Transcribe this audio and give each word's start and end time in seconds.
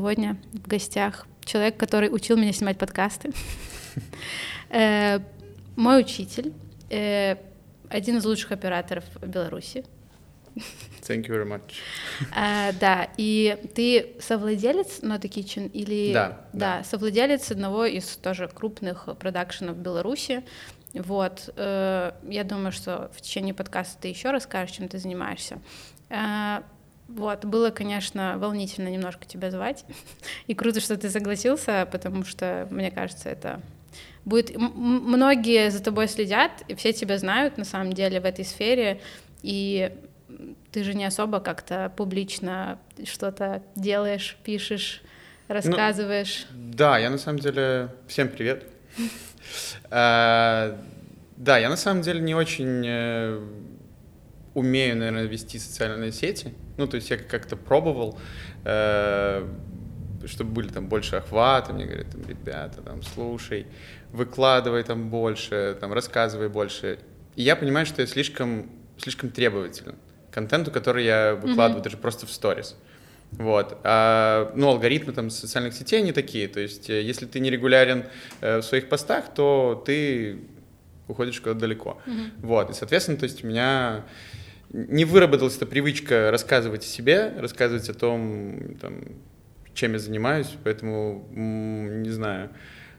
сегодня 0.00 0.38
в 0.54 0.66
гостях 0.66 1.26
человек, 1.44 1.76
который 1.76 2.08
учил 2.10 2.38
меня 2.38 2.52
снимать 2.52 2.78
подкасты. 2.78 3.30
Э, 4.72 5.18
мой 5.74 6.00
учитель, 6.00 6.52
э, 6.90 7.34
один 7.88 8.18
из 8.18 8.24
лучших 8.24 8.52
операторов 8.52 9.04
Беларуси. 9.20 9.84
Thank 11.02 11.26
you 11.26 11.30
very 11.30 11.44
much. 11.44 11.72
А, 12.32 12.70
да, 12.80 13.08
и 13.16 13.58
ты 13.74 14.12
совладелец 14.20 15.00
Not 15.00 15.22
Kitchen 15.22 15.68
или... 15.72 16.12
Да, 16.12 16.46
да. 16.52 16.78
Да, 16.78 16.84
совладелец 16.84 17.50
одного 17.50 17.84
из 17.84 18.16
тоже 18.16 18.46
крупных 18.46 19.08
продакшенов 19.18 19.76
в 19.76 19.80
Беларуси. 19.80 20.44
Вот, 20.94 21.52
э, 21.56 22.12
я 22.28 22.44
думаю, 22.44 22.70
что 22.70 23.10
в 23.12 23.20
течение 23.20 23.54
подкаста 23.54 24.00
ты 24.00 24.06
еще 24.06 24.30
расскажешь, 24.30 24.76
чем 24.76 24.86
ты 24.86 24.98
занимаешься. 24.98 25.60
Э, 27.10 27.20
вот, 27.20 27.44
было, 27.44 27.70
конечно, 27.70 28.36
волнительно 28.38 28.88
немножко 28.88 29.26
тебя 29.26 29.50
звать. 29.50 29.84
И 30.46 30.54
круто, 30.54 30.80
что 30.80 30.96
ты 30.96 31.10
согласился, 31.10 31.88
потому 31.90 32.24
что, 32.24 32.66
мне 32.70 32.90
кажется, 32.90 33.28
это 33.28 33.60
будет... 34.24 34.56
Многие 34.56 35.70
за 35.70 35.82
тобой 35.82 36.08
следят, 36.08 36.52
и 36.68 36.74
все 36.74 36.92
тебя 36.92 37.18
знают, 37.18 37.56
на 37.56 37.64
самом 37.64 37.92
деле, 37.92 38.20
в 38.20 38.24
этой 38.24 38.44
сфере, 38.44 39.00
и 39.42 39.92
ты 40.72 40.84
же 40.84 40.94
не 40.94 41.04
особо 41.04 41.40
как-то 41.40 41.92
публично 41.96 42.78
что-то 43.04 43.62
делаешь, 43.74 44.36
пишешь, 44.44 45.02
ну, 45.48 45.54
рассказываешь. 45.54 46.46
Ну, 46.52 46.74
да, 46.74 46.98
я 46.98 47.10
на 47.10 47.18
самом 47.18 47.38
деле... 47.40 47.88
Всем 48.06 48.28
привет. 48.28 48.66
А, 49.90 50.78
да, 51.36 51.58
я 51.58 51.68
на 51.68 51.76
самом 51.76 52.02
деле 52.02 52.20
не 52.20 52.34
очень 52.34 52.84
э, 52.86 53.40
умею, 54.54 54.96
наверное, 54.96 55.24
вести 55.24 55.58
социальные 55.58 56.12
сети. 56.12 56.54
Ну, 56.76 56.86
то 56.86 56.96
есть 56.96 57.10
я 57.10 57.16
как-то 57.16 57.56
пробовал, 57.56 58.18
э, 58.64 59.46
чтобы 60.26 60.50
были 60.50 60.68
там 60.68 60.88
больше 60.88 61.16
охвата. 61.16 61.72
Мне 61.72 61.86
говорят, 61.86 62.10
там, 62.10 62.22
ребята, 62.26 62.82
там, 62.82 63.02
слушай, 63.02 63.66
выкладывай 64.12 64.82
там 64.82 65.10
больше, 65.10 65.76
там, 65.80 65.92
рассказывай 65.92 66.48
больше. 66.48 66.98
И 67.36 67.42
я 67.42 67.56
понимаю, 67.56 67.86
что 67.86 68.02
я 68.02 68.06
слишком, 68.06 68.70
слишком 68.98 69.30
требователен 69.30 69.96
к 70.30 70.34
контенту, 70.34 70.70
который 70.70 71.04
я 71.04 71.34
выкладываю 71.34 71.80
mm-hmm. 71.80 71.84
даже 71.84 71.96
просто 71.96 72.26
в 72.26 72.32
сторис. 72.32 72.76
Вот. 73.32 73.78
А, 73.84 74.52
ну, 74.56 74.68
алгоритмы 74.68 75.12
там 75.12 75.30
социальных 75.30 75.74
сетей, 75.74 76.00
они 76.00 76.12
такие. 76.12 76.48
То 76.48 76.60
есть, 76.60 76.90
э, 76.90 77.02
если 77.02 77.26
ты 77.26 77.40
не 77.40 77.50
регулярен 77.50 78.04
э, 78.40 78.58
в 78.58 78.62
своих 78.62 78.88
постах, 78.88 79.32
то 79.32 79.82
ты 79.86 80.40
уходишь 81.06 81.40
куда-то 81.40 81.60
далеко. 81.60 82.00
Mm-hmm. 82.06 82.30
Вот. 82.42 82.70
И, 82.70 82.72
соответственно, 82.72 83.18
то 83.18 83.24
есть 83.24 83.44
у 83.44 83.46
меня 83.46 84.04
не 84.72 85.04
выработалась 85.04 85.56
эта 85.56 85.66
привычка 85.66 86.30
рассказывать 86.30 86.84
о 86.84 86.86
себе, 86.86 87.32
рассказывать 87.36 87.88
о 87.88 87.94
том, 87.94 88.76
там, 88.80 89.02
чем 89.74 89.92
я 89.92 89.98
занимаюсь, 89.98 90.48
поэтому, 90.64 91.26
не 91.32 92.10
знаю, 92.10 92.50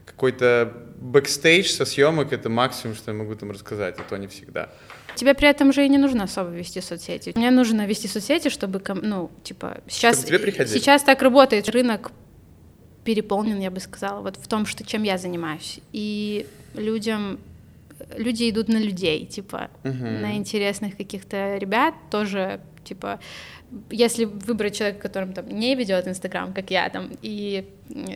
какой-то 0.04 0.72
бэкстейдж 1.00 1.68
со 1.68 1.84
съемок— 1.84 2.32
это 2.34 2.48
максимум, 2.48 2.96
что 2.96 3.12
я 3.12 3.16
могу 3.16 3.34
там 3.34 3.50
рассказать, 3.50 3.96
а 3.98 4.02
то 4.02 4.16
не 4.16 4.26
всегда. 4.26 4.68
Тебе 5.14 5.34
при 5.34 5.48
этом 5.48 5.72
же 5.72 5.84
и 5.84 5.88
не 5.88 5.98
нужно 5.98 6.24
особо 6.24 6.50
вести 6.50 6.80
соцсети. 6.80 7.32
Мне 7.34 7.50
нужно 7.50 7.86
вести 7.86 8.08
соцсети, 8.08 8.48
чтобы, 8.48 8.82
ну, 9.02 9.30
типа, 9.42 9.80
сейчас, 9.88 10.24
сейчас 10.24 11.02
так 11.02 11.22
работает. 11.22 11.68
Рынок 11.68 12.12
переполнен, 13.04 13.60
я 13.60 13.70
бы 13.70 13.80
сказала, 13.80 14.20
вот 14.20 14.36
в 14.36 14.46
том, 14.48 14.66
что 14.66 14.84
чем 14.84 15.02
я 15.02 15.18
занимаюсь. 15.18 15.80
И 15.92 16.46
людям 16.74 17.38
люди 18.16 18.50
идут 18.50 18.68
на 18.68 18.78
людей, 18.78 19.26
типа, 19.26 19.70
угу. 19.84 20.04
на 20.04 20.36
интересных 20.36 20.96
каких-то 20.96 21.56
ребят 21.56 21.94
тоже, 22.10 22.60
типа, 22.84 23.20
если 23.90 24.24
выбрать 24.24 24.76
человека, 24.76 25.00
которым 25.00 25.32
там 25.32 25.48
не 25.48 25.74
ведет 25.74 26.06
Инстаграм, 26.06 26.52
как 26.52 26.70
я, 26.70 26.88
там, 26.90 27.10
и, 27.22 27.68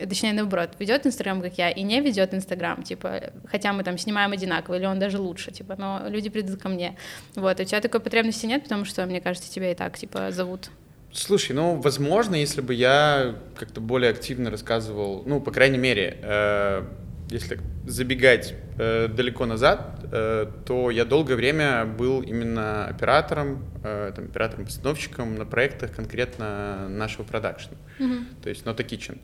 точнее, 0.07 0.33
наоборот, 0.33 0.71
ведет 0.79 1.05
Инстаграм, 1.07 1.41
как 1.41 1.57
я, 1.57 1.69
и 1.69 1.81
не 1.81 1.99
ведет 1.99 2.33
Инстаграм, 2.33 2.83
типа, 2.83 3.31
хотя 3.45 3.73
мы 3.73 3.83
там 3.83 3.97
снимаем 3.97 4.31
одинаково, 4.31 4.75
или 4.75 4.85
он 4.85 4.99
даже 4.99 5.19
лучше, 5.19 5.51
типа, 5.51 5.75
но 5.77 6.03
люди 6.07 6.29
придут 6.29 6.61
ко 6.61 6.69
мне. 6.69 6.97
Вот, 7.35 7.59
у 7.59 7.63
тебя 7.63 7.81
такой 7.81 7.99
потребности 7.99 8.45
нет, 8.45 8.63
потому 8.63 8.85
что, 8.85 9.05
мне 9.05 9.21
кажется, 9.21 9.51
тебя 9.51 9.71
и 9.71 9.75
так, 9.75 9.97
типа, 9.97 10.31
зовут. 10.31 10.69
Слушай, 11.11 11.53
ну, 11.53 11.75
возможно, 11.75 12.35
если 12.35 12.61
бы 12.61 12.73
я 12.73 13.35
как-то 13.55 13.81
более 13.81 14.11
активно 14.11 14.51
рассказывал, 14.51 15.23
ну, 15.25 15.41
по 15.41 15.51
крайней 15.51 15.79
мере, 15.79 16.19
э, 16.21 16.83
если 17.29 17.59
забегать 17.85 18.55
э, 18.77 19.07
далеко 19.07 19.45
назад, 19.45 20.05
э, 20.11 20.47
то 20.65 20.91
я 20.91 21.05
долгое 21.05 21.35
время 21.35 21.85
был 21.85 22.21
именно 22.21 22.85
оператором, 22.85 23.65
э, 23.83 24.11
там, 24.15 24.25
оператором-постановщиком 24.25 25.35
на 25.35 25.45
проектах 25.45 25.93
конкретно 25.93 26.87
нашего 26.89 27.23
продакшена, 27.23 27.75
mm-hmm. 27.99 28.25
то 28.43 28.49
есть 28.49 28.65
Not 28.65 28.79
a 28.79 28.85
Kitchen. 28.85 29.19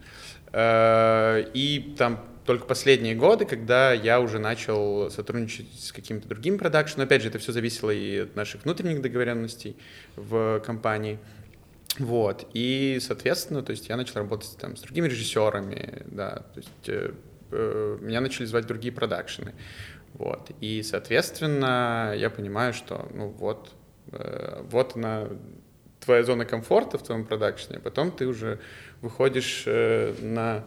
Э, 0.51 1.49
и 1.53 1.95
там 1.97 2.25
только 2.45 2.65
последние 2.65 3.15
годы, 3.15 3.45
когда 3.45 3.93
я 3.93 4.19
уже 4.19 4.37
начал 4.37 5.09
сотрудничать 5.09 5.67
с 5.79 5.93
каким-то 5.93 6.27
другим 6.27 6.57
продакшеном, 6.57 7.05
опять 7.05 7.21
же, 7.21 7.29
это 7.29 7.39
все 7.39 7.53
зависело 7.53 7.89
и 7.89 8.19
от 8.19 8.35
наших 8.35 8.65
внутренних 8.65 9.01
договоренностей 9.01 9.77
в 10.17 10.59
компании. 10.59 11.19
Вот, 11.99 12.49
и, 12.53 12.97
соответственно, 13.01 13.61
то 13.61 13.71
есть 13.71 13.87
я 13.87 13.95
начал 13.95 14.15
работать 14.15 14.57
там 14.59 14.75
с 14.75 14.81
другими 14.81 15.07
режиссерами, 15.07 16.01
да, 16.07 16.43
то 16.53 16.59
есть 16.59 16.69
Э, 16.87 17.13
меня 18.01 18.21
начали 18.21 18.45
звать 18.45 18.65
другие 18.65 18.93
продакшены. 18.93 19.53
Вот. 20.13 20.51
И, 20.61 20.83
соответственно, 20.83 22.13
я 22.15 22.29
понимаю, 22.29 22.73
что, 22.73 23.07
ну 23.13 23.29
вот, 23.29 23.71
э, 24.11 24.61
вот 24.69 24.95
она, 24.95 25.27
твоя 25.99 26.23
зона 26.23 26.45
комфорта 26.45 26.97
в 26.97 27.03
твоем 27.03 27.25
продакшене, 27.25 27.79
потом 27.79 28.11
ты 28.11 28.27
уже 28.27 28.59
выходишь 29.01 29.63
э, 29.65 30.13
на, 30.21 30.63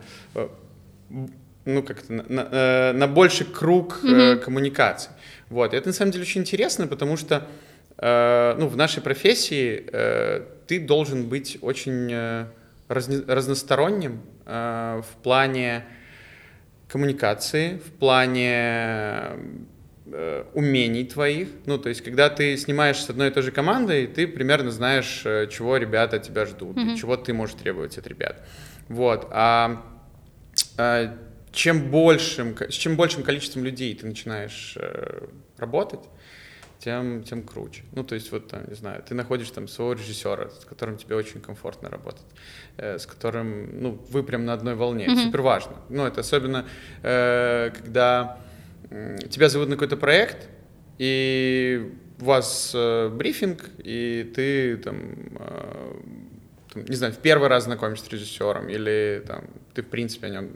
ну, 1.64 1.82
как-то 1.82 2.12
на, 2.12 2.24
на, 2.24 2.92
на 2.92 3.06
больший 3.06 3.46
круг 3.46 4.00
mm-hmm. 4.02 4.38
коммуникаций. 4.38 5.12
Вот. 5.48 5.74
И 5.74 5.76
это, 5.76 5.88
на 5.88 5.92
самом 5.92 6.10
деле, 6.10 6.22
очень 6.22 6.40
интересно, 6.40 6.88
потому 6.88 7.16
что, 7.16 7.46
ну, 7.98 8.68
в 8.68 8.76
нашей 8.76 9.02
профессии 9.02 9.86
ты 10.66 10.80
должен 10.80 11.28
быть 11.28 11.58
очень 11.62 12.46
разносторонним 12.88 14.20
в 14.44 15.06
плане 15.22 15.86
коммуникации, 16.88 17.78
в 17.78 17.92
плане 17.98 18.50
э, 20.06 20.44
умений 20.54 21.04
твоих. 21.04 21.48
Ну, 21.66 21.78
то 21.78 21.88
есть, 21.88 22.02
когда 22.02 22.28
ты 22.28 22.56
снимаешь 22.56 22.98
с 22.98 23.10
одной 23.10 23.28
и 23.28 23.30
той 23.30 23.42
же 23.42 23.50
командой, 23.50 24.06
ты 24.06 24.26
примерно 24.26 24.70
знаешь, 24.70 25.22
э, 25.24 25.48
чего 25.50 25.76
ребята 25.76 26.18
тебя 26.18 26.46
ждут, 26.46 26.76
mm-hmm. 26.76 26.96
чего 26.96 27.16
ты 27.16 27.32
можешь 27.32 27.56
требовать 27.56 27.98
от 27.98 28.06
ребят. 28.06 28.46
Вот. 28.88 29.28
А, 29.30 29.82
а 30.78 31.16
чем 31.52 31.90
большим, 31.90 32.56
с 32.56 32.74
чем 32.74 32.96
большим 32.96 33.22
количеством 33.22 33.64
людей 33.64 33.94
ты 33.94 34.06
начинаешь 34.06 34.74
э, 34.76 35.26
работать, 35.56 36.04
тем, 36.78 37.22
тем 37.22 37.42
круче. 37.42 37.82
Ну, 37.92 38.04
то 38.04 38.14
есть, 38.14 38.32
вот, 38.32 38.48
там, 38.48 38.62
не 38.68 38.74
знаю, 38.74 39.02
ты 39.02 39.14
находишь 39.14 39.50
там 39.50 39.68
своего 39.68 39.94
режиссера, 39.94 40.50
с 40.50 40.64
которым 40.64 40.96
тебе 40.96 41.16
очень 41.16 41.40
комфортно 41.40 41.88
работать, 41.88 42.26
э, 42.76 42.98
с 42.98 43.06
которым, 43.06 43.80
ну, 43.80 44.00
вы 44.10 44.22
прям 44.22 44.44
на 44.44 44.52
одной 44.52 44.74
волне. 44.74 45.06
Mm-hmm. 45.06 45.24
Супер 45.24 45.40
важно. 45.42 45.76
Ну, 45.88 46.06
это 46.06 46.20
особенно, 46.20 46.66
э, 47.02 47.70
когда 47.74 48.38
э, 48.90 49.18
тебя 49.30 49.48
зовут 49.48 49.68
на 49.68 49.76
какой-то 49.76 49.96
проект, 49.96 50.48
и 50.98 51.92
у 52.20 52.24
вас 52.24 52.72
э, 52.74 53.08
брифинг, 53.08 53.64
и 53.78 54.30
ты 54.34 54.76
там, 54.78 54.96
э, 55.38 55.92
там, 56.72 56.84
не 56.84 56.96
знаю, 56.96 57.12
в 57.12 57.18
первый 57.18 57.48
раз 57.48 57.64
знакомишься 57.64 58.06
с 58.06 58.08
режиссером, 58.08 58.68
или 58.68 59.22
там 59.26 59.44
ты, 59.74 59.82
в 59.82 59.88
принципе, 59.88 60.28
о 60.28 60.30
нем 60.30 60.50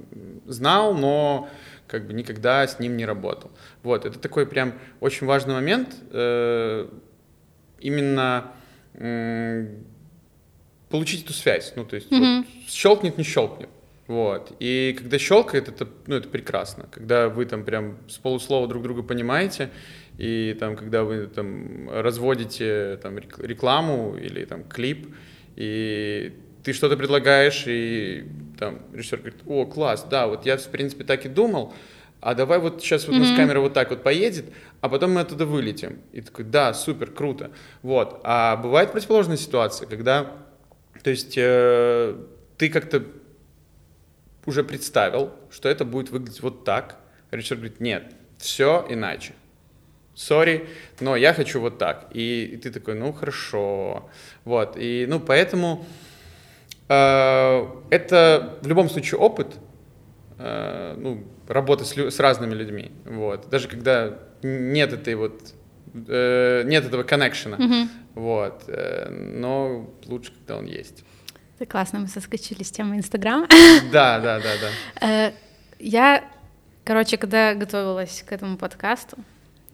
знал, 0.46 0.94
но 0.94 1.48
как 1.90 2.06
бы 2.06 2.12
никогда 2.12 2.66
с 2.66 2.78
ним 2.78 2.96
не 2.96 3.04
работал. 3.04 3.50
Вот, 3.82 4.06
это 4.06 4.18
такой 4.18 4.46
прям 4.46 4.74
очень 5.00 5.26
важный 5.26 5.54
момент, 5.54 5.94
э, 6.10 6.88
именно 7.80 8.52
получить 10.88 11.24
эту 11.24 11.32
связь, 11.32 11.72
ну, 11.76 11.84
то 11.84 11.96
есть 11.96 12.10
mm-hmm. 12.10 12.36
вот, 12.38 12.70
щелкнет, 12.70 13.18
не 13.18 13.24
щелкнет. 13.24 13.68
Вот. 14.08 14.52
И 14.58 14.96
когда 14.98 15.18
щелкает, 15.18 15.68
это, 15.68 15.86
ну, 16.08 16.16
это 16.16 16.28
прекрасно. 16.28 16.88
Когда 16.90 17.28
вы 17.28 17.46
там 17.46 17.64
прям 17.64 17.96
с 18.08 18.18
полуслова 18.18 18.66
друг 18.66 18.82
друга 18.82 19.04
понимаете, 19.04 19.70
и 20.18 20.56
там, 20.58 20.74
когда 20.74 21.04
вы 21.04 21.28
там 21.28 21.88
разводите 21.88 22.98
там 23.00 23.18
рекламу 23.18 24.16
или 24.16 24.44
там 24.44 24.64
клип, 24.64 25.14
и 25.54 26.32
ты 26.62 26.72
что-то 26.72 26.96
предлагаешь, 26.96 27.64
и 27.66 28.26
там 28.58 28.80
режиссер 28.92 29.18
говорит, 29.18 29.40
о, 29.46 29.66
класс, 29.66 30.06
да, 30.08 30.26
вот 30.26 30.46
я, 30.46 30.56
в 30.56 30.68
принципе, 30.68 31.04
так 31.04 31.24
и 31.24 31.28
думал, 31.28 31.72
а 32.20 32.34
давай 32.34 32.58
вот 32.58 32.82
сейчас 32.82 33.06
вот 33.06 33.14
mm-hmm. 33.14 33.18
у 33.18 33.20
нас 33.20 33.36
камера 33.36 33.60
вот 33.60 33.72
так 33.72 33.90
вот 33.90 34.02
поедет, 34.02 34.44
а 34.80 34.88
потом 34.88 35.12
мы 35.12 35.22
оттуда 35.22 35.46
вылетим. 35.46 36.00
И 36.12 36.20
такой, 36.20 36.44
да, 36.44 36.74
супер, 36.74 37.10
круто. 37.10 37.50
Вот. 37.82 38.20
А 38.24 38.56
бывает 38.56 38.92
противоположная 38.92 39.38
ситуация, 39.38 39.88
когда, 39.88 40.30
то 41.02 41.10
есть, 41.10 41.34
э, 41.36 42.16
ты 42.58 42.68
как-то 42.68 43.04
уже 44.44 44.64
представил, 44.64 45.32
что 45.50 45.68
это 45.68 45.86
будет 45.86 46.10
выглядеть 46.10 46.42
вот 46.42 46.64
так. 46.64 46.96
Режиссер 47.30 47.56
говорит, 47.56 47.80
нет, 47.80 48.12
все 48.36 48.84
иначе. 48.88 49.32
Сори, 50.14 50.68
но 51.00 51.16
я 51.16 51.32
хочу 51.32 51.60
вот 51.60 51.78
так. 51.78 52.08
И, 52.12 52.50
и 52.52 52.56
ты 52.58 52.70
такой, 52.70 52.94
ну 52.94 53.12
хорошо. 53.12 54.10
Вот. 54.44 54.76
И, 54.76 55.06
ну, 55.08 55.20
поэтому 55.20 55.86
это 56.90 58.58
в 58.62 58.66
любом 58.66 58.88
случае 58.88 59.20
опыт, 59.20 59.54
э, 60.38 60.94
ну, 60.98 61.24
работа 61.46 61.84
с, 61.84 61.96
с 61.96 62.18
разными 62.18 62.54
людьми, 62.54 62.90
вот. 63.04 63.48
Даже 63.48 63.68
когда 63.68 64.18
нет 64.42 64.92
этой 64.92 65.14
вот 65.14 65.54
э, 65.94 66.62
нет 66.64 66.84
этого 66.84 67.02
коннекшена, 67.02 67.56
mm-hmm. 67.56 67.88
вот. 68.14 68.64
Но 69.10 69.90
лучше, 70.06 70.32
когда 70.32 70.56
он 70.56 70.66
есть. 70.66 71.04
Это 71.58 71.70
классно, 71.70 72.00
мы 72.00 72.08
соскочили 72.08 72.62
с 72.62 72.70
темы 72.70 72.96
Инстаграм. 72.96 73.46
Да, 73.92 74.18
да, 74.18 74.40
да, 74.40 74.50
да. 75.00 75.32
Я, 75.78 76.24
короче, 76.84 77.16
когда 77.16 77.54
готовилась 77.54 78.22
к 78.26 78.32
этому 78.32 78.58
подкасту, 78.58 79.16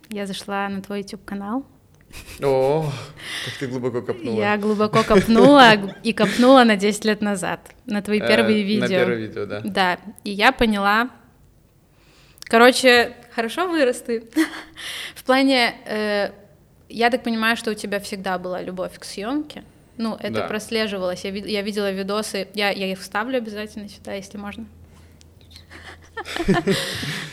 я 0.09 0.27
зашла 0.27 0.69
на 0.69 0.83
твой 0.83 1.01
YouTube 1.01 1.25
канал, 1.25 1.67
о, 2.43 2.93
как 3.45 3.55
ты 3.59 3.67
глубоко 3.67 4.03
копнула. 4.03 4.39
Я 4.39 4.57
глубоко 4.57 5.03
копнула 5.03 5.73
и 6.03 6.13
копнула 6.13 6.65
на 6.65 6.77
10 6.77 7.05
лет 7.05 7.21
назад, 7.21 7.61
на 7.87 8.03
твои 8.03 8.21
э, 8.21 8.27
первые 8.27 8.63
видео. 8.63 8.83
На 8.83 8.89
первое 8.89 9.17
видео, 9.17 9.47
да. 9.47 9.61
Да, 9.65 9.99
и 10.25 10.31
я 10.31 10.53
поняла... 10.53 11.11
Короче, 12.45 13.17
хорошо 13.35 13.67
вырос 13.67 14.03
ты. 14.03 14.29
В 15.17 15.25
плане, 15.25 15.75
э, 15.85 16.31
я 16.89 17.11
так 17.11 17.25
понимаю, 17.25 17.57
что 17.57 17.73
у 17.73 17.75
тебя 17.75 17.99
всегда 17.99 18.39
была 18.39 18.63
любовь 18.63 18.99
к 18.99 19.05
съемке. 19.05 19.65
Ну, 19.97 20.15
это 20.15 20.43
да. 20.43 20.47
прослеживалось. 20.47 21.25
Я, 21.25 21.31
я 21.31 21.63
видела 21.63 21.91
видосы, 21.91 22.49
я, 22.55 22.71
я 22.71 22.93
их 22.93 23.01
вставлю 23.01 23.39
обязательно 23.39 23.89
сюда, 23.89 24.13
если 24.13 24.39
можно. 24.39 24.67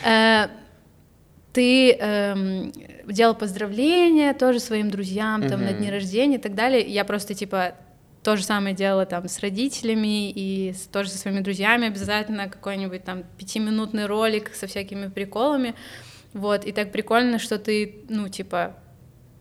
Ты 1.54 1.92
эм, 1.92 2.72
делал 3.06 3.34
поздравления 3.34 4.34
тоже 4.34 4.60
своим 4.60 4.90
друзьям 4.90 5.48
там 5.48 5.60
mm-hmm. 5.60 5.64
на 5.64 5.72
дни 5.72 5.90
рождения 5.90 6.36
и 6.36 6.40
так 6.40 6.54
далее. 6.54 6.82
Я 6.82 7.04
просто 7.04 7.32
типа 7.32 7.74
то 8.24 8.36
же 8.36 8.42
самое 8.42 8.74
делала 8.74 9.06
там 9.06 9.28
с 9.28 9.38
родителями 9.40 10.30
и 10.30 10.72
с, 10.72 10.86
тоже 10.86 11.10
со 11.10 11.18
своими 11.18 11.40
друзьями 11.40 11.86
обязательно 11.86 12.48
какой-нибудь 12.48 13.04
там 13.04 13.22
пятиминутный 13.38 14.06
ролик 14.06 14.54
со 14.54 14.66
всякими 14.66 15.08
приколами. 15.08 15.74
Вот, 16.32 16.64
и 16.64 16.72
так 16.72 16.90
прикольно, 16.90 17.38
что 17.38 17.58
ты, 17.58 18.02
ну, 18.08 18.28
типа, 18.28 18.74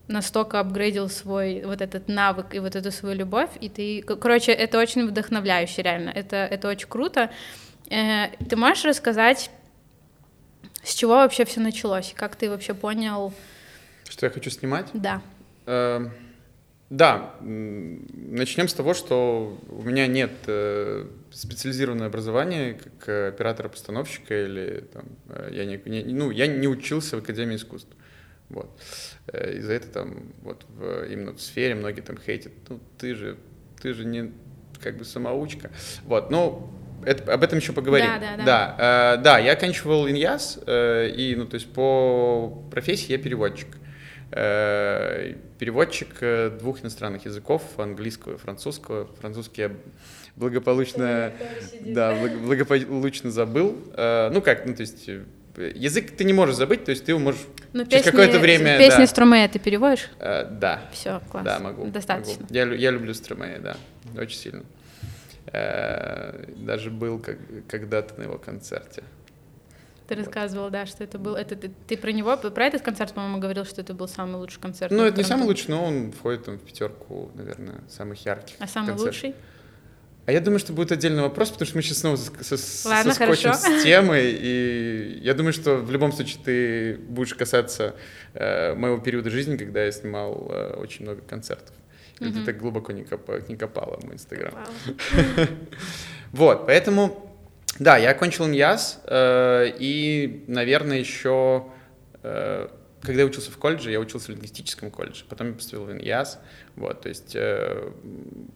настолько 0.07 0.60
апгрейдил 0.60 1.10
свой 1.10 1.63
вот 1.65 1.81
этот 1.81 2.07
навык 2.07 2.54
и 2.54 2.60
вот 2.60 2.75
эту 2.75 2.92
свою 2.92 3.15
любовь, 3.15 3.50
и 3.60 3.69
ты, 3.69 4.04
короче, 4.04 4.51
это 4.51 4.77
очень 4.77 5.07
вдохновляюще, 5.07 5.81
реально, 5.81 6.12
это, 6.12 6.36
это 6.36 6.68
очень 6.68 6.88
круто. 6.88 7.31
Э, 7.89 8.27
ты 8.48 8.56
можешь 8.56 8.86
рассказать 8.86 9.50
с 10.83 10.94
чего 10.94 11.13
вообще 11.13 11.45
все 11.45 11.59
началось? 11.59 12.13
Как 12.15 12.35
ты 12.35 12.50
вообще 12.50 12.74
понял? 12.74 13.33
Что 14.09 14.25
я 14.25 14.31
хочу 14.31 14.50
снимать? 14.50 14.88
Да. 14.94 15.21
Э, 15.65 16.07
да, 16.89 17.33
начнем 17.41 18.68
с 18.68 18.74
того, 18.74 18.94
что 18.94 19.59
у 19.69 19.81
меня 19.81 20.06
нет 20.06 20.31
э, 20.45 21.07
специализированного 21.31 22.07
образования 22.07 22.75
как 22.75 23.33
оператора-постановщика 23.33 24.45
или 24.45 24.81
там, 24.94 25.06
э, 25.30 25.50
я 25.53 25.65
не, 25.65 25.81
не, 25.85 26.13
ну, 26.13 26.30
я 26.30 26.45
не 26.45 26.68
учился 26.68 27.15
в 27.15 27.19
Академии 27.21 27.56
искусств. 27.56 27.89
Вот. 28.50 28.69
Э, 29.25 29.57
из-за 29.57 29.74
этого 29.74 29.94
там 29.94 30.33
вот 30.44 30.65
в, 30.69 31.06
именно 31.12 31.31
в 31.33 31.41
сфере 31.41 31.74
многие 31.74 32.01
там 32.01 32.18
хейтят. 32.18 32.53
Ну, 32.69 32.79
ты 33.00 33.15
же, 33.15 33.38
ты 33.81 33.94
же 33.94 34.06
не 34.06 34.31
как 34.79 34.97
бы 34.97 35.06
самоучка. 35.06 35.71
Вот, 36.03 36.29
ну, 36.29 36.69
это, 37.05 37.33
об 37.33 37.44
этом 37.44 37.59
еще 37.59 37.73
поговорим. 37.73 38.07
Да, 38.07 38.19
да, 38.19 38.38
да. 38.38 38.44
Да, 38.45 39.15
э, 39.17 39.23
да 39.23 39.39
я 39.39 39.53
оканчивал 39.53 40.07
иньяс, 40.07 40.59
э, 40.65 41.09
и, 41.09 41.35
ну, 41.35 41.45
то 41.45 41.55
есть 41.55 41.71
по 41.71 42.63
профессии 42.71 43.11
я 43.11 43.17
переводчик. 43.17 43.67
Э, 44.31 45.35
переводчик 45.59 46.09
э, 46.21 46.50
двух 46.59 46.81
иностранных 46.81 47.25
языков, 47.25 47.61
английского 47.77 48.33
и 48.33 48.38
французского. 48.38 49.07
Французский 49.19 49.61
я 49.61 49.71
благополучно, 50.35 51.33
да, 51.81 52.17
благополучно 52.44 53.31
забыл. 53.31 53.77
Э, 53.94 54.29
ну 54.31 54.41
как, 54.41 54.65
ну 54.65 54.73
то 54.73 54.81
есть 54.81 55.07
э, 55.07 55.23
язык 55.75 56.11
ты 56.17 56.23
не 56.23 56.33
можешь 56.33 56.55
забыть, 56.55 56.83
то 56.83 56.91
есть 56.91 57.05
ты 57.05 57.11
его 57.11 57.19
можешь 57.19 57.41
ну, 57.73 57.85
через 57.85 58.05
какое-то 58.05 58.39
время... 58.39 58.77
Песни 58.77 59.01
да. 59.01 59.07
Стромея 59.07 59.47
ты 59.47 59.59
переводишь? 59.59 60.09
Э, 60.19 60.45
да. 60.50 60.81
Все, 60.91 61.21
класс. 61.29 61.45
Да, 61.45 61.59
могу. 61.59 61.85
Достаточно. 61.88 62.41
Могу. 62.41 62.53
Я, 62.53 62.65
я 62.73 62.91
люблю 62.91 63.13
Стромея, 63.13 63.59
да, 63.59 63.77
очень 64.19 64.38
сильно. 64.38 64.63
Э, 65.48 66.45
даже 66.57 66.90
был 66.90 67.19
как, 67.19 67.38
когда-то 67.68 68.19
на 68.19 68.24
его 68.24 68.38
концерте. 68.38 69.04
Ты 70.07 70.16
рассказывал, 70.16 70.69
да, 70.69 70.86
что 70.86 71.04
это 71.04 71.18
был. 71.18 71.36
Это 71.36 71.56
ты, 71.56 71.72
ты 71.88 71.98
про 71.98 72.12
него, 72.12 72.36
про 72.38 72.66
этот 72.66 72.81
концерт, 72.81 73.13
по-моему, 73.13 73.40
говорил, 73.40 73.66
что 73.66 73.81
это 73.81 73.94
был 73.94 74.07
самый 74.07 74.36
лучший 74.36 74.62
концерт. 74.62 74.92
Ну, 74.92 75.04
это 75.04 75.18
не 75.18 75.24
самый 75.24 75.45
лучший, 75.45 75.69
но 75.69 75.86
он 75.86 76.12
входит 76.12 76.45
там, 76.45 76.57
в 76.57 76.62
пятерку, 76.62 77.31
наверное, 77.36 77.81
самых 77.90 78.25
ярких. 78.25 78.56
А 78.60 78.68
самый 78.68 78.88
концертов. 78.88 79.16
лучший? 79.16 79.36
А 80.25 80.31
я 80.31 80.40
думаю, 80.40 80.60
что 80.60 80.72
будет 80.72 80.92
отдельный 80.94 81.22
вопрос, 81.22 81.50
потому 81.50 81.68
что 81.68 81.78
мы 81.78 81.81
сейчас 81.81 81.98
снова 81.98 82.16
со, 82.16 82.57
со, 82.57 82.88
Ладно, 82.88 83.13
соскочим 83.13 83.51
хорошо. 83.51 83.80
с 83.80 83.84
темой, 83.84 84.38
и 84.39 85.19
я 85.22 85.34
думаю, 85.34 85.51
что 85.51 85.78
в 85.78 85.92
любом 85.92 86.13
случае 86.13 86.42
ты 86.44 86.96
будешь 86.96 87.34
касаться 87.34 87.96
э, 88.34 88.74
моего 88.74 89.00
периода 89.00 89.30
жизни, 89.30 89.57
когда 89.57 89.84
я 89.84 89.92
снимал 89.92 90.48
э, 90.50 90.75
очень 90.78 91.04
много 91.04 91.22
концертов. 91.22 91.75
Mm-hmm. 92.19 92.33
ты 92.33 92.45
так 92.45 92.57
глубоко 92.57 92.92
не, 92.92 93.04
коп, 93.04 93.30
не 93.48 93.56
копала 93.56 93.98
в 93.98 94.13
инстаграм. 94.13 94.54
Вот, 96.31 96.65
поэтому, 96.65 97.31
да, 97.77 97.98
я 97.98 98.10
окончил 98.10 98.48
ИНЯС, 98.48 99.01
э, 99.06 99.71
и, 99.77 100.44
наверное, 100.48 100.98
еще, 100.98 101.68
э, 102.24 102.69
когда 103.04 103.21
я 103.21 103.27
учился 103.27 103.51
в 103.51 103.57
колледже, 103.57 103.92
я 103.92 104.00
учился 104.00 104.25
в 104.25 104.30
лингвистическом 104.30 104.89
колледже, 104.89 105.25
потом 105.30 105.50
я 105.50 105.54
поступил 105.54 105.86
в 105.86 105.92
ИНЯС, 105.92 106.39
вот, 106.75 107.01
то 107.01 107.10
есть 107.10 107.36
э, 107.36 107.92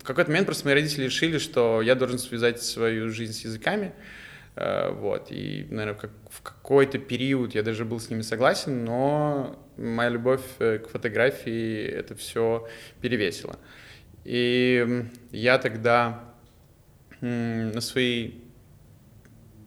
в 0.01 0.03
какой-то 0.03 0.31
момент 0.31 0.47
просто 0.47 0.65
мои 0.65 0.73
родители 0.73 1.03
решили, 1.03 1.37
что 1.37 1.83
я 1.83 1.93
должен 1.93 2.17
связать 2.17 2.63
свою 2.63 3.11
жизнь 3.11 3.33
с 3.33 3.43
языками, 3.43 3.93
вот, 4.59 5.27
и, 5.31 5.67
наверное, 5.69 5.99
как, 5.99 6.11
в 6.29 6.41
какой-то 6.41 6.97
период 6.97 7.53
я 7.53 7.63
даже 7.63 7.85
был 7.85 7.99
с 7.99 8.09
ними 8.09 8.21
согласен, 8.21 8.85
но 8.85 9.59
моя 9.77 10.09
любовь 10.09 10.41
э, 10.59 10.79
к 10.79 10.87
фотографии 10.87 11.85
это 11.85 12.15
все 12.15 12.67
перевесила. 13.01 13.57
И 14.23 15.05
я 15.31 15.57
тогда 15.57 16.23
на 17.21 17.81
свои 17.81 18.31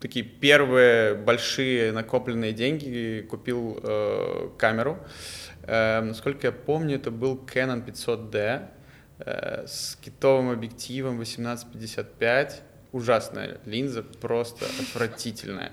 такие 0.01 0.25
первые 0.25 1.15
большие 1.15 1.93
накопленные 1.93 2.53
деньги 2.53 3.27
купил 3.29 3.79
э, 3.83 4.51
камеру. 4.59 4.99
Э, 5.63 6.01
насколько 6.01 6.49
я 6.49 6.53
помню, 6.53 6.97
это 6.97 7.11
был 7.11 7.37
Canon 7.37 7.85
500D 7.85 8.69
э, 9.19 9.67
с 9.67 9.97
китовым 10.01 10.51
объективом 10.51 11.15
1855 11.15 12.63
ужасная 12.93 13.61
линза, 13.65 14.03
просто 14.03 14.67
отвратительная. 14.81 15.73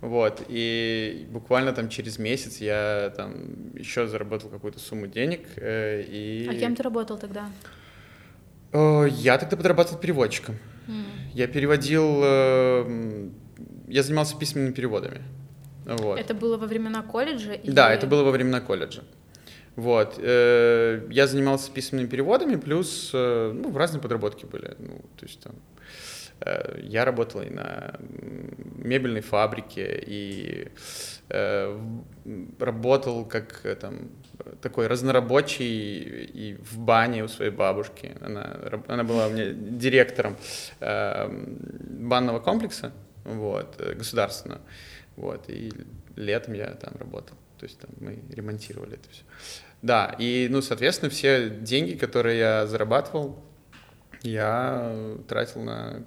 Вот, 0.00 0.44
и 0.48 1.26
буквально 1.30 1.72
там 1.72 1.88
через 1.88 2.18
месяц 2.18 2.58
я 2.58 3.12
там 3.16 3.74
еще 3.74 4.06
заработал 4.06 4.48
какую-то 4.48 4.78
сумму 4.78 5.08
денег. 5.08 5.40
Э, 5.56 6.02
и... 6.02 6.46
А 6.48 6.54
кем 6.54 6.76
ты 6.76 6.84
работал 6.84 7.18
тогда? 7.18 7.50
Э, 8.72 9.08
я 9.10 9.38
тогда 9.38 9.56
подрабатывал 9.56 9.98
переводчиком. 9.98 10.56
Mm. 10.86 11.04
Я 11.34 11.48
переводил, 11.48 12.20
э, 12.22 13.28
я 13.88 14.02
занимался 14.04 14.38
письменными 14.38 14.72
переводами. 14.72 15.22
Вот. 15.84 16.20
Это 16.20 16.32
было 16.32 16.56
во 16.58 16.68
времена 16.68 17.02
колледжа? 17.02 17.54
Или... 17.54 17.72
Да, 17.72 17.92
это 17.92 18.06
было 18.06 18.22
во 18.22 18.30
времена 18.30 18.60
колледжа. 18.60 19.02
Вот. 19.74 20.18
Я 20.18 21.26
занимался 21.26 21.70
письменными 21.70 22.08
переводами, 22.08 22.56
плюс 22.56 23.10
ну, 23.12 23.72
разные 23.76 24.02
подработки 24.02 24.44
были. 24.44 24.74
Ну, 24.78 25.00
то 25.16 25.24
есть 25.24 25.40
там 25.40 25.54
я 26.82 27.04
работал 27.04 27.42
и 27.42 27.50
на 27.50 27.94
мебельной 28.88 29.20
фабрике, 29.20 30.02
и 30.06 30.68
э, 31.28 31.80
работал 32.58 33.24
как 33.24 33.60
э, 33.64 33.74
там, 33.74 34.10
такой 34.62 34.86
разнорабочий 34.86 36.24
и 36.24 36.54
в 36.54 36.78
бане 36.78 37.24
у 37.24 37.28
своей 37.28 37.50
бабушки. 37.50 38.16
Она, 38.20 38.56
она 38.88 39.04
была 39.04 39.26
у 39.26 39.30
меня 39.30 39.52
директором 39.52 40.36
э, 40.80 41.28
банного 41.28 42.40
комплекса 42.40 42.92
вот, 43.24 43.80
государственного. 43.96 44.60
Вот, 45.16 45.44
и 45.48 45.72
летом 46.16 46.54
я 46.54 46.66
там 46.68 46.94
работал. 46.98 47.36
То 47.58 47.66
есть 47.66 47.78
там 47.80 47.90
мы 48.00 48.22
ремонтировали 48.30 48.94
это 48.94 49.10
все. 49.10 49.24
Да, 49.82 50.14
и, 50.18 50.48
ну, 50.50 50.62
соответственно, 50.62 51.10
все 51.10 51.50
деньги, 51.50 51.94
которые 51.94 52.38
я 52.38 52.66
зарабатывал, 52.66 53.42
я 54.22 55.18
тратил 55.28 55.62
на 55.62 56.04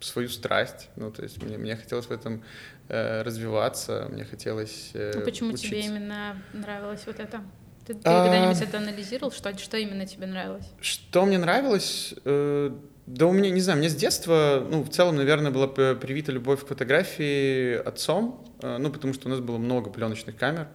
свою 0.00 0.28
страсть. 0.28 0.88
Ну, 0.96 1.10
то 1.10 1.22
есть 1.22 1.42
мне, 1.42 1.58
мне 1.58 1.76
хотелось 1.76 2.06
в 2.06 2.10
этом 2.12 2.42
э, 2.88 3.22
развиваться, 3.22 4.08
мне 4.10 4.24
хотелось 4.24 4.90
э, 4.94 5.12
А 5.16 5.20
почему 5.20 5.50
учиться. 5.50 5.68
тебе 5.68 5.80
именно 5.80 6.42
нравилось 6.52 7.02
вот 7.06 7.20
это? 7.20 7.42
Ты, 7.86 7.94
ты 7.94 8.00
а... 8.04 8.24
когда-нибудь 8.24 8.62
это 8.62 8.78
анализировал? 8.78 9.32
Что, 9.32 9.56
что 9.58 9.76
именно 9.76 10.06
тебе 10.06 10.26
нравилось? 10.26 10.66
Что 10.80 11.24
мне 11.26 11.38
нравилось? 11.38 12.14
Э, 12.24 12.70
да 13.06 13.26
у 13.26 13.32
меня, 13.32 13.50
не 13.50 13.60
знаю, 13.60 13.78
мне 13.78 13.88
с 13.88 13.94
детства, 13.94 14.66
ну, 14.70 14.82
в 14.82 14.90
целом, 14.90 15.16
наверное, 15.16 15.50
была 15.50 15.66
привита 15.66 16.30
любовь 16.30 16.64
к 16.64 16.68
фотографии 16.68 17.74
отцом, 17.74 18.46
э, 18.62 18.78
ну, 18.78 18.90
потому 18.90 19.14
что 19.14 19.28
у 19.28 19.30
нас 19.30 19.40
было 19.40 19.58
много 19.58 19.90
пленочных 19.90 20.36
камер, 20.36 20.68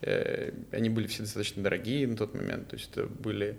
э, 0.00 0.52
они 0.72 0.90
были 0.90 1.06
все 1.06 1.22
достаточно 1.22 1.62
дорогие 1.62 2.06
на 2.08 2.16
тот 2.16 2.34
момент, 2.34 2.68
то 2.68 2.76
есть 2.76 2.90
это 2.92 3.06
были... 3.06 3.58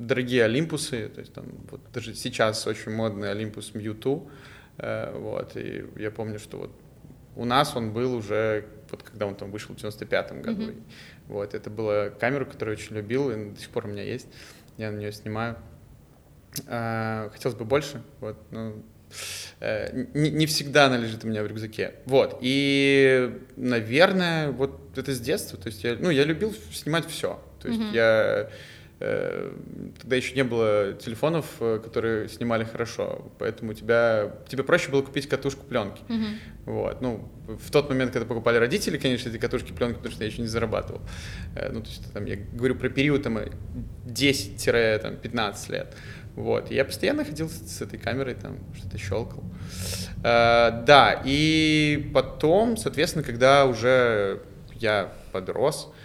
Дорогие 0.00 0.44
Олимпусы, 0.44 1.08
то 1.08 1.20
есть 1.20 1.34
там 1.34 1.44
вот 1.70 1.80
даже 1.92 2.14
сейчас 2.14 2.66
очень 2.66 2.92
модный 2.92 3.30
Олимпус 3.30 3.72
Mewtwo, 3.74 4.30
э, 4.78 5.12
вот, 5.14 5.56
и 5.56 5.84
я 5.96 6.10
помню, 6.10 6.38
что 6.38 6.56
вот 6.56 6.70
у 7.36 7.44
нас 7.44 7.76
он 7.76 7.92
был 7.92 8.14
уже, 8.14 8.64
вот 8.90 9.02
когда 9.02 9.26
он 9.26 9.34
там 9.34 9.50
вышел 9.50 9.74
в 9.74 9.78
95-м 9.78 10.40
году, 10.40 10.62
mm-hmm. 10.62 10.82
вот, 11.28 11.52
это 11.52 11.68
была 11.68 12.08
камера, 12.08 12.46
которую 12.46 12.78
я 12.78 12.82
очень 12.82 12.96
любил, 12.96 13.30
и 13.30 13.50
до 13.50 13.60
сих 13.60 13.68
пор 13.68 13.84
у 13.84 13.88
меня 13.88 14.02
есть, 14.02 14.26
я 14.78 14.90
на 14.90 14.96
нее 14.96 15.12
снимаю. 15.12 15.58
Э, 16.66 17.28
хотелось 17.30 17.58
бы 17.58 17.66
больше, 17.66 18.02
вот, 18.20 18.38
ну, 18.50 18.82
э, 19.60 20.06
не, 20.14 20.30
не 20.30 20.46
всегда 20.46 20.86
она 20.86 20.96
лежит 20.96 21.24
у 21.24 21.28
меня 21.28 21.42
в 21.42 21.46
рюкзаке. 21.46 21.96
Вот. 22.06 22.38
И, 22.40 23.38
наверное, 23.56 24.50
вот 24.50 24.96
это 24.96 25.12
с 25.12 25.20
детства. 25.20 25.58
То 25.58 25.68
есть 25.68 25.84
я, 25.84 25.96
ну, 26.00 26.08
я 26.08 26.24
любил 26.24 26.54
снимать 26.72 27.06
все. 27.06 27.42
То 27.60 27.68
есть 27.68 27.80
mm-hmm. 27.80 27.94
я 27.94 28.50
тогда 29.00 30.16
еще 30.16 30.34
не 30.34 30.44
было 30.44 30.92
телефонов, 30.92 31.46
э, 31.60 31.80
которые 31.82 32.28
снимали 32.28 32.64
хорошо, 32.64 33.32
поэтому 33.38 33.72
тебя, 33.72 34.30
тебе 34.46 34.62
проще 34.62 34.90
было 34.90 35.00
купить 35.00 35.26
катушку 35.26 35.64
пленки. 35.64 36.02
Mm-hmm. 36.08 36.34
Вот. 36.66 37.00
Ну, 37.00 37.26
в 37.46 37.70
тот 37.70 37.88
момент, 37.88 38.12
когда 38.12 38.26
покупали 38.26 38.58
родители, 38.58 38.98
конечно, 38.98 39.30
эти 39.30 39.38
катушки 39.38 39.72
пленки, 39.72 39.96
потому 39.96 40.12
что 40.12 40.22
я 40.22 40.28
еще 40.30 40.42
не 40.42 40.48
зарабатывал. 40.48 41.00
Э, 41.56 41.72
ну, 41.72 41.80
то 41.80 41.88
есть, 41.88 42.12
там, 42.12 42.26
я 42.26 42.36
говорю 42.36 42.74
про 42.74 42.90
период 42.90 43.22
там, 43.22 43.38
10-15 44.04 45.72
лет. 45.72 45.96
Вот. 46.36 46.70
И 46.70 46.74
я 46.74 46.84
постоянно 46.84 47.24
ходил 47.24 47.48
с, 47.48 47.80
этой 47.80 47.98
камерой, 47.98 48.34
там, 48.34 48.58
что-то 48.76 48.98
щелкал. 48.98 49.42
Uh, 50.22 50.84
да, 50.84 51.22
и 51.24 52.10
потом, 52.12 52.76
соответственно, 52.76 53.24
когда 53.24 53.64
уже 53.64 54.42
я 54.74 55.10
подрос, 55.32 55.90
Э, 55.90 55.99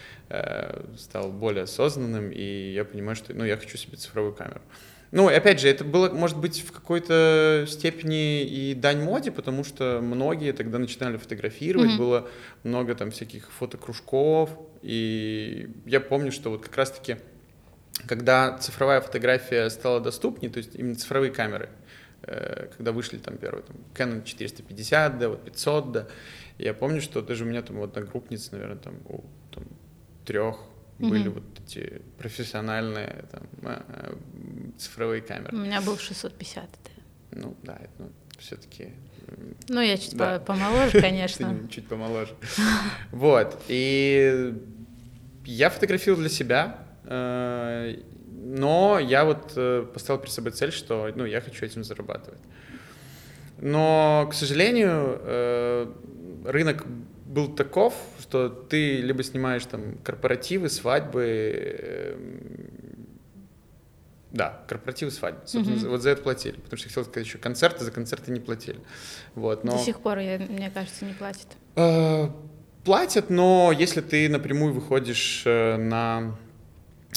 стал 0.98 1.32
более 1.32 1.64
осознанным, 1.64 2.32
и 2.32 2.72
я 2.74 2.84
понимаю, 2.84 3.16
что 3.16 3.34
ну, 3.34 3.46
я 3.46 3.58
хочу 3.58 3.78
себе 3.78 3.98
цифровую 3.98 4.34
камеру. 4.34 4.62
Ну, 5.12 5.28
опять 5.30 5.62
же, 5.62 5.70
это 5.70 5.86
было, 5.86 6.10
может 6.10 6.38
быть, 6.38 6.62
в 6.62 6.72
какой-то 6.74 7.66
степени 7.70 8.44
и 8.44 8.74
дань 8.74 9.02
моде, 9.02 9.32
потому 9.32 9.64
что 9.64 10.02
многие 10.02 10.52
тогда 10.52 10.78
начинали 10.78 11.16
фотографировать, 11.16 11.92
mm-hmm. 11.92 11.98
было 11.98 12.30
много 12.64 12.96
там 12.96 13.12
всяких 13.12 13.50
фотокружков, 13.52 14.50
и 14.82 15.70
я 15.86 16.02
помню, 16.02 16.34
что 16.34 16.50
вот 16.50 16.64
как 16.64 16.76
раз-таки, 16.76 17.18
когда 18.08 18.58
цифровая 18.58 19.00
фотография 19.00 19.70
стала 19.70 20.02
доступнее, 20.02 20.52
то 20.52 20.58
есть 20.58 20.76
именно 20.76 20.96
цифровые 20.96 21.32
камеры, 21.32 21.70
э, 22.24 22.68
когда 22.76 22.92
вышли 22.92 23.18
там 23.18 23.38
первые, 23.38 23.64
там, 23.64 23.78
Canon 23.94 24.24
450, 24.26 25.18
да, 25.18 25.30
вот 25.30 25.46
500, 25.46 25.92
да, 25.94 26.08
я 26.58 26.74
помню, 26.74 27.00
что 27.00 27.22
даже 27.22 27.44
у 27.44 27.48
меня 27.48 27.62
там 27.62 27.82
одногруппница, 27.82 28.54
наверное, 28.54 28.78
там, 28.78 28.96
у, 29.08 29.24
там 29.45 29.45
трех 30.26 30.56
mm-hmm. 31.00 31.10
были 31.10 31.28
вот 31.30 31.44
эти 31.66 32.02
профессиональные 32.18 33.26
там, 33.32 33.44
э, 33.64 33.82
э, 33.88 34.14
цифровые 34.78 35.22
камеры. 35.22 35.56
У 35.56 35.60
меня 35.60 35.82
был 35.82 35.98
650. 35.98 36.64
Да. 36.64 36.70
Ну 37.32 37.56
да, 37.64 37.74
это 37.74 37.92
ну, 38.00 38.12
все-таки. 38.40 38.94
Ну 39.70 39.82
я 39.82 39.98
чуть 39.98 40.16
да. 40.16 40.40
помоложе, 40.40 41.02
конечно. 41.02 41.68
Чуть 41.70 41.88
помоложе. 41.88 42.34
Вот 43.12 43.62
и 43.68 44.54
я 45.46 45.70
фотографировал 45.70 46.22
для 46.22 46.30
себя, 46.30 46.80
э, 47.04 47.98
но 48.28 49.00
я 49.00 49.26
вот 49.26 49.54
поставил 49.94 50.20
перед 50.20 50.34
собой 50.34 50.52
цель, 50.52 50.72
что 50.72 51.12
ну 51.16 51.26
я 51.26 51.42
хочу 51.42 51.66
этим 51.66 51.84
зарабатывать. 51.84 52.42
Но, 53.58 54.28
к 54.30 54.34
сожалению, 54.34 55.94
рынок 56.46 56.86
был 57.26 57.54
таков, 57.54 57.94
что 58.22 58.50
ты 58.50 59.02
либо 59.02 59.24
снимаешь 59.24 59.66
там 59.66 59.98
корпоративы, 60.04 60.70
свадьбы, 60.70 61.24
эм, 61.82 63.20
да, 64.32 64.64
корпоративы, 64.68 65.12
свадьбы. 65.12 65.42
Собственно, 65.46 65.78
mm-hmm. 65.78 65.90
вот 65.90 66.02
за 66.02 66.12
это 66.12 66.22
платили. 66.22 66.56
Потому 66.56 66.78
что 66.78 66.88
я 66.88 66.90
хотел 66.90 67.06
сказать 67.06 67.28
еще 67.28 67.38
концерты, 67.38 67.84
за 67.84 67.92
концерты 67.92 68.32
не 68.32 68.40
платили. 68.40 68.80
Вот, 69.34 69.64
но... 69.64 69.72
До 69.72 69.78
сих 69.80 70.00
пор, 70.00 70.20
я, 70.20 70.38
мне 70.38 70.70
кажется, 70.70 71.06
не 71.06 71.14
платят. 71.14 71.48
Э, 71.76 72.30
платят, 72.84 73.30
но 73.30 73.72
если 73.72 74.02
ты 74.02 74.30
напрямую 74.30 74.74
выходишь 74.74 75.44
э, 75.46 75.78
на 75.78 76.36
Э, 76.36 76.45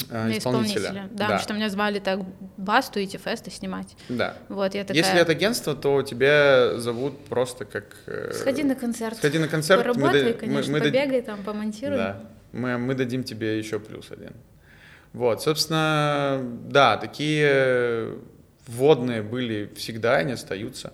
исполнителя. 0.03 0.37
исполнителя. 0.37 1.09
Да, 1.11 1.17
да, 1.17 1.23
потому 1.23 1.39
что 1.39 1.53
меня 1.53 1.69
звали 1.69 1.99
так 1.99 2.19
басту 2.57 3.03
идти 3.03 3.17
фесты 3.17 3.51
снимать. 3.51 3.95
Да. 4.09 4.35
Вот, 4.49 4.75
я 4.75 4.83
такая... 4.83 5.03
Если 5.03 5.19
это 5.19 5.31
агентство, 5.31 5.75
то 5.75 6.01
тебя 6.01 6.77
зовут 6.77 7.25
просто 7.25 7.65
как... 7.65 7.95
Э, 8.07 8.31
сходи 8.33 8.63
на 8.63 8.75
концерт. 8.75 9.17
Сходи 9.17 9.39
на 9.39 9.47
концерт. 9.47 9.81
Поработай, 9.81 10.23
мы, 10.23 10.33
конечно, 10.33 10.71
мы, 10.71 10.79
мы 10.79 10.85
побегай 10.85 11.21
там, 11.21 11.43
помонтируй. 11.43 11.97
Да, 11.97 12.23
мы, 12.51 12.77
мы 12.77 12.95
дадим 12.95 13.23
тебе 13.23 13.57
еще 13.57 13.79
плюс 13.79 14.11
один. 14.11 14.33
Вот, 15.13 15.41
собственно, 15.41 16.41
да, 16.65 16.97
такие 16.97 18.17
вводные 18.67 19.23
были 19.23 19.71
всегда, 19.75 20.17
они 20.17 20.33
остаются. 20.33 20.93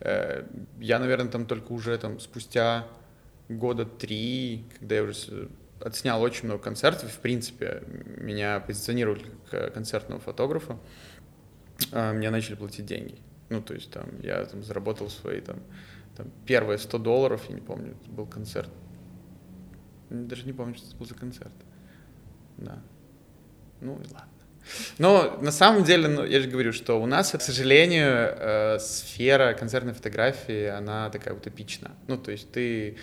Э, 0.00 0.44
я, 0.80 0.98
наверное, 0.98 1.30
там 1.30 1.46
только 1.46 1.72
уже 1.72 1.96
там 1.98 2.18
спустя 2.18 2.86
года 3.48 3.84
три, 3.84 4.64
когда 4.78 4.96
я 4.96 5.02
уже 5.02 5.48
отснял 5.84 6.22
очень 6.22 6.46
много 6.46 6.62
концертов, 6.62 7.10
в 7.12 7.18
принципе, 7.18 7.82
меня 8.16 8.60
позиционировали 8.60 9.24
как 9.50 9.74
концертного 9.74 10.20
фотографа, 10.20 10.78
а, 11.90 12.12
мне 12.12 12.30
начали 12.30 12.54
платить 12.54 12.86
деньги. 12.86 13.18
Ну, 13.48 13.60
то 13.60 13.74
есть 13.74 13.90
там 13.90 14.08
я 14.22 14.44
там 14.44 14.62
заработал 14.62 15.10
свои 15.10 15.40
там, 15.40 15.58
там 16.16 16.30
первые 16.46 16.78
100 16.78 16.98
долларов, 16.98 17.42
я 17.48 17.54
не 17.54 17.60
помню, 17.60 17.96
это 18.00 18.10
был 18.10 18.26
концерт. 18.26 18.70
Даже 20.08 20.44
не 20.44 20.52
помню, 20.52 20.74
что 20.74 20.86
это 20.86 20.96
был 20.96 21.06
за 21.06 21.14
концерт. 21.14 21.52
Да. 22.58 22.78
Ну 23.80 23.94
и 23.94 24.12
ладно. 24.12 24.28
Но 24.98 25.38
на 25.40 25.50
самом 25.50 25.82
деле, 25.82 26.06
ну, 26.06 26.24
я 26.24 26.40
же 26.40 26.48
говорю, 26.48 26.72
что 26.72 27.02
у 27.02 27.06
нас, 27.06 27.32
к 27.32 27.40
сожалению, 27.40 28.06
э, 28.06 28.78
сфера 28.78 29.54
концертной 29.54 29.92
фотографии, 29.92 30.66
она 30.66 31.10
такая 31.10 31.34
утопична. 31.34 31.90
Ну, 32.06 32.16
то 32.16 32.30
есть 32.30 32.52
ты, 32.52 32.96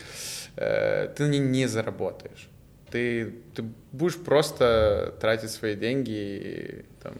э, 0.56 1.14
ты 1.14 1.28
ней 1.28 1.40
не 1.40 1.68
заработаешь 1.68 2.50
ты, 2.92 3.36
ты 3.56 3.64
будешь 3.92 4.18
просто 4.18 5.16
тратить 5.20 5.50
свои 5.50 5.76
деньги, 5.76 6.12
и, 6.12 6.86
там, 7.02 7.14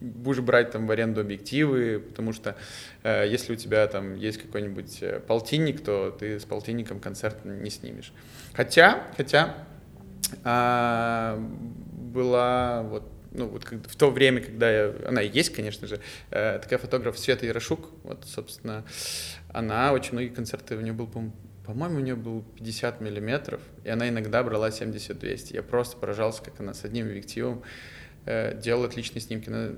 будешь 0.00 0.40
брать 0.40 0.70
там 0.70 0.86
в 0.86 0.90
аренду 0.90 1.20
объективы, 1.20 2.00
потому 2.00 2.32
что 2.32 2.56
э, 3.02 3.26
если 3.28 3.52
у 3.52 3.56
тебя 3.56 3.86
там 3.86 4.16
есть 4.16 4.38
какой-нибудь 4.38 4.98
э, 5.02 5.20
полтинник, 5.20 5.82
то 5.82 6.16
ты 6.18 6.40
с 6.40 6.44
полтинником 6.44 7.00
концерт 7.00 7.44
не 7.44 7.70
снимешь. 7.70 8.12
Хотя, 8.54 9.04
хотя 9.16 9.54
э, 10.44 11.38
была 11.38 12.82
вот 12.82 13.04
ну, 13.34 13.48
вот 13.48 13.64
в 13.64 13.96
то 13.96 14.10
время, 14.10 14.40
когда 14.40 14.70
я, 14.70 14.94
она 15.06 15.20
и 15.20 15.28
есть, 15.28 15.52
конечно 15.52 15.88
же, 15.88 16.00
э, 16.30 16.60
такая 16.60 16.78
фотограф 16.78 17.18
Света 17.18 17.46
Ярошук, 17.46 17.90
вот, 18.04 18.24
собственно, 18.26 18.84
она, 19.52 19.92
очень 19.92 20.12
многие 20.12 20.28
концерты, 20.28 20.76
у 20.76 20.80
нее 20.80 20.92
был, 20.92 21.08
по-моему, 21.08 21.34
по-моему, 21.64 21.96
у 21.96 22.00
нее 22.00 22.14
был 22.14 22.42
50 22.56 23.00
миллиметров, 23.00 23.60
и 23.84 23.88
она 23.88 24.08
иногда 24.08 24.42
брала 24.42 24.68
70-200. 24.68 25.54
Я 25.54 25.62
просто 25.62 25.96
поражался, 25.96 26.42
как 26.42 26.60
она 26.60 26.74
с 26.74 26.84
одним 26.84 27.06
объективом 27.06 27.62
э, 28.26 28.58
делала 28.60 28.86
отличные 28.86 29.22
снимки. 29.22 29.48
Она 29.48 29.70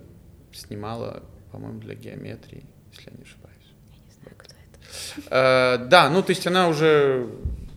снимала, 0.52 1.22
по-моему, 1.52 1.80
для 1.80 1.94
геометрии, 1.94 2.64
если 2.92 3.10
я 3.10 3.16
не 3.16 3.22
ошибаюсь. 3.22 3.56
Я 3.90 4.04
не 4.04 4.20
знаю, 4.20 4.36
кто 4.36 4.54
это. 4.54 5.80
Э, 5.84 5.88
да, 5.88 6.10
ну, 6.10 6.22
то 6.22 6.30
есть 6.30 6.46
она 6.46 6.68
уже 6.68 7.30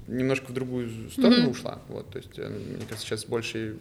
немножко 0.07 0.51
в 0.51 0.53
другую 0.53 1.11
сторону 1.11 1.47
mm-hmm. 1.47 1.51
ушла. 1.51 1.79
Вот, 1.87 2.09
то 2.09 2.17
есть, 2.17 2.37
э, 2.37 2.49
мне 2.49 2.85
кажется, 2.87 3.05
сейчас 3.05 3.25
больше 3.25 3.77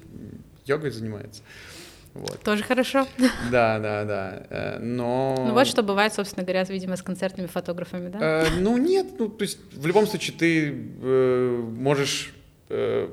йогой 0.67 0.91
занимается. 0.91 1.43
Э, 1.43 1.78
вот. 2.15 2.41
Тоже 2.43 2.63
хорошо. 2.63 3.07
Да, 3.51 3.79
да, 3.79 4.05
да. 4.05 4.47
Э, 4.51 4.79
но... 4.79 5.35
Ну 5.39 5.53
вот 5.53 5.67
что 5.67 5.83
бывает, 5.83 6.13
собственно 6.13 6.45
говоря, 6.45 6.65
видимо, 6.65 6.97
с 6.97 7.03
концертными 7.03 7.47
фотографами, 7.47 8.09
да? 8.09 8.19
Э, 8.21 8.47
ну 8.59 8.77
нет, 8.77 9.07
ну 9.19 9.29
то 9.29 9.43
есть 9.43 9.59
в 9.73 9.87
любом 9.87 10.07
случае 10.07 10.37
ты 10.37 10.71
э, 10.71 11.57
можешь 11.77 12.35
э, 12.69 13.09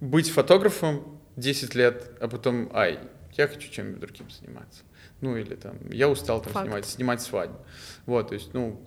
быть 0.00 0.30
фотографом 0.30 1.20
10 1.36 1.74
лет, 1.74 2.10
а 2.20 2.28
потом, 2.28 2.70
ай, 2.72 2.98
я 3.34 3.48
хочу 3.48 3.70
чем-нибудь 3.70 4.00
другим 4.00 4.30
заниматься. 4.30 4.82
Ну 5.20 5.36
или 5.36 5.54
там, 5.54 5.76
я 5.90 6.08
устал 6.08 6.42
там 6.42 6.64
снимать, 6.64 6.86
снимать 6.86 7.22
свадьбу. 7.22 7.58
Вот, 8.06 8.28
то 8.28 8.34
есть, 8.34 8.52
ну, 8.54 8.80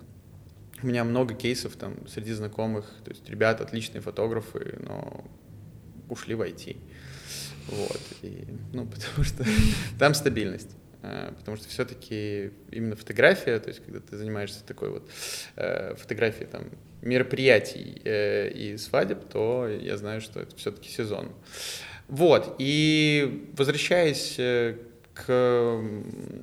у 0.82 0.86
меня 0.86 1.04
много 1.04 1.34
кейсов 1.34 1.76
там 1.76 2.06
среди 2.06 2.32
знакомых, 2.32 2.86
то 3.04 3.10
есть 3.10 3.28
ребята 3.28 3.64
отличные 3.64 4.00
фотографы, 4.00 4.78
но 4.80 5.24
ушли 6.08 6.34
в 6.34 6.42
IT. 6.42 6.76
Вот. 7.70 8.00
И, 8.22 8.44
ну, 8.72 8.86
потому 9.14 9.24
что 9.24 9.44
там 9.98 10.14
стабильность. 10.14 10.70
Э, 11.02 11.32
потому 11.38 11.56
что 11.56 11.68
все-таки 11.68 12.50
именно 12.70 12.94
фотография, 12.94 13.58
то 13.58 13.68
есть 13.68 13.82
когда 13.84 14.00
ты 14.00 14.16
занимаешься 14.16 14.62
такой 14.64 14.90
вот 14.90 15.08
э, 15.56 15.94
фотографией 15.96 16.46
там, 16.46 16.64
мероприятий 17.00 18.00
э, 18.04 18.50
и 18.50 18.76
свадеб, 18.76 19.24
то 19.28 19.66
я 19.68 19.96
знаю, 19.96 20.20
что 20.20 20.40
это 20.40 20.54
все-таки 20.56 20.90
сезон. 20.90 21.32
Вот, 22.08 22.56
и 22.58 23.48
возвращаясь 23.56 24.34
к 25.14 25.80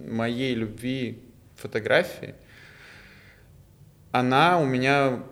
моей 0.10 0.56
любви 0.56 1.22
фотографии, 1.56 2.36
она 4.12 4.60
у 4.60 4.66
меня 4.66 5.24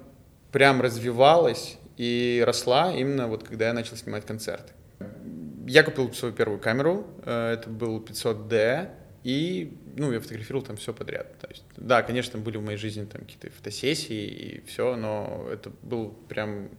прям 0.51 0.81
развивалась 0.81 1.77
и 1.95 2.43
росла 2.45 2.93
именно 2.93 3.27
вот 3.27 3.47
когда 3.47 3.67
я 3.67 3.73
начал 3.73 3.95
снимать 3.95 4.25
концерты 4.25 4.73
я 5.65 5.83
купил 5.83 6.13
свою 6.13 6.33
первую 6.33 6.59
камеру, 6.59 7.07
э, 7.23 7.53
это 7.53 7.69
был 7.69 7.99
500D, 7.99 8.89
и, 9.23 9.75
ну, 9.97 10.11
я 10.11 10.19
фотографировал 10.19 10.63
там 10.63 10.77
все 10.77 10.93
подряд. 10.93 11.39
То 11.39 11.47
есть, 11.47 11.63
да, 11.77 12.03
конечно, 12.03 12.37
были 12.37 12.57
в 12.57 12.63
моей 12.63 12.77
жизни 12.77 13.05
там 13.05 13.21
какие-то 13.21 13.49
фотосессии 13.49 14.23
и 14.23 14.65
все, 14.67 14.95
но 14.95 15.47
это 15.51 15.71
был 15.81 16.11
прям, 16.29 16.69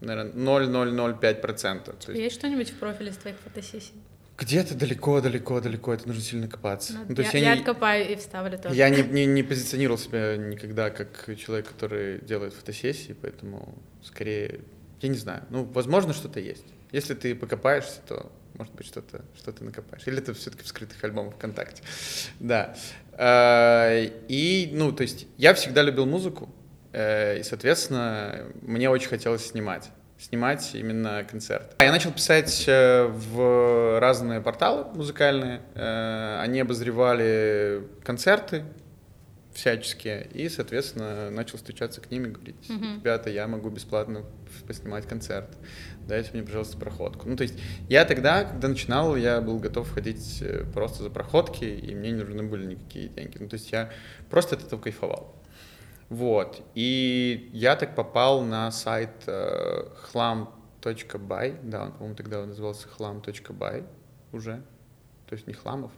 наверное, 0.00 0.32
0,005%. 0.32 2.08
У 2.08 2.12
есть 2.12 2.34
что-нибудь 2.36 2.70
в 2.70 2.78
профиле 2.78 3.12
с 3.12 3.16
твоих 3.18 3.36
фотосессий? 3.44 3.92
Где-то 4.38 4.74
далеко-далеко-далеко, 4.74 5.92
это 5.92 6.08
нужно 6.08 6.22
сильно 6.22 6.48
копаться. 6.48 6.94
Ну, 6.94 7.04
ну, 7.10 7.14
то 7.14 7.20
я, 7.20 7.26
есть 7.26 7.34
я, 7.34 7.40
я 7.40 7.54
не, 7.54 7.60
откопаю 7.60 8.10
и 8.10 8.16
вставлю 8.16 8.58
тоже. 8.58 8.74
Я 8.74 8.88
не, 8.88 9.02
не, 9.12 9.26
не 9.26 9.42
позиционировал 9.42 9.98
себя 9.98 10.38
никогда 10.38 10.88
как 10.88 11.28
человек, 11.36 11.68
который 11.68 12.20
делает 12.22 12.54
фотосессии, 12.54 13.14
поэтому 13.20 13.76
скорее, 14.02 14.60
я 15.02 15.10
не 15.10 15.18
знаю, 15.18 15.44
ну, 15.50 15.64
возможно, 15.64 16.14
что-то 16.14 16.40
есть. 16.40 16.64
Если 16.92 17.14
ты 17.14 17.34
покопаешься, 17.34 18.00
то 18.06 18.30
может 18.54 18.74
быть, 18.74 18.86
что-то 18.86 19.24
что 19.36 19.52
накопаешь. 19.64 20.02
Или 20.06 20.18
это 20.18 20.34
все-таки 20.34 20.62
в 20.62 20.66
скрытых 20.68 21.02
альбомах 21.02 21.34
ВКонтакте. 21.34 21.82
Да. 22.38 22.74
А, 23.12 24.04
и, 24.28 24.70
ну, 24.72 24.92
то 24.92 25.02
есть 25.02 25.26
я 25.36 25.54
всегда 25.54 25.82
любил 25.82 26.06
музыку, 26.06 26.54
э, 26.92 27.38
и, 27.40 27.42
соответственно, 27.42 28.44
мне 28.62 28.90
очень 28.90 29.08
хотелось 29.08 29.46
снимать 29.46 29.90
снимать 30.18 30.76
именно 30.76 31.26
концерт. 31.28 31.74
Я 31.80 31.90
начал 31.90 32.12
писать 32.12 32.64
э, 32.68 33.06
в 33.06 33.98
разные 33.98 34.40
порталы 34.40 34.84
музыкальные. 34.94 35.62
Э, 35.74 36.38
они 36.40 36.60
обозревали 36.60 37.82
концерты 38.04 38.62
всяческие, 39.52 40.28
и, 40.32 40.48
соответственно, 40.48 41.28
начал 41.30 41.58
встречаться 41.58 42.00
к 42.00 42.10
ним 42.10 42.26
и 42.26 42.28
говорить, 42.28 42.70
ребята, 42.70 43.30
я 43.30 43.46
могу 43.46 43.68
бесплатно 43.68 44.24
поснимать 44.66 45.06
концерт 45.06 45.50
дайте 46.06 46.30
мне, 46.32 46.42
пожалуйста, 46.42 46.76
проходку. 46.76 47.28
Ну, 47.28 47.36
то 47.36 47.42
есть 47.42 47.58
я 47.88 48.04
тогда, 48.04 48.44
когда 48.44 48.68
начинал, 48.68 49.16
я 49.16 49.40
был 49.40 49.58
готов 49.58 49.90
ходить 49.90 50.38
э, 50.42 50.64
просто 50.72 51.02
за 51.02 51.10
проходки, 51.10 51.64
и 51.64 51.94
мне 51.94 52.10
не 52.10 52.18
нужны 52.18 52.42
были 52.42 52.66
никакие 52.66 53.08
деньги. 53.08 53.38
Ну, 53.38 53.48
то 53.48 53.54
есть 53.54 53.72
я 53.72 53.90
просто 54.30 54.56
от 54.56 54.64
этого 54.64 54.80
кайфовал. 54.80 55.34
Вот. 56.08 56.62
И 56.74 57.50
я 57.52 57.74
так 57.76 57.94
попал 57.94 58.42
на 58.42 58.70
сайт 58.70 59.10
э, 59.26 59.88
хлам.бай, 59.96 61.56
да, 61.62 61.84
он, 61.84 61.92
по-моему, 61.92 62.16
тогда 62.16 62.44
назывался 62.44 62.88
хлам.бай 62.88 63.84
уже, 64.32 64.62
то 65.26 65.34
есть 65.34 65.46
не 65.46 65.54
хламов, 65.54 65.90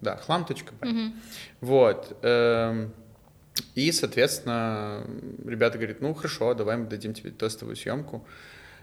да, 0.00 0.16
хлам.бай. 0.16 0.90
Mm-hmm. 0.90 1.12
Вот. 1.60 2.16
Эм, 2.22 2.92
и, 3.74 3.92
соответственно, 3.92 5.04
ребята 5.44 5.78
говорят, 5.78 6.00
ну 6.00 6.14
хорошо, 6.14 6.54
давай 6.54 6.76
мы 6.76 6.86
дадим 6.86 7.14
тебе 7.14 7.30
тестовую 7.30 7.76
съемку. 7.76 8.26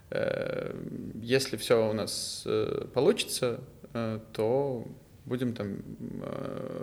Э, 0.10 0.74
если 1.22 1.58
все 1.58 1.90
у 1.90 1.94
нас 1.94 2.44
э, 2.46 2.86
получится, 2.94 3.60
э, 3.94 4.20
то 4.34 4.88
будем 5.26 5.54
там 5.54 5.80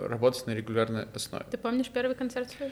работать 0.07 0.45
на 0.45 0.51
регулярной 0.51 1.05
основе. 1.15 1.45
Ты 1.49 1.57
помнишь 1.57 1.89
первый 1.89 2.15
концерт 2.15 2.51
свой? 2.51 2.71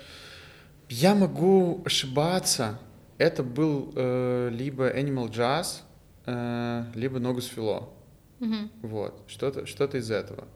Я 0.87 1.15
могу 1.15 1.81
ошибаться. 1.83 2.79
Это 3.17 3.41
был 3.41 3.91
э, 3.95 4.49
либо 4.51 4.95
Animal 4.95 5.29
Jazz, 5.29 5.81
э, 6.25 6.85
либо 6.93 7.19
Ногу 7.19 7.41
свело. 7.41 7.93
Угу. 8.39 8.87
Вот, 8.87 9.23
что-то 9.27 9.65
что 9.65 9.85
из 9.85 10.11
этого. 10.11 10.47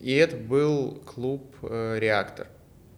И 0.00 0.12
это 0.14 0.36
был 0.36 1.02
клуб 1.04 1.54
э, 1.62 1.98
«Реактор». 1.98 2.48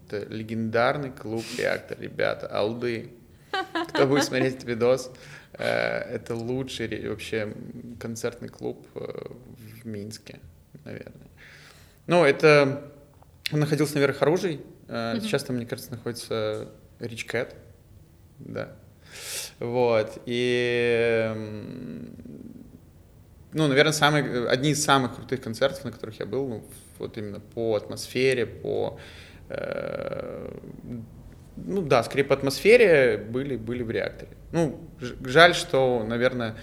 Это 0.07 0.27
легендарный 0.33 1.11
клуб 1.11 1.45
«Реактор», 1.59 1.99
ребята, 2.01 2.47
алды. 2.47 3.11
Кто 3.89 4.07
будет 4.07 4.25
смотреть 4.25 4.55
этот 4.57 4.69
видос, 4.69 5.11
это 5.59 6.35
лучший 6.35 7.09
вообще 7.09 7.55
концертный 8.01 8.49
клуб 8.49 8.87
э, 8.95 9.01
в 9.83 9.87
Минске, 9.87 10.41
наверное. 10.85 11.29
Ну, 12.07 12.25
это... 12.25 12.91
Он 13.53 13.61
находился 13.61 13.95
наверх 13.95 14.23
оружий. 14.23 14.61
Mm-hmm. 14.89 15.21
Сейчас 15.21 15.45
там, 15.45 15.57
мне 15.57 15.67
кажется, 15.67 15.91
находится 15.91 16.69
Cat. 16.99 17.55
Да. 18.39 18.77
Вот. 19.59 20.21
И... 20.27 21.33
Ну, 23.53 23.69
наверное, 23.69 23.93
самые, 23.93 24.49
одни 24.49 24.71
из 24.71 24.83
самых 24.83 25.15
крутых 25.15 25.41
концертов, 25.41 25.85
на 25.85 25.93
которых 25.93 26.19
я 26.19 26.27
был, 26.27 26.49
ну, 26.49 26.65
вот 26.99 27.17
именно 27.17 27.39
по 27.39 27.77
атмосфере, 27.77 28.47
по 28.47 28.99
э, 29.49 30.59
ну 31.57 31.83
да, 31.83 32.03
скорее 32.03 32.25
по 32.25 32.35
атмосфере 32.35 33.17
были, 33.17 33.57
были 33.57 33.83
в 33.83 33.91
реакторе. 33.91 34.33
Ну, 34.53 34.81
жаль, 35.25 35.55
что, 35.55 36.05
наверное, 36.07 36.57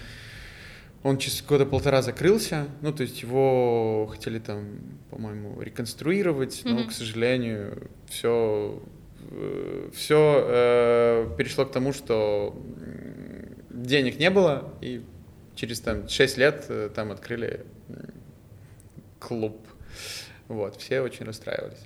он 1.02 1.18
через 1.18 1.42
года 1.42 1.66
полтора 1.66 2.02
закрылся. 2.02 2.66
Ну, 2.80 2.92
то 2.92 3.02
есть 3.02 3.22
его 3.22 4.06
хотели 4.10 4.38
там, 4.38 4.78
по-моему, 5.10 5.60
реконструировать, 5.60 6.62
но, 6.64 6.80
mm-hmm. 6.80 6.88
к 6.88 6.92
сожалению, 6.92 7.90
все, 8.08 8.82
все 9.94 10.44
э, 10.46 11.34
перешло 11.36 11.66
к 11.66 11.72
тому, 11.72 11.92
что 11.92 12.56
денег 13.70 14.18
не 14.18 14.30
было, 14.30 14.72
и 14.80 15.02
через 15.54 15.80
там 15.80 16.08
6 16.08 16.38
лет 16.38 16.66
э, 16.68 16.90
там 16.94 17.10
открыли 17.10 17.66
клуб. 19.18 19.66
Вот, 20.48 20.76
все 20.76 21.00
очень 21.00 21.24
расстраивались. 21.24 21.84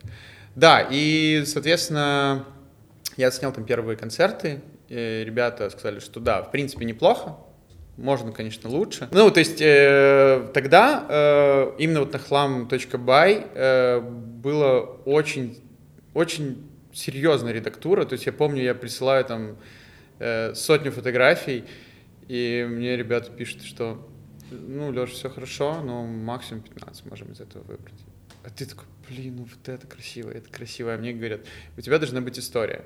Да, 0.54 0.86
и, 0.90 1.44
соответственно, 1.46 2.46
я 3.16 3.30
снял 3.30 3.52
там 3.52 3.64
первые 3.64 3.96
концерты, 3.96 4.60
ребята 4.88 5.70
сказали, 5.70 6.00
что 6.00 6.20
да, 6.20 6.42
в 6.42 6.50
принципе, 6.50 6.84
неплохо, 6.84 7.36
можно, 7.96 8.30
конечно, 8.32 8.68
лучше. 8.68 9.08
Ну, 9.10 9.30
то 9.30 9.40
есть 9.40 9.60
э, 9.60 10.50
тогда 10.52 11.06
э, 11.08 11.72
именно 11.78 12.00
вот 12.00 12.12
на 12.12 12.18
хлам.бай 12.18 13.46
э, 13.54 14.00
было 14.00 14.80
очень, 15.06 15.62
очень 16.12 16.68
серьезная 16.92 17.52
редактура. 17.52 18.04
То 18.04 18.12
есть 18.12 18.26
я 18.26 18.32
помню, 18.32 18.62
я 18.62 18.74
присылаю 18.74 19.24
там 19.24 19.56
э, 20.18 20.54
сотню 20.54 20.92
фотографий, 20.92 21.64
и 22.28 22.66
мне 22.68 22.96
ребята 22.96 23.30
пишут, 23.30 23.62
что 23.62 24.06
ну, 24.50 24.92
Леша, 24.92 25.12
все 25.12 25.30
хорошо, 25.30 25.80
но 25.82 26.04
максимум 26.04 26.62
15 26.62 27.06
можем 27.06 27.32
из 27.32 27.40
этого 27.40 27.62
выбрать. 27.62 27.94
А 28.44 28.50
ты 28.50 28.66
такой, 28.66 28.84
блин, 29.08 29.36
ну 29.36 29.44
вот 29.44 29.68
это 29.68 29.86
красиво, 29.86 30.30
это 30.30 30.50
красиво. 30.50 30.94
А 30.94 30.98
мне 30.98 31.12
говорят, 31.12 31.40
у 31.76 31.80
тебя 31.80 31.98
должна 31.98 32.20
быть 32.20 32.38
история. 32.38 32.84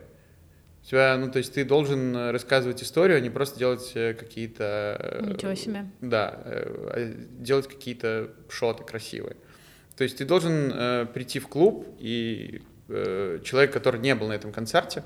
У 0.83 0.87
тебя, 0.87 1.17
ну, 1.19 1.31
то 1.31 1.39
есть 1.39 1.55
ты 1.55 1.65
должен 1.65 2.17
э, 2.17 2.31
рассказывать 2.31 2.83
историю, 2.83 3.19
а 3.19 3.21
не 3.21 3.31
просто 3.31 3.59
делать 3.59 3.93
э, 3.95 4.15
какие-то... 4.15 4.97
Э, 4.99 5.27
Ничего 5.27 5.55
себе. 5.55 5.87
Да, 6.01 6.41
а 6.45 7.15
делать 7.39 7.69
какие-то 7.69 8.31
шоты 8.49 8.85
красивые. 8.85 9.37
То 9.97 10.05
есть 10.05 10.17
ты 10.17 10.25
должен 10.25 10.73
э, 10.73 11.07
прийти 11.13 11.39
в 11.39 11.49
клуб, 11.49 11.87
и 11.99 12.63
э, 12.89 13.41
человек, 13.45 13.73
который 13.73 14.01
не 14.01 14.15
был 14.15 14.29
на 14.29 14.33
этом 14.33 14.53
концерте, 14.53 15.05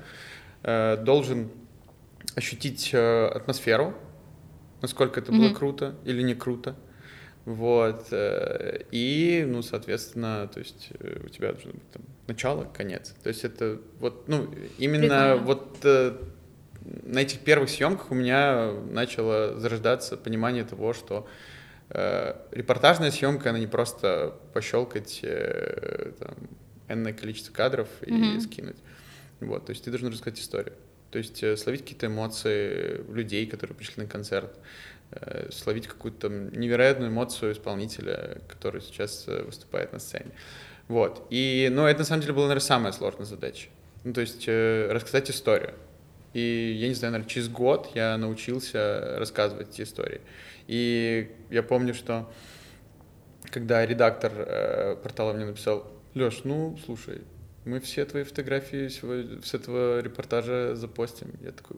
э, 0.63 0.97
должен 0.97 1.51
ощутить 2.35 2.91
э, 2.93 3.27
атмосферу, 3.27 3.93
насколько 4.81 5.19
это 5.19 5.31
mm-hmm. 5.31 5.37
было 5.37 5.53
круто 5.53 5.95
или 6.05 6.21
не 6.21 6.33
круто. 6.33 6.75
Вот. 7.45 8.07
Э, 8.11 8.81
и, 8.91 9.45
ну, 9.47 9.61
соответственно, 9.61 10.49
то 10.51 10.59
есть 10.59 10.89
э, 10.99 11.21
у 11.23 11.29
тебя 11.29 11.51
должно 11.51 11.73
быть 11.73 11.91
там 11.91 12.01
начало, 12.27 12.65
конец. 12.65 13.13
То 13.21 13.29
есть 13.29 13.43
это 13.43 13.79
вот, 13.99 14.27
ну, 14.27 14.49
именно 14.77 15.35
Прикольно. 15.35 15.45
вот 15.45 15.77
э, 15.83 16.17
на 17.03 17.19
этих 17.19 17.39
первых 17.41 17.69
съемках 17.69 18.11
у 18.11 18.15
меня 18.15 18.71
начало 18.89 19.59
зарождаться 19.59 20.17
понимание 20.17 20.63
того, 20.63 20.93
что 20.93 21.27
э, 21.89 22.35
репортажная 22.51 23.11
съемка, 23.11 23.51
она 23.51 23.59
не 23.59 23.67
просто 23.67 24.33
пощелкать 24.53 25.19
э, 25.21 26.13
там, 26.19 26.35
энное 26.87 27.13
количество 27.13 27.53
кадров 27.53 27.87
и 28.01 28.11
mm-hmm. 28.11 28.39
скинуть. 28.41 28.77
Вот, 29.39 29.67
то 29.67 29.71
есть 29.71 29.83
ты 29.83 29.91
должен 29.91 30.09
рассказать 30.09 30.39
историю. 30.39 30.73
То 31.11 31.19
есть 31.19 31.37
словить 31.59 31.81
какие-то 31.81 32.07
эмоции 32.07 33.01
людей, 33.09 33.45
которые 33.45 33.77
пришли 33.77 34.03
на 34.03 34.09
концерт. 34.09 34.57
Э, 35.21 35.49
словить 35.49 35.87
какую-то 35.87 36.27
невероятную 36.27 37.09
эмоцию 37.09 37.53
исполнителя, 37.53 38.41
который 38.49 38.81
сейчас 38.81 39.23
э, 39.27 39.43
выступает 39.43 39.93
на 39.93 39.99
сцене. 39.99 40.31
Вот. 40.89 41.25
И, 41.29 41.69
ну, 41.71 41.85
это 41.85 41.99
на 41.99 42.05
самом 42.05 42.21
деле 42.21 42.33
была, 42.33 42.47
наверное, 42.47 42.65
самая 42.65 42.91
сложная 42.91 43.25
задача. 43.25 43.69
Ну, 44.03 44.11
то 44.11 44.19
есть 44.19 44.43
э, 44.47 44.89
рассказать 44.91 45.29
историю. 45.29 45.73
И, 46.33 46.75
я 46.77 46.89
не 46.89 46.95
знаю, 46.95 47.13
наверное, 47.13 47.29
через 47.29 47.47
год 47.47 47.91
я 47.95 48.17
научился 48.17 49.15
рассказывать 49.17 49.69
эти 49.69 49.83
истории. 49.83 50.19
И 50.67 51.31
я 51.49 51.63
помню, 51.63 51.93
что 51.93 52.29
когда 53.51 53.85
редактор 53.85 54.33
э, 54.35 54.97
портала 55.01 55.31
мне 55.31 55.45
написал, 55.45 55.89
Леш, 56.13 56.41
ну, 56.43 56.77
слушай, 56.83 57.21
мы 57.63 57.79
все 57.79 58.03
твои 58.03 58.23
фотографии 58.23 58.89
с 58.89 59.53
этого 59.53 60.01
репортажа 60.01 60.75
запостим. 60.75 61.31
Я 61.41 61.51
такой, 61.53 61.77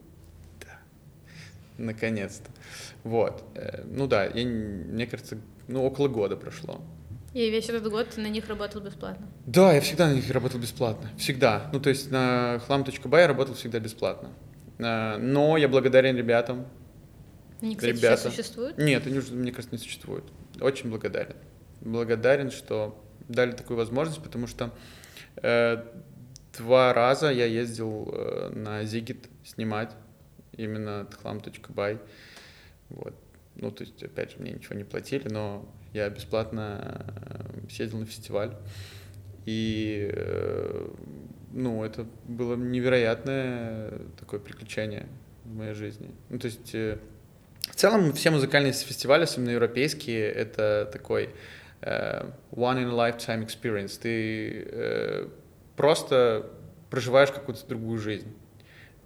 наконец-то. 1.77 2.49
Вот. 3.03 3.43
Э, 3.55 3.83
ну 3.85 4.07
да, 4.07 4.25
я, 4.25 4.45
мне 4.45 5.07
кажется, 5.07 5.37
ну 5.67 5.83
около 5.83 6.07
года 6.07 6.35
прошло. 6.35 6.81
И 7.33 7.49
весь 7.49 7.69
этот 7.69 7.89
год 7.89 8.09
ты 8.09 8.21
на 8.21 8.27
них 8.27 8.47
работал 8.47 8.81
бесплатно? 8.81 9.27
Да, 9.45 9.73
я 9.73 9.81
всегда 9.81 10.07
на 10.07 10.13
них 10.13 10.29
работал 10.31 10.59
бесплатно. 10.59 11.09
Всегда. 11.17 11.69
Ну, 11.71 11.79
то 11.79 11.89
есть 11.89 12.09
на 12.09 12.59
хлам.бай 12.65 13.21
я 13.21 13.27
работал 13.27 13.53
всегда 13.53 13.79
бесплатно. 13.79 14.29
Э, 14.79 15.17
но 15.17 15.57
я 15.57 15.67
благодарен 15.67 16.17
ребятам. 16.17 16.67
Они, 17.61 17.75
кстати, 17.75 17.97
Ребята. 17.97 18.21
сейчас 18.21 18.35
существуют? 18.35 18.77
Нет, 18.77 19.07
они 19.07 19.17
уже, 19.17 19.33
мне 19.33 19.51
кажется, 19.51 19.75
не 19.75 19.81
существуют. 19.81 20.25
очень 20.61 20.89
благодарен. 20.89 21.35
Благодарен, 21.81 22.51
что 22.51 23.03
дали 23.27 23.51
такую 23.51 23.77
возможность, 23.77 24.21
потому 24.21 24.47
что 24.47 24.71
э, 25.37 25.83
два 26.57 26.93
раза 26.93 27.31
я 27.31 27.45
ездил 27.45 28.09
э, 28.13 28.49
на 28.53 28.83
Зигит 28.83 29.29
снимать 29.43 29.91
именно 30.57 31.05
тхлам.бай. 31.05 31.99
Вот. 32.89 33.13
Ну, 33.55 33.71
то 33.71 33.83
есть, 33.83 34.03
опять 34.03 34.31
же, 34.31 34.37
мне 34.39 34.51
ничего 34.51 34.75
не 34.75 34.83
платили, 34.83 35.27
но 35.29 35.67
я 35.93 36.09
бесплатно 36.09 37.05
э, 37.25 37.69
съездил 37.69 37.99
на 37.99 38.05
фестиваль. 38.05 38.55
И, 39.45 40.11
э, 40.13 40.87
ну, 41.53 41.83
это 41.83 42.05
было 42.25 42.55
невероятное 42.55 43.93
такое 44.19 44.39
приключение 44.39 45.07
в 45.43 45.55
моей 45.55 45.73
жизни. 45.73 46.11
Ну, 46.29 46.37
то 46.37 46.45
есть, 46.45 46.75
э, 46.75 46.99
в 47.61 47.75
целом, 47.75 48.13
все 48.13 48.29
музыкальные 48.29 48.73
фестивали, 48.73 49.23
особенно 49.23 49.51
европейские, 49.51 50.29
это 50.31 50.89
такой 50.91 51.29
one 51.81 52.33
in 52.53 52.89
a 52.89 53.11
lifetime 53.11 53.45
experience. 53.45 53.99
Ты 54.01 55.29
просто 55.75 56.49
проживаешь 56.89 57.31
какую-то 57.31 57.67
другую 57.67 57.99
жизнь. 57.99 58.33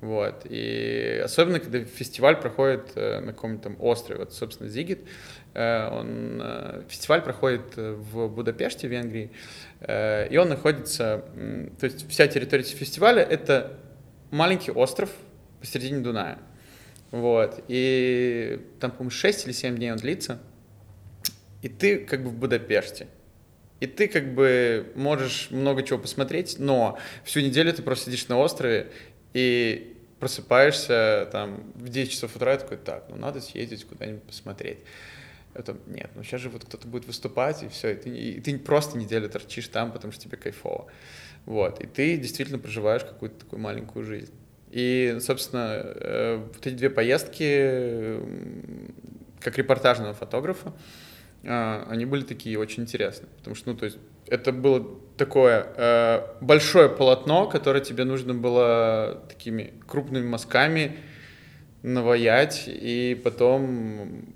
Вот. 0.02 0.48
И 0.50 1.22
особенно, 1.24 1.60
когда 1.60 1.84
фестиваль 1.84 2.36
проходит 2.36 2.92
э, 2.96 3.20
на 3.20 3.34
каком-то 3.34 3.64
там 3.66 3.78
острове, 3.80 4.20
вот, 4.20 4.34
собственно, 4.34 4.68
Зигит, 4.68 5.02
э, 5.54 5.90
он, 5.90 6.42
э, 6.44 6.84
фестиваль 6.90 7.22
проходит 7.22 7.76
в 7.76 8.28
Будапеште, 8.28 8.88
в 8.88 8.92
Венгрии, 8.92 9.32
и 9.82 10.38
он 10.40 10.50
находится, 10.50 11.26
то 11.80 11.86
есть 11.86 12.08
вся 12.08 12.28
территория 12.28 12.64
фестиваля— 12.64 13.24
это 13.30 13.80
маленький 14.30 14.72
остров 14.72 15.10
посередине 15.60 16.02
Дуная. 16.02 16.38
Вот. 17.10 17.64
И 17.68 18.60
там, 18.80 18.92
по-моему, 18.92 19.10
6 19.10 19.46
или 19.46 19.54
7 19.54 19.76
дней 19.76 19.92
он 19.92 19.98
длится, 19.98 20.40
и 21.64 21.68
ты 21.68 21.98
как 21.98 22.24
бы 22.24 22.30
в 22.30 22.36
Будапеште. 22.36 23.08
И 23.80 23.88
ты 23.88 24.08
как 24.08 24.36
бы 24.36 24.92
можешь 24.94 25.50
много 25.50 25.82
чего 25.82 25.98
посмотреть, 25.98 26.58
но 26.60 27.00
всю 27.24 27.40
неделю 27.40 27.74
ты 27.74 27.82
просто 27.82 28.06
сидишь 28.12 28.28
на 28.28 28.38
острове, 28.38 28.92
и 29.34 29.91
просыпаешься 30.22 31.28
там 31.32 31.74
в 31.74 31.90
10 31.90 32.12
часов 32.12 32.36
утра 32.36 32.54
и 32.54 32.60
такой, 32.60 32.78
так, 32.78 33.06
ну 33.10 33.16
надо 33.16 33.42
съездить 33.42 33.86
куда-нибудь 33.86 34.22
посмотреть. 34.22 34.78
Это, 35.56 35.76
нет, 35.88 36.12
ну 36.16 36.24
сейчас 36.24 36.42
же 36.42 36.50
вот 36.50 36.64
кто-то 36.64 36.88
будет 36.88 37.08
выступать, 37.08 37.64
и 37.64 37.68
все, 37.68 37.94
и 37.94 37.96
ты, 37.96 38.10
и 38.10 38.40
ты 38.40 38.58
просто 38.60 39.00
неделю 39.00 39.28
торчишь 39.30 39.68
там, 39.68 39.92
потому 39.92 40.14
что 40.14 40.22
тебе 40.24 40.38
кайфово. 40.38 40.86
Вот, 41.48 41.82
и 41.82 41.88
ты 41.88 42.18
действительно 42.18 42.60
проживаешь 42.60 43.04
какую-то 43.04 43.40
такую 43.40 43.60
маленькую 43.60 44.06
жизнь. 44.06 44.32
И, 44.70 45.18
собственно, 45.22 45.82
э, 45.84 46.36
вот 46.54 46.68
эти 46.68 46.76
две 46.76 46.92
поездки, 46.92 48.20
как 49.40 49.58
репортажного 49.58 50.14
фотографа, 50.14 50.72
э, 51.42 51.84
они 51.90 52.06
были 52.06 52.22
такие 52.22 52.60
очень 52.60 52.84
интересные, 52.84 53.28
потому 53.38 53.56
что, 53.56 53.72
ну, 53.72 53.76
то 53.76 53.86
есть, 53.86 53.98
это 54.32 54.54
было 54.54 54.88
такое 55.18 55.68
э, 55.76 56.22
большое 56.40 56.88
полотно, 56.88 57.48
которое 57.48 57.82
тебе 57.82 58.06
нужно 58.06 58.34
было 58.34 59.24
такими 59.28 59.74
крупными 59.86 60.26
мазками 60.26 60.98
наваять 61.84 62.64
и 62.68 63.20
потом 63.24 64.34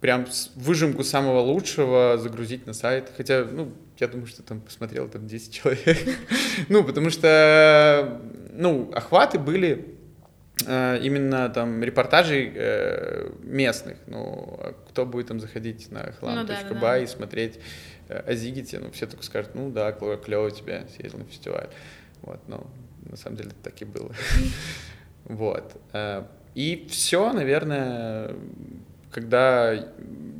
прям 0.00 0.26
выжимку 0.56 1.04
самого 1.04 1.40
лучшего 1.40 2.18
загрузить 2.18 2.66
на 2.66 2.74
сайт. 2.74 3.10
Хотя, 3.16 3.46
ну, 3.50 3.72
я 3.98 4.08
думаю, 4.08 4.26
что 4.26 4.42
там 4.42 4.60
посмотрел 4.60 5.08
там 5.08 5.26
10 5.26 5.54
человек. 5.54 5.98
ну, 6.68 6.84
потому 6.84 7.08
что, 7.08 8.20
ну, 8.52 8.90
охваты 8.92 9.38
были 9.38 9.96
именно 10.62 11.48
там 11.48 11.82
репортажей 11.82 12.52
э, 12.54 13.30
местных. 13.42 13.98
Ну, 14.06 14.56
а 14.60 14.74
кто 14.88 15.04
будет 15.04 15.28
там 15.28 15.40
заходить 15.40 15.90
на 15.90 16.12
хлам.бай 16.12 16.44
ну, 16.44 16.74
да, 16.74 16.80
да. 16.80 16.98
и 16.98 17.06
смотреть 17.06 17.58
Э, 18.08 18.22
о 18.26 18.34
Зигите, 18.34 18.78
ну, 18.78 18.90
все 18.90 19.06
только 19.06 19.24
скажут, 19.24 19.54
ну 19.54 19.70
да, 19.70 19.92
клево, 19.92 20.16
клево 20.16 20.50
тебе, 20.50 20.86
съездил 20.94 21.20
на 21.20 21.24
фестиваль. 21.24 21.68
Вот, 22.22 22.40
но 22.48 22.66
на 23.08 23.16
самом 23.16 23.36
деле 23.36 23.50
так 23.62 23.80
и 23.80 23.84
было. 23.84 24.10
Вот. 25.24 25.80
Э, 25.94 26.24
и 26.54 26.86
все, 26.90 27.32
наверное, 27.32 28.34
когда 29.14 29.72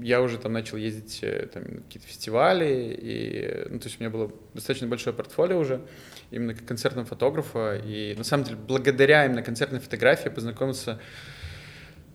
я 0.03 0.21
уже 0.21 0.37
там 0.37 0.53
начал 0.53 0.77
ездить 0.77 1.21
э, 1.23 1.47
там, 1.47 1.63
на 1.63 1.81
какие-то 1.83 2.09
фестивали, 2.09 2.99
и, 3.01 3.69
ну, 3.71 3.79
то 3.79 3.87
есть 3.87 4.01
у 4.01 4.03
меня 4.03 4.11
было 4.11 4.33
достаточно 4.53 4.89
большое 4.89 5.15
портфолио 5.15 5.61
уже, 5.61 5.81
именно 6.33 6.55
как 6.55 6.67
концертного 6.67 7.07
фотографа, 7.07 7.77
и 7.77 8.17
на 8.17 8.25
самом 8.25 8.45
деле 8.45 8.57
благодаря 8.57 9.27
именно 9.27 9.43
концертной 9.43 9.79
фотографии 9.79 10.25
я 10.25 10.33
познакомился 10.33 11.01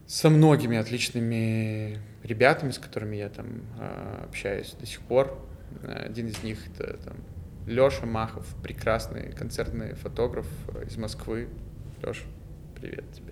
со 0.06 0.30
многими 0.30 0.78
отличными 0.78 1.98
ребятами, 2.24 2.72
с 2.72 2.78
которыми 2.78 3.16
я 3.16 3.30
там 3.30 3.62
а, 3.80 4.26
общаюсь 4.28 4.76
до 4.78 4.86
сих 4.86 5.00
пор. 5.00 5.40
Один 5.88 6.28
из 6.28 6.44
них 6.44 6.60
это 6.68 6.98
там, 6.98 7.16
Леша 7.68 8.06
Махов, 8.06 8.46
прекрасный 8.62 9.32
концертный 9.32 9.94
фотограф 9.94 10.48
из 10.86 10.98
Москвы. 10.98 11.48
Леша, 12.04 12.26
привет 12.76 13.06
тебе. 13.14 13.29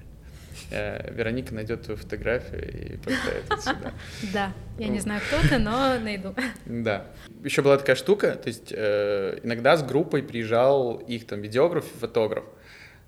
Э, 0.70 1.14
Вероника 1.14 1.54
найдет 1.54 1.84
твою 1.84 1.98
фотографию 1.98 2.94
и 2.94 2.98
поставит 2.98 3.46
это 3.46 3.62
сюда. 3.62 3.94
Да, 4.34 4.54
я 4.78 4.88
не 4.90 5.00
знаю, 5.00 5.22
кто 5.28 5.48
ты, 5.48 5.58
но 5.60 5.98
найду. 6.00 6.36
Да. 6.66 7.08
Еще 7.44 7.62
была 7.62 7.78
такая 7.78 7.96
штука, 7.96 8.36
то 8.36 8.48
есть 8.48 8.74
э, 8.76 9.40
иногда 9.44 9.78
с 9.78 9.84
группой 9.84 10.24
приезжал 10.24 10.96
их 10.98 11.26
там 11.26 11.42
видеограф 11.42 11.86
и 11.96 11.98
фотограф 11.98 12.44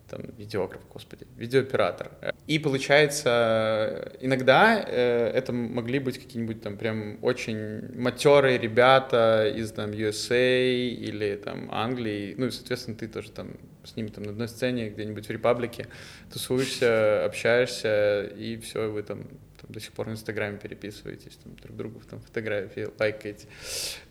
там, 0.10 0.22
видеограф, 0.38 0.82
господи, 0.92 1.28
видеооператор. 1.38 2.12
И 2.48 2.60
получается, 2.60 4.12
иногда 4.20 4.84
э, 4.86 5.32
это 5.36 5.54
могли 5.54 6.00
быть 6.00 6.18
какие-нибудь 6.18 6.62
там 6.62 6.78
прям 6.78 7.20
очень 7.22 7.94
матерые 7.96 8.58
ребята 8.58 9.52
из 9.56 9.72
там 9.72 9.92
USA 9.92 10.90
или 10.90 11.36
там 11.36 11.70
Англии, 11.72 12.36
ну 12.38 12.48
и, 12.48 12.52
соответственно, 12.52 12.98
ты 12.98 13.08
тоже 13.08 13.32
там 13.32 13.52
с 13.90 13.96
ними 13.96 14.08
там 14.08 14.24
на 14.24 14.32
одной 14.32 14.48
сцене 14.48 14.90
где-нибудь 14.90 15.28
в 15.28 15.32
Репаблике 15.32 15.88
тусуешься, 16.32 17.26
общаешься, 17.26 18.24
и 18.38 18.58
все, 18.58 18.90
вы 18.90 19.04
там 19.04 19.28
там, 19.62 19.72
до 19.72 19.80
сих 19.80 19.92
пор 19.92 20.08
в 20.08 20.12
Инстаграме 20.12 20.58
переписываетесь, 20.58 21.38
там, 21.44 21.56
друг 21.62 21.76
другу 21.76 22.02
там, 22.10 22.22
фотографии 22.22 22.88
лайкаете. 22.98 23.48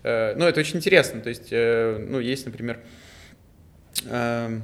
Э, 0.02 0.34
ну, 0.36 0.44
это 0.44 0.60
очень 0.60 0.76
интересно. 0.76 1.20
То 1.20 1.30
есть, 1.30 1.48
э, 1.50 1.98
ну, 1.98 2.20
есть, 2.20 2.44
например, 2.44 2.80
э, 4.04 4.60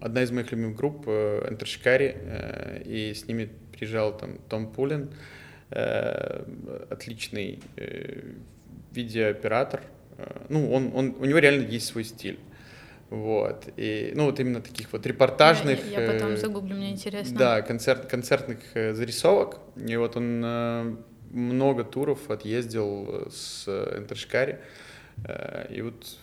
одна 0.00 0.22
из 0.22 0.30
моих 0.30 0.52
любимых 0.52 0.76
групп 0.76 1.06
Enter 1.06 1.64
Shikari, 1.64 2.16
э, 2.16 2.82
и 2.84 3.14
с 3.14 3.26
ними 3.26 3.50
приезжал 3.72 4.16
там 4.16 4.38
Том 4.48 4.72
Пулин, 4.72 5.10
э, 5.70 6.44
отличный 6.90 7.60
э, 7.76 8.34
видеооператор. 8.92 9.82
Ну, 10.48 10.70
он, 10.72 10.92
он, 10.94 11.16
у 11.18 11.24
него 11.24 11.38
реально 11.38 11.66
есть 11.66 11.86
свой 11.86 12.04
стиль. 12.04 12.38
Вот. 13.12 13.68
И, 13.76 14.12
ну, 14.14 14.24
вот 14.24 14.40
именно 14.40 14.62
таких 14.62 14.90
вот 14.92 15.06
репортажных... 15.06 15.84
Я, 15.86 16.00
я 16.00 16.12
потом 16.12 16.38
загуглю, 16.38 16.76
мне 16.76 16.92
интересно. 16.92 17.38
Да, 17.38 17.60
концерт, 17.60 18.06
концертных 18.06 18.60
зарисовок. 18.74 19.58
И 19.76 19.94
вот 19.96 20.16
он 20.16 20.98
много 21.30 21.84
туров 21.84 22.30
отъездил 22.30 23.30
с 23.30 23.68
Энтершкари. 23.68 24.60
И 25.68 25.82
вот 25.82 26.16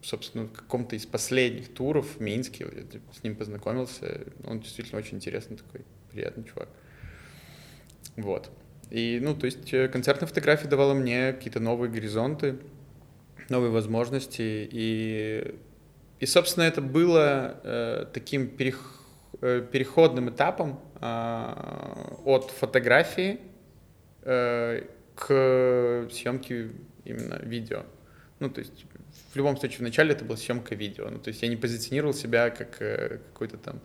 собственно, 0.00 0.44
в 0.44 0.52
каком-то 0.52 0.96
из 0.96 1.06
последних 1.06 1.74
туров 1.74 2.16
в 2.16 2.20
Минске, 2.20 2.66
я 2.72 2.82
типа, 2.82 3.12
с 3.12 3.22
ним 3.24 3.34
познакомился, 3.34 4.22
он 4.44 4.60
действительно 4.60 5.00
очень 5.00 5.16
интересный 5.16 5.56
такой, 5.56 5.80
приятный 6.12 6.44
чувак. 6.44 6.68
Вот. 8.16 8.48
И, 8.90 9.18
ну, 9.20 9.34
то 9.34 9.46
есть 9.46 9.74
э, 9.74 9.88
концертная 9.88 10.28
фотография 10.28 10.68
давала 10.68 10.94
мне 10.94 11.32
какие-то 11.32 11.60
новые 11.60 11.90
горизонты, 11.90 12.58
новые 13.48 13.70
возможности, 13.70 14.68
и, 14.70 15.54
и 16.20 16.26
собственно, 16.26 16.64
это 16.64 16.80
было 16.80 17.60
э, 17.62 18.06
таким 18.12 18.48
перех, 18.48 18.80
э, 19.40 19.64
переходным 19.70 20.30
этапом 20.30 20.80
э, 21.00 21.54
от 22.24 22.50
фотографии 22.50 23.40
э, 24.22 24.82
к 25.14 26.08
съемке 26.10 26.70
именно 27.04 27.38
видео. 27.42 27.82
Ну, 28.40 28.50
то 28.50 28.60
есть 28.60 28.84
в 29.32 29.36
любом 29.36 29.56
случае, 29.56 29.80
вначале 29.80 30.12
это 30.12 30.24
была 30.24 30.36
съемка 30.36 30.74
видео. 30.74 31.08
Ну, 31.10 31.18
то 31.18 31.28
есть 31.28 31.42
я 31.42 31.48
не 31.48 31.56
позиционировал 31.56 32.14
себя 32.14 32.50
как 32.50 32.80
э, 32.80 33.18
какой-то 33.32 33.56
там 33.56 33.80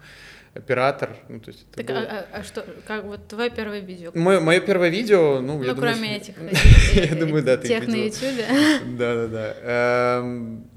оператор. 0.53 1.15
Ну, 1.29 1.39
то 1.39 1.51
есть 1.51 1.69
так, 1.71 1.85
было... 1.85 1.99
а, 1.99 2.25
а 2.31 2.43
что, 2.43 2.65
как 2.87 3.03
вот 3.03 3.27
твое 3.27 3.49
первое 3.49 3.79
видео? 3.79 4.11
Мое, 4.13 4.39
мое 4.39 4.59
первое 4.59 4.89
видео, 4.89 5.39
ну, 5.39 5.57
ну 5.57 5.63
я 5.63 5.73
кроме 5.73 5.95
думаю, 5.95 6.15
этих, 6.15 6.35
я 7.11 7.15
думаю, 7.15 7.43
да, 7.43 7.57
тех 7.57 7.87
на 7.87 7.95
ютубе. 7.95 8.45
Да-да-да. 8.97 9.55
Эм, 10.19 10.67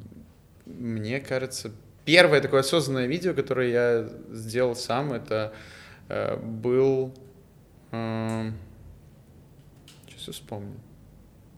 мне 0.78 1.20
кажется, 1.20 1.72
первое 2.04 2.40
такое 2.40 2.60
осознанное 2.60 3.06
видео, 3.06 3.34
которое 3.34 3.70
я 3.70 4.08
сделал 4.30 4.74
сам, 4.74 5.12
это 5.12 5.52
э, 6.08 6.36
был... 6.36 7.14
Сейчас 7.90 8.52
я 10.26 10.32
вспомню. 10.32 10.76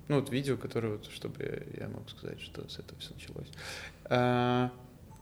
Ну, 0.09 0.17
вот 0.17 0.31
видео, 0.31 0.57
которое, 0.57 0.89
вот, 0.93 1.07
чтобы 1.11 1.67
я 1.79 1.89
мог 1.89 2.09
сказать, 2.09 2.41
что 2.41 2.67
с 2.69 2.79
этого 2.79 2.99
все 2.99 3.13
началось. 3.13 3.49
А, 4.05 4.73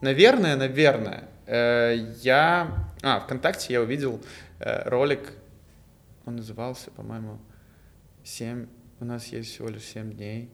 наверное, 0.01 0.57
наверное, 0.57 1.29
э, 1.47 2.15
я... 2.23 2.93
А, 3.03 3.21
ВКонтакте 3.21 3.73
я 3.73 3.83
увидел 3.83 4.21
э, 4.61 4.89
ролик, 4.89 5.33
он 6.25 6.37
назывался, 6.37 6.91
по-моему, 6.93 7.39
7, 8.23 8.67
У 9.01 9.05
нас 9.05 9.27
есть 9.29 9.51
всего 9.53 9.69
лишь 9.69 9.83
7 9.83 10.13
дней. 10.13 10.51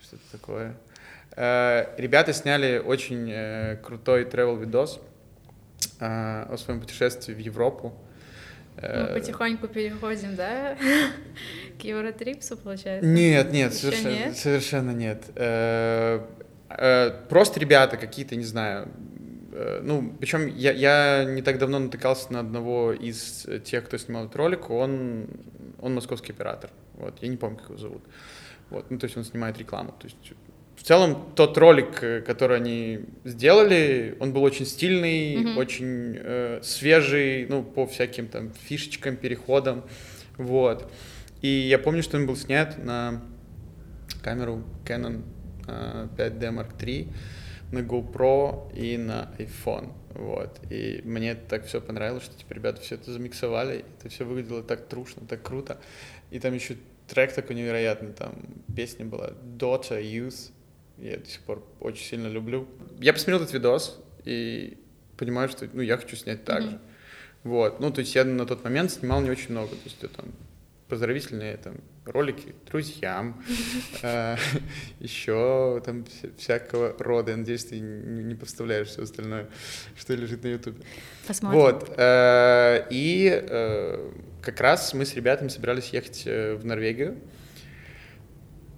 Что-то 0.00 0.22
такое. 0.32 0.76
Э, 1.36 1.86
ребята 1.96 2.32
сняли 2.32 2.78
очень 2.78 3.28
э, 3.30 3.76
крутой 3.82 4.24
travel 4.24 4.60
видос 4.60 5.00
э, 5.98 6.46
о 6.48 6.56
своем 6.56 6.80
путешествии 6.80 7.34
в 7.34 7.38
Европу. 7.38 7.92
Мы 8.76 9.06
потихоньку 9.14 9.68
переходим, 9.68 10.34
да, 10.34 10.76
к 11.80 11.82
Евротрипсу, 11.82 12.56
получается? 12.56 13.08
Нет, 13.08 13.52
нет, 13.52 13.72
совершенно 13.72 14.12
нет. 14.12 14.36
Совершенно 14.36 14.90
нет. 14.90 15.20
Просто 17.28 17.60
ребята 17.60 17.96
какие-то, 17.96 18.34
не 18.34 18.44
знаю, 18.44 18.88
ну, 19.82 20.12
причем 20.18 20.48
я, 20.48 20.72
я 20.72 21.24
не 21.24 21.40
так 21.40 21.58
давно 21.58 21.78
натыкался 21.78 22.32
на 22.32 22.40
одного 22.40 22.92
из 22.92 23.46
тех, 23.64 23.84
кто 23.84 23.96
снимал 23.96 24.24
этот 24.24 24.34
ролик, 24.34 24.68
он, 24.70 25.28
он 25.80 25.94
московский 25.94 26.32
оператор, 26.32 26.70
вот, 26.94 27.22
я 27.22 27.28
не 27.28 27.36
помню, 27.36 27.58
как 27.58 27.68
его 27.68 27.78
зовут, 27.78 28.02
вот, 28.70 28.90
ну, 28.90 28.98
то 28.98 29.04
есть 29.04 29.16
он 29.16 29.22
снимает 29.22 29.56
рекламу, 29.56 29.94
то 30.00 30.08
есть 30.08 30.16
в 30.76 30.82
целом 30.82 31.32
тот 31.34 31.56
ролик, 31.58 32.02
э, 32.02 32.20
который 32.20 32.56
они 32.56 33.00
сделали, 33.24 34.16
он 34.20 34.32
был 34.32 34.42
очень 34.42 34.66
стильный, 34.66 35.34
mm-hmm. 35.34 35.56
очень 35.56 36.16
э, 36.18 36.60
свежий, 36.62 37.46
ну, 37.46 37.62
по 37.62 37.86
всяким 37.86 38.28
там 38.28 38.52
фишечкам, 38.52 39.16
переходам, 39.16 39.84
вот. 40.36 40.90
И 41.42 41.48
я 41.48 41.78
помню, 41.78 42.02
что 42.02 42.16
он 42.16 42.26
был 42.26 42.36
снят 42.36 42.82
на 42.82 43.22
камеру 44.22 44.64
Canon 44.84 45.22
э, 45.66 46.08
5D 46.16 46.40
Mark 46.40 46.76
III, 46.78 47.12
на 47.72 47.78
GoPro 47.80 48.74
и 48.74 48.96
на 48.96 49.30
iPhone, 49.38 49.92
вот. 50.14 50.58
И 50.70 51.00
мне 51.04 51.34
так 51.34 51.66
все 51.66 51.80
понравилось, 51.80 52.24
что, 52.24 52.36
типа, 52.36 52.52
ребята 52.52 52.80
все 52.80 52.96
это 52.96 53.12
замиксовали, 53.12 53.84
это 53.98 54.08
все 54.08 54.24
выглядело 54.24 54.62
так 54.62 54.86
трушно, 54.86 55.22
так 55.28 55.42
круто. 55.42 55.78
И 56.30 56.38
там 56.38 56.54
еще 56.54 56.76
трек 57.08 57.32
такой 57.32 57.56
невероятный, 57.56 58.12
там 58.12 58.34
песня 58.74 59.04
была 59.04 59.30
Daughter 59.58 60.02
Youth, 60.02 60.50
я 60.98 61.16
до 61.16 61.26
сих 61.26 61.40
пор 61.40 61.64
очень 61.80 62.04
сильно 62.04 62.28
люблю. 62.28 62.68
Я 62.98 63.12
посмотрел 63.12 63.40
этот 63.42 63.52
видос 63.52 64.00
и 64.24 64.78
понимаю, 65.16 65.48
что 65.48 65.68
ну, 65.72 65.82
я 65.82 65.96
хочу 65.96 66.16
снять 66.16 66.44
так 66.44 66.62
mm-hmm. 66.62 66.70
же. 66.70 66.80
Вот. 67.42 67.80
Ну, 67.80 67.92
то 67.92 68.00
есть 68.00 68.14
я 68.14 68.24
на 68.24 68.46
тот 68.46 68.64
момент 68.64 68.90
снимал 68.90 69.20
не 69.20 69.30
очень 69.30 69.50
много. 69.50 69.70
То 69.70 69.84
есть 69.84 70.02
это 70.02 70.14
там 70.16 70.26
поздравительные 70.88 71.56
там, 71.56 71.76
ролики 72.04 72.54
друзьям, 72.66 73.42
э, 74.02 74.36
еще 75.00 75.82
там 75.84 76.04
всякого 76.38 76.94
рода. 76.98 77.32
Я 77.32 77.36
надеюсь, 77.38 77.64
ты 77.66 77.80
не 77.80 78.34
поставляешь 78.34 78.88
все 78.88 79.02
остальное, 79.02 79.48
что 79.96 80.14
лежит 80.14 80.42
на 80.42 80.48
Ютубе. 80.48 80.82
Посмотрим. 81.26 81.60
Вот. 81.60 81.94
Э, 81.96 82.86
и 82.90 83.28
э, 83.30 84.12
как 84.42 84.60
раз 84.60 84.94
мы 84.94 85.04
с 85.04 85.14
ребятами 85.14 85.48
собирались 85.48 85.88
ехать 85.88 86.24
в 86.24 86.64
Норвегию. 86.64 87.18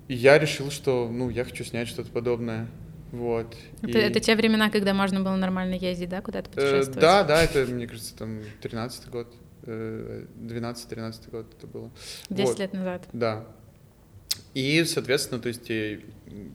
И 0.08 0.14
я 0.14 0.38
решил, 0.38 0.70
что, 0.70 1.08
ну, 1.12 1.30
я 1.30 1.44
хочу 1.44 1.64
снять 1.64 1.88
что-то 1.88 2.10
подобное. 2.10 2.68
Вот. 3.12 3.56
Это, 3.82 3.98
и... 3.98 4.02
это 4.02 4.20
те 4.20 4.36
времена, 4.36 4.70
когда 4.70 4.94
можно 4.94 5.20
было 5.20 5.36
нормально 5.36 5.74
ездить, 5.74 6.08
да, 6.08 6.20
куда-то 6.20 6.50
путешествовать? 6.50 6.96
Э, 6.96 7.00
да, 7.00 7.24
да, 7.24 7.42
это, 7.42 7.64
мне 7.66 7.86
кажется, 7.86 8.16
там, 8.16 8.40
13-й 8.62 9.10
год, 9.10 9.32
э, 9.62 10.26
12-13 10.38 11.30
год 11.30 11.46
это 11.56 11.66
было. 11.66 11.90
10 12.30 12.48
вот. 12.48 12.58
лет 12.58 12.72
назад. 12.72 13.08
Да. 13.12 13.46
И, 14.54 14.84
соответственно, 14.84 15.40
то 15.40 15.48
есть 15.48 15.70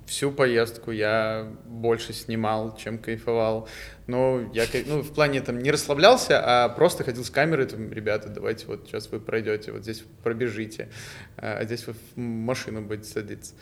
всю 0.05 0.31
поездку 0.31 0.91
я 0.91 1.47
больше 1.65 2.13
снимал, 2.13 2.75
чем 2.77 2.97
кайфовал. 2.97 3.67
Но 4.07 4.41
я 4.53 4.65
ну, 4.85 5.01
в 5.01 5.13
плане 5.13 5.41
там 5.41 5.59
не 5.59 5.71
расслаблялся, 5.71 6.41
а 6.43 6.69
просто 6.69 7.03
ходил 7.03 7.23
с 7.23 7.29
камерой, 7.29 7.65
там, 7.65 7.91
ребята, 7.91 8.29
давайте 8.29 8.67
вот 8.67 8.87
сейчас 8.87 9.09
вы 9.11 9.19
пройдете, 9.19 9.71
вот 9.71 9.83
здесь 9.83 10.03
пробежите, 10.23 10.89
а 11.37 11.63
здесь 11.63 11.87
вы 11.87 11.93
в 11.93 12.17
машину 12.17 12.81
будете 12.81 13.09
садиться. 13.09 13.53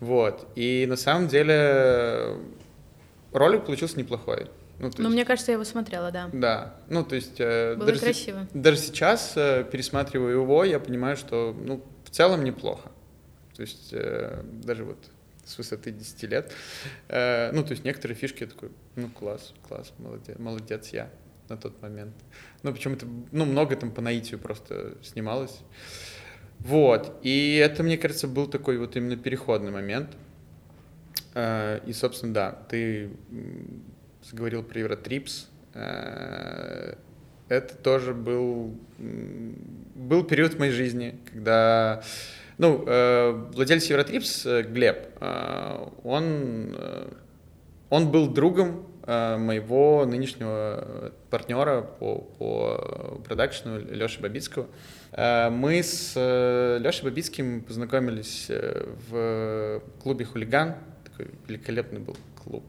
Вот. 0.00 0.46
И 0.56 0.86
на 0.88 0.96
самом 0.96 1.28
деле 1.28 2.36
ролик 3.32 3.64
получился 3.64 3.98
неплохой. 3.98 4.48
Ну, 4.78 4.90
ну 4.98 5.08
мне 5.08 5.24
кажется, 5.24 5.52
я 5.52 5.54
его 5.54 5.64
смотрела, 5.64 6.10
да. 6.10 6.28
Да. 6.32 6.74
Ну, 6.90 7.02
то 7.02 7.14
есть... 7.14 7.36
Э, 7.38 7.76
Было 7.76 7.86
даже 7.86 8.00
красиво. 8.00 8.46
даже 8.52 8.76
сейчас, 8.76 9.32
э, 9.34 9.64
пересматривая 9.70 10.32
его, 10.32 10.64
я 10.64 10.78
понимаю, 10.78 11.16
что, 11.16 11.56
ну, 11.58 11.82
в 12.04 12.10
целом 12.10 12.44
неплохо. 12.44 12.90
То 13.54 13.62
есть 13.62 13.88
э, 13.92 14.42
даже 14.44 14.84
вот 14.84 14.98
с 15.46 15.56
высоты 15.58 15.92
10 15.92 16.22
лет. 16.24 16.52
Э, 17.08 17.50
ну, 17.52 17.62
то 17.62 17.70
есть 17.70 17.84
некоторые 17.84 18.16
фишки 18.16 18.42
я 18.42 18.48
такой, 18.48 18.70
ну, 18.96 19.08
класс, 19.08 19.54
класс, 19.66 19.92
молодец, 19.98 20.38
молодец 20.38 20.88
я 20.88 21.08
на 21.48 21.56
тот 21.56 21.80
момент. 21.80 22.14
Ну, 22.62 22.72
причем 22.72 22.94
это, 22.94 23.06
ну, 23.30 23.44
много 23.44 23.76
там 23.76 23.92
по 23.92 24.02
наитию 24.02 24.40
просто 24.40 24.98
снималось. 25.02 25.60
Вот, 26.58 27.18
и 27.22 27.56
это, 27.56 27.82
мне 27.82 27.96
кажется, 27.96 28.26
был 28.26 28.48
такой 28.48 28.78
вот 28.78 28.96
именно 28.96 29.16
переходный 29.16 29.70
момент. 29.70 30.16
Э, 31.34 31.80
и, 31.86 31.92
собственно, 31.92 32.34
да, 32.34 32.52
ты 32.68 33.10
заговорил 34.22 34.64
про 34.64 34.80
Евротрипс. 34.80 35.48
Э, 35.74 36.94
это 37.48 37.76
тоже 37.76 38.12
был, 38.12 38.74
был 38.98 40.24
период 40.24 40.54
в 40.54 40.58
моей 40.58 40.72
жизни, 40.72 41.16
когда 41.32 42.02
ну, 42.58 42.84
э, 42.86 43.32
владелец 43.52 43.84
Евротрипс, 43.86 44.46
э, 44.46 44.62
Глеб, 44.62 45.08
э, 45.20 45.88
он, 46.04 46.76
он 47.90 48.10
был 48.10 48.28
другом 48.28 48.86
моего 49.06 50.04
нынешнего 50.04 51.12
партнера 51.30 51.80
по, 51.82 52.22
по 52.38 53.20
продакшну 53.24 53.78
Леши 53.78 54.20
Бабицкого. 54.20 54.66
Мы 55.12 55.80
с 55.80 56.16
Лешей 56.16 57.04
Бабицким 57.04 57.60
познакомились 57.60 58.50
в 58.50 59.80
клубе 60.02 60.24
«Хулиган». 60.24 60.74
Такой 61.04 61.30
великолепный 61.46 62.00
был 62.00 62.16
клуб. 62.42 62.64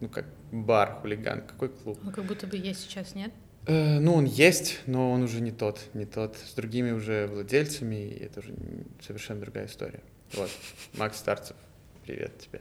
Ну, 0.00 0.08
как 0.08 0.24
бар 0.50 0.98
«Хулиган». 1.02 1.42
Какой 1.42 1.68
клуб? 1.68 2.00
Ну, 2.02 2.10
как 2.10 2.24
будто 2.24 2.48
бы 2.48 2.56
есть 2.56 2.80
сейчас, 2.80 3.14
нет? 3.14 3.30
Э, 3.70 4.00
ну, 4.00 4.14
он 4.14 4.24
есть, 4.24 4.80
но 4.86 5.12
он 5.12 5.22
уже 5.22 5.40
не 5.40 5.52
тот, 5.52 5.78
не 5.94 6.04
тот. 6.04 6.36
С 6.44 6.54
другими 6.54 6.90
уже 6.90 7.28
владельцами, 7.28 7.94
и 7.94 8.24
это 8.24 8.40
уже 8.40 8.52
совершенно 9.00 9.40
другая 9.40 9.66
история. 9.66 10.00
Вот, 10.32 10.50
Макс 10.94 11.16
Старцев, 11.18 11.56
привет 12.04 12.36
тебе. 12.38 12.60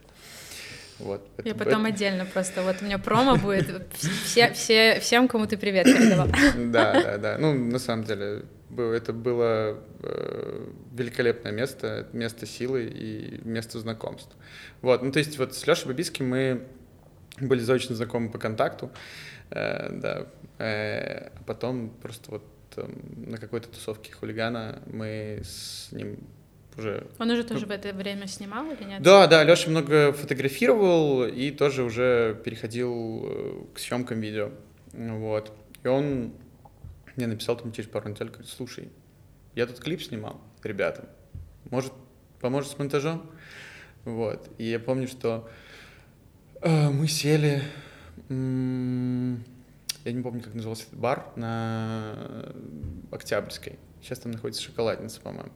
Вот, 0.99 1.27
Я 1.43 1.55
потом 1.55 1.85
это... 1.85 1.95
отдельно 1.95 2.25
просто, 2.25 2.61
вот 2.61 2.75
у 2.81 2.85
меня 2.85 2.99
промо 2.99 3.37
будет, 3.37 3.87
все, 4.25 4.51
все, 4.53 4.99
всем, 4.99 5.27
кому 5.27 5.47
ты 5.47 5.57
привет 5.57 5.85
передавал. 5.85 6.27
Да, 6.71 7.01
да, 7.01 7.17
да. 7.17 7.37
Ну, 7.39 7.53
на 7.53 7.79
самом 7.79 8.03
деле, 8.03 8.43
это 8.77 9.11
было 9.11 9.79
э, 10.03 10.67
великолепное 10.93 11.53
место, 11.53 12.07
место 12.13 12.45
силы 12.45 12.85
и 12.85 13.39
место 13.45 13.79
знакомств. 13.79 14.35
Вот, 14.81 15.01
ну, 15.01 15.11
то 15.11 15.19
есть 15.19 15.39
вот 15.39 15.55
с 15.55 15.65
Лешей 15.65 15.87
Бабиским 15.87 16.29
мы 16.29 16.67
были 17.39 17.61
заочно 17.61 17.95
знакомы 17.95 18.29
по 18.29 18.37
контакту, 18.37 18.91
да, 19.51 20.27
Э, 20.59 21.29
а 21.35 21.43
потом 21.45 21.89
просто 21.89 22.31
вот 22.31 22.43
на 23.15 23.37
какой-то 23.37 23.69
тусовке 23.69 24.11
хулигана 24.11 24.81
мы 24.85 25.41
с 25.43 25.91
ним 25.91 26.19
уже... 26.77 27.07
Он 27.17 27.31
уже 27.31 27.43
тоже 27.43 27.61
ну, 27.61 27.67
в 27.67 27.71
это 27.71 27.93
время 27.93 28.27
снимал 28.27 28.69
или 28.71 28.83
нет? 28.83 29.01
Да, 29.01 29.25
да, 29.27 29.43
Леша 29.43 29.69
много 29.69 30.11
фотографировал 30.13 31.25
и 31.25 31.51
тоже 31.51 31.83
уже 31.83 32.39
переходил 32.43 33.25
э, 33.25 33.63
к 33.73 33.79
съемкам 33.79 34.19
видео. 34.19 34.51
Вот. 34.91 35.53
И 35.83 35.87
он 35.87 36.33
мне 37.15 37.27
написал 37.27 37.55
там 37.55 37.71
через 37.71 37.89
пару 37.89 38.09
недель, 38.09 38.27
говорит, 38.27 38.49
слушай, 38.49 38.89
я 39.55 39.65
тут 39.65 39.79
клип 39.79 40.01
снимал 40.01 40.41
ребятам, 40.61 41.05
может, 41.69 41.93
поможешь 42.41 42.71
с 42.71 42.77
монтажом? 42.77 43.29
Вот. 44.03 44.49
И 44.57 44.65
я 44.65 44.79
помню, 44.79 45.07
что 45.07 45.49
э, 46.61 46.89
мы 46.89 47.07
сели... 47.07 47.63
Я 48.29 50.11
не 50.13 50.21
помню, 50.21 50.41
как 50.41 50.53
назывался 50.53 50.83
этот 50.83 50.99
бар, 50.99 51.25
на 51.35 52.53
Октябрьской. 53.11 53.77
Сейчас 54.01 54.19
там 54.19 54.31
находится 54.31 54.61
шоколадница, 54.61 55.19
по-моему. 55.21 55.51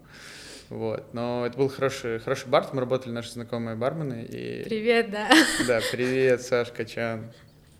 Вот. 0.69 1.13
Но 1.13 1.45
это 1.45 1.58
был 1.58 1.69
хороший, 1.69 2.19
хороший 2.19 2.47
бар, 2.47 2.65
там 2.65 2.80
работали 2.80 3.13
наши 3.13 3.32
знакомые 3.32 3.76
бармены. 3.76 4.23
И... 4.23 4.63
Привет, 4.63 5.12
да. 5.12 5.30
Да, 5.67 5.80
привет, 5.91 6.41
Саш 6.41 6.71
Качан, 6.71 7.32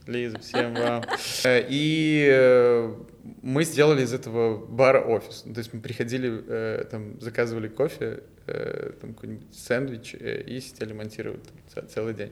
Лиза, 0.08 0.40
всем 0.40 0.74
вам. 0.76 1.04
И 1.46 2.28
э, 2.32 2.94
мы 3.42 3.64
сделали 3.64 4.04
из 4.04 4.14
этого 4.14 4.64
бара 4.66 5.02
офис. 5.02 5.42
То 5.42 5.58
есть 5.58 5.74
мы 5.74 5.82
приходили, 5.82 6.44
э, 6.48 6.86
там, 6.90 7.20
заказывали 7.20 7.68
кофе, 7.68 8.24
э, 8.48 8.92
там 9.02 9.14
какой-нибудь 9.14 9.56
сэндвич 9.56 10.16
и 10.16 10.60
сидели 10.60 10.94
монтировать 10.94 11.44
там, 11.74 11.88
целый 11.88 12.14
день. 12.14 12.32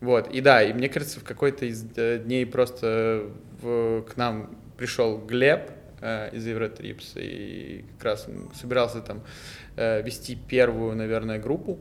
Вот, 0.00 0.28
и 0.30 0.40
да, 0.40 0.62
и 0.62 0.72
мне 0.72 0.88
кажется, 0.88 1.20
в 1.20 1.24
какой-то 1.24 1.64
из 1.64 1.82
дней 1.82 2.44
просто 2.46 3.30
в, 3.62 4.02
к 4.02 4.16
нам 4.16 4.54
пришел 4.76 5.18
Глеб 5.18 5.70
э, 6.00 6.34
из 6.36 6.46
Евротрипс, 6.46 7.12
и 7.16 7.84
как 7.96 8.04
раз 8.04 8.28
он 8.28 8.50
собирался 8.54 9.00
там 9.00 9.22
э, 9.76 10.02
вести 10.02 10.36
первую, 10.36 10.96
наверное, 10.96 11.38
группу 11.38 11.78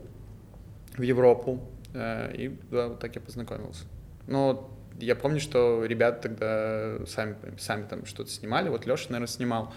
в 0.97 1.01
Европу, 1.01 1.61
э, 1.93 2.33
и 2.35 2.57
да, 2.71 2.87
вот 2.87 2.99
так 2.99 3.15
я 3.15 3.21
познакомился. 3.21 3.83
Но 4.27 4.71
я 4.99 5.15
помню, 5.15 5.39
что 5.41 5.83
ребята 5.85 6.29
тогда 6.29 7.05
сами, 7.07 7.35
сами 7.57 7.85
там 7.85 8.05
что-то 8.05 8.29
снимали, 8.29 8.69
вот 8.69 8.85
Леша, 8.85 9.07
наверное, 9.09 9.27
снимал. 9.27 9.73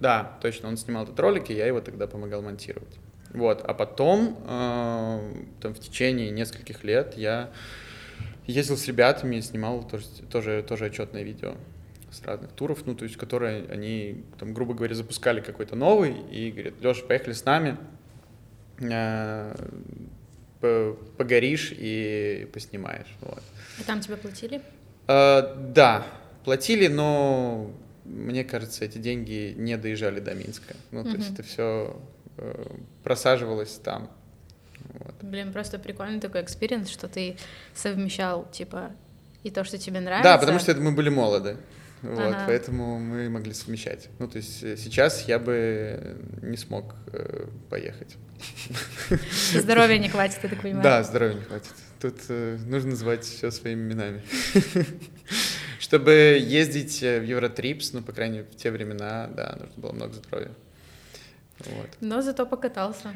Да, 0.00 0.38
точно, 0.40 0.68
он 0.68 0.76
снимал 0.76 1.04
этот 1.04 1.18
ролик, 1.20 1.50
и 1.50 1.54
я 1.54 1.66
его 1.66 1.80
тогда 1.80 2.06
помогал 2.06 2.42
монтировать. 2.42 2.98
Вот, 3.32 3.62
а 3.62 3.72
потом, 3.72 4.38
э, 4.46 5.44
там, 5.60 5.74
в 5.74 5.78
течение 5.78 6.30
нескольких 6.30 6.84
лет 6.84 7.14
я 7.16 7.50
ездил 8.46 8.76
с 8.76 8.86
ребятами, 8.86 9.40
снимал 9.40 9.84
тоже, 9.88 10.04
тоже, 10.30 10.62
тоже 10.62 10.86
отчетное 10.86 11.22
видео 11.22 11.54
с 12.10 12.22
разных 12.22 12.52
туров, 12.52 12.84
ну, 12.84 12.94
то 12.94 13.04
есть, 13.04 13.16
которые 13.16 13.64
они, 13.70 14.22
там, 14.38 14.52
грубо 14.52 14.74
говоря, 14.74 14.94
запускали 14.94 15.40
какой-то 15.40 15.76
новый 15.76 16.14
и 16.30 16.50
говорят, 16.50 16.74
Леша, 16.82 17.06
поехали 17.06 17.32
с 17.32 17.44
нами, 17.46 17.78
э, 18.80 19.54
погоришь 20.60 21.72
и 21.74 22.46
поснимаешь, 22.52 23.16
вот. 23.22 23.42
И 23.80 23.82
там 23.84 24.00
тебе 24.00 24.16
платили? 24.16 24.60
Э, 25.08 25.54
да, 25.74 26.06
платили, 26.44 26.88
но 26.88 27.72
мне 28.04 28.44
кажется, 28.44 28.84
эти 28.84 28.98
деньги 28.98 29.54
не 29.56 29.78
доезжали 29.78 30.20
до 30.20 30.34
Минска. 30.34 30.74
Ну, 30.90 31.00
угу. 31.00 31.10
то 31.10 31.16
есть 31.16 31.32
это 31.32 31.42
все 31.42 31.96
просаживалось 33.02 33.80
там. 33.82 34.10
Вот. 34.94 35.14
Блин, 35.22 35.52
просто 35.52 35.78
прикольный 35.78 36.20
такой 36.20 36.42
experience, 36.42 36.88
что 36.88 37.08
ты 37.08 37.36
совмещал, 37.74 38.48
типа, 38.50 38.92
и 39.42 39.50
то, 39.50 39.64
что 39.64 39.78
тебе 39.78 40.00
нравится. 40.00 40.30
Да, 40.30 40.38
потому 40.38 40.58
что 40.58 40.72
это 40.72 40.80
мы 40.80 40.92
были 40.92 41.08
молоды. 41.08 41.56
Вот, 42.02 42.18
ага. 42.18 42.44
поэтому 42.46 42.98
мы 42.98 43.30
могли 43.30 43.54
совмещать. 43.54 44.08
Ну, 44.18 44.26
то 44.26 44.38
есть 44.38 44.60
э, 44.64 44.76
сейчас 44.76 45.28
я 45.28 45.38
бы 45.38 46.16
не 46.42 46.56
смог 46.56 46.96
э, 47.12 47.46
поехать. 47.70 48.16
Здоровья 49.52 49.98
не 49.98 50.08
хватит, 50.08 50.40
я 50.42 50.48
так 50.48 50.60
понимаю. 50.60 50.82
Да, 50.82 51.04
здоровья 51.04 51.34
не 51.34 51.42
хватит. 51.42 51.70
Тут 52.00 52.16
э, 52.28 52.58
нужно 52.66 52.90
называть 52.90 53.24
все 53.24 53.52
своими 53.52 53.82
именами. 53.82 54.22
Чтобы 55.78 56.40
ездить 56.42 57.00
э, 57.04 57.20
в 57.20 57.24
Евротрипс, 57.24 57.92
ну, 57.92 58.02
по 58.02 58.10
крайней 58.10 58.38
мере, 58.38 58.48
в 58.50 58.56
те 58.56 58.72
времена, 58.72 59.28
да, 59.28 59.56
нужно 59.60 59.80
было 59.80 59.92
много 59.92 60.14
здоровья. 60.14 60.50
Вот. 61.66 61.88
Но 62.00 62.22
зато 62.22 62.46
покатался. 62.46 63.14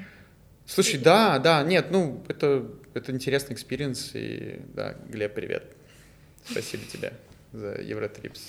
Слушай, 0.67 0.99
да, 0.99 1.39
да, 1.39 1.63
нет, 1.63 1.87
ну, 1.91 2.25
это, 2.29 2.67
это 2.95 3.13
интересный 3.13 3.55
experience, 3.55 4.11
и, 4.15 4.61
да, 4.75 4.97
Глеб, 5.09 5.35
привет. 5.35 5.65
Спасибо 6.45 6.85
тебе 6.85 7.13
за 7.53 7.81
Eurotrips. 7.81 8.40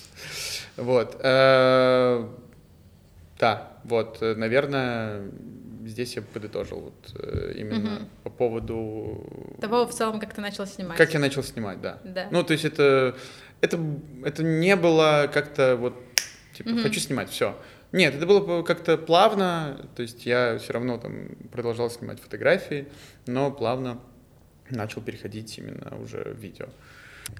Вот. 0.76 1.16
Э, 1.20 2.28
да, 3.38 3.72
вот, 3.84 4.20
наверное, 4.20 5.30
здесь 5.86 6.16
я 6.16 6.22
подытожил 6.22 6.80
вот 6.80 7.14
э, 7.14 7.54
именно 7.56 7.96
угу. 7.96 8.04
по 8.24 8.30
поводу... 8.30 9.56
Того 9.60 9.86
в 9.86 9.94
целом, 9.94 10.20
как 10.20 10.34
ты 10.34 10.40
начал 10.40 10.66
снимать. 10.66 10.96
Как 10.96 11.12
я 11.14 11.20
начал 11.20 11.42
снимать, 11.42 11.80
да. 11.80 11.98
Да. 12.04 12.28
Ну, 12.30 12.42
то 12.44 12.52
есть 12.52 12.64
это, 12.64 13.16
это, 13.60 13.78
это 14.24 14.42
не 14.42 14.76
было 14.76 15.30
как-то 15.32 15.76
вот, 15.76 15.94
типа, 16.54 16.70
угу. 16.70 16.82
хочу 16.82 17.00
снимать, 17.00 17.30
все. 17.30 17.56
Нет, 17.92 18.14
это 18.14 18.26
было 18.26 18.62
как-то 18.62 18.98
плавно, 18.98 19.86
то 19.96 20.02
есть 20.02 20.26
я 20.26 20.58
все 20.58 20.74
равно 20.74 20.98
там 20.98 21.36
продолжал 21.50 21.90
снимать 21.90 22.20
фотографии, 22.20 22.86
но 23.26 23.50
плавно 23.50 23.98
начал 24.70 25.00
переходить 25.00 25.56
именно 25.56 25.96
уже 26.02 26.34
в 26.34 26.38
видео. 26.38 26.66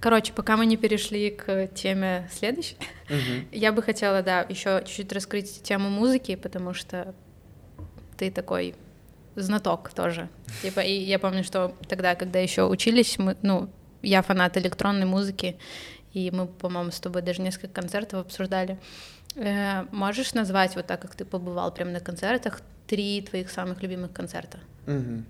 Короче, 0.00 0.32
пока 0.32 0.56
мы 0.56 0.66
не 0.66 0.76
перешли 0.76 1.30
к 1.30 1.68
теме 1.68 2.28
следующей, 2.32 2.76
угу. 3.08 3.48
я 3.52 3.72
бы 3.72 3.82
хотела, 3.82 4.22
да, 4.22 4.42
еще 4.48 4.82
чуть-чуть 4.86 5.12
раскрыть 5.12 5.62
тему 5.62 5.88
музыки, 5.90 6.36
потому 6.36 6.74
что 6.74 7.14
ты 8.16 8.30
такой 8.30 8.74
знаток 9.34 9.92
тоже. 9.94 10.28
Типа, 10.62 10.80
и 10.80 10.92
я 10.92 11.18
помню, 11.18 11.44
что 11.44 11.74
тогда, 11.88 12.14
когда 12.14 12.38
еще 12.38 12.64
учились, 12.66 13.18
мы, 13.18 13.36
ну, 13.42 13.68
я 14.02 14.22
фанат 14.22 14.56
электронной 14.56 15.06
музыки, 15.06 15.56
и 16.12 16.30
мы, 16.30 16.46
по-моему, 16.46 16.90
с 16.90 17.00
тобой 17.00 17.22
даже 17.22 17.42
несколько 17.42 17.68
концертов 17.68 18.20
обсуждали. 18.20 18.78
Э, 19.36 19.84
можешь 19.92 20.34
назвать, 20.34 20.74
вот 20.76 20.86
так 20.86 21.00
как 21.00 21.14
ты 21.14 21.24
побывал 21.24 21.72
прямо 21.72 21.90
на 21.90 22.00
концертах, 22.00 22.60
три 22.86 23.22
твоих 23.22 23.50
самых 23.50 23.82
любимых 23.82 24.12
концерта? 24.12 24.58
Угу. 24.86 25.24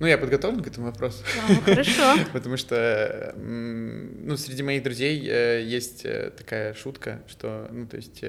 Ну, 0.00 0.06
я 0.06 0.18
подготовлен 0.18 0.62
к 0.62 0.66
этому 0.66 0.86
вопросу. 0.86 1.22
А, 1.48 1.54
хорошо. 1.62 2.16
Потому 2.32 2.56
что, 2.56 3.34
ну, 3.36 4.36
среди 4.36 4.62
моих 4.62 4.82
друзей 4.82 5.28
э, 5.28 5.62
есть 5.64 6.04
э, 6.04 6.30
такая 6.36 6.74
шутка, 6.74 7.20
что, 7.28 7.68
ну, 7.70 7.86
то 7.86 7.96
есть 7.96 8.20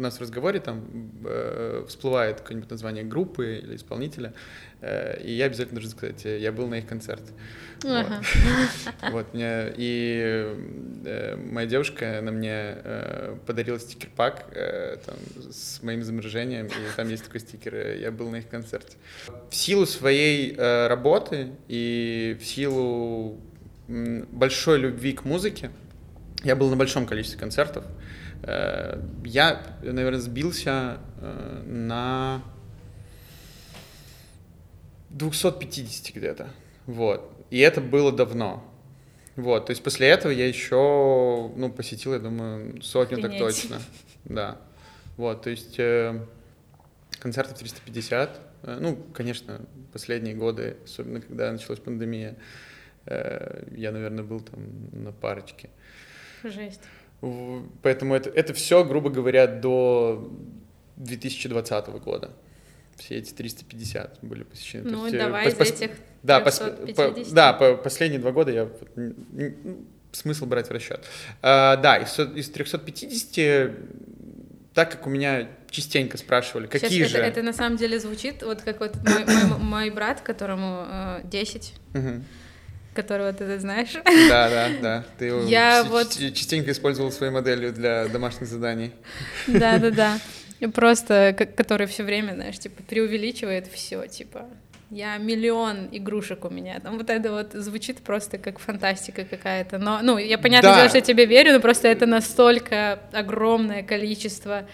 у 0.00 0.02
нас 0.02 0.16
в 0.16 0.20
разговоре 0.20 0.60
там 0.60 0.84
всплывает 1.86 2.40
какое-нибудь 2.40 2.70
название 2.70 3.04
группы 3.04 3.60
или 3.62 3.76
исполнителя, 3.76 4.32
и 4.82 5.32
я 5.32 5.44
обязательно 5.44 5.80
должен 5.80 5.90
сказать, 5.90 6.24
я 6.24 6.52
был 6.52 6.66
на 6.68 6.76
их 6.76 6.86
концерте. 6.86 7.32
Ага. 7.84 8.22
Вот. 9.02 9.12
вот 9.12 9.34
мне 9.34 9.72
и 9.76 10.54
э, 11.04 11.36
моя 11.36 11.66
девушка 11.66 12.20
на 12.22 12.30
мне 12.30 12.50
э, 12.52 13.36
подарила 13.46 13.78
стикер-пак 13.78 14.46
э, 14.52 14.98
там, 15.04 15.16
с 15.50 15.82
моим 15.82 16.00
изображением, 16.00 16.66
и 16.66 16.96
там 16.96 17.08
есть 17.08 17.24
такой 17.24 17.40
стикер. 17.40 17.96
Я 17.96 18.10
был 18.10 18.30
на 18.30 18.36
их 18.36 18.48
концерте. 18.48 18.96
В 19.50 19.54
силу 19.54 19.86
своей 19.86 20.54
э, 20.56 20.88
работы 20.88 21.52
и 21.68 22.36
в 22.40 22.44
силу 22.44 23.40
большой 23.88 24.78
любви 24.78 25.12
к 25.12 25.24
музыке 25.24 25.70
я 26.44 26.56
был 26.56 26.70
на 26.70 26.76
большом 26.76 27.06
количестве 27.06 27.38
концертов. 27.38 27.84
Э, 28.42 29.00
я, 29.24 29.62
наверное, 29.82 30.20
сбился 30.20 30.98
э, 31.20 31.62
на 31.66 32.42
250 35.10 36.14
где-то. 36.14 36.50
Вот. 36.86 37.30
И 37.50 37.58
это 37.58 37.80
было 37.80 38.12
давно. 38.12 38.64
Вот, 39.36 39.66
то 39.66 39.70
есть 39.70 39.82
после 39.82 40.08
этого 40.08 40.32
я 40.32 40.46
еще, 40.46 41.50
ну, 41.56 41.70
посетил, 41.70 42.12
я 42.12 42.18
думаю, 42.18 42.82
сотню 42.82 43.18
Охренеть. 43.18 43.38
так 43.38 43.48
точно. 43.48 43.80
Да. 44.24 44.58
Вот, 45.16 45.42
то 45.42 45.50
есть 45.50 45.78
э, 45.78 46.26
концертов 47.20 47.58
350. 47.58 48.40
Э, 48.62 48.78
ну, 48.80 48.96
конечно, 49.14 49.60
последние 49.92 50.34
годы, 50.34 50.76
особенно 50.84 51.20
когда 51.20 51.50
началась 51.52 51.80
пандемия, 51.80 52.36
э, 53.06 53.64
я, 53.76 53.92
наверное, 53.92 54.24
был 54.24 54.40
там 54.40 54.60
на 54.92 55.12
парочке. 55.12 55.70
Жесть. 56.42 56.82
Поэтому 57.82 58.14
это, 58.14 58.30
это 58.30 58.54
все, 58.54 58.84
грубо 58.84 59.10
говоря, 59.10 59.46
до 59.46 60.30
2020 60.96 61.88
года 62.02 62.30
все 62.96 63.16
эти 63.16 63.32
350 63.32 64.18
были 64.22 64.42
посещены. 64.42 64.90
Ну, 64.90 65.04
есть, 65.06 65.16
э, 65.16 65.18
давай 65.18 65.44
пос, 65.44 65.68
из 65.68 65.72
этих 65.72 65.90
да, 66.22 66.40
пос, 66.40 66.58
по, 66.94 67.14
да, 67.32 67.52
по 67.52 67.76
последние 67.76 68.20
два 68.20 68.30
года 68.30 68.50
я 68.50 68.68
ну, 68.94 69.86
смысл 70.12 70.46
брать 70.46 70.68
в 70.68 70.70
расчет. 70.70 71.04
А, 71.42 71.76
да, 71.76 71.96
из, 71.96 72.18
из 72.18 72.50
350, 72.50 73.72
так 74.74 74.92
как 74.92 75.06
у 75.06 75.10
меня 75.10 75.48
частенько 75.70 76.18
спрашивали, 76.18 76.66
какие 76.66 76.90
Сейчас 76.90 77.10
же... 77.10 77.18
Это, 77.18 77.26
это 77.26 77.42
на 77.42 77.52
самом 77.52 77.76
деле 77.76 77.98
звучит, 77.98 78.42
вот 78.42 78.62
как 78.62 78.80
вот 78.80 78.94
мой, 78.96 79.24
мой, 79.24 79.58
мой 79.58 79.90
брат, 79.90 80.20
которому 80.20 80.84
э, 80.88 81.20
10, 81.24 81.74
угу. 81.94 82.22
Которого 82.94 83.32
ты 83.32 83.58
знаешь. 83.58 83.92
Да, 84.28 84.48
да, 84.48 84.68
да. 84.80 85.04
Ты 85.18 85.26
его 85.26 85.42
я 85.42 85.84
вот... 85.84 86.10
частенько 86.10 86.72
использовал 86.72 87.12
своей 87.12 87.32
моделью 87.32 87.72
для 87.72 88.06
домашних 88.06 88.48
заданий. 88.48 88.92
Да, 89.46 89.78
да, 89.78 89.90
да. 89.90 90.18
Просто, 90.74 91.34
который 91.56 91.86
все 91.86 92.02
время, 92.02 92.34
знаешь, 92.34 92.58
типа, 92.58 92.82
преувеличивает 92.82 93.66
все, 93.72 94.06
типа, 94.06 94.46
я 94.90 95.16
миллион 95.18 95.88
игрушек 95.92 96.44
у 96.44 96.50
меня. 96.50 96.80
Там 96.80 96.98
вот 96.98 97.08
это 97.08 97.30
вот 97.30 97.52
звучит 97.52 97.98
просто 97.98 98.38
как 98.38 98.58
фантастика 98.58 99.24
какая-то. 99.24 99.78
Но, 99.78 100.00
ну, 100.02 100.18
я 100.18 100.36
понятно 100.36 100.70
да. 100.70 100.76
дело, 100.76 100.88
что 100.88 100.98
я 100.98 101.02
тебе 101.02 101.26
верю, 101.26 101.52
но 101.52 101.60
просто 101.60 101.86
это 101.86 102.06
настолько 102.06 102.98
огромное 103.12 103.84
количество. 103.84 104.66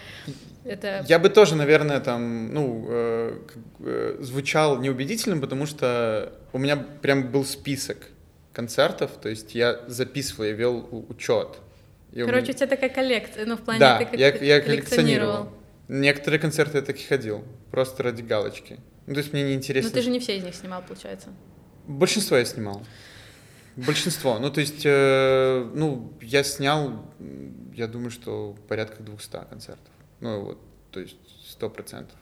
Это... 0.67 1.05
Я 1.07 1.19
бы 1.19 1.29
тоже, 1.29 1.55
наверное, 1.55 1.99
там, 1.99 2.53
ну, 2.53 2.85
э, 2.89 3.39
э, 3.79 4.17
звучал 4.19 4.79
неубедительным, 4.79 5.41
потому 5.41 5.65
что 5.65 6.33
у 6.53 6.57
меня 6.57 6.77
прям 6.77 7.31
был 7.31 7.45
список 7.45 7.97
концертов, 8.53 9.11
то 9.21 9.29
есть 9.29 9.55
я 9.55 9.79
записывал, 9.87 10.45
я 10.45 10.51
вел 10.53 11.05
учет. 11.09 11.59
Короче, 12.11 12.31
меня... 12.31 12.51
у 12.51 12.53
тебя 12.53 12.67
такая 12.67 12.89
коллекция, 12.89 13.45
ну, 13.45 13.55
в 13.55 13.61
плане 13.61 13.79
да, 13.79 13.97
ты 13.99 14.05
как 14.05 14.19
я, 14.19 14.35
я 14.35 14.61
коллекционировал. 14.61 15.49
Некоторые 15.87 16.39
концерты 16.39 16.79
я 16.79 16.83
таки 16.83 17.05
ходил, 17.05 17.43
просто 17.71 18.03
ради 18.03 18.21
галочки. 18.21 18.79
Ну, 19.05 19.13
то 19.13 19.19
есть 19.19 19.31
мне 19.31 19.43
не 19.43 19.53
интересно. 19.53 19.89
Ну, 19.89 19.95
ты 19.95 20.01
же 20.01 20.09
не 20.09 20.19
все 20.19 20.37
из 20.37 20.43
них 20.43 20.53
снимал, 20.55 20.81
получается. 20.81 21.29
Большинство 21.87 22.35
я 22.35 22.43
снимал. 22.43 22.81
Большинство. 23.77 24.39
Ну, 24.39 24.49
то 24.49 24.59
есть, 24.59 24.81
э, 24.85 25.69
ну, 25.73 26.11
я 26.19 26.43
снял, 26.43 27.05
я 27.73 27.87
думаю, 27.87 28.09
что 28.09 28.55
порядка 28.67 29.03
200 29.03 29.45
концертов. 29.49 29.93
Ну, 30.19 30.41
вот, 30.41 30.59
то 30.91 30.99
есть, 30.99 31.17
сто 31.45 31.69
процентов. 31.69 32.17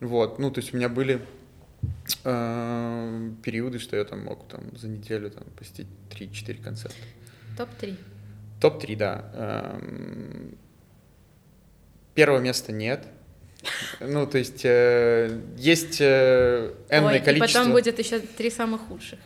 Вот, 0.00 0.38
ну, 0.38 0.50
то 0.50 0.60
есть 0.60 0.74
у 0.74 0.76
меня 0.76 0.88
были 0.88 1.20
э, 2.24 3.30
периоды, 3.42 3.78
что 3.78 3.96
я 3.96 4.04
там 4.04 4.24
мог 4.24 4.48
там 4.48 4.76
за 4.76 4.88
неделю 4.88 5.30
там 5.30 5.44
посетить 5.56 5.86
3-4 6.10 6.62
концерта. 6.62 6.96
Топ-3? 7.56 7.96
Топ-3, 8.60 8.96
да. 8.96 9.30
Эм, 9.34 10.58
Первого 12.14 12.40
места 12.40 12.72
нет. 12.72 13.06
Ну, 14.00 14.26
то 14.26 14.38
есть 14.38 14.64
э, 14.64 15.40
есть 15.56 16.00
э, 16.00 16.74
энное 16.90 17.14
Ой, 17.14 17.20
количество... 17.20 17.60
и 17.60 17.62
потом 17.62 17.72
будет 17.72 17.98
еще 17.98 18.18
три 18.18 18.50
самых 18.50 18.82
худших. 18.82 19.18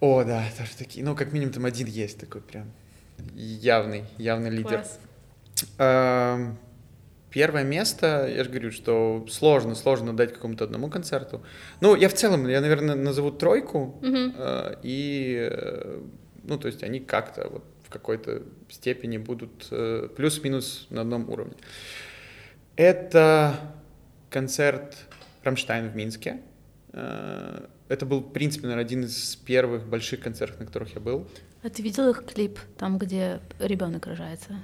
О, 0.00 0.24
да, 0.24 0.44
тоже 0.58 0.70
такие. 0.76 1.04
Ну, 1.04 1.14
как 1.14 1.32
минимум 1.32 1.52
там 1.52 1.66
один 1.66 1.86
есть 1.86 2.18
такой 2.18 2.40
прям 2.40 2.72
явный, 3.34 4.04
явный 4.18 4.50
лидер. 4.50 4.82
Класс. 4.82 4.98
Э, 5.78 6.52
первое 7.32 7.64
место, 7.64 8.28
я 8.28 8.44
же 8.44 8.50
говорю, 8.50 8.70
что 8.70 9.26
сложно, 9.28 9.74
сложно 9.74 10.14
дать 10.14 10.32
какому-то 10.32 10.64
одному 10.64 10.88
концерту. 10.88 11.42
Ну, 11.80 11.96
я 11.96 12.08
в 12.08 12.14
целом, 12.14 12.46
я, 12.46 12.60
наверное, 12.60 12.94
назову 12.94 13.30
тройку, 13.30 13.98
mm-hmm. 14.02 14.34
э, 14.36 14.76
и, 14.82 15.48
э, 15.50 16.00
ну, 16.44 16.58
то 16.58 16.68
есть 16.68 16.82
они 16.82 17.00
как-то 17.00 17.48
вот 17.48 17.64
в 17.84 17.90
какой-то 17.90 18.42
степени 18.68 19.16
будут 19.16 19.68
э, 19.70 20.08
плюс-минус 20.14 20.86
на 20.90 21.00
одном 21.00 21.28
уровне. 21.30 21.54
Это 22.76 23.54
концерт 24.30 24.96
Рамштайн 25.42 25.90
в 25.90 25.96
Минске. 25.96 26.40
Э, 26.92 27.66
это 27.88 28.06
был, 28.06 28.20
в 28.20 28.32
принципе, 28.32 28.66
наверное, 28.66 28.84
один 28.84 29.04
из 29.04 29.36
первых 29.36 29.86
больших 29.86 30.20
концертов, 30.20 30.60
на 30.60 30.66
которых 30.66 30.94
я 30.94 31.00
был. 31.00 31.26
А 31.62 31.68
ты 31.68 31.82
видел 31.82 32.10
их 32.10 32.24
клип, 32.26 32.58
там, 32.78 32.98
где 32.98 33.40
ребенок 33.58 34.06
рожается? 34.06 34.56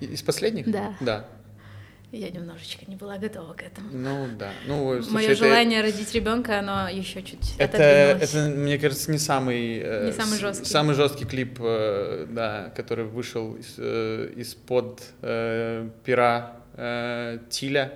Из 0.00 0.22
последних? 0.22 0.70
Да. 0.70 0.96
Да. 1.00 1.28
Я 2.12 2.28
немножечко 2.30 2.84
не 2.88 2.96
была 2.96 3.18
готова 3.18 3.52
к 3.52 3.62
этому. 3.62 3.88
Ну 3.92 4.26
да. 4.36 4.50
Ну, 4.66 5.00
слушай, 5.00 5.12
Мое 5.12 5.34
желание 5.36 5.80
родить 5.80 6.12
ребенка, 6.12 6.58
оно 6.58 6.88
еще 6.88 7.22
чуть 7.22 7.54
это, 7.56 7.76
это, 7.78 8.48
мне 8.48 8.78
кажется, 8.78 9.12
не 9.12 9.18
самый, 9.18 9.78
э, 9.78 10.06
не 10.06 10.12
самый 10.12 10.38
жесткий. 10.38 10.66
Самый 10.66 10.96
жесткий 10.96 11.24
клип, 11.24 11.58
э, 11.60 12.26
да, 12.28 12.72
который 12.74 13.04
вышел 13.04 13.54
из, 13.54 13.74
э, 13.78 14.32
из-под 14.36 15.02
э, 15.22 15.88
пера 16.04 16.56
э, 16.74 17.38
Тиля. 17.48 17.92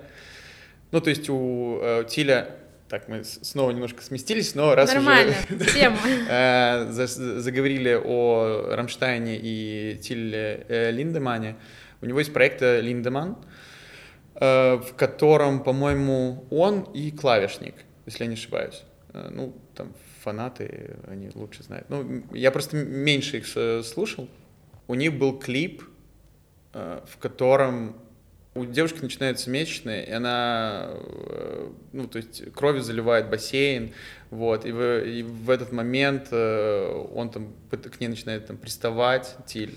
Ну, 0.93 1.01
то 1.01 1.11
есть 1.11 1.29
у 1.29 1.81
э, 1.83 2.05
Тиля 2.09 2.55
так, 2.89 3.09
мы 3.09 3.25
снова 3.25 3.73
немножко 3.73 4.01
сместились, 4.05 4.55
но 4.55 4.77
раз 4.77 4.95
Нормально, 4.95 5.35
уже 5.51 5.73
тему. 5.73 5.97
Э, 6.29 6.87
заговорили 6.89 8.01
о 8.01 8.77
Рамштайне 8.77 9.37
и 9.43 9.99
Тилле 10.01 10.65
э, 10.69 10.93
Линдемане, 10.93 11.57
у 12.01 12.07
него 12.07 12.21
есть 12.21 12.33
проект 12.33 12.61
Линдеман, 12.61 13.33
э, 13.33 13.54
в 14.35 14.95
котором, 14.97 15.63
по-моему, 15.63 16.45
он 16.51 16.83
и 16.95 17.11
клавишник, 17.11 17.75
если 18.07 18.25
я 18.25 18.29
не 18.29 18.35
ошибаюсь. 18.35 18.83
Ну, 19.13 19.55
там 19.75 19.93
фанаты, 20.23 20.97
они 21.07 21.31
лучше 21.35 21.63
знают. 21.63 21.89
Ну, 21.89 22.25
я 22.33 22.51
просто 22.51 22.77
меньше 22.77 23.39
их 23.39 23.85
слушал. 23.85 24.29
У 24.89 24.95
них 24.95 25.17
был 25.17 25.39
клип, 25.39 25.85
в 26.73 27.19
котором 27.21 27.97
у 28.55 28.65
девушки 28.65 29.01
начинаются 29.03 29.51
месячные, 29.51 30.07
и 30.07 30.13
она, 30.13 30.91
э, 30.91 31.71
ну, 31.93 32.07
то 32.07 32.19
есть 32.19 32.53
кровью 32.53 32.83
заливает 32.83 33.29
бассейн, 33.29 33.93
вот, 34.31 34.65
и 34.65 34.71
в, 34.71 35.05
и 35.05 35.23
в 35.23 35.51
этот 35.51 35.73
момент 35.73 36.29
э, 36.31 37.07
он 37.13 37.31
там 37.31 37.53
к 37.71 38.01
ней 38.01 38.09
начинает 38.09 38.47
там 38.47 38.57
приставать, 38.57 39.37
Тиль. 39.47 39.75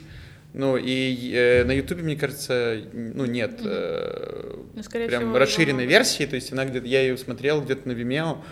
Ну, 0.53 0.77
и 0.77 1.33
э, 1.33 1.63
на 1.65 1.71
Ютубе, 1.71 2.03
мне 2.03 2.15
кажется, 2.15 2.81
ну, 2.93 3.25
нет 3.25 3.59
э, 3.63 4.55
ну, 4.73 4.81
прям 4.83 5.21
всего, 5.21 5.37
расширенной 5.37 5.83
его... 5.83 5.91
версии, 5.91 6.25
то 6.25 6.35
есть 6.35 6.51
она 6.51 6.65
где-то, 6.65 6.87
я 6.87 7.01
ее 7.01 7.17
смотрел 7.17 7.61
где-то 7.61 7.87
на 7.87 7.91
Vimeo. 7.91 8.43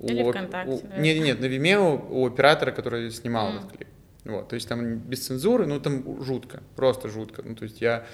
Или 0.00 0.22
у, 0.22 0.30
ВКонтакте. 0.30 0.86
У, 0.96 1.00
нет, 1.00 1.22
нет, 1.22 1.40
на 1.40 1.46
Vimeo 1.46 2.06
у 2.10 2.26
оператора, 2.26 2.72
который 2.72 3.10
снимал 3.10 3.52
mm. 3.52 3.58
этот 3.58 3.72
клип. 3.76 3.88
Вот, 4.24 4.48
то 4.48 4.54
есть 4.54 4.68
там 4.68 4.98
без 4.98 5.26
цензуры, 5.26 5.66
ну, 5.66 5.80
там 5.80 6.22
жутко, 6.22 6.62
просто 6.76 7.08
жутко. 7.08 7.42
Ну, 7.44 7.54
то 7.54 7.64
есть 7.64 7.80
я 7.80 8.04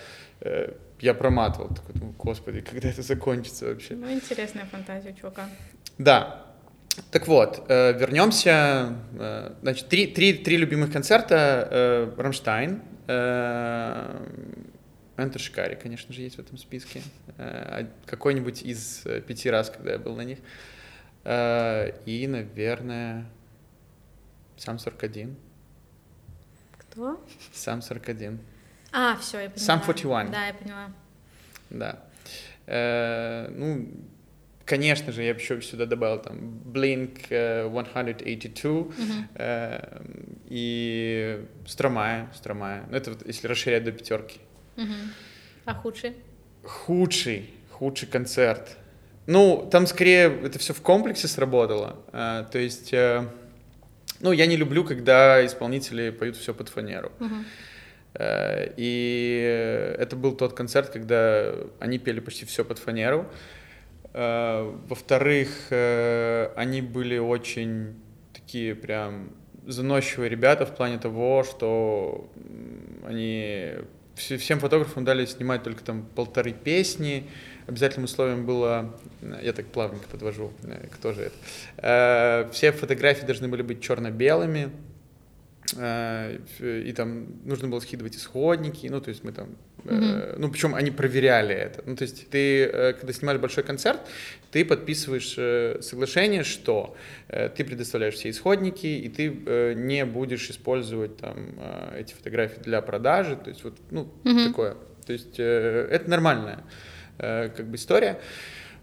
э, 0.41 0.75
я 1.01 1.15
проматывал, 1.15 1.69
такой, 1.69 1.95
думаю, 1.95 2.15
господи, 2.19 2.61
когда 2.71 2.89
это 2.89 3.03
закончится 3.03 3.67
вообще? 3.67 3.95
Ну, 3.95 4.13
интересная 4.13 4.67
фантазия 4.67 5.15
чувака. 5.19 5.49
Да. 5.99 6.47
Так 7.11 7.27
вот, 7.27 7.65
э, 7.69 7.93
вернемся. 7.99 8.95
Э, 9.19 9.55
значит, 9.63 9.89
три, 9.89 10.07
три, 10.07 10.35
три 10.35 10.57
любимых 10.57 10.93
концерта. 10.93 11.69
Э, 11.71 12.13
Рамштайн, 12.17 12.83
э, 13.07 14.27
Enter 15.17 15.39
Шикари, 15.39 15.77
конечно 15.77 16.13
же, 16.15 16.23
есть 16.23 16.37
в 16.37 16.41
этом 16.41 16.57
списке. 16.59 17.03
Э, 17.37 17.87
какой-нибудь 18.07 18.63
из 18.63 19.05
э, 19.07 19.21
пяти 19.21 19.51
раз, 19.51 19.71
когда 19.71 19.93
я 19.93 19.99
был 19.99 20.17
на 20.17 20.23
них. 20.23 20.39
Э, 21.25 21.93
и, 22.07 22.27
наверное, 22.27 23.27
сам 24.57 24.79
41. 24.79 25.37
Кто? 26.79 27.25
Сам 27.53 27.83
41. 27.83 28.41
А, 28.93 29.17
все, 29.17 29.41
я 29.41 29.51
поняла. 29.51 29.67
Сам 29.67 29.83
41. 29.83 30.33
Да, 30.33 30.47
я 30.47 30.55
поняла. 30.55 30.93
Да. 31.71 31.99
Э, 32.67 33.49
ну, 33.55 33.89
конечно 34.71 35.13
же, 35.13 35.25
я 35.25 35.35
бы 35.35 35.41
еще 35.41 35.61
сюда 35.63 35.85
добавил 35.85 36.23
там 36.23 36.63
Blink 36.65 37.27
182 37.27 38.71
uh, 38.71 38.87
uh-huh. 38.87 39.25
э, 39.35 40.03
и 40.49 41.45
Стромая, 41.67 42.31
Стромая. 42.35 42.85
Ну, 42.89 42.97
это 42.97 43.11
вот 43.11 43.27
если 43.27 43.49
расширять 43.49 43.83
до 43.83 43.91
пятерки. 43.91 44.39
Uh-huh. 44.77 45.09
А 45.65 45.75
худший? 45.75 46.15
Худший, 46.63 47.51
худший 47.71 48.09
концерт. 48.09 48.77
Ну, 49.27 49.69
там 49.73 49.89
скорее 49.89 50.41
это 50.45 50.61
все 50.61 50.73
в 50.73 50.81
комплексе 50.83 51.27
сработало. 51.27 51.97
Э, 52.13 52.45
то 52.53 52.59
есть, 52.61 52.93
э, 52.93 53.25
ну, 54.21 54.31
я 54.31 54.47
не 54.47 54.57
люблю, 54.57 54.85
когда 54.85 55.45
исполнители 55.45 56.11
поют 56.11 56.37
все 56.37 56.55
под 56.55 56.69
фанеру. 56.69 57.11
Uh-huh. 57.19 57.45
Э, 58.15 58.73
и 58.77 59.97
это 59.99 60.15
был 60.15 60.37
тот 60.37 60.53
концерт, 60.53 60.91
когда 60.91 61.55
они 61.81 61.99
пели 61.99 62.21
почти 62.21 62.47
все 62.47 62.65
под 62.65 62.79
фанеру. 62.79 63.23
Э, 63.23 63.60
во-вторых, 64.13 65.49
э, 65.71 66.51
они 66.57 66.83
были 66.83 67.19
очень 67.19 67.95
такие 68.33 68.75
прям 68.75 69.31
заносчивые 69.67 70.29
ребята 70.29 70.67
в 70.67 70.75
плане 70.75 70.99
того, 70.99 71.45
что 71.45 72.29
они 73.07 73.73
всем 74.15 74.59
фотографам 74.59 75.05
дали 75.05 75.25
снимать 75.27 75.63
только 75.63 75.85
там 75.85 76.03
полторы 76.15 76.53
песни. 76.53 77.29
Обязательным 77.67 78.05
условием 78.05 78.47
было, 78.47 78.99
я 79.43 79.53
так 79.53 79.67
плавненько 79.67 80.09
подвожу, 80.09 80.53
кто 80.93 81.13
же 81.13 81.31
это. 81.77 82.49
Все 82.53 82.73
фотографии 82.73 83.25
должны 83.25 83.47
были 83.47 83.63
быть 83.63 83.81
черно-белыми, 83.81 84.65
Э, 84.65 84.90
и 85.75 86.93
там 86.97 87.27
нужно 87.45 87.69
было 87.69 87.81
скидывать 87.81 88.17
исходники, 88.17 88.87
ну, 88.89 89.01
то 89.01 89.11
есть 89.11 89.25
мы 89.25 89.33
там, 89.33 89.57
mm-hmm. 89.85 90.37
ну, 90.39 90.51
причем 90.51 90.75
они 90.75 90.91
проверяли 90.91 91.55
это. 91.55 91.83
Ну, 91.87 91.97
то 91.97 92.03
есть 92.03 92.29
ты, 92.31 92.65
э, 92.65 92.93
когда 92.95 93.13
снимаешь 93.13 93.41
большой 93.41 93.65
концерт, 93.65 94.01
ты 94.51 94.65
подписываешь 94.65 95.85
соглашение, 95.85 96.43
что 96.45 96.97
ты 97.29 97.65
предоставляешь 97.65 98.15
все 98.15 98.31
исходники, 98.31 98.87
и 98.87 99.09
ты 99.09 99.75
не 99.77 100.05
будешь 100.05 100.51
использовать 100.51 101.17
там 101.19 101.61
эти 101.97 102.15
фотографии 102.15 102.61
для 102.61 102.83
продажи, 102.83 103.37
то 103.37 103.51
есть 103.51 103.63
вот, 103.65 103.79
ну, 103.91 104.13
mm-hmm. 104.25 104.49
такое. 104.49 104.77
То 105.07 105.13
есть 105.13 105.39
это 105.39 106.11
нормальная 106.11 106.65
как 107.19 107.67
бы 107.69 107.77
история. 107.77 108.21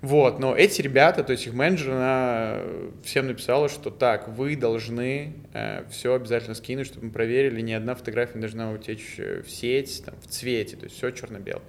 Вот, 0.02 0.40
но 0.40 0.56
эти 0.56 0.82
ребята, 0.82 1.24
то 1.24 1.32
есть 1.32 1.48
их 1.48 1.54
менеджер, 1.54 1.94
она 1.94 2.60
всем 3.04 3.28
написала, 3.28 3.68
что 3.68 3.90
так, 3.90 4.28
вы 4.28 4.56
должны 4.56 5.34
э, 5.54 5.86
все 5.90 6.14
обязательно 6.14 6.54
скинуть, 6.54 6.86
чтобы 6.86 7.08
мы 7.08 7.12
проверили, 7.12 7.62
ни 7.62 7.74
одна 7.74 7.96
фотография 7.96 8.36
не 8.36 8.42
должна 8.42 8.72
утечь 8.72 9.16
э, 9.18 9.42
в 9.42 9.50
сеть, 9.50 10.04
там, 10.06 10.14
в 10.22 10.28
цвете, 10.28 10.78
то 10.78 10.86
есть 10.86 10.98
все 10.98 11.10
черно-белое. 11.10 11.64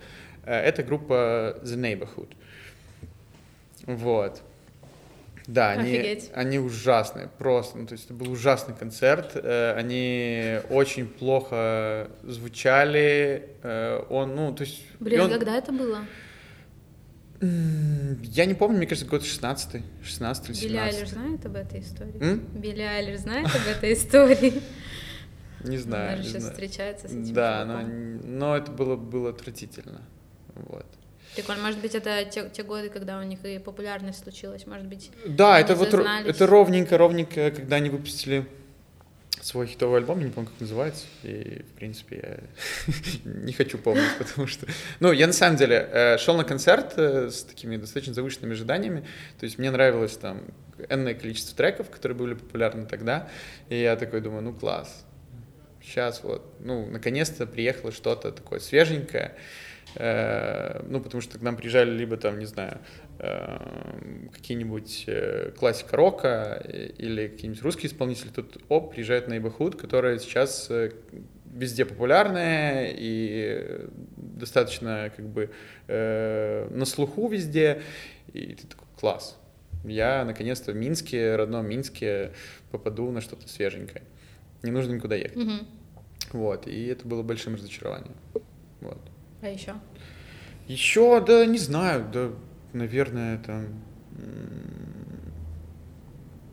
Э, 0.45 0.61
это 0.61 0.83
группа 0.83 1.59
The 1.63 1.77
Neighborhood. 1.77 2.29
Вот. 3.87 4.43
Да, 5.47 5.71
они, 5.71 6.21
они 6.35 6.59
ужасные, 6.59 7.31
просто. 7.39 7.79
Ну, 7.79 7.87
то 7.87 7.95
есть 7.95 8.05
это 8.05 8.13
был 8.13 8.31
ужасный 8.31 8.75
концерт. 8.75 9.31
Э, 9.35 9.73
они 9.73 10.59
очень 10.69 11.07
плохо 11.07 12.11
звучали. 12.23 13.49
Э, 13.63 14.05
он, 14.11 14.37
ну, 14.37 14.55
то 14.55 14.65
есть. 14.65 14.85
Блин, 15.01 15.23
он... 15.23 15.31
когда 15.31 15.57
это 15.57 15.73
было? 15.73 16.01
Я 17.41 18.47
не 18.47 18.55
помню, 18.55 18.79
мне 18.79 18.87
кажется, 18.87 19.09
год 19.09 19.25
16 19.25 19.83
16 20.03 20.49
или 20.49 20.55
17 20.57 20.65
Билли 20.65 20.77
Айлиш 20.77 21.09
знает 21.11 21.47
об 21.47 21.55
этой 21.55 21.81
истории? 21.81 22.21
М? 22.21 22.41
Билли 22.55 22.83
Айлиш 22.83 23.21
знает 23.21 23.47
об 23.47 23.67
этой 23.67 23.93
истории? 23.93 24.61
Не 25.65 25.79
знаю. 25.79 26.15
Она 26.15 26.23
же 26.23 26.29
сейчас 26.29 26.45
встречается 26.45 27.09
с 27.09 27.13
этим 27.13 27.33
Да, 27.35 27.65
но, 27.65 27.83
но 27.83 28.57
это 28.57 28.73
было, 28.73 28.97
было 28.97 29.31
отвратительно. 29.31 30.03
Вот. 30.55 30.87
Прикольно. 31.35 31.63
Может 31.63 31.81
быть, 31.81 31.95
это 31.95 32.25
те, 32.25 32.49
те 32.49 32.63
годы, 32.63 32.89
когда 32.89 33.21
у 33.21 33.23
них 33.23 33.45
и 33.45 33.59
популярность 33.59 34.23
случилась, 34.23 34.67
может 34.67 34.87
быть. 34.87 35.11
Да, 35.27 35.61
это 35.61 35.75
вот 35.77 35.95
это 35.95 36.47
ровненько, 36.47 36.99
ровненько, 36.99 37.51
когда 37.51 37.77
они 37.77 37.91
выпустили 37.91 38.47
свой 39.49 39.67
хитовый 39.67 40.01
альбом, 40.01 40.19
я 40.19 40.27
не 40.27 40.31
помню, 40.31 40.51
как 40.51 40.61
называется, 40.61 41.07
и, 41.23 41.63
в 41.63 41.79
принципе, 41.79 42.43
я 42.85 42.93
не 43.25 43.53
хочу 43.55 43.79
помнить, 43.79 44.19
потому 44.19 44.47
что... 44.47 44.67
Ну, 45.01 45.11
я 45.11 45.27
на 45.27 45.33
самом 45.33 45.57
деле 45.57 45.89
э, 45.91 46.19
шел 46.19 46.37
на 46.37 46.45
концерт 46.45 46.93
э, 46.99 47.31
с 47.31 47.45
такими 47.45 47.79
достаточно 47.79 48.13
завышенными 48.13 48.53
ожиданиями, 48.53 49.07
то 49.41 49.45
есть 49.45 49.57
мне 49.59 49.71
нравилось 49.71 50.19
там 50.19 50.43
энное 50.91 51.15
количество 51.15 51.57
треков, 51.57 51.89
которые 51.89 52.17
были 52.17 52.35
популярны 52.35 52.85
тогда, 52.85 53.31
и 53.71 53.81
я 53.81 53.97
такой 53.97 54.21
думаю, 54.21 54.43
ну, 54.43 54.53
класс, 54.53 55.07
сейчас 55.83 56.23
вот, 56.23 56.55
ну, 56.61 56.87
наконец-то 56.87 57.47
приехало 57.47 57.91
что-то 57.91 58.33
такое 58.33 58.61
свеженькое, 58.61 59.35
э, 59.95 60.83
ну, 60.87 61.01
потому 61.01 61.23
что 61.23 61.39
к 61.39 61.43
нам 61.43 61.57
приезжали 61.57 61.91
либо 61.91 62.19
там, 62.19 62.39
не 62.39 62.47
знаю, 62.47 62.81
какие-нибудь 63.19 65.05
э, 65.09 65.51
классика 65.59 65.97
рока 65.97 66.65
или 66.99 67.29
какие-нибудь 67.29 67.63
русские 67.63 67.89
исполнители, 67.89 68.29
тут, 68.29 68.59
оп, 68.69 68.93
приезжает 68.93 69.29
Neighborhood, 69.29 69.77
которая 69.77 70.19
сейчас 70.19 70.69
э, 70.71 70.93
везде 71.53 71.85
популярная 71.85 72.93
и 72.97 73.89
достаточно 74.17 75.13
как 75.17 75.29
бы 75.29 75.51
э, 75.89 76.69
на 76.71 76.85
слуху 76.85 77.29
везде, 77.29 77.83
и 78.33 78.55
ты 78.55 78.67
такой, 78.69 78.87
класс, 78.97 79.37
я 79.85 80.25
наконец-то 80.25 80.73
в 80.73 80.77
Минске, 80.77 81.35
родном 81.35 81.67
Минске 81.67 82.33
попаду 82.71 83.11
на 83.11 83.21
что-то 83.21 83.49
свеженькое. 83.49 84.05
Не 84.63 84.71
нужно 84.71 84.93
никуда 84.93 85.17
ехать. 85.17 85.37
Угу. 85.37 85.53
Вот, 86.33 86.67
и 86.69 86.87
это 86.87 87.07
было 87.07 87.23
большим 87.23 87.55
разочарованием. 87.55 88.15
Вот. 88.81 88.99
А 89.41 89.49
еще? 89.49 89.75
Еще, 90.67 91.25
да, 91.25 91.47
не 91.47 91.59
знаю, 91.59 92.09
да, 92.13 92.31
наверное, 92.73 93.39
там... 93.39 93.67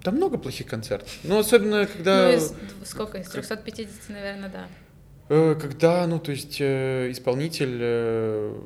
Да 0.03 0.11
много 0.11 0.37
плохих 0.37 0.67
концертов. 0.67 1.11
Ну, 1.23 1.39
особенно, 1.39 1.87
когда... 1.87 2.27
Ну, 2.27 2.37
из, 2.37 2.53
сколько? 2.83 3.17
Из 3.17 3.27
350, 3.27 4.09
наверное, 4.09 4.49
да. 4.49 4.67
Э, 5.29 5.55
когда, 5.59 6.05
ну, 6.05 6.19
то 6.19 6.31
есть 6.31 6.57
э, 6.59 7.09
исполнитель 7.11 7.79
э, 7.81 8.61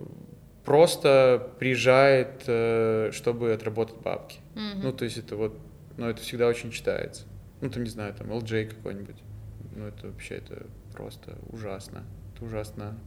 просто 0.65 1.53
приезжает, 1.59 2.41
чтобы 3.13 3.53
отработать 3.53 3.97
бабки. 3.97 4.39
Mm-hmm. 4.55 4.79
Ну, 4.83 4.93
то 4.93 5.05
есть 5.05 5.17
это 5.17 5.35
вот, 5.35 5.57
ну, 5.97 6.09
это 6.09 6.21
всегда 6.21 6.47
очень 6.47 6.71
читается. 6.71 7.23
Ну, 7.61 7.69
там, 7.69 7.83
не 7.83 7.89
знаю, 7.89 8.13
там, 8.13 8.31
LJ 8.31 8.75
какой-нибудь. 8.75 9.17
Ну, 9.75 9.87
это 9.87 10.07
вообще, 10.07 10.35
это 10.35 10.65
просто 10.93 11.37
ужасно. 11.49 12.03
Это 12.35 12.45
ужасно 12.45 12.99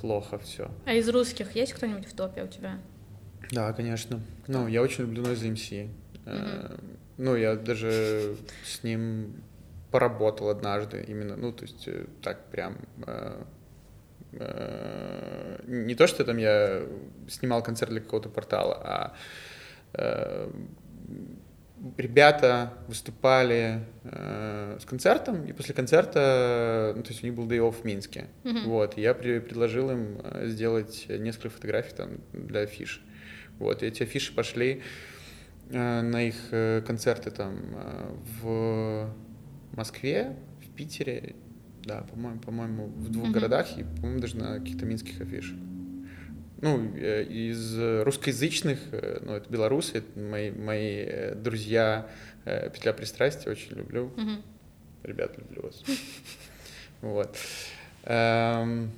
плохо 0.00 0.38
все. 0.38 0.70
А 0.86 0.94
из 0.94 1.08
русских 1.08 1.54
есть 1.56 1.72
кто-нибудь 1.72 2.06
в 2.06 2.14
топе 2.14 2.44
у 2.44 2.48
тебя? 2.48 2.78
Да, 3.50 3.72
конечно. 3.72 4.20
Ну, 4.46 4.68
я 4.68 4.82
очень 4.82 5.04
люблю 5.04 5.22
Noise 5.22 5.52
MC. 5.52 5.88
Mm-hmm. 6.24 6.80
Ну, 7.18 7.36
я 7.36 7.54
даже 7.56 8.36
с 8.64 8.82
ним 8.82 9.34
поработал 9.90 10.48
однажды 10.48 11.04
именно, 11.06 11.36
ну, 11.36 11.52
то 11.52 11.62
есть 11.64 11.86
э, 11.86 12.06
так 12.22 12.50
прям... 12.50 12.78
Э, 13.06 13.42
э, 14.32 15.60
не 15.66 15.94
то, 15.94 16.06
что 16.06 16.24
там 16.24 16.38
я 16.38 16.82
снимал 17.28 17.62
концерт 17.62 17.92
для 17.92 18.00
какого-то 18.00 18.28
портала, 18.28 18.74
а 18.82 19.14
э, 19.92 20.50
ребята 21.96 22.72
выступали 22.88 23.84
э, 24.04 24.78
с 24.80 24.84
концертом, 24.84 25.44
и 25.44 25.52
после 25.52 25.74
концерта, 25.74 26.92
ну, 26.96 27.02
то 27.02 27.10
есть 27.10 27.22
у 27.22 27.26
них 27.26 27.36
был 27.36 27.46
day 27.46 27.58
off 27.58 27.82
в 27.82 27.84
Минске, 27.84 28.26
mm-hmm. 28.42 28.64
вот, 28.64 28.98
и 28.98 29.02
я 29.02 29.14
при, 29.14 29.38
предложил 29.38 29.90
им 29.90 30.18
э, 30.24 30.46
сделать 30.48 31.06
несколько 31.08 31.50
фотографий 31.50 31.94
там 31.94 32.10
для 32.32 32.60
афиш, 32.60 33.04
вот, 33.58 33.82
и 33.82 33.86
эти 33.86 34.02
афиши 34.02 34.34
пошли 34.34 34.82
э, 35.70 36.00
на 36.00 36.22
их 36.22 36.36
э, 36.50 36.82
концерты 36.86 37.30
там 37.30 37.58
э, 37.74 38.14
в 38.42 39.14
Москве, 39.72 40.36
в 40.62 40.74
Питере, 40.76 41.34
да, 41.84 42.02
по-моему, 42.02 42.40
по-моему, 42.40 42.86
в 42.86 43.10
двух 43.10 43.28
mm-hmm. 43.28 43.32
городах 43.32 43.78
и, 43.78 43.82
по-моему, 43.82 44.20
даже 44.20 44.36
на 44.36 44.58
каких-то 44.58 44.86
минских 44.86 45.20
афишах 45.20 45.56
ну, 46.64 46.96
э, 46.96 47.24
из 47.24 47.78
русскоязычных, 48.04 48.78
э, 48.92 49.18
ну, 49.22 49.34
это 49.34 49.50
белорусы, 49.50 49.98
это 49.98 50.18
мои, 50.18 50.50
мои 50.50 51.04
э, 51.06 51.34
друзья, 51.34 52.08
«Петля 52.44 52.92
пристрастия», 52.92 53.50
очень 53.50 53.72
люблю. 53.72 54.12
Mm-hmm. 54.16 54.42
Ребят, 55.04 55.38
люблю 55.38 55.62
вас. 55.62 55.82
Вот. 57.00 57.36
Эм, 58.04 58.90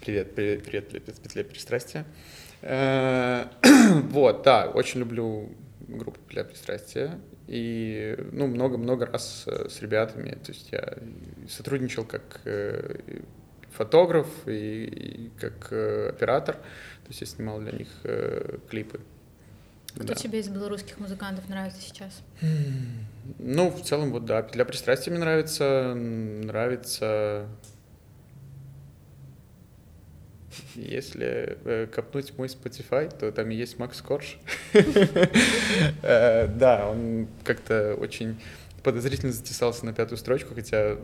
привет, 0.00 0.34
привет, 0.34 0.64
привет, 0.64 0.88
«Петля 0.88 1.44
пристрастия». 1.44 2.04
Вот, 4.10 4.42
да, 4.42 4.68
очень 4.68 5.00
люблю 5.00 5.48
группу 5.88 6.18
«Петля 6.28 6.44
пристрастия». 6.44 7.18
И, 7.46 8.16
ну, 8.32 8.46
много-много 8.46 9.06
раз 9.06 9.46
с 9.46 9.80
ребятами, 9.82 10.30
то 10.30 10.52
есть 10.52 10.70
я 10.70 10.98
сотрудничал 11.48 12.04
как 12.04 12.42
фотограф 13.72 14.26
и, 14.46 14.84
и 14.84 15.30
как 15.38 15.68
э, 15.72 16.10
оператор. 16.10 16.56
То 16.56 17.08
есть 17.08 17.20
я 17.20 17.26
снимал 17.26 17.60
для 17.60 17.72
них 17.72 17.88
э, 18.04 18.58
клипы. 18.68 19.00
Кто 19.94 20.04
да. 20.04 20.14
тебе 20.14 20.40
из 20.40 20.48
белорусских 20.48 20.98
музыкантов 20.98 21.48
нравится 21.48 21.80
сейчас? 21.80 22.22
Ну, 23.38 23.70
в 23.70 23.82
целом, 23.82 24.12
вот 24.12 24.24
да. 24.24 24.42
Для 24.42 24.64
пристрастия 24.64 25.10
мне 25.10 25.20
нравится. 25.20 25.94
Нравится. 25.94 27.48
Если 30.74 31.58
э, 31.64 31.86
копнуть 31.86 32.36
мой 32.36 32.48
Spotify, 32.48 33.10
то 33.16 33.30
там 33.32 33.48
есть 33.48 33.78
Макс 33.78 34.00
Корж. 34.00 34.38
Э, 36.02 36.46
да, 36.48 36.88
он 36.88 37.28
как-то 37.44 37.94
очень 37.94 38.36
подозрительно 38.82 39.32
затесался 39.32 39.84
на 39.84 39.92
пятую 39.92 40.18
строчку, 40.18 40.54
хотя 40.54 40.96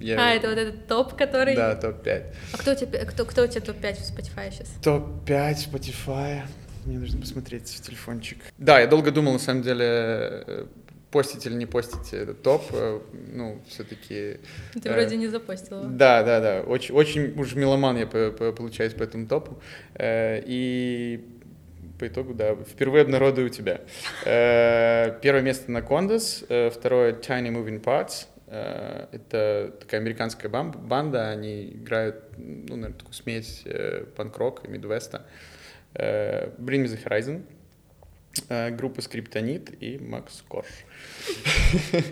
я... 0.00 0.18
А, 0.18 0.34
это 0.34 0.48
вот 0.48 0.58
этот 0.58 0.86
топ, 0.86 1.14
который... 1.14 1.54
Да, 1.54 1.74
топ-5. 1.76 2.24
А 2.52 2.56
кто, 2.56 2.74
тебе, 2.74 3.04
кто, 3.04 3.24
кто 3.24 3.44
у 3.44 3.46
тебя 3.46 3.60
топ-5 3.60 3.94
в 3.94 4.18
Spotify 4.18 4.50
сейчас? 4.50 4.68
Топ-5 4.82 5.54
в 5.54 5.74
Spotify. 5.74 6.42
Мне 6.84 6.98
нужно 6.98 7.20
посмотреть 7.20 7.68
в 7.68 7.82
телефончик. 7.82 8.38
Да, 8.56 8.80
я 8.80 8.86
долго 8.86 9.10
думал, 9.10 9.34
на 9.34 9.38
самом 9.38 9.62
деле, 9.62 9.84
э, 9.84 10.66
постить 11.10 11.46
или 11.46 11.54
не 11.54 11.66
постить 11.66 12.12
этот 12.12 12.42
топ. 12.42 12.62
Э, 12.72 13.00
ну, 13.32 13.60
все-таки... 13.68 14.38
Ты 14.74 14.88
э, 14.88 14.92
вроде 14.92 15.16
не 15.16 15.28
запостил. 15.28 15.82
Да, 15.84 16.22
да, 16.22 16.40
да. 16.40 16.60
Очень, 16.62 16.94
очень 16.94 17.38
уж 17.38 17.54
меломан 17.54 17.96
я 17.96 18.06
получаюсь 18.06 18.94
по 18.94 19.02
этому 19.02 19.26
топу. 19.26 19.60
Э, 19.94 20.42
и 20.44 21.24
по 21.98 22.06
итогу, 22.06 22.34
да, 22.34 22.54
впервые 22.54 23.02
обнародую 23.02 23.50
тебя. 23.50 23.80
Э, 24.24 25.18
первое 25.20 25.42
место 25.42 25.70
на 25.70 25.78
Condas, 25.78 26.46
э, 26.48 26.70
второе 26.70 27.12
Tiny 27.12 27.50
Moving 27.50 27.82
Parts. 27.82 28.26
Э, 28.46 29.06
это 29.12 29.74
такая 29.80 30.00
американская 30.00 30.50
банда, 30.50 31.30
они 31.30 31.70
играют, 31.70 32.22
ну, 32.36 32.76
наверное, 32.76 32.98
такую 32.98 33.14
смесь 33.14 33.64
панк-рок 34.16 34.64
и 34.64 34.68
мидвеста. 34.68 35.26
Bring 35.94 36.84
Me 36.84 36.86
The 36.86 37.02
Horizon, 37.04 37.42
группа 38.48 39.02
Скриптонит 39.02 39.70
и 39.82 39.98
Макс 39.98 40.42
Корж. 40.48 40.66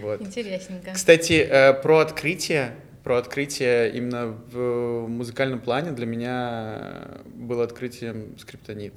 Вот. 0.00 0.22
Интересненько. 0.22 0.92
Кстати, 0.94 1.46
про 1.82 1.98
открытие 1.98 2.74
про 3.04 3.18
открытие 3.18 3.92
именно 3.92 4.34
в 4.50 5.06
музыкальном 5.06 5.60
плане 5.60 5.92
для 5.92 6.06
меня 6.06 7.20
было 7.26 7.62
открытием 7.62 8.34
скриптонит. 8.38 8.94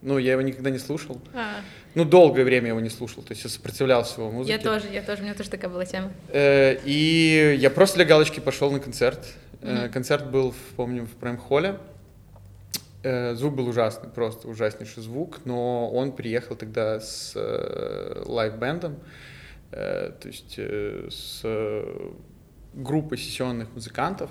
Ну, 0.00 0.18
я 0.18 0.32
его 0.32 0.42
никогда 0.42 0.70
не 0.70 0.78
слушал. 0.78 1.20
А. 1.32 1.60
Ну, 1.94 2.04
долгое 2.04 2.44
время 2.44 2.68
его 2.68 2.80
не 2.80 2.88
слушал, 2.88 3.22
то 3.22 3.32
есть 3.32 3.44
я 3.44 3.50
сопротивлялся 3.50 4.20
его 4.20 4.32
музыке. 4.32 4.54
Я 4.54 4.58
тоже, 4.58 4.88
я 4.90 5.02
тоже, 5.02 5.20
у 5.20 5.24
меня 5.24 5.34
тоже 5.34 5.50
такая 5.50 5.70
была 5.70 5.84
тема. 5.84 6.12
Э, 6.30 6.76
и 6.84 7.56
я 7.60 7.70
просто 7.70 7.96
для 7.96 8.06
галочки 8.06 8.40
пошел 8.40 8.72
на 8.72 8.80
концерт. 8.80 9.20
Mm-hmm. 9.60 9.90
Концерт 9.90 10.28
был, 10.28 10.54
помню, 10.74 11.06
в 11.06 11.14
прайм-холле. 11.20 11.78
Э, 13.02 13.34
звук 13.34 13.54
был 13.54 13.68
ужасный, 13.68 14.08
просто 14.10 14.48
ужаснейший 14.48 15.02
звук, 15.02 15.40
но 15.44 15.90
он 15.90 16.12
приехал 16.12 16.56
тогда 16.56 17.00
с 17.00 17.34
лайв-бендом, 18.26 19.00
то 19.70 20.18
есть 20.24 20.58
с 20.58 21.42
группы 22.74 23.16
сессионных 23.16 23.72
музыкантов, 23.72 24.30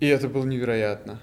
и 0.00 0.06
это 0.06 0.28
было 0.28 0.44
невероятно. 0.44 1.20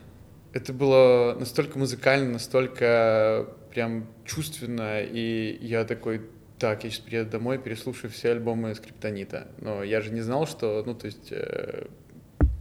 Это 0.53 0.71
было 0.73 1.35
настолько 1.39 1.79
музыкально, 1.79 2.33
настолько 2.33 3.47
прям 3.71 4.07
чувственно, 4.23 5.01
и 5.01 5.57
я 5.61 5.83
такой, 5.83 6.21
так, 6.59 6.83
я 6.83 6.91
сейчас 6.91 6.99
приеду 6.99 7.31
домой, 7.31 7.57
переслушаю 7.57 8.11
все 8.11 8.31
альбомы 8.31 8.75
Скриптонита. 8.75 9.47
Но 9.57 9.83
я 9.83 9.99
же 10.01 10.11
не 10.11 10.21
знал, 10.21 10.45
что, 10.45 10.83
ну, 10.85 10.93
то 10.93 11.07
есть 11.07 11.31
э, 11.31 11.87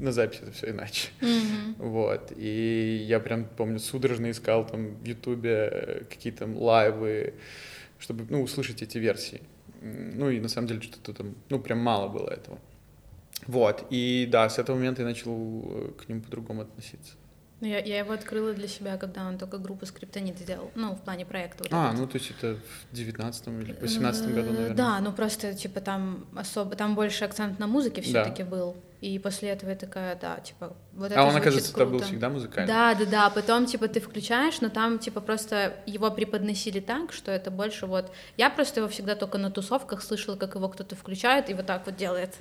на 0.03 0.13
записи 0.13 0.43
это 0.43 0.53
все 0.53 0.71
иначе. 0.71 1.11
Mm-hmm. 1.21 1.75
Вот. 1.79 2.33
И 2.37 3.05
я 3.09 3.21
прям, 3.21 3.45
помню, 3.45 3.79
судорожно 3.79 4.31
искал 4.31 4.67
там 4.67 4.97
в 4.97 5.07
Ютубе 5.07 5.69
э, 5.73 6.05
какие-то 6.11 6.47
лайвы, 6.47 7.35
чтобы, 7.99 8.27
ну, 8.29 8.43
услышать 8.43 8.83
эти 8.83 8.99
версии. 8.99 9.41
Ну, 9.81 10.31
и 10.31 10.41
на 10.41 10.49
самом 10.49 10.69
деле 10.69 10.81
что-то 10.81 11.13
там, 11.13 11.35
ну, 11.51 11.59
прям 11.61 11.79
мало 11.79 12.09
было 12.09 12.29
этого. 12.31 12.59
Вот, 13.47 13.87
и 13.91 14.29
да, 14.31 14.49
с 14.49 14.59
этого 14.59 14.77
момента 14.77 15.03
я 15.03 15.09
начал 15.09 15.33
э, 15.33 15.91
к 15.99 16.09
нему 16.09 16.21
по-другому 16.21 16.63
относиться. 16.63 17.15
Ну, 17.61 17.69
я, 17.69 17.79
я 17.79 18.01
его 18.01 18.13
открыла 18.13 18.53
для 18.55 18.67
себя, 18.67 18.97
когда 18.97 19.27
он 19.27 19.39
только 19.39 19.59
группу 19.59 19.87
Скриптонит 19.87 20.37
сделал, 20.39 20.73
ну, 20.75 20.95
в 20.97 21.01
плане 21.01 21.25
проекта. 21.25 21.63
Вот 21.63 21.73
а, 21.73 21.89
этот. 21.89 22.01
ну, 22.01 22.07
то 22.09 22.19
есть 22.19 22.33
это 22.33 22.57
в 22.57 22.95
девятнадцатом 22.95 23.61
или 23.61 23.73
восемнадцатом 23.73 24.35
году, 24.35 24.53
наверное? 24.53 24.77
Да, 24.77 25.01
ну, 25.01 25.13
просто, 25.13 25.55
типа, 25.55 25.81
там 25.81 26.27
особо, 26.35 26.75
там 26.75 26.97
больше 26.97 27.25
акцент 27.25 27.61
на 27.61 27.69
музыке 27.69 28.03
все 28.03 28.25
таки 28.25 28.43
да. 28.43 28.49
был. 28.49 28.77
И 29.03 29.19
после 29.19 29.49
этого 29.49 29.71
я 29.71 29.75
такая, 29.75 30.15
да, 30.15 30.37
типа, 30.37 30.77
вот 30.93 31.11
а 31.11 31.15
это 31.15 31.25
он, 31.25 31.35
оказывается, 31.35 31.75
круто. 31.75 31.91
был 31.91 32.03
всегда 32.03 32.29
музыкальный? 32.31 32.73
Да, 32.73 32.95
да, 32.95 33.05
да, 33.05 33.31
потом, 33.31 33.67
типа, 33.67 33.89
ты 33.89 33.99
включаешь, 33.99 34.61
но 34.61 34.69
там, 34.69 35.01
типа, 35.01 35.21
просто 35.21 35.75
его 35.87 36.09
преподносили 36.13 36.79
так, 36.79 37.13
что 37.13 37.33
это 37.33 37.51
больше 37.51 37.87
вот... 37.87 38.13
Я 38.37 38.49
просто 38.49 38.79
его 38.79 38.89
всегда 38.89 39.17
только 39.17 39.39
на 39.39 39.51
тусовках 39.51 40.05
слышала, 40.05 40.37
как 40.37 40.55
его 40.55 40.69
кто-то 40.69 40.95
включает 40.95 41.51
и 41.51 41.55
вот 41.55 41.67
так 41.67 41.85
вот 41.85 41.97
делает. 41.97 42.37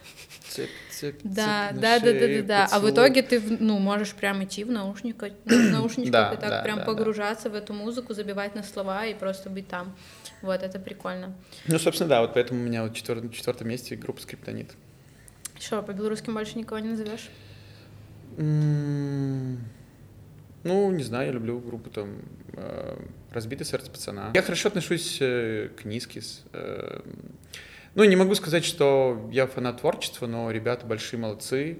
Цепь, 0.49 0.69
цепь, 0.91 1.19
да, 1.23 1.69
цепь 1.71 1.81
да, 1.81 1.99
да, 1.99 2.13
да, 2.13 2.27
да, 2.27 2.41
да. 2.43 2.67
А 2.71 2.79
в 2.79 2.87
итоге 2.87 3.23
ты, 3.23 3.41
ну, 3.41 3.79
можешь 3.79 4.13
прям 4.13 4.43
идти 4.43 4.63
в 4.63 4.69
наушниках, 4.69 5.31
в 5.45 5.49
наушничках 5.71 6.35
и 6.35 6.37
так 6.37 6.63
прям 6.63 6.85
погружаться 6.85 7.49
в 7.49 7.55
эту 7.55 7.73
музыку, 7.73 8.13
забивать 8.13 8.53
на 8.53 8.61
слова 8.61 9.07
и 9.07 9.15
просто 9.15 9.49
быть 9.49 9.67
там. 9.67 9.97
Вот, 10.43 10.61
это 10.61 10.77
прикольно. 10.77 11.33
Ну, 11.65 11.79
собственно, 11.79 12.09
да, 12.09 12.21
вот 12.21 12.35
поэтому 12.35 12.61
у 12.61 12.63
меня 12.63 12.83
вот 12.83 12.93
четвертом 12.93 13.67
месте 13.67 13.95
группа 13.95 14.21
Скриптонит. 14.21 14.69
Что, 15.61 15.83
по 15.83 15.93
белорусским 15.93 16.33
больше 16.33 16.57
никого 16.57 16.79
не 16.79 16.89
назовешь? 16.89 17.29
Ну, 20.63 20.91
не 20.91 21.03
знаю, 21.03 21.27
я 21.27 21.31
люблю 21.33 21.59
группу 21.59 21.91
там 21.91 22.23
э, 22.53 22.99
«Разбитое 23.31 23.65
сердце 23.65 23.91
пацана». 23.91 24.31
Я 24.33 24.41
хорошо 24.41 24.69
отношусь 24.69 25.19
э, 25.21 25.69
к 25.77 25.85
Нискис. 25.85 26.43
Э, 26.53 27.01
ну, 27.93 28.03
не 28.05 28.15
могу 28.15 28.33
сказать, 28.33 28.65
что 28.65 29.29
я 29.31 29.45
фанат 29.45 29.81
творчества, 29.81 30.25
но 30.25 30.49
ребята 30.49 30.87
большие 30.87 31.19
молодцы. 31.19 31.77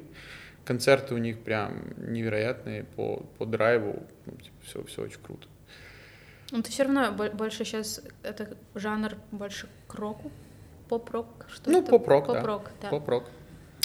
Концерты 0.64 1.16
у 1.16 1.18
них 1.18 1.40
прям 1.40 1.96
невероятные 1.98 2.84
по, 2.84 3.24
по 3.40 3.48
драйву. 3.48 4.04
Ну, 4.28 4.34
типа, 4.34 4.56
все, 4.64 4.84
все 4.84 5.02
очень 5.04 5.22
круто. 5.22 5.48
Ну, 6.52 6.62
ты 6.62 6.70
все 6.70 6.84
равно 6.84 7.12
больше 7.12 7.66
сейчас, 7.66 8.02
это 8.22 8.56
жанр 8.76 9.16
больше 9.32 9.70
к 9.88 9.96
року? 9.96 10.32
Поп-рок? 10.88 11.48
Что 11.52 11.72
ну, 11.72 11.84
поп-рок, 11.84 12.28
поп-рок, 12.28 12.64
да. 12.64 12.72
да. 12.82 12.90
Поп-рок. 12.90 13.24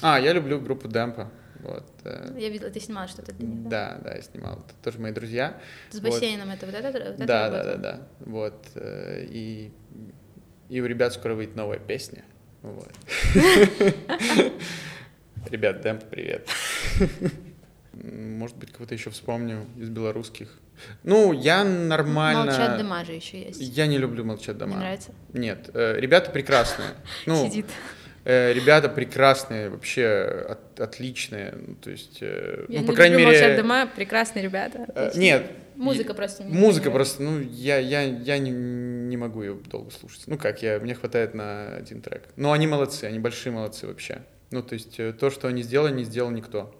А, 0.03 0.21
я 0.21 0.33
люблю 0.33 0.61
группу 0.61 0.89
Демпа. 0.89 1.31
Вот. 1.61 1.91
Э, 2.05 2.37
я 2.39 2.49
видела, 2.49 2.71
ты 2.71 2.81
снимала 2.81 3.09
что-то 3.09 3.33
для 3.33 3.47
них, 3.49 3.63
да? 3.65 3.97
Да, 3.99 4.11
да, 4.11 4.15
я 4.17 4.23
снимал. 4.23 4.55
Это 4.55 4.75
тоже 4.83 4.99
мои 5.01 5.13
друзья. 5.13 5.59
С 5.91 6.01
бассейном 6.01 6.49
вот. 6.49 6.57
это 6.57 6.67
вот 6.67 6.75
это? 6.75 7.13
Вот 7.13 7.27
да, 7.27 7.51
да, 7.51 7.65
да, 7.65 7.77
да. 7.77 8.09
Вот. 8.21 8.67
Э, 8.75 9.25
и, 9.25 9.73
и 10.69 10.81
у 10.81 10.87
ребят 10.87 11.13
скоро 11.15 11.35
выйдет 11.35 11.57
новая 11.57 11.79
песня. 11.79 12.25
Вот. 12.63 12.93
Ребят, 15.51 15.81
Демп, 15.81 16.05
привет. 16.05 16.49
Может 17.93 18.57
быть, 18.57 18.73
кого-то 18.73 18.95
еще 18.95 19.11
вспомню 19.11 19.67
из 19.77 19.89
белорусских. 19.89 20.49
Ну, 21.05 21.33
я 21.33 21.65
нормально... 21.65 22.47
Молчат 22.47 22.79
дома 22.79 23.05
же 23.05 23.13
еще 23.13 23.41
есть. 23.41 23.61
Я 23.61 23.87
не 23.87 23.99
люблю 23.99 24.25
молчать 24.25 24.59
дома. 24.59 24.75
Не 24.75 24.79
нравится? 24.79 25.13
Нет. 25.33 25.71
Э, 25.73 25.99
ребята 25.99 26.31
прекрасные. 26.31 26.91
Ну, 27.27 27.49
Сидит. 27.49 27.67
Э, 28.29 28.53
ребята 28.53 28.89
прекрасные, 28.89 29.70
вообще 29.70 30.45
от, 30.49 30.81
отличные. 30.81 31.55
Ну, 31.64 31.77
то 31.77 31.91
есть, 31.91 32.18
э, 32.22 32.64
я 32.68 32.81
ну, 32.81 32.89
по 32.89 32.93
крайней 32.93 33.18
мере... 33.18 33.29
молчать 33.29 33.57
дома, 33.57 33.87
прекрасные 33.87 34.43
ребята. 34.43 34.83
Отличные. 34.97 35.22
Нет. 35.22 35.51
Музыка 35.77 36.12
просто 36.12 36.43
не 36.43 36.53
Музыка 36.53 36.91
просто, 36.91 37.22
ну, 37.22 37.39
я, 37.39 37.79
я, 37.79 38.03
я 38.03 38.39
не, 38.39 38.51
не 38.51 39.16
могу 39.16 39.43
ее 39.43 39.55
долго 39.70 39.93
слушать. 39.93 40.24
Ну 40.27 40.39
как, 40.39 40.61
я, 40.61 40.81
мне 40.81 40.97
хватает 40.97 41.35
на 41.35 41.77
один 41.77 42.03
трек. 42.03 42.24
Но 42.35 42.51
они 42.51 42.66
молодцы, 42.66 43.05
они 43.05 43.20
большие 43.20 43.53
молодцы 43.53 43.87
вообще. 43.87 44.22
Ну, 44.51 44.61
то 44.61 44.72
есть 44.72 44.97
то, 45.20 45.31
что 45.31 45.47
они 45.47 45.62
сделали, 45.62 45.95
не 45.95 46.03
сделал 46.03 46.31
никто. 46.31 46.74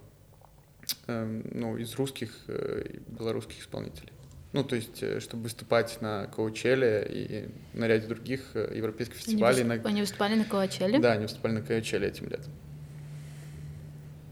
Эм, 1.07 1.45
ну, 1.53 1.77
из 1.77 1.95
русских 1.95 2.31
и 2.49 2.99
белорусских 3.07 3.61
исполнителей. 3.61 4.11
Ну, 4.53 4.65
то 4.65 4.77
есть, 4.77 5.03
э, 5.03 5.21
чтобы 5.21 5.45
выступать 5.45 6.01
на 6.01 6.27
Коучеле 6.29 7.07
и 7.11 7.49
на 7.77 7.87
ряде 7.87 8.07
других 8.07 8.43
э, 8.55 8.73
европейских 8.75 9.17
фестивалей. 9.17 9.61
Они, 9.61 9.69
выступ... 9.71 9.87
они 9.87 10.01
выступали 10.01 10.35
на 10.35 10.45
Коучеле? 10.45 10.99
Да, 10.99 11.13
они 11.13 11.23
выступали 11.23 11.53
на 11.53 11.63
Коучеле 11.63 12.09
этим 12.09 12.29
летом. 12.29 12.53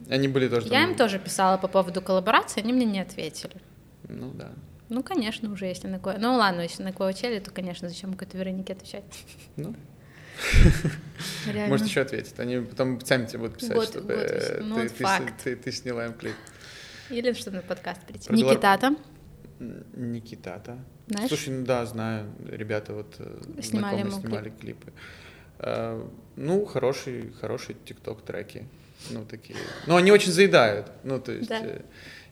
Они 0.08 0.28
были 0.28 0.48
тоже... 0.48 0.66
Я 0.68 0.82
там... 0.82 0.90
им 0.90 0.96
тоже 0.96 1.18
писала 1.18 1.56
по 1.56 1.68
поводу 1.68 2.00
коллаборации, 2.00 2.60
они 2.60 2.72
мне 2.72 2.86
не 2.86 3.00
ответили. 3.00 3.56
Ну, 4.08 4.30
да. 4.32 4.52
Ну, 4.88 5.02
конечно, 5.02 5.50
уже 5.50 5.66
если 5.66 5.88
на 5.88 5.98
Коучеле... 5.98 6.22
Ну, 6.22 6.36
ладно, 6.36 6.60
если 6.60 6.82
на 6.82 6.92
Коучеле, 6.92 7.40
то, 7.40 7.50
конечно, 7.50 7.88
зачем 7.88 8.12
какой-то 8.12 8.38
Веронике 8.38 8.74
отвечать? 8.74 9.04
Ну, 9.56 9.74
Может, 11.68 11.86
еще 11.86 12.00
ответить. 12.00 12.38
Они 12.38 12.58
потом 12.58 13.00
сами 13.00 13.26
тебе 13.26 13.40
будут 13.40 13.58
писать, 13.58 13.82
что 13.84 14.00
ну, 14.00 14.76
ты 15.44 15.72
сняла 15.72 16.06
им 16.06 16.14
клип. 16.14 16.34
Или 17.10 17.32
чтобы 17.34 17.58
на 17.58 17.62
подкаст 17.62 18.02
прийти. 18.06 18.32
Никита-то? 18.32 18.96
Никитата. 19.94 20.78
Знаешь? 21.08 21.28
Слушай, 21.28 21.50
ну 21.50 21.66
да, 21.66 21.84
знаю. 21.86 22.26
Ребята 22.46 22.94
вот 22.94 23.16
э, 23.18 23.62
снимали, 23.62 24.08
снимали 24.10 24.50
клип. 24.50 24.60
клипы. 24.60 24.92
А, 25.58 26.10
ну, 26.36 26.64
хорошие, 26.64 27.32
хорошие 27.40 27.76
тикток 27.84 28.22
треки. 28.22 28.66
Ну, 29.10 29.24
такие. 29.24 29.58
Ну, 29.86 29.96
они 29.96 30.12
очень 30.12 30.32
заедают. 30.32 30.90
Ну, 31.04 31.20
то 31.20 31.32
есть. 31.32 31.48
Да. 31.48 31.60
Э, 31.64 31.80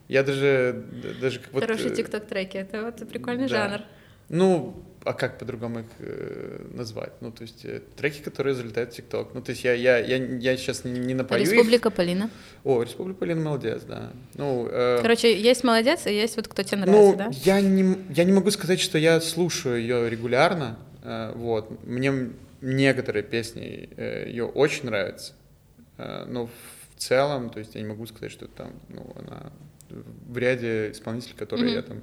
я 0.07 0.23
даже, 0.23 0.85
даже 1.21 1.39
как 1.39 1.53
вот... 1.53 1.63
Хорошие 1.63 1.95
тикток 1.95 2.25
треки, 2.25 2.57
это 2.57 2.83
вот 2.83 3.07
прикольный 3.07 3.47
да. 3.47 3.69
жанр. 3.69 3.81
Ну, 4.29 4.83
а 5.05 5.13
как 5.13 5.37
по-другому 5.37 5.79
их 5.79 5.85
э, 5.99 6.65
назвать? 6.73 7.13
Ну, 7.21 7.31
то 7.31 7.43
есть 7.43 7.65
э, 7.65 7.81
треки, 7.95 8.21
которые 8.21 8.55
залетают 8.55 8.93
в 8.93 8.95
ТикТок. 8.95 9.33
Ну, 9.33 9.41
то 9.41 9.51
есть 9.51 9.63
я, 9.63 9.73
я, 9.73 9.97
я, 9.97 10.17
я 10.17 10.57
сейчас 10.57 10.85
не, 10.85 10.99
не 10.99 11.13
напою 11.13 11.41
Республика 11.41 11.89
их. 11.89 11.95
Полина. 11.95 12.29
О, 12.63 12.81
Республика 12.81 13.19
Полина 13.19 13.41
молодец, 13.41 13.83
да. 13.83 14.11
Ну, 14.35 14.67
э, 14.69 14.99
Короче, 15.01 15.39
есть 15.39 15.63
молодец, 15.63 16.05
и 16.05 16.13
есть 16.13 16.35
вот 16.37 16.47
кто 16.47 16.63
тебе 16.63 16.77
нравится, 16.77 17.11
ну, 17.11 17.17
да? 17.17 17.29
Я 17.43 17.61
не, 17.61 17.97
я 18.13 18.23
не 18.23 18.31
могу 18.31 18.51
сказать, 18.51 18.79
что 18.79 18.97
я 18.97 19.19
слушаю 19.19 19.79
ее 19.79 20.09
регулярно. 20.09 20.77
Э, 21.03 21.33
вот. 21.35 21.85
Мне 21.85 22.31
некоторые 22.61 23.23
песни 23.23 23.89
э, 23.97 24.29
ее 24.29 24.45
очень 24.45 24.85
нравятся. 24.85 25.33
Э, 25.97 26.25
но 26.27 26.47
в 26.47 26.99
целом, 26.99 27.49
то 27.49 27.59
есть 27.59 27.75
я 27.75 27.81
не 27.81 27.87
могу 27.87 28.05
сказать, 28.05 28.31
что 28.31 28.47
там, 28.47 28.71
ну, 28.89 29.13
она 29.15 29.51
в 29.89 30.37
ряде 30.37 30.91
исполнителей, 30.91 31.35
которые 31.35 31.71
mm-hmm. 31.71 31.75
я 31.75 31.81
там 31.81 32.01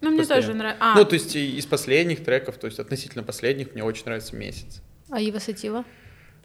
ну, 0.00 0.10
мне 0.10 0.24
тоже 0.24 0.54
нравится. 0.54 0.82
А. 0.82 0.94
Ну, 0.96 1.04
то 1.04 1.14
есть 1.14 1.34
из 1.34 1.66
последних 1.66 2.24
треков, 2.24 2.58
то 2.58 2.66
есть 2.66 2.78
относительно 2.78 3.24
последних, 3.24 3.74
мне 3.74 3.82
очень 3.82 4.04
нравится 4.04 4.36
«Месяц». 4.36 4.80
А 5.10 5.20
Ива 5.20 5.38
Сатива? 5.38 5.84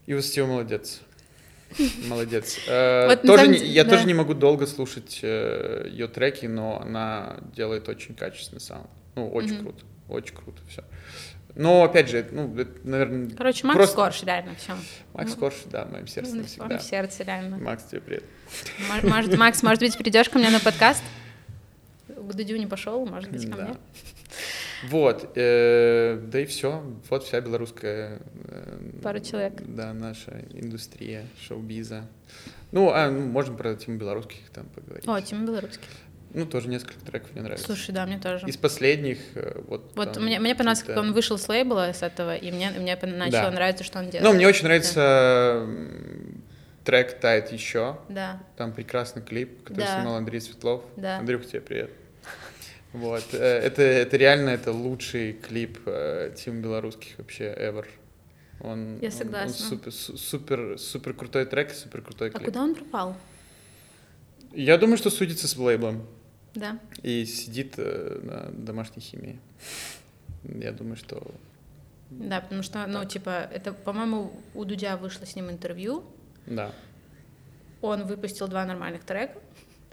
Ива 0.06 0.22
Сатива 0.22 0.48
молодец. 0.48 1.02
Молодец. 2.08 2.60
Э, 2.68 3.18
я 3.64 3.84
тоже 3.84 4.06
не 4.06 4.14
могу 4.14 4.34
долго 4.34 4.68
слушать 4.68 5.20
э, 5.22 5.88
ее 5.90 6.08
треки, 6.08 6.46
но 6.46 6.80
она 6.82 7.38
делает 7.56 7.90
очень 7.90 8.16
качественный 8.16 8.62
саунд. 8.62 8.90
Ну, 9.16 9.30
очень 9.30 9.60
круто. 9.60 9.84
Очень 10.08 10.36
круто 10.36 10.62
все. 10.70 10.84
Но, 11.56 11.84
опять 11.84 12.10
же, 12.10 12.26
ну, 12.32 12.56
это, 12.58 12.88
наверное... 12.88 13.30
Короче, 13.30 13.68
Макс 13.68 13.78
просто... 13.78 13.96
Корж, 13.96 14.24
реально, 14.24 14.56
все. 14.56 14.74
Макс 15.14 15.36
Корж, 15.36 15.56
да, 15.66 15.86
в 15.86 15.92
моем 15.92 16.08
сердце 16.08 16.36
навсегда. 16.36 16.66
В 16.66 16.68
моем 16.68 16.82
сердце, 16.82 17.24
реально. 17.24 17.58
Макс, 17.58 17.84
тебе 17.84 18.02
привет. 18.02 18.24
Может, 19.04 19.38
Макс, 19.38 19.62
может 19.62 19.80
быть, 19.80 19.96
придешь 19.96 20.30
ко 20.30 20.40
мне 20.40 20.50
на 20.50 20.60
подкаст? 20.60 21.04
К 22.24 22.34
Дудю 22.34 22.58
не 22.58 22.68
пошел, 22.68 23.06
может 23.06 23.32
быть, 23.32 23.50
ко 23.50 23.58
да. 23.58 23.66
мне. 23.66 23.76
Вот, 24.84 25.32
э, 25.36 26.20
да 26.22 26.40
и 26.40 26.46
все. 26.46 26.84
Вот 27.10 27.24
вся 27.24 27.40
белорусская... 27.40 28.20
Э, 28.46 28.80
Пару 29.02 29.20
человек. 29.20 29.54
Да, 29.66 29.94
наша 29.94 30.44
индустрия 30.54 31.26
шоу-биза. 31.48 32.08
Ну, 32.72 32.90
а, 32.90 33.10
ну, 33.10 33.22
можем 33.22 33.56
про 33.56 33.76
тему 33.76 33.98
белорусских 33.98 34.50
там 34.54 34.66
поговорить. 34.66 35.08
О, 35.08 35.22
тему 35.22 35.46
белорусских. 35.46 35.88
Ну, 36.34 36.46
тоже 36.48 36.68
несколько 36.68 37.00
треков 37.06 37.32
мне 37.34 37.44
нравится. 37.44 37.66
Слушай, 37.66 37.92
да, 37.92 38.06
мне 38.06 38.20
тоже. 38.20 38.48
Из 38.48 38.58
последних, 38.58 39.20
э, 39.36 39.62
вот... 39.68 39.92
Вот 39.96 40.14
там, 40.14 40.26
мне, 40.26 40.40
мне 40.40 40.56
понравилось, 40.56 40.84
как 40.84 40.98
он 40.98 41.14
вышел 41.14 41.38
с 41.38 41.48
лейбла, 41.48 41.92
с 41.94 42.02
этого, 42.02 42.36
и 42.36 42.52
мне, 42.52 42.72
мне 42.72 42.96
начало 42.96 43.50
да. 43.50 43.52
нравиться, 43.52 43.84
что 43.84 44.00
он 44.00 44.10
делает. 44.10 44.24
Ну, 44.24 44.34
мне 44.34 44.48
очень 44.48 44.64
нравится 44.64 45.66
да. 45.66 46.84
трек 46.84 47.20
«Тает 47.20 47.52
еще». 47.52 48.00
Да. 48.10 48.42
Там 48.58 48.74
прекрасный 48.74 49.22
клип, 49.22 49.64
который 49.64 49.86
да. 49.86 50.00
снимал 50.00 50.16
Андрей 50.16 50.42
Светлов. 50.42 50.84
Да. 50.98 51.20
Андрюх, 51.20 51.46
тебе 51.46 51.62
привет. 51.62 51.92
Вот. 52.94 53.24
Э, 53.34 53.38
это, 53.38 53.82
это 53.82 54.18
реально 54.18 54.50
это 54.50 54.72
лучший 54.72 55.34
клип 55.34 55.80
э, 55.86 56.34
Тим 56.38 56.62
белорусских 56.62 57.18
вообще 57.18 57.46
ever. 57.46 57.86
Он, 58.62 59.00
Я 59.00 59.12
согласна. 59.12 59.66
Он, 59.66 59.74
он 59.74 59.92
супер, 59.92 59.92
супер, 59.92 60.80
супер 60.80 61.14
крутой 61.14 61.46
трек, 61.46 61.74
супер 61.74 62.02
крутой 62.02 62.30
клип. 62.30 62.42
А 62.42 62.46
куда 62.46 62.62
он 62.62 62.76
пропал? 62.76 63.18
Я 64.54 64.78
думаю, 64.78 64.98
что 64.98 65.10
судится 65.10 65.48
с 65.48 65.58
лейблом. 65.58 66.06
Да. 66.54 66.80
И 67.02 67.26
сидит 67.26 67.74
э, 67.78 68.20
на 68.22 68.52
домашней 68.52 69.02
химии. 69.02 69.40
Я 70.44 70.72
думаю, 70.72 70.96
что... 70.96 71.34
Да, 72.12 72.42
потому 72.42 72.62
что, 72.62 72.86
ну, 72.86 73.04
типа, 73.06 73.50
это, 73.52 73.74
по-моему, 73.74 74.40
у 74.54 74.66
Дудя 74.66 74.98
вышло 74.98 75.26
с 75.26 75.36
ним 75.36 75.50
интервью. 75.50 76.04
Да. 76.46 76.72
Он 77.82 78.06
выпустил 78.06 78.48
два 78.48 78.66
нормальных 78.66 79.04
трека 79.04 79.40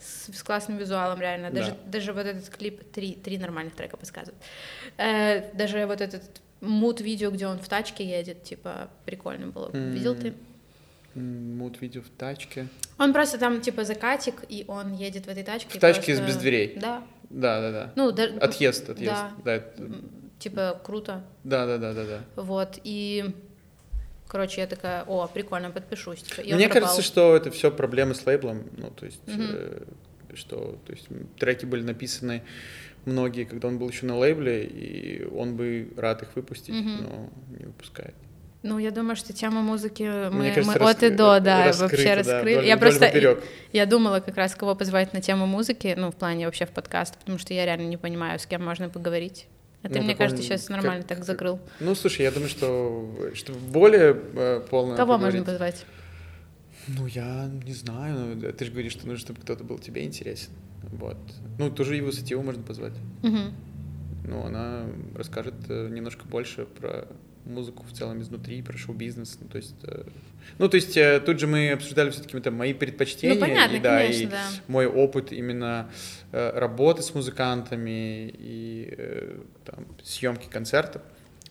с, 0.01 0.33
с 0.37 0.43
классным 0.43 0.79
визуалом, 0.79 1.21
реально. 1.21 1.51
Даже, 1.51 1.71
да. 1.71 1.77
даже 1.87 2.13
вот 2.13 2.27
этот 2.27 2.49
клип, 2.49 2.91
три, 2.93 3.15
три 3.15 3.39
нормальных 3.39 3.75
трека 3.75 3.97
подсказывает. 3.97 4.41
Э, 4.97 5.53
даже 5.55 5.87
вот 5.87 6.01
этот 6.01 6.23
мут-видео, 6.61 7.31
где 7.31 7.47
он 7.47 7.59
в 7.59 7.69
тачке 7.69 8.05
едет, 8.05 8.43
типа, 8.43 8.91
прикольно 9.05 9.49
было. 9.49 9.69
Mm-hmm. 9.71 9.91
Видел 9.91 10.15
ты? 10.15 10.35
Мут-видео 11.15 12.03
в 12.03 12.11
тачке. 12.11 12.69
Он 12.99 13.13
просто 13.13 13.39
там, 13.39 13.61
типа, 13.61 13.85
закатик, 13.85 14.45
и 14.49 14.65
он 14.69 14.93
едет 14.95 15.27
в 15.27 15.29
этой 15.29 15.43
тачке. 15.43 15.79
В 15.79 15.81
тачке 15.81 16.15
просто... 16.15 16.27
без 16.27 16.37
дверей? 16.37 16.79
Да. 16.81 17.03
Да, 17.31 17.61
да, 17.61 17.73
да. 17.73 17.93
Ну, 17.97 18.13
да... 18.13 18.25
Отъезд, 18.41 18.91
отъезд. 18.91 19.13
Да. 19.13 19.33
да 19.45 19.55
это... 19.55 19.91
Типа, 20.39 20.81
круто. 20.85 21.23
Да, 21.45 21.67
да, 21.67 21.79
да, 21.79 21.93
да, 21.93 22.05
да. 22.05 22.21
Вот, 22.37 22.79
и... 22.85 23.35
Короче, 24.31 24.61
я 24.61 24.69
такая, 24.69 25.03
о, 25.09 25.27
прикольно, 25.27 25.71
подпишусь. 25.73 26.23
Типа, 26.23 26.55
Мне 26.55 26.69
кажется, 26.69 27.03
что 27.03 27.35
это 27.35 27.51
все 27.51 27.73
проблемы 27.73 28.15
с 28.15 28.25
лейблом, 28.25 28.63
ну, 28.77 28.91
то 28.91 29.05
есть, 29.05 29.21
угу. 29.27 29.43
э, 29.43 29.83
что, 30.35 30.79
то 30.87 30.93
есть, 30.93 31.09
треки 31.37 31.65
были 31.65 31.83
написаны 31.83 32.45
многие, 33.07 33.45
когда 33.45 33.67
он 33.67 33.79
был 33.79 33.89
еще 33.89 34.07
на 34.07 34.17
лейбле, 34.17 34.65
и 34.65 35.25
он 35.25 35.57
бы 35.57 35.93
рад 35.97 36.23
их 36.23 36.37
выпустить, 36.37 36.75
угу. 36.75 36.89
но 36.89 37.31
не 37.59 37.65
выпускает. 37.65 38.15
Ну, 38.63 38.79
я 38.79 38.93
думаю, 38.93 39.17
что 39.17 39.33
тема 39.33 39.63
музыки 39.63 40.03
мы, 40.31 40.53
кажется, 40.53 40.79
мы 40.79 40.91
от 40.91 41.03
и 41.03 41.09
до, 41.09 41.41
да, 41.41 41.67
раскрыто, 41.67 41.97
вообще 41.97 42.15
раскрыли. 42.15 42.55
Да, 42.57 42.63
я 42.63 42.77
просто, 42.77 43.19
я, 43.19 43.37
я 43.73 43.87
думала 43.87 44.21
как 44.21 44.37
раз, 44.37 44.55
кого 44.55 44.77
позвать 44.77 45.13
на 45.13 45.21
тему 45.21 45.47
музыки, 45.47 45.93
ну, 45.99 46.13
в 46.13 46.15
плане 46.15 46.47
вообще 46.47 46.67
в 46.67 46.71
подкаст, 46.71 47.19
потому 47.19 47.39
что 47.39 47.53
я 47.53 47.65
реально 47.65 47.89
не 47.89 47.97
понимаю, 47.97 48.39
с 48.39 48.47
кем 48.47 48.65
можно 48.65 48.89
поговорить. 48.89 49.49
А 49.83 49.89
ты, 49.89 49.99
ну, 49.99 50.05
мне 50.05 50.15
кажется, 50.15 50.43
он, 50.43 50.47
сейчас 50.47 50.69
нормально 50.69 51.05
как, 51.05 51.19
так 51.19 51.25
закрыл. 51.25 51.59
Ну, 51.81 51.95
слушай, 51.95 52.23
я 52.23 52.31
думаю, 52.31 52.51
что, 52.51 53.31
что 53.35 53.55
более 53.55 54.15
э, 54.35 54.61
полно. 54.69 54.95
Кого 54.95 55.15
поговорить. 55.15 55.41
можно 55.41 55.53
позвать? 55.53 55.87
Ну, 56.87 57.07
я 57.07 57.51
не 57.65 57.73
знаю. 57.73 58.37
Ну, 58.37 58.53
ты 58.53 58.65
же 58.65 58.73
говоришь, 58.73 58.93
что 58.93 59.07
нужно, 59.07 59.21
чтобы 59.21 59.41
кто-то 59.41 59.65
был 59.65 59.79
тебе 59.79 60.05
интересен. 60.05 60.51
Вот. 60.83 61.17
Ну, 61.59 61.71
тоже 61.71 61.97
его 61.97 62.13
Сативу 62.13 62.43
можно 62.43 62.63
позвать. 62.63 62.95
Угу. 63.23 63.39
Ну, 64.29 64.45
она 64.45 64.87
расскажет 65.15 65.55
э, 65.69 65.89
немножко 65.89 66.27
больше 66.27 66.67
про 66.67 67.09
музыку 67.47 67.85
в 67.85 67.93
целом 67.93 68.21
изнутри, 68.21 68.63
про 68.63 68.77
шоу-бизнес. 68.77 69.39
Ну, 69.41 69.49
то 69.49 69.57
есть, 69.57 69.77
э, 69.83 70.05
ну, 70.59 70.69
то 70.69 70.77
есть 70.77 70.97
э, 70.97 71.21
тут 71.25 71.41
же 71.41 71.47
мы 71.47 71.73
обсуждали 71.73 72.11
все-таки 72.11 72.51
мои 72.51 72.75
предпочтения. 72.75 73.35
Ну, 73.35 73.41
понятно, 73.41 73.77
и, 73.77 73.81
да, 73.81 73.99
конечно, 73.99 74.23
и 74.23 74.27
да. 74.27 74.47
мой 74.67 74.87
опыт 74.87 75.33
именно 75.33 75.91
работы 76.33 77.03
с 77.03 77.15
музыкантами 77.15 78.33
и 78.39 79.39
там, 79.65 79.87
съемки 80.03 80.49
концертов. 80.49 81.03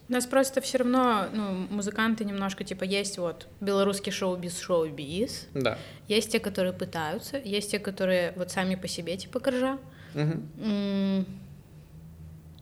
У 0.08 0.12
нас 0.12 0.26
просто 0.26 0.60
все 0.60 0.78
равно, 0.78 1.26
ну, 1.32 1.66
музыканты 1.70 2.24
немножко, 2.24 2.64
типа, 2.64 2.82
есть 2.82 3.16
вот 3.18 3.46
белорусский 3.60 4.10
шоу-биз, 4.10 4.58
шоу-биз. 4.58 5.46
Да. 5.54 5.78
Есть 6.08 6.32
те, 6.32 6.40
которые 6.40 6.72
пытаются, 6.72 7.38
есть 7.38 7.70
те, 7.70 7.78
которые 7.78 8.32
вот 8.34 8.50
сами 8.50 8.74
по 8.74 8.88
себе, 8.88 9.16
типа, 9.16 9.38
коржа. 9.38 9.78
Угу. 10.16 11.24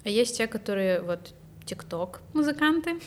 А 0.05 0.09
есть 0.11 0.36
те, 0.36 0.47
которые 0.47 1.01
вот 1.01 1.32
тикток 1.68 2.20
музыканты. 2.32 2.98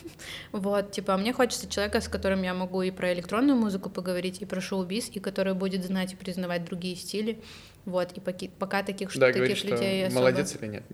Вот, 0.52 0.92
типа, 0.92 1.16
мне 1.16 1.32
хочется 1.32 1.68
человека, 1.68 2.00
с 2.00 2.08
которым 2.08 2.42
я 2.42 2.54
могу 2.54 2.82
и 2.82 2.90
про 2.90 3.12
электронную 3.12 3.58
музыку 3.58 3.90
поговорить, 3.90 4.40
и 4.40 4.44
про 4.44 4.60
шоу-биз, 4.60 5.10
и 5.12 5.20
который 5.20 5.54
будет 5.54 5.84
знать 5.84 6.12
и 6.12 6.16
признавать 6.16 6.64
другие 6.64 6.96
стили. 6.96 7.38
Вот, 7.84 8.12
и 8.12 8.20
поки, 8.20 8.48
пока 8.58 8.82
таких, 8.82 9.12
да, 9.18 9.26
таких 9.26 9.42
говорит, 9.42 9.64
людей 9.64 10.06
особо... 10.06 10.20
молодец 10.20 10.56
или 10.60 10.68
нет. 10.68 10.84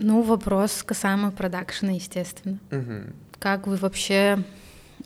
Ну, 0.00 0.22
вопрос 0.22 0.82
касаемо 0.82 1.30
продакшена, 1.30 1.92
естественно. 1.92 2.58
Угу. 2.72 3.12
Как 3.38 3.66
вы 3.66 3.76
вообще... 3.76 4.42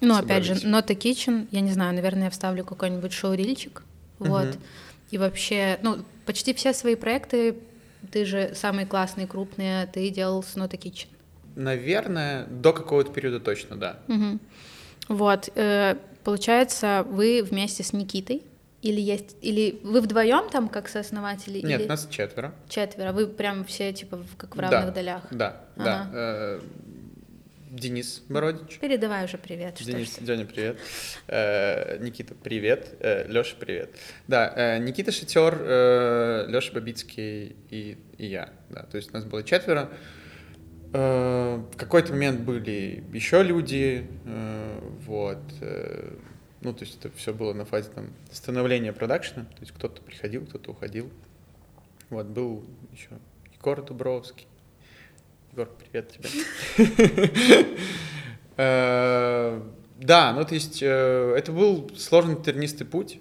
Ну, 0.01 0.17
опять 0.17 0.45
же, 0.45 0.55
Not 0.55 0.91
a 0.91 0.95
Kitchen, 0.95 1.49
я 1.51 1.61
не 1.61 1.73
знаю, 1.73 1.95
наверное, 1.95 2.25
я 2.25 2.31
вставлю 2.31 2.65
какой-нибудь 2.65 3.13
шоу-рильчик, 3.13 3.83
угу. 4.19 4.31
вот. 4.31 4.59
И 5.11 5.19
вообще, 5.19 5.79
ну, 5.83 5.99
почти 6.25 6.55
все 6.55 6.73
свои 6.73 6.95
проекты, 6.95 7.57
ты 8.11 8.25
же 8.25 8.53
самые 8.55 8.87
классные, 8.87 9.27
крупные, 9.27 9.87
ты 9.87 10.11
делал 10.11 10.43
с 10.43 10.57
Not 10.57 10.75
a 10.75 10.79
Kitchen. 10.79 11.09
Наверное, 11.57 12.47
до 12.47 12.73
какого-то 12.73 13.13
периода 13.13 13.41
точно, 13.41 13.77
да. 13.77 13.99
Угу. 14.09 14.39
Вот, 15.09 15.49
э, 15.55 15.97
получается, 16.25 17.05
вы 17.09 17.43
вместе 17.43 17.83
с 17.83 17.93
Никитой 17.93 18.43
или 18.81 19.01
есть, 19.01 19.37
или 19.41 19.81
вы 19.83 20.01
вдвоем 20.01 20.49
там 20.51 20.69
как 20.69 20.89
сооснователи? 20.89 21.61
Нет, 21.61 21.81
или... 21.81 21.89
нас 21.89 22.07
четверо. 22.11 22.55
Четверо. 22.69 23.13
Вы 23.13 23.27
прям 23.27 23.65
все 23.65 23.93
типа 23.93 24.21
как 24.37 24.55
в 24.55 24.61
равных 24.61 24.87
да, 24.87 24.91
долях. 24.93 25.23
Да, 25.31 25.61
ага. 25.77 26.11
да. 26.13 26.59
Денис 27.71 28.23
Бородич. 28.29 28.79
Передавай 28.79 29.25
уже 29.25 29.39
привет. 29.39 29.77
Денис, 29.81 30.19
Деня, 30.21 30.47
привет. 30.47 30.79
Э, 31.27 31.99
Никита, 31.99 32.35
привет. 32.35 32.97
Э, 33.01 33.27
Леша, 33.29 33.57
привет. 33.59 33.95
Да, 34.27 34.53
э, 34.57 34.79
Никита 34.79 35.13
Шатер, 35.13 35.59
э, 35.61 36.47
Леша 36.49 36.73
Бабицкий 36.73 37.57
и, 37.71 37.99
и 38.17 38.27
я. 38.27 38.51
Да, 38.71 38.85
то 38.85 38.97
есть 38.97 39.13
нас 39.13 39.25
было 39.25 39.43
четверо. 39.43 39.91
Э, 40.93 41.57
в 41.57 41.77
какой-то 41.77 42.13
момент 42.13 42.41
были 42.41 43.05
еще 43.13 43.43
люди, 43.43 44.07
э, 44.25 44.81
вот. 45.07 45.43
Э, 45.61 46.15
ну, 46.63 46.73
то 46.73 46.85
есть 46.85 46.99
это 46.99 47.15
все 47.17 47.35
было 47.35 47.53
на 47.53 47.65
фазе 47.65 47.91
там 47.91 48.09
становления 48.33 48.93
продакшена, 48.93 49.45
то 49.45 49.61
есть 49.61 49.73
кто-то 49.73 50.03
приходил, 50.03 50.45
кто-то 50.47 50.73
уходил. 50.73 51.11
Вот, 52.11 52.27
был 52.27 52.65
еще 52.93 53.11
Егор 53.55 53.85
Дубровский. 53.85 54.47
Егор, 55.53 55.69
привет 55.79 56.13
тебе. 56.13 56.29
Э, 58.61 59.63
да, 60.01 60.33
ну 60.33 60.45
то 60.45 60.53
есть 60.55 60.83
э, 60.83 61.35
это 61.37 61.53
был 61.53 61.89
сложный 61.97 62.35
тернистый 62.43 62.85
путь, 62.85 63.21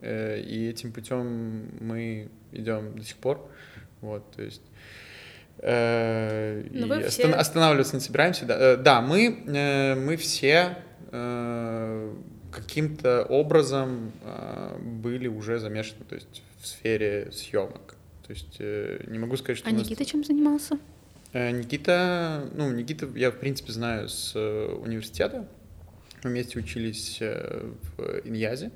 э, 0.00 0.40
и 0.40 0.70
этим 0.70 0.90
путем 0.90 1.68
мы 1.80 2.30
идем 2.50 2.96
до 2.96 3.04
сих 3.04 3.16
пор. 3.16 3.46
Вот, 4.00 4.30
то 4.34 4.42
есть 4.42 4.62
ну, 5.62 6.98
и 6.98 7.02
все... 7.10 7.30
останавливаться 7.30 7.94
не 7.94 8.00
собираемся. 8.00 8.46
Да, 8.46 8.76
да 8.76 9.02
мы, 9.02 9.94
мы 9.98 10.16
все 10.16 10.78
каким-то 12.50 13.24
образом 13.24 14.12
были 14.80 15.28
уже 15.28 15.58
замешаны, 15.58 16.06
то 16.08 16.14
есть 16.14 16.42
в 16.58 16.66
сфере 16.66 17.30
съемок. 17.32 17.96
То 18.26 18.32
есть 18.32 18.58
не 18.58 19.18
могу 19.18 19.36
сказать, 19.36 19.58
что... 19.58 19.68
А 19.68 19.72
нас... 19.72 19.82
Никита 19.82 20.06
чем 20.06 20.24
занимался? 20.24 20.78
Э, 21.32 21.50
Никита, 21.50 22.48
ну, 22.54 22.70
Никита 22.72 23.08
я, 23.14 23.30
в 23.30 23.36
принципе, 23.36 23.72
знаю 23.72 24.08
с 24.08 24.32
э, 24.34 24.74
университета. 24.74 25.46
Мы 26.22 26.30
вместе 26.30 26.58
учились 26.58 27.18
э, 27.20 27.72
в 27.96 28.20
Иньязе. 28.24 28.72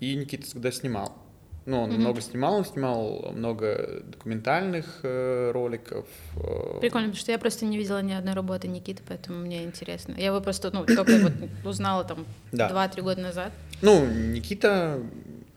И 0.00 0.14
Никита 0.14 0.44
всегда 0.44 0.70
снимал. 0.72 1.16
Ну, 1.64 1.82
он 1.82 1.90
mm-hmm. 1.90 1.98
много 1.98 2.20
снимал, 2.20 2.54
он 2.56 2.64
снимал 2.64 3.32
много 3.36 4.02
документальных 4.04 5.00
э, 5.04 5.52
роликов. 5.52 6.06
Э. 6.36 6.78
Прикольно, 6.80 7.08
потому 7.08 7.20
что 7.20 7.30
я 7.30 7.38
просто 7.38 7.64
не 7.66 7.78
видела 7.78 8.02
ни 8.02 8.12
одной 8.12 8.34
работы 8.34 8.66
Никиты, 8.66 9.02
поэтому 9.06 9.38
мне 9.38 9.62
интересно. 9.62 10.14
Я 10.18 10.26
его 10.26 10.40
просто, 10.40 10.70
ну, 10.72 10.84
только 10.84 11.18
вот 11.18 11.32
узнала 11.64 12.04
там 12.04 12.26
два-три 12.50 13.02
года 13.02 13.20
назад. 13.20 13.52
Ну, 13.80 14.04
Никита, 14.06 15.00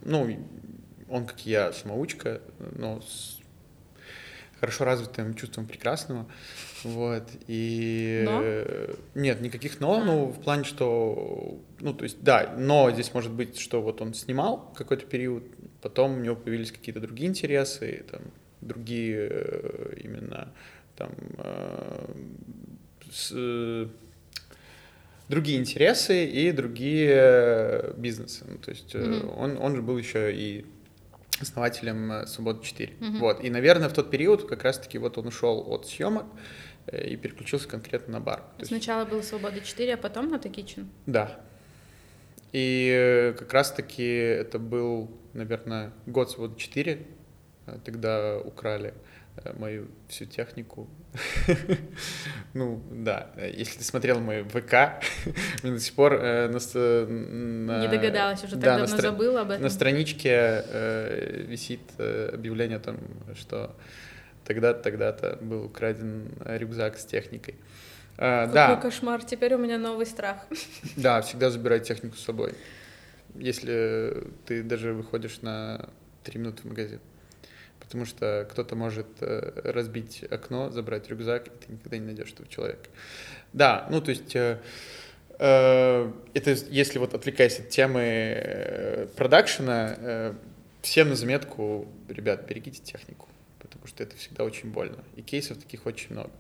ну, 0.04 0.38
он, 1.10 1.26
как 1.26 1.46
и 1.46 1.50
я, 1.50 1.74
самоучка, 1.74 2.42
но 2.60 3.02
с 3.02 3.40
хорошо 4.66 4.86
развитым 4.86 5.36
чувством 5.36 5.68
прекрасного. 5.68 6.26
Вот, 6.84 7.24
и... 7.48 8.24
Но? 8.26 9.20
Нет, 9.20 9.42
никаких 9.42 9.80
но, 9.80 9.96
а. 9.96 10.04
ну, 10.04 10.26
в 10.26 10.42
плане, 10.42 10.64
что... 10.64 11.60
Ну, 11.80 11.94
то 11.94 12.04
есть, 12.04 12.22
да, 12.22 12.54
но 12.58 12.92
здесь 12.92 13.14
может 13.14 13.32
быть, 13.32 13.60
что 13.60 13.82
вот 13.82 14.02
он 14.02 14.14
снимал 14.14 14.74
какой-то 14.76 15.06
период, 15.06 15.44
Потом 15.86 16.18
у 16.18 16.20
него 16.20 16.36
появились 16.36 16.72
какие-то 16.72 17.00
другие 17.00 17.30
интересы, 17.30 18.04
там, 18.10 18.22
другие 18.62 19.28
э, 19.30 19.98
именно 20.04 20.52
там 20.96 21.12
э, 21.38 22.08
с, 23.12 23.32
э, 23.36 23.88
другие 25.30 25.60
интересы 25.60 26.26
и 26.26 26.52
другие 26.52 27.94
бизнесы. 27.98 28.46
Ну, 28.48 28.58
то 28.58 28.72
есть 28.72 28.96
mm-hmm. 28.96 29.36
он, 29.38 29.58
он 29.58 29.76
же 29.76 29.84
был 29.84 29.96
еще 29.96 30.34
и 30.36 30.66
основателем 31.40 32.26
Свободы 32.28 32.64
4. 32.64 32.94
Mm-hmm. 32.94 33.18
Вот. 33.20 33.44
И, 33.44 33.50
наверное, 33.50 33.90
в 33.90 33.94
тот 33.94 34.10
период 34.10 34.48
как 34.48 34.64
раз-таки 34.64 34.98
вот 34.98 35.18
он 35.18 35.28
ушел 35.28 35.66
от 35.68 35.88
съемок 35.88 36.26
и 36.92 37.16
переключился 37.16 37.68
конкретно 37.68 38.14
на 38.14 38.20
бар. 38.20 38.44
Сначала 38.62 39.02
есть... 39.02 39.12
был 39.12 39.24
Свобода 39.24 39.60
4, 39.60 39.94
а 39.94 39.98
потом 39.98 40.30
на 40.30 40.36
Kitchen? 40.36 40.88
Да. 41.06 41.40
И 42.54 43.34
как 43.38 43.52
раз-таки 43.54 44.06
это 44.06 44.60
был 44.60 45.10
наверное, 45.36 45.92
год 46.06 46.36
вот 46.38 46.58
4, 46.58 47.06
э, 47.68 47.78
тогда 47.84 48.40
украли 48.40 48.90
э, 48.90 48.94
мою 49.58 49.88
всю 50.08 50.26
технику. 50.26 50.88
ну, 52.54 52.82
да, 52.92 53.32
если 53.38 53.80
ты 53.80 53.84
смотрел 53.84 54.20
мой 54.20 54.44
ВК, 54.44 55.04
мне 55.64 55.74
до 55.74 55.80
сих 55.80 55.94
пор 55.94 56.14
э, 56.14 56.48
на, 56.48 57.82
Не 57.82 57.88
догадалась, 57.88 58.44
уже 58.44 58.54
так 58.54 58.62
давно 58.62 58.86
забыла 58.86 59.42
об 59.42 59.52
этом. 59.52 59.64
На 59.64 59.70
страничке 59.70 60.64
висит 61.48 61.82
объявление 61.98 62.78
о 62.78 62.82
том, 62.82 62.98
что 63.36 63.76
тогда-то, 64.46 64.82
тогда-то 64.82 65.38
был 65.42 65.66
украден 65.66 66.32
рюкзак 66.44 66.98
с 66.98 67.06
техникой. 67.06 67.56
Какой 68.18 68.54
да. 68.54 68.76
кошмар, 68.78 69.24
теперь 69.24 69.56
у 69.56 69.58
меня 69.58 69.78
новый 69.78 70.06
страх. 70.06 70.48
да, 70.96 71.22
всегда 71.22 71.50
забирай 71.50 71.82
технику 71.82 72.16
с 72.16 72.24
собой 72.24 72.54
если 73.38 74.28
ты 74.46 74.64
даже 74.64 74.94
выходишь 74.94 75.42
на 75.42 75.90
три 76.24 76.40
минуты 76.40 76.64
в 76.64 76.66
магазин. 76.66 77.00
Потому 77.86 78.06
что 78.06 78.48
кто-то 78.52 78.76
может 78.76 79.08
э, 79.22 79.62
разбить 79.64 80.24
окно, 80.30 80.72
забрать 80.72 81.08
рюкзак, 81.08 81.48
и 81.48 81.50
ты 81.52 81.72
никогда 81.74 81.98
не 81.98 82.06
найдешь 82.06 82.32
этого 82.34 82.48
человека. 82.48 82.90
Да, 83.54 83.88
ну 83.92 84.02
то 84.02 84.10
есть 84.10 84.36
э, 84.36 84.60
э, 85.38 86.12
это 86.34 86.52
если 86.70 86.98
вот 86.98 87.14
отвлекаясь 87.14 87.60
от 87.60 87.70
темы 87.70 89.08
продакшена, 89.16 90.36
всем 90.82 91.10
на 91.10 91.16
заметку, 91.16 91.88
ребят, 92.10 92.46
берегите 92.48 92.82
технику, 92.82 93.28
потому 93.60 93.86
что 93.88 94.04
это 94.04 94.16
всегда 94.18 94.44
очень 94.44 94.72
больно. 94.72 95.04
И 95.16 95.22
кейсов 95.22 95.58
таких 95.58 95.86
очень 95.86 96.12
много. 96.14 96.32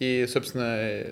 И, 0.00 0.26
собственно, 0.26 1.04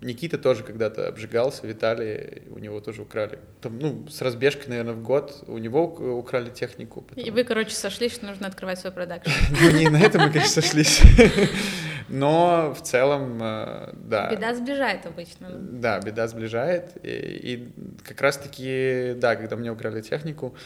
Никита 0.00 0.38
тоже 0.38 0.64
когда-то 0.64 1.06
обжигался, 1.06 1.68
Виталий, 1.68 2.42
у 2.50 2.58
него 2.58 2.80
тоже 2.80 3.02
украли. 3.02 3.38
Там, 3.60 3.78
ну, 3.78 4.08
с 4.08 4.20
разбежкой, 4.22 4.70
наверное, 4.70 4.94
в 4.94 5.02
год 5.02 5.44
у 5.46 5.56
него 5.58 5.84
украли 5.84 6.50
технику. 6.50 7.02
Потом... 7.02 7.22
И 7.22 7.30
вы, 7.30 7.44
короче, 7.44 7.70
сошлись, 7.70 8.12
что 8.12 8.26
нужно 8.26 8.48
открывать 8.48 8.80
свой 8.80 8.92
продакшн. 8.92 9.30
Ну, 9.62 9.70
не 9.78 9.88
на 9.88 10.00
этом 10.02 10.22
мы, 10.22 10.32
конечно, 10.32 10.62
сошлись. 10.62 11.00
Но 12.08 12.74
в 12.74 12.82
целом, 12.82 13.40
э, 13.40 13.92
да. 13.94 14.28
Беда 14.30 14.52
сближает 14.52 15.06
обычно. 15.06 15.50
Да, 15.50 16.00
беда 16.00 16.26
сближает. 16.26 16.90
И, 17.04 17.08
и 17.08 17.72
как 18.02 18.20
раз-таки, 18.20 19.14
да, 19.16 19.36
когда 19.36 19.54
мне 19.54 19.70
украли 19.70 20.00
технику, 20.00 20.56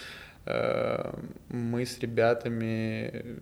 э, 0.46 1.12
мы 1.50 1.84
с 1.84 1.98
ребятами 1.98 3.40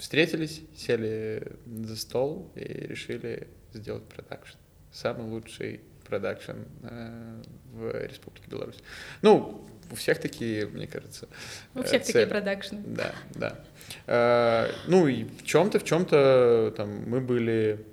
встретились, 0.00 0.62
сели 0.76 1.52
за 1.66 1.96
стол 1.96 2.50
и 2.54 2.62
решили 2.62 3.48
сделать 3.72 4.04
продакшн. 4.04 4.56
Самый 4.92 5.28
лучший 5.28 5.80
продакшн 6.08 6.56
э, 6.82 7.42
в 7.72 8.06
Республике 8.06 8.48
Беларусь. 8.48 8.78
Ну, 9.22 9.64
у 9.90 9.94
всех 9.94 10.18
такие, 10.18 10.66
мне 10.66 10.86
кажется. 10.86 11.28
У 11.74 11.82
всех 11.82 12.02
цели. 12.02 12.12
такие 12.12 12.26
продакшны. 12.26 12.82
Да, 12.86 13.14
да. 13.34 13.60
Э, 14.06 14.72
ну 14.88 15.06
и 15.06 15.24
в 15.24 15.44
чем-то, 15.44 15.78
в 15.78 15.84
чем-то 15.84 16.74
там 16.76 17.08
мы 17.08 17.20
были 17.20 17.84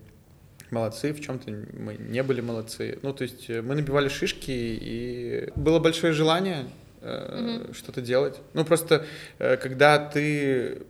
молодцы, 0.71 1.13
в 1.13 1.21
чем-то 1.21 1.51
мы 1.51 1.95
не 1.97 2.23
были 2.23 2.41
молодцы. 2.41 2.99
Ну, 3.01 3.13
то 3.13 3.23
есть 3.23 3.49
мы 3.49 3.75
набивали 3.75 4.07
шишки, 4.07 4.51
и 4.51 5.51
было 5.55 5.79
большое 5.79 6.13
желание 6.13 6.65
mm-hmm. 7.07 7.75
что-то 7.75 8.01
делать. 8.01 8.39
Ну, 8.53 8.65
просто 8.65 9.05
когда 9.37 9.97
ты 9.97 10.83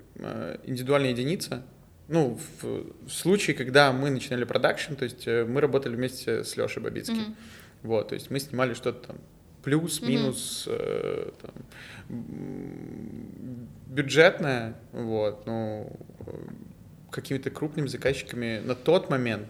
индивидуальная 0.65 1.11
единица, 1.11 1.63
ну, 2.07 2.39
в, 2.61 3.07
в 3.07 3.09
случае, 3.09 3.55
когда 3.55 3.91
мы 3.91 4.09
начинали 4.09 4.45
продакшн, 4.45 4.93
то 4.93 5.03
есть 5.03 5.27
э, 5.27 5.45
мы 5.45 5.59
работали 5.59 5.95
вместе 5.95 6.43
с 6.43 6.55
Лешей 6.55 6.81
Бабицким. 6.81 7.17
Mm-hmm. 7.17 7.35
Вот, 7.83 8.09
то 8.09 8.15
есть 8.15 8.31
мы 8.31 8.39
снимали 8.39 8.73
что-то 8.73 9.07
там 9.07 9.17
плюс, 9.61 10.01
минус, 10.01 10.67
mm-hmm. 10.67 10.75
э, 10.79 11.31
там, 11.41 11.51
бюджетное, 13.87 14.75
вот, 14.93 15.45
ну, 15.45 15.91
какими-то 17.11 17.49
крупными 17.49 17.87
заказчиками 17.87 18.61
на 18.63 18.75
тот 18.75 19.09
момент 19.09 19.47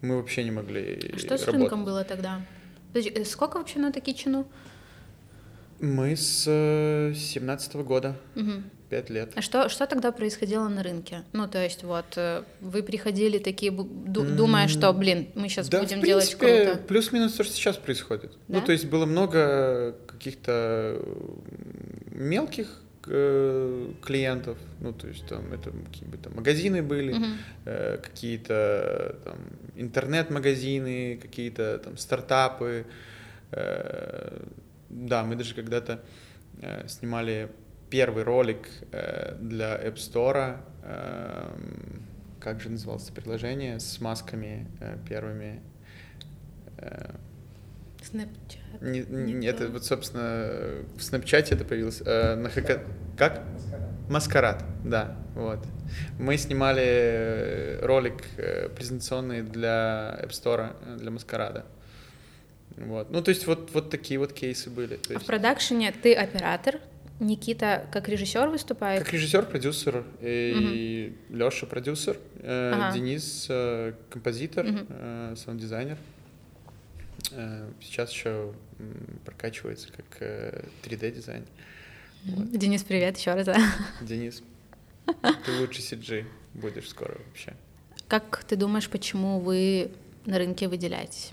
мы 0.00 0.16
вообще 0.16 0.44
не 0.44 0.50
могли 0.50 1.12
А 1.12 1.18
что 1.18 1.38
с 1.38 1.46
работать. 1.46 1.54
рынком 1.54 1.84
было 1.84 2.04
тогда? 2.04 2.42
Подожди, 2.88 3.10
э, 3.10 3.24
сколько 3.24 3.58
вообще 3.58 3.78
на 3.78 3.92
Такичину? 3.92 4.48
Мы 5.80 6.16
с 6.16 6.44
17 6.44 7.74
-го 7.74 7.84
года. 7.84 8.16
Угу 8.36 8.62
пять 8.88 9.10
лет. 9.10 9.32
А 9.34 9.42
что, 9.42 9.68
что 9.68 9.86
тогда 9.86 10.12
происходило 10.12 10.68
на 10.68 10.82
рынке? 10.82 11.24
Ну, 11.32 11.46
то 11.48 11.62
есть, 11.62 11.84
вот, 11.84 12.16
э, 12.16 12.42
вы 12.60 12.82
приходили 12.82 13.38
такие, 13.38 13.70
думая, 13.70 14.68
что, 14.68 14.92
блин, 14.92 15.28
мы 15.34 15.48
сейчас 15.48 15.68
да, 15.68 15.80
будем 15.80 16.00
делать 16.00 16.34
круто. 16.34 16.80
плюс-минус 16.88 17.34
то, 17.34 17.44
что 17.44 17.54
сейчас 17.54 17.76
происходит. 17.76 18.32
Ну, 18.48 18.54
да? 18.54 18.60
Ну, 18.60 18.66
то 18.66 18.72
есть, 18.72 18.86
было 18.86 19.06
много 19.06 19.94
каких-то 20.06 21.02
мелких 22.12 22.82
э, 23.06 23.92
клиентов, 24.02 24.58
ну, 24.80 24.92
то 24.92 25.06
есть, 25.06 25.26
там, 25.26 25.52
это 25.52 25.70
какие-нибудь 25.70 26.22
там 26.22 26.34
магазины 26.36 26.82
были, 26.82 27.12
угу. 27.12 27.26
э, 27.66 27.98
какие-то 27.98 29.16
там 29.24 29.38
интернет-магазины, 29.76 31.18
какие-то 31.20 31.78
там 31.78 31.96
стартапы. 31.96 32.86
Э, 33.52 34.42
да, 34.88 35.24
мы 35.24 35.36
даже 35.36 35.54
когда-то 35.54 36.02
э, 36.60 36.86
снимали 36.88 37.50
первый 37.90 38.24
ролик 38.24 38.68
э, 38.92 39.36
для 39.40 39.76
App 39.76 39.96
Store, 39.96 40.58
э, 40.82 41.58
как 42.40 42.60
же 42.60 42.70
называлось 42.70 43.10
приложение, 43.10 43.80
с 43.80 44.00
масками 44.00 44.66
э, 44.80 44.96
первыми. 45.08 45.60
Э, 46.78 47.14
Snapchat. 48.00 48.58
Не, 48.80 49.00
не, 49.00 49.32
не 49.34 49.46
это 49.46 49.68
вот, 49.68 49.84
собственно, 49.84 50.84
в 50.96 51.00
Snapchat 51.00 51.54
это 51.54 51.64
появилось. 51.64 52.02
Э, 52.04 52.36
на 52.36 52.48
хака... 52.48 52.82
Как? 53.16 53.42
Маскарад, 54.08 54.64
да, 54.84 55.16
вот. 55.34 55.66
Мы 56.18 56.38
снимали 56.38 56.82
э, 56.82 57.84
ролик 57.84 58.24
э, 58.38 58.68
презентационный 58.70 59.42
для 59.42 60.18
App 60.22 60.30
Store, 60.30 60.72
э, 60.86 60.96
для 60.96 61.10
Маскарада. 61.10 61.66
Вот. 62.86 63.10
Ну, 63.10 63.22
то 63.22 63.30
есть 63.30 63.46
вот, 63.46 63.70
вот 63.72 63.90
такие 63.90 64.18
вот 64.18 64.32
кейсы 64.32 64.70
были. 64.70 64.96
То 64.96 65.12
есть... 65.12 65.16
А 65.16 65.18
в 65.20 65.24
продакшене 65.24 65.92
ты 65.92 66.14
оператор, 66.14 66.80
Никита 67.20 67.86
как 67.92 68.08
режиссер 68.08 68.48
выступает? 68.48 69.02
Как 69.02 69.12
режиссер, 69.12 69.46
продюсер, 69.46 70.04
и 70.20 71.12
угу. 71.28 71.36
Леша 71.36 71.66
продюсер, 71.66 72.16
э, 72.36 72.72
ага. 72.74 72.94
Денис 72.94 73.46
э, 73.48 73.94
композитор, 74.10 74.66
угу. 74.66 74.78
э, 74.88 75.34
саунд-дизайнер. 75.36 75.98
Э, 77.32 77.68
сейчас 77.80 78.12
еще 78.12 78.52
прокачивается 79.24 79.88
как 79.92 80.06
э, 80.20 80.64
3D-дизайн. 80.84 81.44
Вот. 82.24 82.52
Денис, 82.52 82.82
привет 82.84 83.18
еще 83.18 83.34
раз. 83.34 83.48
Денис, 84.00 84.42
ты 85.06 85.60
лучший 85.60 85.82
CG 85.82 86.24
будешь 86.54 86.88
скоро 86.88 87.18
вообще. 87.26 87.54
Как 88.06 88.44
ты 88.44 88.56
думаешь, 88.56 88.88
почему 88.88 89.40
вы 89.40 89.90
на 90.24 90.38
рынке 90.38 90.68
выделяетесь? 90.68 91.32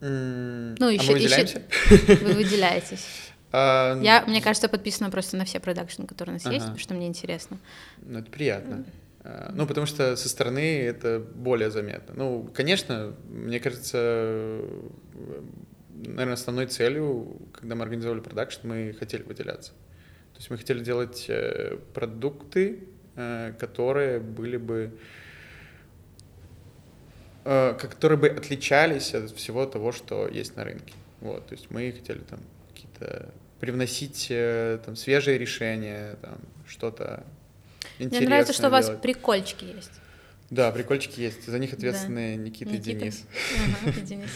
Mm, 0.00 0.76
ну, 0.78 0.88
еще, 0.88 1.02
а 1.02 1.06
мы 1.06 1.12
выделяемся? 1.14 1.62
Еще... 1.90 2.14
Вы 2.24 2.32
выделяетесь. 2.34 3.06
А, 3.50 3.98
Я, 4.00 4.24
мне 4.26 4.40
кажется, 4.40 4.68
подписана 4.68 5.10
просто 5.10 5.36
на 5.36 5.44
все 5.44 5.60
продакшн, 5.60 6.04
которые 6.04 6.34
у 6.34 6.36
нас 6.36 6.46
ага. 6.46 6.54
есть, 6.54 6.80
что 6.80 6.94
мне 6.94 7.06
интересно. 7.06 7.58
Ну, 8.02 8.18
это 8.18 8.30
приятно. 8.30 8.74
Mm. 8.74 9.52
Ну, 9.54 9.66
потому 9.66 9.86
что 9.86 10.16
со 10.16 10.28
стороны 10.28 10.80
это 10.80 11.18
более 11.18 11.70
заметно. 11.70 12.14
Ну, 12.16 12.50
конечно, 12.54 13.14
мне 13.28 13.60
кажется, 13.60 14.60
наверное, 15.94 16.34
основной 16.34 16.66
целью, 16.66 17.36
когда 17.52 17.74
мы 17.74 17.82
организовали 17.82 18.20
продакшн, 18.20 18.66
мы 18.66 18.96
хотели 18.98 19.22
выделяться. 19.22 19.72
То 20.32 20.38
есть 20.38 20.50
мы 20.50 20.56
хотели 20.56 20.82
делать 20.82 21.26
э, 21.28 21.78
продукты, 21.94 22.84
э, 23.16 23.52
которые 23.58 24.20
были 24.20 24.56
бы 24.56 24.96
которые 27.44 28.18
бы 28.18 28.28
отличались 28.28 29.14
от 29.14 29.30
всего 29.30 29.66
того, 29.66 29.92
что 29.92 30.28
есть 30.28 30.56
на 30.56 30.64
рынке. 30.64 30.94
Вот, 31.20 31.46
то 31.46 31.54
есть 31.54 31.70
мы 31.70 31.92
хотели 31.92 32.18
там 32.18 32.40
какие-то 32.68 33.30
привносить 33.60 34.28
э, 34.30 34.78
там 34.84 34.94
свежие 34.94 35.36
решения, 35.38 36.16
там 36.22 36.38
что-то 36.66 37.24
интересное. 37.98 38.20
Мне 38.20 38.28
нравится, 38.28 38.52
что 38.52 38.68
у 38.68 38.70
вас 38.70 38.90
прикольчики 39.02 39.64
есть. 39.64 39.90
Да, 40.50 40.70
прикольчики 40.70 41.20
есть. 41.20 41.46
За 41.46 41.58
них 41.58 41.72
ответственны 41.72 42.36
да. 42.36 42.42
Никита, 42.42 42.70
Никита 42.70 42.90
и 42.90 42.94
Денис. 42.94 43.24
Ага, 43.84 44.00
Денис. 44.00 44.30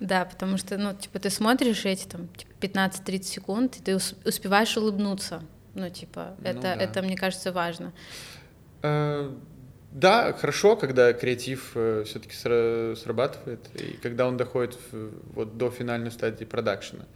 Да, 0.00 0.24
потому 0.24 0.58
что, 0.58 0.76
ну, 0.76 0.94
типа, 0.94 1.18
ты 1.18 1.30
смотришь 1.30 1.84
эти 1.86 2.06
там 2.06 2.28
типа, 2.28 2.52
15-30 2.60 3.22
секунд, 3.22 3.76
и 3.78 3.82
ты 3.82 3.96
успеваешь 3.96 4.76
улыбнуться. 4.76 5.42
Ну, 5.74 5.88
типа, 5.90 6.36
ну, 6.38 6.48
это, 6.48 6.60
да. 6.60 6.74
это, 6.74 7.02
мне 7.02 7.16
кажется, 7.16 7.52
важно. 7.52 7.92
Да, 9.96 10.32
хорошо, 10.34 10.76
когда 10.76 11.12
креатив 11.12 11.72
э, 11.74 12.04
все-таки 12.04 12.34
срабатывает, 12.34 13.60
и 13.74 13.96
когда 14.02 14.28
он 14.28 14.36
доходит 14.36 14.78
вот 14.92 15.56
до 15.56 15.70
финальной 15.70 16.10
стадии 16.10 16.44
продакшена 16.44 17.06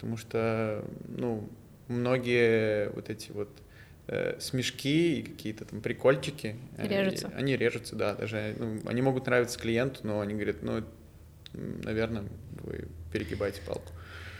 потому 0.00 0.16
что, 0.16 0.82
ну, 1.08 1.46
многие 1.88 2.88
вот 2.90 3.10
эти 3.10 3.32
вот 3.32 3.50
э, 4.06 4.40
смешки 4.40 5.20
и 5.20 5.22
какие-то 5.22 5.66
там 5.66 5.82
прикольчики, 5.82 6.56
режутся. 6.78 7.26
Они, 7.26 7.36
они 7.36 7.56
режутся, 7.58 7.96
да, 7.96 8.14
даже, 8.14 8.56
ну, 8.58 8.80
они 8.86 9.02
могут 9.02 9.26
нравиться 9.26 9.58
клиенту, 9.58 10.00
но 10.04 10.20
они 10.20 10.32
говорят, 10.32 10.62
ну, 10.62 10.82
наверное, 11.52 12.24
вы 12.62 12.88
перегибаете 13.12 13.60
палку. 13.66 13.92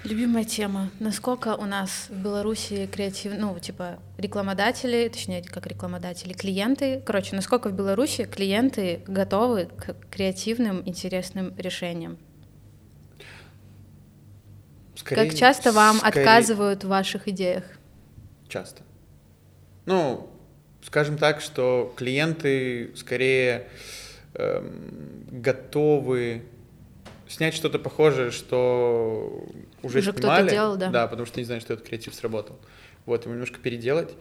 Любимая 0.05 0.45
тема. 0.45 0.91
Насколько 0.99 1.57
у 1.57 1.67
нас 1.67 2.07
в 2.09 2.23
Беларуси 2.23 2.89
креатив, 2.91 3.35
ну, 3.37 3.59
типа, 3.59 3.99
рекламодатели, 4.17 5.09
точнее, 5.09 5.43
как 5.43 5.67
рекламодатели, 5.67 6.33
клиенты, 6.33 7.03
короче, 7.05 7.37
насколько 7.37 7.69
в 7.69 7.75
Беларуси 7.75 8.25
клиенты 8.25 9.03
готовы 9.07 9.67
к 9.67 9.95
креативным, 10.11 10.83
интересным 10.87 11.55
решениям? 11.59 12.17
Скорее, 14.95 15.29
как 15.29 15.39
часто 15.39 15.71
вам 15.71 15.99
скорее... 15.99 16.23
отказывают 16.23 16.85
в 16.85 16.89
ваших 16.89 17.29
идеях? 17.29 17.65
Часто. 18.49 18.83
Ну, 19.85 20.31
скажем 20.83 21.19
так, 21.19 21.43
что 21.43 21.93
клиенты 21.97 22.91
скорее 22.97 23.69
эм, 24.35 25.27
готовы 25.31 26.43
снять 27.29 27.55
что-то 27.55 27.79
похожее, 27.79 28.31
что 28.31 29.47
уже, 29.83 29.99
уже 29.99 30.13
снимали. 30.13 30.51
делал, 30.51 30.77
да. 30.77 30.91
Да, 30.91 31.07
потому 31.07 31.27
что 31.27 31.41
не 31.41 31.45
знаю, 31.45 31.61
что 31.61 31.75
этот 31.75 31.87
креатив 31.87 32.15
сработал. 32.15 32.59
Вот, 33.07 33.25
его 33.25 33.33
немножко 33.35 33.59
переделать 33.59 34.15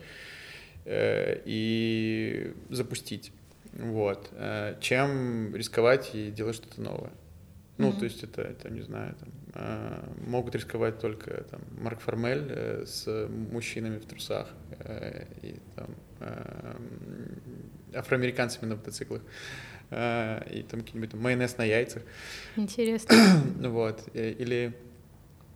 э, 0.86 1.42
и 1.46 2.54
запустить. 2.70 3.32
Вот. 3.74 4.30
Э, 4.34 4.76
чем 4.82 5.56
рисковать 5.56 6.12
и 6.14 6.32
делать 6.32 6.56
что-то 6.56 6.82
новое. 6.82 7.12
Ну, 7.78 7.92
mm-hmm. 7.92 8.00
то 8.00 8.04
есть 8.06 8.24
это, 8.24 8.42
это, 8.42 8.70
не 8.70 8.82
знаю, 8.82 9.16
там, 9.20 9.30
э, 9.54 10.00
могут 10.28 10.54
рисковать 10.56 11.00
только 11.00 11.46
там, 11.46 11.62
Марк 11.80 12.02
Формель 12.02 12.46
э, 12.50 12.84
с 12.86 13.28
мужчинами 13.52 14.00
в 14.00 14.06
трусах 14.06 14.48
э, 14.80 15.26
и 15.42 15.56
там, 15.76 15.88
э, 16.20 16.76
афроамериканцами 17.94 18.70
на 18.70 18.76
мотоциклах 18.76 19.22
э, 19.92 20.42
и 20.52 20.64
там 20.64 20.82
какие-нибудь 20.82 21.12
там, 21.12 21.22
майонез 21.22 21.58
на 21.58 21.64
яйцах. 21.64 22.04
Интересно. 22.58 23.16
вот. 23.70 24.04
Э, 24.14 24.30
или 24.32 24.76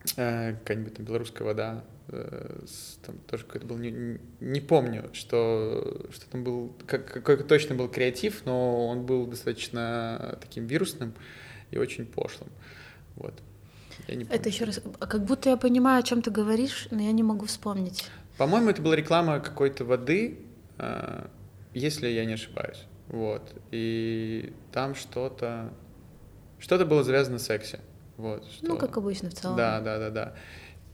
какая-нибудь 0.06 0.96
там 0.96 1.06
белорусская 1.06 1.44
вода, 1.44 1.84
э, 2.10 2.60
там 3.06 3.18
тоже 3.20 3.46
какой-то 3.46 3.68
был, 3.68 3.78
не, 3.78 4.20
не 4.40 4.62
помню, 4.62 5.10
что, 5.14 6.08
что 6.12 6.30
там 6.30 6.44
был, 6.44 6.76
как, 6.86 7.12
какой 7.12 7.44
точно 7.44 7.76
был 7.76 7.88
креатив, 7.88 8.46
но 8.46 8.88
он 8.88 9.06
был 9.06 9.28
достаточно 9.28 10.38
таким 10.42 10.68
вирусным 10.68 11.14
и 11.72 11.78
очень 11.78 12.06
пошлым. 12.06 12.50
Вот. 13.16 13.34
Я 14.08 14.16
не 14.16 14.26
помню. 14.26 14.40
Это 14.40 14.50
еще 14.50 14.66
раз, 14.66 14.82
как 15.00 15.24
будто 15.24 15.50
я 15.50 15.58
понимаю, 15.58 16.00
о 16.00 16.04
чем 16.04 16.22
ты 16.22 16.32
говоришь, 16.32 16.88
но 16.92 17.02
я 17.02 17.12
не 17.12 17.24
могу 17.24 17.46
вспомнить. 17.46 18.06
По-моему, 18.38 18.70
это 18.70 18.82
была 18.82 18.96
реклама 18.96 19.40
какой-то 19.40 19.86
воды, 19.86 20.40
а, 20.78 21.30
если 21.74 22.08
я 22.08 22.26
не 22.26 22.34
ошибаюсь. 22.34 22.84
Вот. 23.08 23.54
И 23.72 24.54
там 24.72 24.96
что-то 24.96 25.72
что-то 26.64 26.86
было 26.86 27.04
завязано 27.04 27.40
с 27.40 27.46
сексе. 27.46 27.82
Вот, 28.18 28.46
что... 28.52 28.68
Ну, 28.68 28.78
как 28.78 28.98
обычно 28.98 29.30
в 29.30 29.34
целом. 29.34 29.58
Да, 29.58 29.80
да, 29.80 29.98
да, 29.98 30.10
да. 30.10 30.34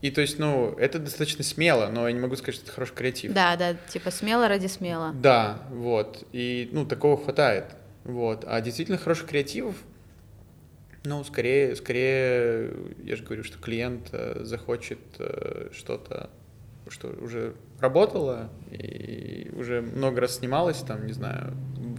И 0.00 0.10
то 0.10 0.22
есть, 0.22 0.38
ну, 0.38 0.74
это 0.78 0.98
достаточно 0.98 1.44
смело, 1.44 1.88
но 1.88 2.08
я 2.08 2.14
не 2.14 2.20
могу 2.20 2.34
сказать, 2.36 2.54
что 2.54 2.64
это 2.64 2.72
хороший 2.72 2.94
креатив. 2.94 3.32
Да, 3.34 3.56
да, 3.56 3.74
типа 3.88 4.10
смело 4.10 4.48
ради 4.48 4.66
смело. 4.66 5.12
Да, 5.12 5.58
вот. 5.70 6.26
И, 6.32 6.70
ну, 6.72 6.86
такого 6.86 7.22
хватает. 7.22 7.66
Вот. 8.04 8.44
А 8.46 8.60
действительно 8.62 8.96
хороших 8.96 9.28
креативов, 9.28 9.76
ну, 11.04 11.22
скорее, 11.24 11.76
скорее, 11.76 12.72
я 13.04 13.16
же 13.16 13.24
говорю, 13.24 13.44
что 13.44 13.58
клиент 13.58 14.08
э, 14.12 14.40
захочет 14.42 14.98
э, 15.18 15.68
что-то, 15.72 16.30
что 16.88 17.08
уже 17.22 17.54
работало 17.78 18.50
и 18.70 19.50
уже 19.54 19.82
много 19.82 20.22
раз 20.22 20.36
снималось, 20.36 20.78
там, 20.78 21.06
не 21.06 21.12
знаю, 21.12 21.54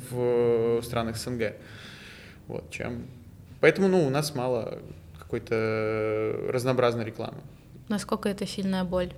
в 0.09 0.81
странах 0.83 1.17
СНГ. 1.17 1.53
Вот, 2.47 2.69
чем... 2.71 3.07
Поэтому, 3.59 3.87
ну, 3.87 4.05
у 4.05 4.09
нас 4.09 4.33
мало 4.33 4.79
какой-то 5.31 6.35
разнообразной 6.49 7.05
рекламы. 7.05 7.41
Насколько 7.87 8.27
это 8.27 8.45
сильная 8.45 8.83
боль? 8.83 9.13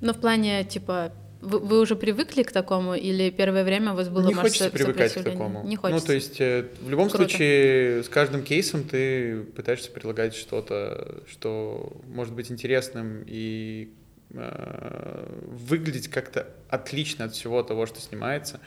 Ну, 0.00 0.12
в 0.12 0.18
плане, 0.18 0.64
типа, 0.64 1.12
вы, 1.40 1.60
вы 1.60 1.80
уже 1.80 1.94
привыкли 1.94 2.42
к 2.42 2.50
такому, 2.50 2.94
или 2.94 3.30
первое 3.30 3.62
время 3.62 3.92
у 3.92 3.94
вас 3.94 4.08
было 4.08 4.26
Не 4.26 4.34
хочется 4.34 4.70
привыкать 4.70 5.14
к 5.14 5.22
такому. 5.22 5.62
Не 5.64 5.76
хочется. 5.76 6.00
Ну, 6.00 6.06
то 6.06 6.12
есть, 6.12 6.40
э, 6.40 6.66
в 6.80 6.90
любом 6.90 7.08
Круто. 7.08 7.28
случае, 7.28 8.02
с 8.02 8.08
каждым 8.08 8.42
кейсом 8.42 8.82
ты 8.82 9.42
пытаешься 9.56 9.92
предлагать 9.92 10.34
что-то, 10.34 11.22
что 11.28 11.92
может 12.08 12.34
быть 12.34 12.50
интересным 12.50 13.22
и 13.24 13.92
э, 14.30 15.26
выглядеть 15.46 16.08
как-то 16.08 16.48
отлично 16.68 17.26
от 17.26 17.32
всего 17.32 17.62
того, 17.62 17.86
что 17.86 18.00
снимается, 18.00 18.58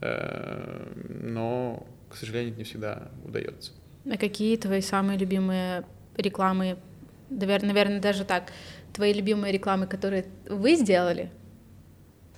э, 0.00 0.86
но, 1.08 1.84
к 2.08 2.16
сожалению, 2.16 2.56
не 2.56 2.62
всегда 2.62 3.10
удается. 3.24 3.72
А 4.06 4.16
какие 4.16 4.56
твои 4.56 4.80
самые 4.80 5.18
любимые 5.18 5.84
рекламы 6.16 6.78
наверное, 7.30 8.00
даже 8.00 8.24
так, 8.24 8.52
твои 8.92 9.12
любимые 9.12 9.52
рекламы, 9.52 9.86
которые 9.86 10.26
вы 10.48 10.74
сделали, 10.74 11.30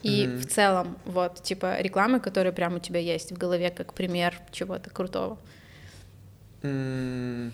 и 0.03 0.25
mm-hmm. 0.25 0.39
в 0.39 0.47
целом, 0.47 0.99
вот, 1.05 1.43
типа, 1.43 1.81
рекламы, 1.81 2.21
которые 2.21 2.53
прямо 2.53 2.77
у 2.77 2.81
тебя 2.81 3.01
есть 3.01 3.33
в 3.33 3.39
голове, 3.39 3.71
как 3.71 3.95
пример 3.95 4.35
чего-то 4.51 4.91
крутого. 4.91 5.39
Mm-hmm. 6.63 7.53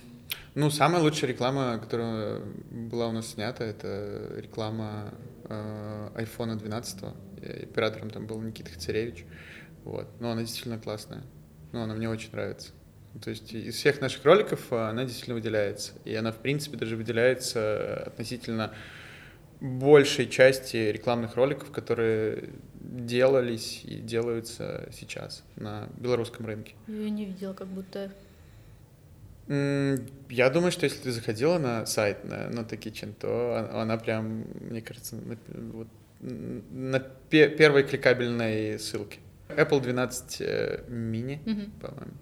Ну, 0.55 0.71
самая 0.71 1.03
лучшая 1.03 1.31
реклама, 1.31 1.79
которая 1.79 2.41
была 2.71 3.09
у 3.09 3.13
нас 3.13 3.29
снята, 3.29 3.65
это 3.65 4.33
реклама 4.37 5.15
э, 5.45 6.11
iPhone 6.17 6.57
12. 6.57 7.05
Оператором 7.63 8.11
там 8.11 8.27
был 8.27 8.41
Никита 8.41 8.71
Хацаревич. 8.73 9.25
Вот. 9.85 10.09
Но 10.19 10.33
она 10.33 10.41
действительно 10.41 10.79
классная. 10.79 11.23
Ну, 11.73 11.83
она 11.83 11.95
мне 11.95 12.09
очень 12.09 12.31
нравится. 12.33 12.71
То 13.23 13.31
есть 13.31 13.53
из 13.53 13.75
всех 13.75 14.01
наших 14.01 14.25
роликов 14.25 14.73
а, 14.73 14.91
она 14.91 15.05
действительно 15.05 15.35
выделяется. 15.35 15.93
И 16.05 16.15
она, 16.15 16.33
в 16.33 16.39
принципе, 16.39 16.77
даже 16.77 16.97
выделяется 16.97 18.05
относительно 18.07 18.73
большей 19.61 20.29
части 20.29 20.77
рекламных 20.77 21.37
роликов, 21.37 21.71
которые 21.71 22.51
делались 22.81 23.83
и 23.85 23.97
делаются 23.97 24.89
сейчас 24.93 25.43
на 25.57 25.89
белорусском 25.97 26.47
рынке. 26.47 26.75
Я 26.87 27.11
не 27.11 27.25
видела, 27.25 27.53
как 27.55 27.69
будто... 27.69 28.13
Я 29.49 30.51
думаю, 30.51 30.71
что 30.71 30.85
если 30.85 30.99
ты 30.99 31.11
заходила 31.11 31.59
на 31.59 31.87
сайт 31.87 32.25
на 32.25 32.51
Not 32.51 32.69
Kitchen, 32.79 33.15
то 33.19 33.71
она 33.73 33.97
прям, 33.97 34.45
мне 34.61 34.83
кажется, 34.83 35.17
на, 35.17 35.39
вот, 35.73 35.89
на 36.21 37.01
первой 37.01 37.83
кликабельной 37.85 38.79
ссылке. 38.79 39.21
Apple 39.49 39.81
12 39.81 40.41
mini, 40.89 41.43
mm-hmm. 41.43 41.71
по-моему. 41.81 42.13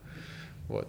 Вот. 0.69 0.89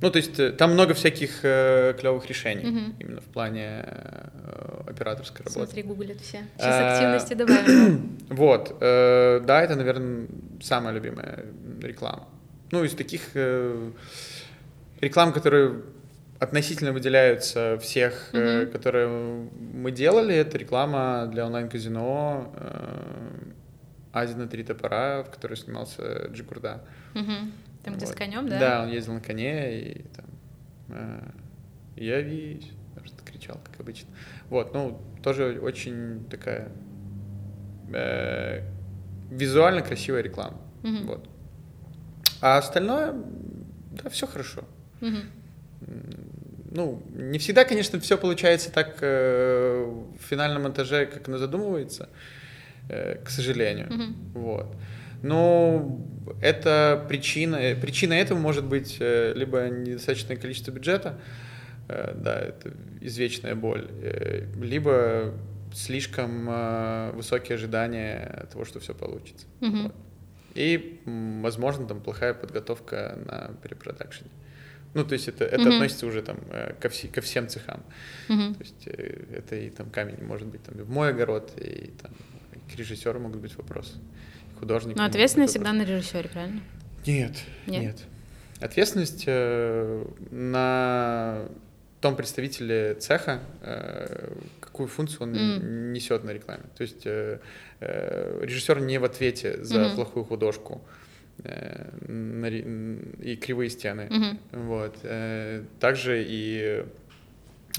Ну, 0.00 0.10
то 0.10 0.18
есть 0.18 0.38
э, 0.38 0.50
там 0.50 0.72
много 0.72 0.92
всяких 0.92 1.40
э, 1.44 1.94
клевых 1.98 2.26
решений 2.26 2.68
угу. 2.68 2.94
именно 2.98 3.20
в 3.20 3.24
плане 3.24 3.84
э, 3.86 4.82
операторской 4.86 5.44
работы. 5.44 5.66
Смотри, 5.66 5.82
гуглят 5.82 6.20
все. 6.20 6.44
Сейчас 6.56 6.74
а, 6.74 6.92
активности 6.92 7.34
добавим. 7.42 8.18
Вот, 8.28 8.76
э, 8.80 9.40
да, 9.44 9.62
это, 9.62 9.76
наверное, 9.76 10.26
самая 10.60 10.92
любимая 10.92 11.46
реклама. 11.80 12.28
Ну, 12.70 12.84
из 12.84 12.94
таких 12.94 13.30
э, 13.34 13.92
реклам, 15.00 15.32
которые 15.32 15.82
относительно 16.38 16.92
выделяются 16.92 17.78
всех, 17.80 18.28
угу. 18.32 18.38
э, 18.40 18.66
которые 18.66 19.08
мы 19.08 19.90
делали, 19.90 20.34
это 20.34 20.58
реклама 20.58 21.26
для 21.32 21.46
онлайн-казино 21.46 22.52
э, 22.56 23.14
Азия 24.12 24.36
на 24.36 24.48
три 24.48 24.64
топора, 24.64 25.22
в 25.22 25.30
которой 25.30 25.56
снимался 25.56 26.28
Джигурда. 26.32 26.82
Угу. 27.14 27.32
Там, 27.84 27.94
где 27.94 28.06
вот. 28.06 28.14
с 28.14 28.16
конем, 28.16 28.48
да? 28.48 28.58
Да, 28.58 28.82
он 28.82 28.90
ездил 28.90 29.14
на 29.14 29.20
коне, 29.20 29.80
и 29.80 30.02
там 30.14 30.26
э, 30.88 31.30
я 31.96 32.20
весь, 32.20 32.70
что-то 33.04 33.24
кричал, 33.24 33.60
как 33.64 33.80
обычно. 33.80 34.08
Вот, 34.48 34.72
ну, 34.72 35.00
тоже 35.22 35.58
очень 35.60 36.24
такая 36.30 36.72
э, 37.92 38.62
визуально 39.30 39.82
красивая 39.82 40.22
реклама. 40.22 40.58
Угу. 40.82 41.04
Вот. 41.04 41.28
А 42.40 42.58
остальное, 42.58 43.14
да, 44.02 44.10
все 44.10 44.26
хорошо. 44.26 44.64
Угу. 45.00 45.16
Ну, 46.70 47.02
не 47.14 47.38
всегда, 47.38 47.64
конечно, 47.64 48.00
все 48.00 48.18
получается 48.18 48.72
так 48.72 48.98
э, 49.00 49.84
в 49.84 50.22
финальном 50.22 50.62
монтаже, 50.62 51.06
как 51.06 51.28
оно 51.28 51.38
задумывается, 51.38 52.08
э, 52.88 53.16
к 53.24 53.30
сожалению. 53.30 53.92
Угу. 53.92 54.40
Вот. 54.40 54.76
Но 55.24 56.06
это 56.42 57.02
причина, 57.08 57.74
причина 57.80 58.12
этого 58.12 58.38
может 58.38 58.64
быть 58.66 58.98
э, 59.00 59.32
либо 59.34 59.68
недостаточное 59.68 60.36
количество 60.36 60.70
бюджета, 60.70 61.18
э, 61.88 62.12
да, 62.14 62.38
это 62.38 62.74
извечная 63.00 63.54
боль, 63.54 63.88
э, 64.02 64.46
либо 64.60 65.32
слишком 65.72 67.16
высокие 67.16 67.56
ожидания 67.56 68.46
того, 68.52 68.66
что 68.66 68.80
все 68.80 68.94
получится. 68.94 69.46
Угу. 69.62 69.76
Вот. 69.76 69.94
И, 70.54 71.00
возможно, 71.06 71.86
там 71.86 72.00
плохая 72.00 72.34
подготовка 72.34 73.18
на 73.26 73.54
перепродакшене. 73.62 74.30
Ну, 74.92 75.04
то 75.04 75.14
есть 75.14 75.26
это, 75.26 75.44
это 75.44 75.62
mm 75.62 75.74
относится 75.74 76.06
уже 76.06 76.22
там 76.22 76.36
ко, 76.78 76.88
все, 76.90 77.08
ко 77.08 77.22
всем 77.22 77.48
цехам. 77.48 77.82
mm 78.28 78.54
То 78.54 78.60
есть 78.60 78.86
это 78.86 79.56
и 79.56 79.70
там 79.70 79.90
камень 79.90 80.22
может 80.22 80.48
быть 80.48 80.62
там 80.62 80.78
и 80.78 80.82
в 80.82 80.90
мой 80.90 81.08
огород, 81.08 81.50
и 81.56 81.92
там 82.00 82.12
к 82.70 82.76
режиссеру 82.76 83.18
могут 83.18 83.40
быть 83.40 83.56
вопросы 83.56 83.94
художник. 84.58 84.96
Но 84.96 85.04
ответственность 85.04 85.52
всегда 85.52 85.72
на 85.72 85.82
режиссере, 85.82 86.28
правильно? 86.28 86.60
Нет, 87.06 87.36
нет. 87.66 87.82
нет. 87.82 87.96
Ответственность 88.60 89.24
э, 89.26 90.04
на 90.30 91.48
том 92.00 92.16
представителе 92.16 92.94
цеха, 92.94 93.40
э, 93.62 94.32
какую 94.60 94.88
функцию 94.88 95.22
он 95.22 95.34
mm. 95.34 95.92
несет 95.92 96.24
на 96.24 96.30
рекламе. 96.30 96.64
То 96.76 96.82
есть 96.82 97.06
э, 97.06 97.38
э, 97.80 98.40
режиссер 98.42 98.80
не 98.80 98.98
в 98.98 99.04
ответе 99.04 99.62
за 99.64 99.76
mm-hmm. 99.76 99.94
плохую 99.94 100.24
художку 100.24 100.82
э, 101.42 101.90
на, 102.06 102.46
и 102.46 103.36
кривые 103.36 103.70
стены. 103.70 104.08
Mm-hmm. 104.10 104.66
Вот. 104.66 104.96
Э, 105.02 105.64
также 105.80 106.24
и 106.26 106.84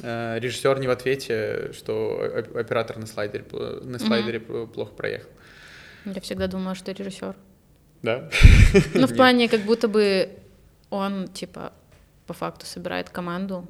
э, 0.02 0.40
режиссер 0.40 0.80
не 0.80 0.88
в 0.88 0.92
ответе, 0.92 1.72
что 1.74 2.44
оператор 2.56 2.98
на 2.98 3.06
слайдере, 3.06 3.46
на 3.84 4.00
слайдере 4.00 4.40
mm-hmm. 4.40 4.68
плохо 4.68 4.92
проехал. 4.94 5.30
Я 6.06 6.22
всегда 6.22 6.48
думала, 6.48 6.76
что 6.76 6.92
режиссер. 6.92 7.36
Да? 8.02 8.30
Ну, 8.94 9.08
в 9.08 9.16
плане, 9.16 9.50
как 9.50 9.62
будто 9.62 9.88
бы 9.88 10.30
он, 10.90 11.28
типа, 11.28 11.74
по 12.28 12.34
факту 12.34 12.66
собирает 12.66 13.10
команду. 13.10 13.68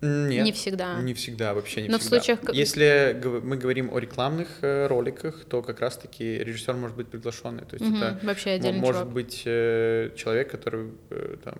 Нет. 0.00 0.44
Не 0.44 0.52
всегда. 0.52 1.00
Не 1.00 1.14
всегда, 1.14 1.54
вообще 1.54 1.82
не 1.82 1.88
Но 1.88 1.98
всегда. 1.98 2.20
В 2.20 2.24
случаях... 2.24 2.54
Если 2.54 3.18
мы 3.42 3.56
говорим 3.56 3.90
о 3.92 3.98
рекламных 3.98 4.48
э, 4.60 4.86
роликах, 4.86 5.44
то 5.46 5.62
как 5.62 5.80
раз-таки 5.80 6.38
режиссер 6.38 6.74
может 6.74 6.96
быть 6.96 7.08
приглашенный. 7.08 7.64
То 7.64 7.76
есть 7.76 7.88
угу, 7.88 7.96
это 7.96 8.18
вообще 8.22 8.50
отдельный 8.50 8.80
может 8.80 9.02
чувак. 9.02 9.14
быть 9.14 9.42
э, 9.46 10.10
человек, 10.14 10.50
который 10.50 10.90
э, 11.08 11.36
там, 11.42 11.54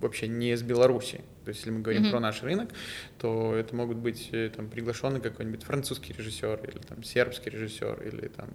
вообще 0.00 0.28
не 0.28 0.52
из 0.52 0.62
Беларуси. 0.62 1.24
То 1.44 1.48
есть, 1.48 1.60
если 1.60 1.70
мы 1.70 1.80
говорим 1.80 2.04
mm-hmm. 2.04 2.10
про 2.10 2.20
наш 2.20 2.42
рынок, 2.42 2.70
то 3.18 3.54
это 3.54 3.74
могут 3.74 3.98
быть 3.98 4.30
там 4.56 4.68
приглашенный 4.70 5.20
какой-нибудь 5.20 5.64
французский 5.64 6.12
режиссер 6.12 6.60
или 6.62 6.78
там 6.78 7.02
сербский 7.02 7.50
режиссер 7.50 8.02
или 8.02 8.28
там 8.28 8.48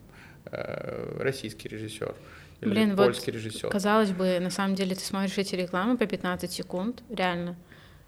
российский 0.45 1.67
режиссер 1.67 2.15
или 2.61 2.69
Блин, 2.69 2.95
польский 2.95 3.31
вот, 3.31 3.41
режиссер. 3.41 3.69
Казалось 3.69 4.11
бы, 4.11 4.39
на 4.39 4.49
самом 4.49 4.75
деле 4.75 4.95
ты 4.95 5.01
смотришь 5.01 5.37
эти 5.37 5.55
рекламы 5.55 5.97
по 5.97 6.05
15 6.05 6.51
секунд, 6.51 7.03
реально. 7.09 7.55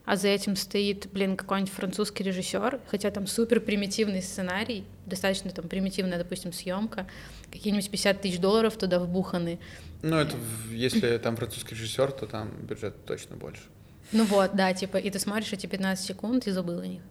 А 0.04 0.16
за 0.16 0.30
этим 0.30 0.56
стоит, 0.56 1.10
блин, 1.12 1.38
какой-нибудь 1.38 1.72
французский 1.72 2.24
режиссер, 2.24 2.80
хотя 2.88 3.12
там 3.12 3.28
супер 3.28 3.62
примитивный 3.62 4.22
сценарий, 4.22 4.84
достаточно 5.06 5.52
там 5.52 5.68
примитивная, 5.70 6.18
допустим, 6.18 6.52
съемка, 6.52 7.08
какие-нибудь 7.52 7.90
50 7.90 8.22
тысяч 8.22 8.40
долларов 8.40 8.76
туда 8.78 9.00
вбуханы. 9.00 9.60
Ну, 10.02 10.18
это 10.18 10.36
если 10.72 11.18
там 11.20 11.38
французский 11.38 11.76
режиссер, 11.76 12.12
то 12.12 12.26
там 12.26 12.52
бюджет 12.64 13.06
точно 13.06 13.36
больше. 13.36 13.62
Ну 14.12 14.26
вот, 14.26 14.56
да, 14.56 14.74
типа, 14.74 14.98
и 14.98 15.10
ты 15.10 15.20
смотришь 15.20 15.54
эти 15.54 15.68
15 15.68 16.04
секунд 16.04 16.48
и 16.48 16.52
забыл 16.52 16.80
о 16.80 16.88
них. 16.88 17.02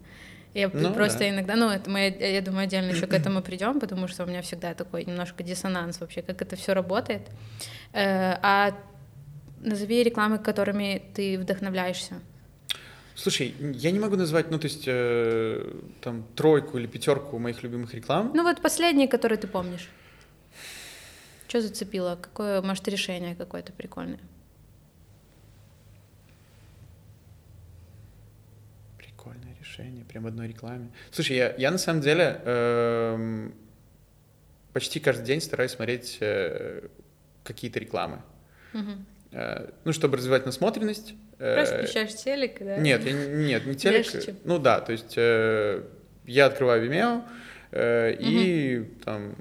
Я 0.55 0.70
ну, 0.72 0.92
просто 0.92 1.20
да. 1.20 1.30
иногда, 1.30 1.57
ну, 1.57 1.70
это 1.70 1.88
мы, 1.88 2.16
я 2.18 2.40
думаю, 2.40 2.64
отдельно 2.64 2.90
еще 2.90 3.07
к 3.07 3.14
этому 3.14 3.40
придем, 3.40 3.78
потому 3.78 4.09
что 4.09 4.24
у 4.24 4.26
меня 4.26 4.42
всегда 4.42 4.74
такой 4.74 5.05
немножко 5.05 5.42
диссонанс 5.44 6.01
вообще, 6.01 6.22
как 6.22 6.42
это 6.42 6.57
все 6.57 6.72
работает. 6.72 7.22
Э, 7.92 8.36
а 8.42 8.76
назови 9.61 10.03
рекламы, 10.03 10.38
которыми 10.38 11.03
ты 11.14 11.38
вдохновляешься. 11.38 12.20
Слушай, 13.14 13.55
я 13.61 13.90
не 13.90 13.98
могу 13.98 14.16
назвать, 14.16 14.51
ну, 14.51 14.59
то 14.59 14.66
есть, 14.66 14.84
э, 14.86 15.72
там, 16.01 16.24
тройку 16.34 16.78
или 16.78 16.86
пятерку 16.86 17.38
моих 17.38 17.62
любимых 17.62 17.94
реклам. 17.94 18.32
Ну, 18.34 18.42
вот 18.42 18.62
последние, 18.62 19.09
которые 19.09 19.38
ты 19.38 19.46
помнишь. 19.46 19.88
Что 21.46 21.61
зацепило? 21.61 22.18
Какое, 22.20 22.62
может, 22.62 22.88
решение 22.88 23.34
какое-то 23.36 23.72
прикольное? 23.72 24.20
Решение, 29.80 30.04
прям 30.04 30.24
в 30.24 30.26
одной 30.26 30.48
рекламе. 30.48 30.90
Слушай, 31.10 31.36
я, 31.36 31.54
я 31.56 31.70
на 31.70 31.78
самом 31.78 32.02
деле 32.02 32.40
э, 32.44 33.48
почти 34.72 35.00
каждый 35.00 35.24
день 35.24 35.40
стараюсь 35.40 35.72
смотреть 35.72 36.18
э, 36.20 36.88
какие-то 37.44 37.78
рекламы. 37.78 38.22
Угу. 38.74 38.90
Э, 39.32 39.70
ну, 39.84 39.92
чтобы 39.92 40.16
развивать 40.16 40.46
насмотренность. 40.46 41.14
Просто 41.38 41.76
э, 41.76 41.78
включаешь 41.78 42.14
телек, 42.14 42.58
да? 42.60 42.76
Нет, 42.76 43.04
я, 43.04 43.12
нет, 43.12 43.66
не 43.66 43.74
телек. 43.74 44.06
Ну 44.44 44.58
да, 44.58 44.80
то 44.80 44.92
есть 44.92 45.14
э, 45.16 45.82
я 46.26 46.46
открываю 46.46 46.86
Vimeo 46.86 47.22
э, 47.70 48.14
угу. 48.14 48.22
и 48.22 48.84
там 49.04 49.34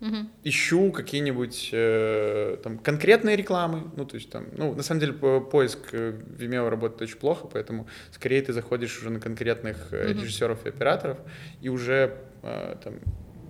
угу. 0.00 0.16
ищу 0.44 0.92
какие-нибудь 0.92 1.70
э, 1.72 2.56
там 2.62 2.78
конкретные 2.78 3.36
рекламы. 3.36 3.90
Ну, 3.96 4.04
то 4.04 4.16
есть 4.16 4.30
там, 4.30 4.46
ну, 4.56 4.74
на 4.74 4.82
самом 4.82 5.00
деле 5.00 5.12
поиск 5.12 5.78
э, 5.92 6.12
Vimeo 6.38 6.68
работает 6.68 7.02
очень 7.02 7.18
плохо, 7.18 7.46
поэтому 7.46 7.86
скорее 8.12 8.42
ты 8.42 8.52
заходишь 8.52 8.98
уже 8.98 9.10
на 9.10 9.20
конкретных 9.20 9.88
угу. 9.88 9.96
режиссеров 9.96 10.66
и 10.66 10.70
операторов 10.70 11.18
и 11.60 11.68
уже 11.68 12.18
э, 12.42 12.76
там 12.82 12.94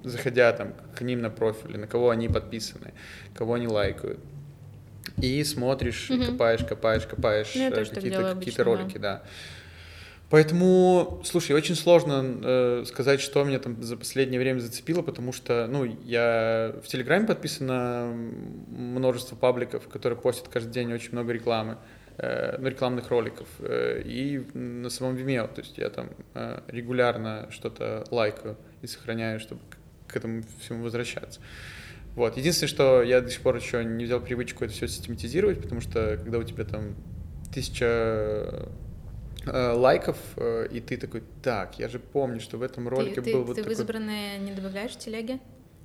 заходя 0.02 0.52
там 0.52 0.74
к 0.96 1.02
ним 1.02 1.20
на 1.20 1.30
профили, 1.30 1.76
на 1.76 1.86
кого 1.86 2.10
они 2.10 2.28
подписаны, 2.28 2.94
кого 3.34 3.54
они 3.54 3.66
лайкают, 3.66 4.20
и 5.20 5.42
смотришь, 5.44 6.10
угу. 6.10 6.24
копаешь, 6.24 6.64
копаешь, 6.64 7.06
копаешь 7.06 7.52
ну, 7.54 7.68
э, 7.68 7.84
какие-то 7.84 8.36
какие 8.36 8.60
ролики, 8.60 8.98
да. 8.98 9.16
да. 9.16 9.22
Поэтому, 10.30 11.20
слушай, 11.24 11.52
очень 11.56 11.74
сложно 11.74 12.24
э, 12.24 12.84
сказать, 12.86 13.20
что 13.20 13.42
меня 13.42 13.58
там 13.58 13.82
за 13.82 13.96
последнее 13.96 14.38
время 14.38 14.60
зацепило, 14.60 15.02
потому 15.02 15.32
что, 15.32 15.66
ну, 15.66 15.84
я 15.84 16.72
в 16.84 16.86
Телеграме 16.86 17.26
подписан 17.26 17.66
на 17.66 18.12
множество 18.68 19.34
пабликов, 19.34 19.88
которые 19.88 20.16
постят 20.16 20.46
каждый 20.46 20.70
день 20.72 20.92
очень 20.92 21.10
много 21.12 21.32
рекламы, 21.32 21.78
э, 22.16 22.56
ну, 22.60 22.68
рекламных 22.68 23.10
роликов, 23.10 23.48
э, 23.58 24.02
и 24.04 24.38
на 24.54 24.88
самом 24.88 25.16
Vimeo, 25.16 25.52
то 25.52 25.62
есть 25.62 25.76
я 25.78 25.90
там 25.90 26.10
э, 26.34 26.60
регулярно 26.68 27.48
что-то 27.50 28.04
лайкаю 28.12 28.56
и 28.82 28.86
сохраняю, 28.86 29.40
чтобы 29.40 29.62
к 30.06 30.16
этому 30.16 30.44
всему 30.60 30.84
возвращаться. 30.84 31.40
Вот. 32.14 32.36
Единственное, 32.36 32.68
что 32.68 33.02
я 33.02 33.20
до 33.20 33.30
сих 33.30 33.40
пор 33.40 33.56
еще 33.56 33.84
не 33.84 34.04
взял 34.04 34.20
привычку 34.20 34.64
это 34.64 34.72
все 34.72 34.86
систематизировать, 34.86 35.60
потому 35.60 35.80
что 35.80 36.16
когда 36.22 36.38
у 36.38 36.44
тебя 36.44 36.64
там 36.64 36.94
тысяча 37.52 38.68
лайков, 39.46 40.16
э, 40.36 40.68
и 40.70 40.80
ты 40.80 40.96
такой, 40.96 41.22
так, 41.42 41.78
я 41.78 41.88
же 41.88 41.98
помню, 41.98 42.40
что 42.40 42.58
в 42.58 42.62
этом 42.62 42.88
ролике 42.88 43.20
ты, 43.22 43.32
был 43.32 43.42
ты, 43.42 43.46
вот 43.46 43.56
ты 43.56 43.62
такой... 43.62 43.74
в 43.74 43.78
избранные 43.78 44.38
не 44.38 44.52
добавляешь 44.52 44.92
в 44.92 44.98
телеге? 44.98 45.40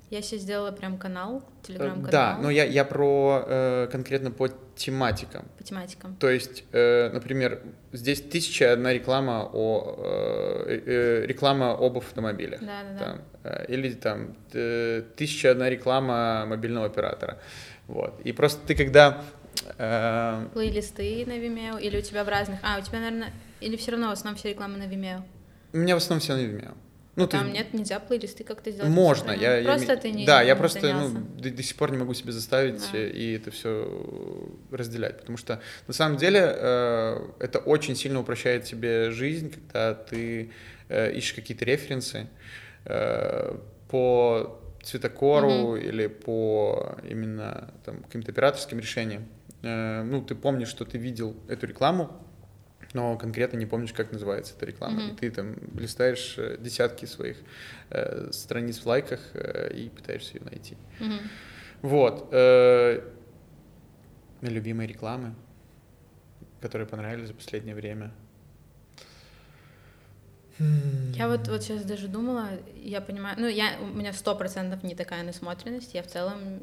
Я 0.08 0.22
сейчас 0.22 0.42
сделала 0.42 0.70
прям 0.70 0.98
канал, 0.98 1.42
телеграм-канал. 1.62 2.10
Да, 2.12 2.38
но 2.40 2.48
я, 2.48 2.64
я 2.64 2.84
про 2.84 3.44
э, 3.44 3.88
конкретно 3.90 4.30
по 4.30 4.48
тематикам. 4.76 5.46
По 5.58 5.64
тематикам. 5.64 6.14
То 6.16 6.30
есть, 6.30 6.62
э, 6.70 7.10
например, 7.10 7.60
здесь 7.92 8.22
тысяча 8.22 8.72
одна 8.72 8.92
реклама 8.92 9.50
о 9.52 9.96
э, 10.68 10.80
э, 10.86 11.26
реклама 11.26 11.72
об 11.72 11.98
автомобилях. 11.98 12.60
Да, 12.60 12.82
да, 12.84 13.04
там, 13.04 13.20
да. 13.42 13.50
Э, 13.50 13.66
или 13.66 13.94
там 13.94 14.36
э, 14.52 15.02
тысяча 15.16 15.50
одна 15.50 15.68
реклама 15.68 16.46
мобильного 16.46 16.86
оператора. 16.86 17.38
Вот. 17.88 18.20
И 18.22 18.30
просто 18.30 18.64
ты 18.64 18.76
когда 18.76 19.24
э, 19.78 20.48
Плейлисты 20.52 21.24
на 21.26 21.38
Vimeo 21.38 21.80
или 21.80 21.98
у 21.98 22.02
тебя 22.02 22.24
в 22.24 22.28
разных... 22.28 22.58
А, 22.62 22.78
у 22.78 22.82
тебя, 22.82 23.00
наверное... 23.00 23.32
Или 23.60 23.76
все 23.76 23.92
равно 23.92 24.08
в 24.08 24.12
основном 24.12 24.38
все 24.38 24.50
рекламы 24.50 24.76
на 24.76 24.84
Vimeo? 24.84 25.22
У 25.72 25.78
меня 25.78 25.94
в 25.94 25.98
основном 25.98 26.20
все 26.20 26.34
на 26.34 26.40
Vimeo. 26.40 26.74
Ну, 27.16 27.26
Там 27.26 27.46
ты... 27.46 27.52
нет, 27.52 27.72
нельзя 27.72 27.98
плейлисты 27.98 28.44
как-то 28.44 28.70
сделать. 28.70 28.90
Можно, 28.90 29.30
я, 29.30 29.62
просто 29.64 29.92
я, 29.92 29.96
ты 29.96 30.10
не 30.10 30.26
Да, 30.26 30.42
я 30.42 30.54
просто 30.54 30.92
ну, 30.92 31.26
до, 31.38 31.50
до 31.50 31.62
сих 31.62 31.74
пор 31.76 31.90
не 31.90 31.96
могу 31.96 32.12
себе 32.12 32.30
заставить 32.30 32.82
да. 32.92 32.98
и 32.98 33.36
это 33.36 33.50
все 33.50 34.46
разделять, 34.70 35.18
потому 35.20 35.38
что 35.38 35.62
на 35.86 35.94
самом 35.94 36.18
деле 36.18 36.40
э, 36.44 37.26
это 37.40 37.58
очень 37.58 37.96
сильно 37.96 38.20
упрощает 38.20 38.64
тебе 38.64 39.10
жизнь, 39.12 39.50
когда 39.50 39.94
ты 39.94 40.50
э, 40.90 41.14
ищешь 41.14 41.32
какие-то 41.32 41.64
референсы 41.64 42.26
э, 42.84 43.56
по 43.88 44.60
цветокору 44.82 45.50
угу. 45.50 45.76
или 45.76 46.08
по 46.08 46.98
именно 47.08 47.72
там, 47.86 48.02
каким-то 48.02 48.30
операторским 48.30 48.78
решениям. 48.78 49.26
Э, 49.66 50.02
ну, 50.02 50.22
ты 50.22 50.34
помнишь, 50.34 50.68
что 50.68 50.84
ты 50.84 50.96
видел 50.96 51.34
эту 51.48 51.66
рекламу, 51.66 52.10
но 52.92 53.18
конкретно 53.18 53.58
не 53.58 53.66
помнишь, 53.66 53.92
как 53.92 54.12
называется 54.12 54.54
эта 54.56 54.66
реклама. 54.66 55.00
Mm-hmm. 55.00 55.12
И 55.12 55.16
ты 55.16 55.30
там 55.30 55.56
листаешь 55.76 56.34
э, 56.38 56.56
десятки 56.60 57.06
своих 57.06 57.38
э, 57.90 58.30
страниц 58.32 58.78
в 58.78 58.86
лайках 58.86 59.20
э, 59.34 59.72
и 59.74 59.88
пытаешься 59.88 60.38
ее 60.38 60.44
найти. 60.44 60.76
Mm-hmm. 61.00 61.20
Вот. 61.82 62.28
Э, 62.30 63.02
любимые 64.42 64.86
рекламы, 64.86 65.34
которые 66.60 66.86
понравились 66.86 67.28
за 67.28 67.34
последнее 67.34 67.74
время. 67.74 68.12
Я 71.14 71.28
вот, 71.28 71.48
вот 71.48 71.62
сейчас 71.62 71.84
даже 71.84 72.08
думала, 72.08 72.48
я 72.76 73.02
понимаю, 73.02 73.36
ну, 73.38 73.46
я, 73.46 73.78
у 73.80 73.86
меня 73.86 74.12
сто 74.14 74.34
процентов 74.34 74.82
не 74.84 74.94
такая 74.94 75.22
насмотренность, 75.22 75.92
я 75.92 76.02
в 76.02 76.06
целом 76.06 76.60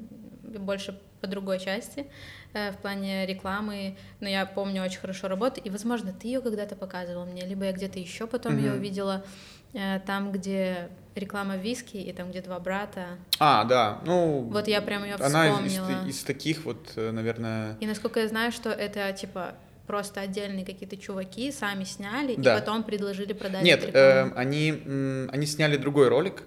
больше 0.59 0.99
по 1.21 1.27
другой 1.27 1.59
части 1.59 2.05
э, 2.53 2.71
в 2.71 2.77
плане 2.77 3.25
рекламы, 3.25 3.95
но 4.19 4.27
я 4.27 4.45
помню 4.45 4.83
очень 4.83 4.99
хорошо 4.99 5.27
работу, 5.27 5.61
и, 5.61 5.69
возможно, 5.69 6.13
ты 6.13 6.27
ее 6.27 6.41
когда-то 6.41 6.75
показывал 6.75 7.25
мне, 7.25 7.45
либо 7.45 7.65
я 7.65 7.71
где-то 7.71 7.99
еще 7.99 8.27
потом 8.27 8.55
mm-hmm. 8.55 8.61
ее 8.61 8.73
увидела, 8.73 9.25
э, 9.73 9.99
там, 10.05 10.31
где 10.31 10.89
реклама 11.15 11.55
виски, 11.57 11.97
и 11.97 12.11
там, 12.11 12.31
где 12.31 12.41
два 12.41 12.59
брата. 12.59 13.17
А, 13.39 13.63
да, 13.63 14.01
ну... 14.05 14.41
Вот 14.51 14.67
я 14.67 14.81
прям 14.81 15.03
ее 15.03 15.15
вспомнила. 15.15 15.57
Она 15.57 15.65
из, 15.65 16.15
из 16.17 16.23
таких 16.23 16.65
вот, 16.65 16.93
э, 16.95 17.11
наверное... 17.11 17.77
И 17.79 17.85
насколько 17.85 18.19
я 18.19 18.27
знаю, 18.27 18.51
что 18.51 18.69
это, 18.69 19.11
типа, 19.13 19.55
просто 19.87 20.21
отдельные 20.21 20.65
какие-то 20.65 20.97
чуваки 20.97 21.51
сами 21.51 21.83
сняли 21.83 22.35
да. 22.35 22.57
и 22.57 22.59
потом 22.59 22.83
предложили 22.83 23.33
продать. 23.33 23.63
Нет, 23.63 23.83
э, 23.93 24.31
они, 24.35 24.71
они 25.31 25.45
сняли 25.45 25.77
другой 25.77 26.07
ролик. 26.07 26.43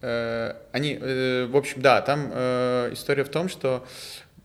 Э, 0.00 0.54
они, 0.72 0.98
э, 1.00 1.46
в 1.46 1.56
общем, 1.56 1.82
да, 1.82 2.00
там 2.00 2.30
э, 2.32 2.90
история 2.92 3.24
в 3.24 3.28
том, 3.28 3.48
что 3.48 3.86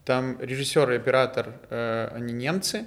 там 0.05 0.37
режиссер 0.41 0.91
и 0.91 0.95
оператор, 0.97 1.53
они 1.69 2.33
немцы. 2.33 2.85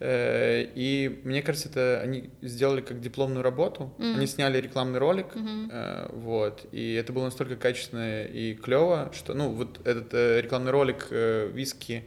И 0.00 1.20
мне 1.24 1.42
кажется, 1.42 1.68
это 1.68 2.00
они 2.02 2.30
сделали 2.42 2.80
как 2.80 3.00
дипломную 3.00 3.42
работу. 3.42 3.94
Mm. 3.98 4.14
Они 4.16 4.26
сняли 4.26 4.60
рекламный 4.60 4.98
ролик, 4.98 5.26
mm-hmm. 5.34 6.16
вот, 6.16 6.66
и 6.72 6.94
это 6.94 7.12
было 7.12 7.24
настолько 7.24 7.56
качественно 7.56 8.24
и 8.24 8.54
клево, 8.54 9.10
что, 9.12 9.34
ну, 9.34 9.50
вот 9.50 9.84
этот 9.86 10.14
рекламный 10.14 10.70
ролик 10.72 11.08
виски 11.10 12.04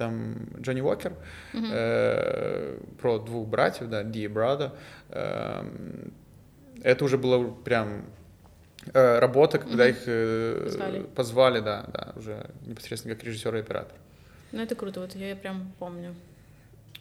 там 0.00 0.48
Джонни 0.58 0.80
Уокер 0.80 1.12
mm-hmm. 1.52 1.70
э, 1.72 2.78
про 3.00 3.18
двух 3.18 3.46
братьев, 3.48 3.90
да, 3.90 4.02
Dear 4.02 4.32
Brother. 4.32 4.70
Э, 5.10 5.62
это 6.82 7.04
уже 7.04 7.18
было 7.18 7.50
прям 7.50 8.06
работа, 8.92 9.58
когда 9.58 9.86
mm-hmm. 9.86 9.90
их 9.90 10.02
э, 10.06 10.62
позвали. 10.64 11.02
позвали, 11.02 11.60
да, 11.60 11.86
да, 11.92 12.12
уже 12.16 12.50
непосредственно 12.66 13.14
как 13.14 13.24
режиссер 13.24 13.54
и 13.56 13.60
оператор. 13.60 13.96
Ну 14.52 14.62
это 14.62 14.74
круто, 14.74 15.00
вот 15.00 15.14
я 15.14 15.36
прям 15.36 15.72
помню. 15.78 16.14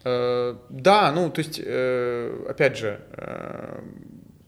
Э, 0.04 0.56
да, 0.70 1.12
ну 1.12 1.30
то 1.30 1.40
есть, 1.40 1.60
э, 1.64 2.46
опять 2.50 2.78
же, 2.78 3.00
э, 3.12 3.82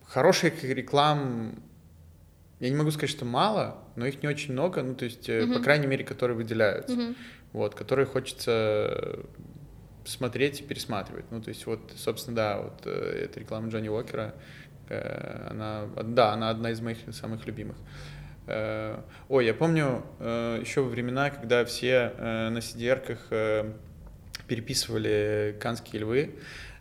хороших 0.06 0.62
реклам 0.62 1.62
я 2.60 2.68
не 2.70 2.76
могу 2.76 2.90
сказать, 2.90 3.10
что 3.10 3.24
мало, 3.24 3.78
но 3.96 4.06
их 4.06 4.22
не 4.22 4.28
очень 4.28 4.52
много, 4.52 4.82
ну, 4.82 4.94
то 4.94 5.04
есть, 5.04 5.28
mm-hmm. 5.28 5.54
по 5.54 5.60
крайней 5.60 5.88
мере, 5.88 6.04
которые 6.04 6.36
выделяются. 6.36 6.94
Mm-hmm 6.94 7.16
вот, 7.52 7.74
которые 7.74 8.06
хочется 8.06 9.20
смотреть 10.04 10.60
и 10.60 10.64
пересматривать. 10.64 11.26
Ну, 11.30 11.40
то 11.40 11.50
есть 11.50 11.66
вот, 11.66 11.92
собственно, 11.96 12.34
да, 12.34 12.60
вот 12.60 12.86
э, 12.86 13.24
эта 13.24 13.38
реклама 13.38 13.68
Джонни 13.68 13.88
Уокера, 13.88 14.34
э, 14.34 14.61
она, 15.50 15.86
да, 16.02 16.32
она 16.32 16.50
одна 16.50 16.70
из 16.70 16.80
моих 16.80 16.98
самых 17.12 17.46
любимых. 17.46 17.76
Э, 18.46 19.00
ой, 19.28 19.46
я 19.46 19.54
помню 19.54 20.04
еще 20.20 20.82
во 20.82 20.88
времена, 20.88 21.30
когда 21.30 21.64
все 21.64 22.12
на 22.18 22.58
cdr 22.58 23.76
переписывали 24.46 25.56
«Канские 25.60 26.02
львы», 26.02 26.34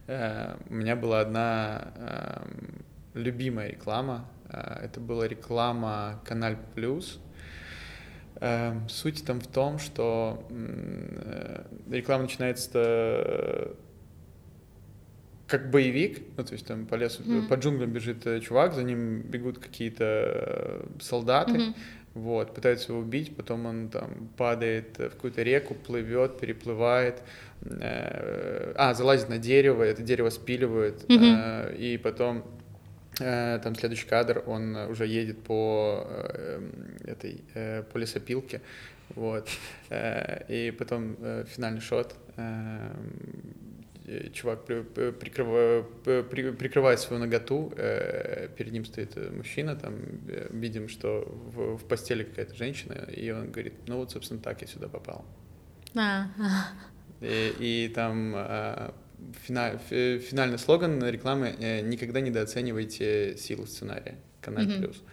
у 0.08 0.74
меня 0.74 0.96
была 0.96 1.22
одна 1.22 2.42
любимая 3.14 3.70
реклама. 3.70 4.30
Это 4.50 5.00
была 5.00 5.28
реклама 5.28 6.20
«Каналь 6.26 6.58
Плюс», 6.76 7.20
суть 8.90 9.26
там 9.26 9.40
в 9.40 9.48
том, 9.48 9.78
что 9.78 10.48
э, 10.50 11.64
реклама 11.92 12.24
начинается 12.24 12.80
э, 12.84 13.74
как 15.52 15.70
боевик, 15.70 16.22
ну 16.38 16.46
то 16.46 16.54
есть 16.54 16.66
там 16.66 16.86
по 16.86 16.96
лесу, 16.96 17.22
mm-hmm. 17.24 17.48
по 17.50 17.56
джунглям 17.56 17.92
бежит 17.92 18.26
э, 18.26 18.40
чувак, 18.40 18.74
за 18.74 18.84
ним 18.84 19.22
бегут 19.22 19.60
какие-то 19.60 20.86
солдаты, 21.02 21.52
mm-hmm. 21.52 21.74
вот, 22.14 22.56
пытаются 22.56 22.94
его 22.94 23.02
убить, 23.02 23.36
потом 23.36 23.66
он 23.66 23.90
там 23.90 24.30
падает 24.38 24.98
в 24.98 25.10
какую-то 25.10 25.44
реку, 25.44 25.76
плывет, 25.76 26.40
переплывает, 26.40 27.22
э, 27.66 28.74
а, 28.78 28.94
залазит 28.94 29.28
на 29.28 29.40
дерево, 29.40 29.84
это 29.84 30.02
дерево 30.02 30.30
спиливают, 30.30 31.04
mm-hmm. 31.10 31.74
э, 31.74 31.76
и 31.76 31.98
потом 31.98 32.46
э, 33.20 33.60
там 33.62 33.76
следующий 33.76 34.08
кадр, 34.08 34.44
он 34.48 34.74
уже 34.78 35.06
едет 35.06 35.44
по 35.44 36.08
э, 36.08 36.62
этой, 37.04 37.42
э, 37.56 37.84
по 37.92 37.98
лесопилке, 37.98 38.62
вот, 39.16 39.50
э, 39.90 40.46
и 40.48 40.72
потом 40.72 41.18
э, 41.20 41.44
финальный 41.54 41.82
шот, 41.82 42.16
э, 42.16 42.22
Э, 42.38 42.92
чувак 44.34 44.66
прикрывает, 44.66 45.86
прикрывает 46.04 47.00
свою 47.00 47.22
ноготу, 47.22 47.74
э, 47.78 48.50
перед 48.58 48.72
ним 48.72 48.86
стоит 48.86 49.16
мужчина, 49.32 49.76
там 49.76 49.96
э, 50.28 50.48
видим, 50.52 50.90
что 50.90 51.26
в, 51.28 51.78
в 51.78 51.86
постели 51.86 52.24
какая-то 52.24 52.56
женщина, 52.56 52.94
и 52.94 53.32
он 53.32 53.52
говорит, 53.52 53.74
ну 53.88 53.98
вот, 53.98 54.12
собственно, 54.12 54.40
так 54.40 54.62
я 54.62 54.68
сюда 54.68 54.88
попал. 54.88 55.26
А. 55.96 56.28
И, 57.22 57.54
и 57.60 57.94
там 57.94 58.36
финаль, 59.44 59.78
финальный 59.88 60.58
слоган 60.58 61.04
рекламы 61.08 61.56
«Никогда 61.84 62.22
недооценивайте 62.22 63.38
силу 63.38 63.68
сценария». 63.68 64.16
Канал 64.42 64.66
mm-hmm. 64.66 64.80
плюс. 64.80 65.04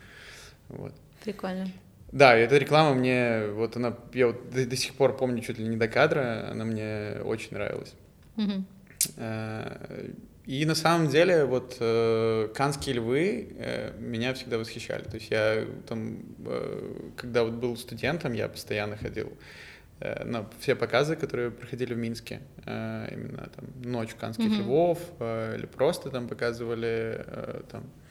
Вот. 0.69 0.95
Прикольно. 1.23 1.69
Да, 2.13 2.35
эта 2.35 2.57
реклама 2.57 2.95
мне, 2.95 3.49
вот 3.49 3.77
она, 3.77 3.95
я 4.15 4.29
вот 4.29 4.51
до, 4.51 4.67
до 4.67 4.77
сих 4.77 4.95
пор 4.95 5.17
помню 5.17 5.43
чуть 5.43 5.59
ли 5.59 5.69
не 5.69 5.77
до 5.77 5.89
кадра, 5.89 6.49
она 6.51 6.65
мне 6.65 7.21
очень 7.23 7.53
нравилась. 7.53 7.93
Mm-hmm. 8.37 8.63
Э, 9.17 10.11
и 10.47 10.65
на 10.65 10.75
самом 10.75 11.09
деле 11.09 11.45
вот 11.45 11.77
э, 11.81 12.49
канские 12.55 12.97
львы 12.97 13.49
э, 13.59 13.93
меня 13.99 14.35
всегда 14.35 14.59
восхищали. 14.59 15.03
То 15.03 15.17
есть 15.17 15.31
я 15.31 15.65
там, 15.87 16.19
когда 17.17 17.45
вот 17.45 17.55
был 17.55 17.77
студентом, 17.77 18.33
я 18.33 18.49
постоянно 18.49 18.97
ходил 18.97 19.33
на 20.25 20.49
все 20.61 20.77
показы, 20.77 21.17
которые 21.17 21.51
проходили 21.51 21.93
в 21.93 21.97
Минске, 21.97 22.41
именно 22.65 23.51
там 23.53 23.65
ночь 23.83 24.15
канских 24.15 24.45
mm-hmm. 24.45 24.59
львов, 24.59 25.01
или 25.21 25.67
просто 25.67 26.11
там 26.11 26.29
показывали 26.29 27.27
там 27.69 27.83
Э, 27.83 28.08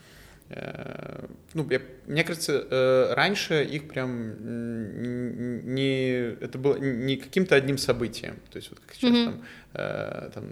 ну, 0.49 1.69
я, 1.69 1.82
мне 2.06 2.24
кажется, 2.24 2.65
э, 2.69 3.14
раньше 3.14 3.65
их 3.65 3.90
прям 3.90 5.74
не, 5.76 6.36
это 6.40 6.57
было 6.57 6.78
не 6.78 7.18
каким-то 7.18 7.56
одним 7.56 7.78
событием, 7.78 8.36
то 8.49 8.57
есть 8.57 8.69
вот 8.69 8.80
как 8.80 8.95
сейчас 8.95 9.11
mm-hmm. 9.11 9.26
там, 9.26 9.44
э, 9.74 10.30
там, 10.34 10.45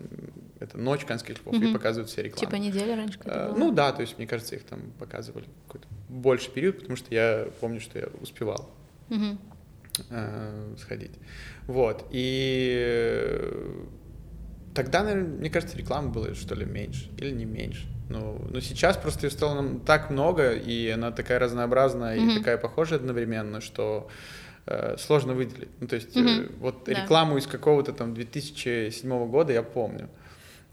это 0.60 0.78
ночь 0.78 1.06
канских 1.06 1.40
львов, 1.40 1.56
mm-hmm. 1.56 1.70
и 1.70 1.74
показывают 1.74 2.10
все 2.10 2.24
рекламы. 2.24 2.46
Типа 2.46 2.56
неделя 2.56 2.98
раньше 2.98 3.20
было? 3.20 3.56
Ну 3.58 3.72
да, 3.72 3.94
то 3.94 4.02
есть 4.02 4.18
мне 4.18 4.28
кажется, 4.28 4.56
их 4.56 4.64
там 4.64 4.92
показывали 5.00 5.46
какой-то 5.68 5.88
больше 6.10 6.52
период, 6.52 6.80
потому 6.80 6.98
что 6.98 7.14
я 7.14 7.48
помню, 7.62 7.80
что 7.80 7.98
я 7.98 8.08
успевал 8.20 8.70
mm-hmm. 9.10 10.78
сходить. 10.78 11.14
Вот, 11.68 12.06
и 12.12 13.64
тогда, 14.76 15.04
наверное, 15.04 15.38
мне 15.40 15.50
кажется, 15.50 15.78
рекламы 15.78 16.10
было 16.10 16.36
что 16.36 16.54
ли 16.54 16.66
меньше 16.66 17.10
или 17.18 17.32
не 17.32 17.46
меньше. 17.46 17.88
Ну, 18.10 18.40
но 18.50 18.60
сейчас 18.60 18.98
просто 18.98 19.26
ее 19.26 19.32
стало 19.32 19.80
так 19.80 20.12
много, 20.12 20.52
и 20.52 20.90
она 20.90 21.12
такая 21.12 21.40
разнообразная 21.40 22.18
mm-hmm. 22.18 22.32
и 22.32 22.38
такая 22.38 22.58
похожая 22.58 23.00
одновременно, 23.00 23.62
что 23.62 24.10
э, 24.68 24.96
сложно 25.00 25.34
выделить. 25.34 25.70
Ну, 25.80 25.88
то 25.88 25.96
есть 25.96 26.16
mm-hmm. 26.16 26.46
э, 26.46 26.50
вот 26.60 26.84
да. 26.86 26.92
рекламу 26.92 27.38
из 27.38 27.48
какого-то 27.48 27.94
там 27.94 28.14
2007 28.14 29.28
года 29.28 29.54
я 29.54 29.64
помню. 29.64 30.10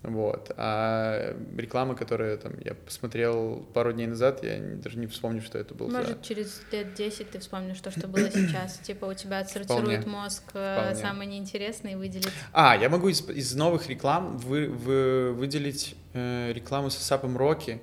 Вот. 0.03 0.51
А 0.57 1.37
реклама, 1.57 1.95
которую 1.95 2.37
там, 2.37 2.55
я 2.65 2.74
посмотрел 2.74 3.65
пару 3.73 3.93
дней 3.93 4.09
назад, 4.09 4.43
я 4.43 4.59
даже 4.59 4.99
не 4.99 5.07
вспомню, 5.07 5.41
что 5.43 5.59
это 5.59 5.74
было. 5.74 5.89
Может, 5.89 6.19
за... 6.19 6.24
через 6.24 6.62
лет 6.73 6.95
10 6.95 7.31
ты 7.31 7.39
вспомнишь 7.39 7.81
то, 7.81 7.93
что 7.93 8.09
было 8.09 8.29
сейчас. 8.31 8.79
Типа 8.83 9.05
у 9.05 9.15
тебя 9.15 9.39
отсортирует 9.39 10.01
Вполне. 10.01 10.07
мозг 10.07 10.43
э, 10.55 10.79
Вполне. 10.81 10.97
самое 10.97 11.31
неинтересное 11.31 11.93
и 11.93 11.95
выделить. 11.95 12.33
А, 12.53 12.77
я 12.77 12.89
могу 12.89 13.09
из, 13.09 13.29
из 13.29 13.55
новых 13.55 13.89
реклам 13.89 14.39
вы, 14.39 14.69
вы, 14.69 15.33
выделить 15.33 15.95
э, 16.15 16.53
рекламу 16.53 16.91
с 16.91 16.97
Асапом 16.97 17.37
Роки. 17.37 17.81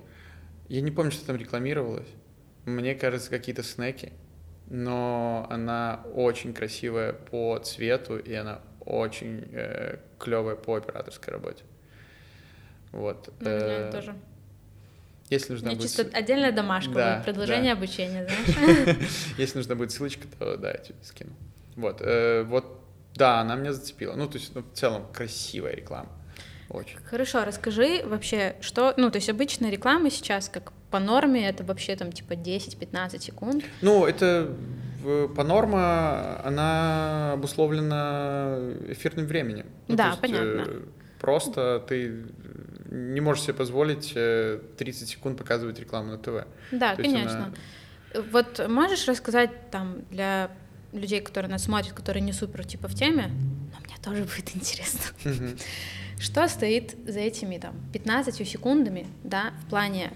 Я 0.68 0.82
не 0.82 0.92
помню, 0.92 1.12
что 1.12 1.26
там 1.26 1.38
рекламировалось. 1.38 2.10
Мне 2.66 2.96
кажется, 2.96 3.30
какие-то 3.30 3.64
снеки. 3.64 4.12
Но 4.68 5.48
она 5.50 6.04
очень 6.14 6.54
красивая 6.54 7.14
по 7.14 7.58
цвету, 7.60 8.18
и 8.18 8.34
она 8.34 8.60
очень 8.82 9.48
э, 9.54 10.00
клевая 10.20 10.56
по 10.56 10.76
операторской 10.76 11.34
работе. 11.34 11.64
Вот. 12.92 13.34
Ну, 13.40 13.50
э, 13.50 13.92
тоже. 13.92 14.16
Если 15.30 15.54
нужна 15.54 15.72
будет... 15.72 15.84
чисто 15.84 16.10
отдельная 16.14 16.52
домашка 16.52 16.94
да, 16.94 17.16
будет, 17.16 17.26
продолжение 17.26 17.74
да. 17.74 17.80
обучения, 17.80 18.28
знаешь? 18.56 18.98
Если 19.38 19.58
нужна 19.58 19.76
будет 19.76 19.92
ссылочка, 19.92 20.28
то 20.28 20.58
да, 20.58 20.72
я 20.72 20.78
тебе 20.78 20.98
скину. 21.04 21.32
Вот, 21.76 22.02
э, 22.02 22.44
вот, 22.44 22.82
да, 23.16 23.40
она 23.42 23.56
меня 23.56 23.74
зацепила. 23.74 24.16
Ну, 24.16 24.28
то 24.28 24.38
есть, 24.38 24.56
ну, 24.56 24.64
в 24.64 24.78
целом, 24.78 25.06
красивая 25.14 25.76
реклама. 25.76 26.10
Очень. 26.70 26.98
Хорошо, 27.06 27.46
расскажи 27.46 28.04
вообще, 28.06 28.56
что, 28.62 28.94
ну, 28.98 29.10
то 29.10 29.18
есть 29.18 29.30
обычная 29.30 29.72
реклама 29.72 30.10
сейчас, 30.10 30.50
как 30.50 30.72
по 30.92 31.00
норме, 31.00 31.48
это 31.48 31.64
вообще 31.64 31.96
там 31.96 32.12
типа 32.12 32.34
10-15 32.34 33.20
секунд? 33.20 33.64
Ну, 33.82 34.06
это 34.06 34.56
по 35.36 35.44
норма, 35.44 36.42
она 36.44 37.34
обусловлена 37.34 38.60
эфирным 38.90 39.26
временем. 39.26 39.66
Ну, 39.88 39.96
да, 39.96 40.10
есть, 40.10 40.22
понятно. 40.22 40.66
Э, 40.68 40.82
просто 41.20 41.84
ты 41.88 42.26
не 42.90 43.22
можешь 43.22 43.44
себе 43.44 43.54
позволить 43.54 44.14
30 44.14 44.18
э, 44.18 45.06
секунд 45.06 45.38
показывать 45.38 45.80
рекламу 45.80 46.12
на 46.12 46.18
ТВ. 46.18 46.46
Да, 46.72 46.96
То 46.96 47.02
конечно. 47.02 47.46
Она... 47.46 47.54
Вот 48.32 48.68
можешь 48.68 49.08
рассказать 49.08 49.70
там 49.72 50.02
для 50.10 50.52
людей, 50.92 51.22
которые 51.22 51.52
нас 51.52 51.64
смотрят, 51.64 51.94
которые 51.94 52.22
не 52.22 52.34
супер 52.34 52.66
типа 52.66 52.88
в 52.88 52.96
теме, 52.96 53.32
но 53.74 53.80
мне 53.86 53.96
тоже 54.04 54.24
будет 54.24 54.56
интересно. 54.56 55.02
Что 56.20 56.48
стоит 56.48 56.96
за 57.08 57.20
этими 57.20 57.58
там 57.58 57.76
15 57.94 58.48
секундами, 58.48 59.08
да, 59.24 59.54
в 59.66 59.70
плане 59.70 60.12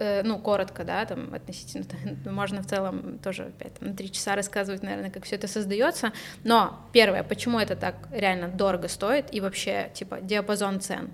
Э, 0.00 0.22
ну, 0.22 0.38
коротко, 0.38 0.82
да, 0.82 1.04
там, 1.04 1.34
относительно, 1.34 1.84
можно 2.30 2.62
в 2.62 2.66
целом 2.66 3.18
тоже 3.18 3.44
опять 3.44 3.74
там, 3.74 3.88
на 3.88 3.94
три 3.94 4.10
часа 4.10 4.34
рассказывать, 4.34 4.82
наверное, 4.82 5.10
как 5.10 5.24
все 5.24 5.36
это 5.36 5.46
создается, 5.46 6.12
но 6.42 6.88
первое, 6.92 7.22
почему 7.22 7.58
это 7.58 7.76
так 7.76 7.96
реально 8.10 8.48
дорого 8.48 8.88
стоит 8.88 9.26
и 9.30 9.40
вообще, 9.40 9.90
типа, 9.92 10.20
диапазон 10.22 10.80
цен, 10.80 11.10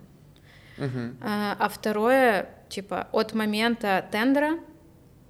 uh-huh. 0.78 1.16
а, 1.22 1.56
а 1.58 1.68
второе, 1.68 2.48
типа, 2.68 3.08
от 3.12 3.34
момента 3.34 4.06
тендера 4.10 4.58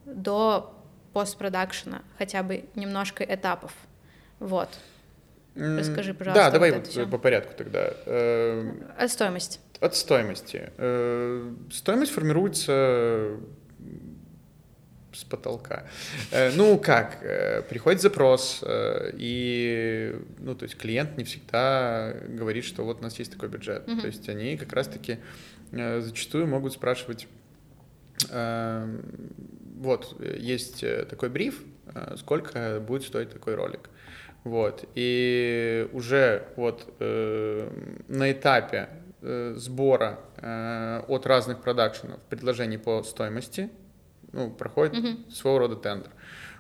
до 0.05 0.75
постпродакшена, 1.13 2.03
хотя 2.19 2.43
бы 2.43 2.65
немножко 2.75 3.25
этапов, 3.25 3.73
вот. 4.39 4.69
Расскажи, 5.55 6.13
пожалуйста. 6.13 6.45
Да, 6.45 6.51
давай 6.51 6.73
вот, 6.73 6.95
вот 6.95 7.11
по 7.11 7.19
порядку 7.19 7.55
тогда. 7.57 7.93
А 8.07 9.07
стоимость. 9.09 9.61
От 9.81 9.95
стоимости. 9.95 10.71
Э, 10.77 11.55
стоимость 11.71 12.13
формируется 12.13 13.37
с 15.17 15.25
потолка. 15.25 15.85
Э, 16.31 16.51
ну 16.53 16.79
как, 16.79 17.19
э, 17.23 17.63
приходит 17.63 18.01
запрос, 18.01 18.63
и, 18.67 20.17
ну, 20.39 20.55
то 20.55 20.65
есть 20.65 20.77
клиент 20.77 21.17
не 21.17 21.25
всегда 21.25 22.15
говорит, 22.29 22.65
что 22.65 22.85
вот 22.85 23.01
у 23.01 23.03
нас 23.03 23.19
есть 23.19 23.33
такой 23.33 23.49
бюджет. 23.49 23.87
Mm-hmm. 23.87 24.01
То 24.01 24.07
есть 24.07 24.29
они 24.29 24.57
как 24.57 24.73
раз-таки 24.73 25.19
зачастую 25.73 26.47
могут 26.47 26.73
спрашивать, 26.73 27.27
вот, 28.31 30.21
есть 30.39 30.85
такой 31.09 31.29
бриф, 31.29 31.63
сколько 32.17 32.81
будет 32.81 33.03
стоить 33.03 33.31
такой 33.31 33.57
ролик. 33.57 33.91
Вот, 34.45 34.89
и 34.95 35.89
уже 35.93 36.47
вот 36.57 36.95
на 37.01 38.31
этапе 38.31 38.89
Э, 39.29 39.55
сбора 39.57 40.21
э, 40.37 41.03
от 41.09 41.27
разных 41.27 41.61
продакшенов 41.61 42.21
предложений 42.29 42.77
по 42.79 43.03
стоимости, 43.03 43.71
ну, 44.37 44.51
проходит 44.51 44.95
mm-hmm. 44.95 45.31
своего 45.33 45.59
рода 45.59 45.77
тендер. 45.77 46.11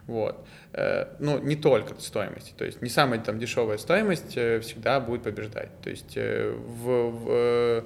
Вот. 0.06 0.46
Э, 0.72 1.14
ну, 1.18 1.38
не 1.38 1.56
только 1.56 2.00
стоимости, 2.00 2.52
то 2.56 2.64
есть 2.64 2.82
не 2.82 2.88
самая 2.88 3.20
там 3.20 3.38
дешевая 3.38 3.78
стоимость 3.78 4.32
всегда 4.32 4.98
будет 5.00 5.22
побеждать. 5.22 5.70
То 5.82 5.90
есть 5.90 6.16
в, 6.16 7.10
в, 7.10 7.84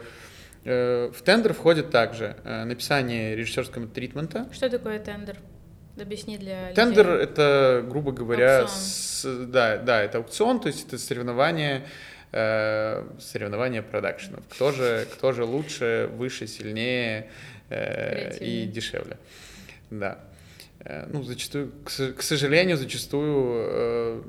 в 0.65 1.23
тендер 1.23 1.55
входит 1.55 1.91
также 1.91 2.37
написание 2.45 3.37
режиссерского 3.37 3.87
тритмента. 3.87 4.49
Что 4.53 4.69
такое 4.71 4.99
тендер? 4.99 5.37
Объясни 5.99 6.39
для 6.39 6.73
Тендер 6.73 7.11
это, 7.11 7.85
грубо 7.87 8.13
говоря, 8.13 8.67
с, 8.69 9.25
да, 9.25 9.77
да, 9.77 10.03
это 10.03 10.19
аукцион, 10.19 10.61
то 10.61 10.69
есть 10.69 10.87
это 10.87 10.99
соревнование 10.99 11.87
э, 12.33 13.05
соревнования 13.19 13.83
продакшенов. 13.83 14.45
Кто 14.49 14.73
же, 14.73 15.07
кто 15.13 15.33
же 15.33 15.45
лучше, 15.45 16.09
выше, 16.13 16.47
сильнее 16.47 17.31
э, 17.69 18.39
и 18.39 18.67
дешевле. 18.67 19.17
Да. 19.91 20.19
Э, 20.85 21.07
ну, 21.13 21.23
зачастую, 21.23 21.73
к, 21.85 22.23
сожалению, 22.23 22.77
зачастую 22.77 23.65
э, 23.69 24.23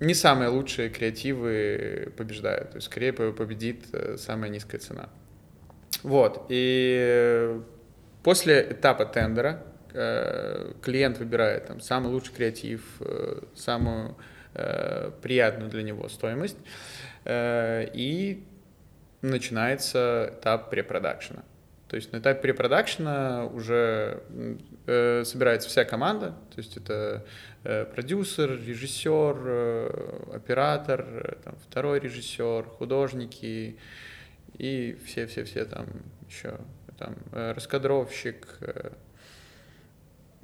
не 0.00 0.14
самые 0.14 0.48
лучшие 0.48 0.90
креативы 0.90 2.12
побеждают. 2.16 2.70
То 2.70 2.76
есть 2.76 2.86
скорее 2.86 3.12
победит 3.12 3.84
э, 3.92 4.16
самая 4.18 4.50
низкая 4.50 4.80
цена. 4.80 5.08
Вот. 6.02 6.46
И 6.48 7.60
после 8.24 8.68
этапа 8.70 9.06
тендера, 9.06 9.62
клиент 9.92 11.18
выбирает 11.18 11.66
там 11.66 11.80
самый 11.80 12.08
лучший 12.08 12.34
креатив, 12.34 12.82
самую 13.54 14.16
приятную 15.20 15.70
для 15.70 15.82
него 15.82 16.08
стоимость, 16.08 16.56
и 17.28 18.42
начинается 19.20 20.32
этап 20.32 20.70
препродакшена. 20.70 21.44
То 21.92 21.96
есть 21.96 22.10
на 22.10 22.20
этапе 22.20 22.40
препродакшена 22.40 23.44
уже 23.52 24.22
э, 24.86 25.24
собирается 25.26 25.68
вся 25.68 25.84
команда, 25.84 26.28
то 26.50 26.56
есть 26.56 26.78
это 26.78 27.22
э, 27.64 27.84
продюсер, 27.84 28.52
режиссер, 28.52 29.36
э, 29.44 30.30
оператор, 30.32 31.04
э, 31.06 31.34
там, 31.44 31.54
второй 31.68 32.00
режиссер, 32.00 32.62
художники 32.62 33.76
и 34.56 34.96
все-все-все 35.04 35.66
там 35.66 35.86
еще 36.30 36.56
там 36.96 37.14
э, 37.32 37.52
раскадровщик. 37.52 38.46
Э, 38.60 38.92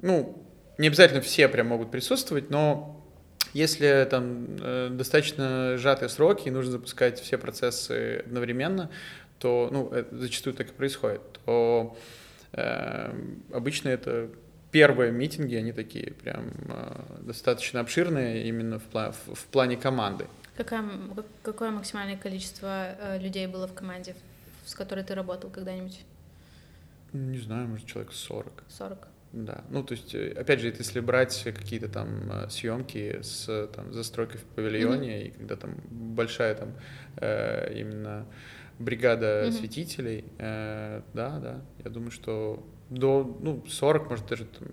ну, 0.03 0.45
не 0.77 0.85
обязательно 0.85 1.21
все 1.21 1.47
прям 1.47 1.65
могут 1.65 1.89
присутствовать, 1.89 2.51
но 2.51 3.03
если 3.53 4.07
там 4.07 4.45
э, 4.61 4.89
достаточно 4.91 5.77
сжатые 5.77 6.09
сроки 6.09 6.47
и 6.47 6.51
нужно 6.51 6.73
запускать 6.73 7.19
все 7.19 7.39
процессы 7.39 8.21
одновременно, 8.23 8.91
то, 9.39 9.69
ну, 9.71 9.89
это 9.89 10.15
зачастую 10.17 10.53
так 10.53 10.69
и 10.69 10.73
происходит, 10.73 11.21
то 11.45 11.97
э, 12.53 13.13
обычно 13.53 13.89
это 13.89 14.29
первые 14.71 15.11
митинги, 15.11 15.55
они 15.55 15.71
такие 15.71 16.13
прям 16.13 16.51
э, 16.67 17.01
достаточно 17.21 17.79
обширные 17.79 18.47
именно 18.47 18.79
в, 18.79 18.83
пла 18.83 19.11
в, 19.11 19.35
в 19.35 19.45
плане 19.45 19.77
команды. 19.77 20.27
Какое, 20.55 20.83
какое 21.41 21.71
максимальное 21.71 22.17
количество 22.17 22.95
э, 22.99 23.19
людей 23.19 23.47
было 23.47 23.67
в 23.67 23.73
команде, 23.73 24.15
с 24.65 24.75
которой 24.75 25.03
ты 25.03 25.15
работал 25.15 25.49
когда-нибудь? 25.49 26.01
Не 27.13 27.39
знаю, 27.39 27.67
может, 27.67 27.87
человек 27.87 28.11
40. 28.11 28.63
40. 28.67 29.07
Да, 29.31 29.63
ну 29.69 29.83
то 29.83 29.93
есть, 29.93 30.15
э, 30.15 30.31
опять 30.31 30.59
же, 30.59 30.73
если 30.75 30.99
брать 30.99 31.43
какие-то 31.43 31.87
там 31.87 32.31
э, 32.31 32.49
съемки 32.49 33.19
с 33.21 33.67
там, 33.75 33.93
застройкой 33.93 34.39
в 34.39 34.43
павильоне, 34.43 35.21
mm-hmm. 35.21 35.27
и 35.27 35.31
когда 35.31 35.55
там 35.55 35.75
большая 35.89 36.55
там 36.55 36.73
э, 37.17 37.79
именно 37.79 38.25
бригада 38.79 39.45
mm-hmm. 39.45 39.51
светителей, 39.51 40.25
э, 40.37 41.01
да, 41.13 41.39
да, 41.39 41.61
я 41.83 41.91
думаю, 41.91 42.11
что 42.11 42.65
до, 42.89 43.37
ну, 43.41 43.63
40, 43.67 44.09
может, 44.09 44.25
даже 44.27 44.45
там 44.45 44.69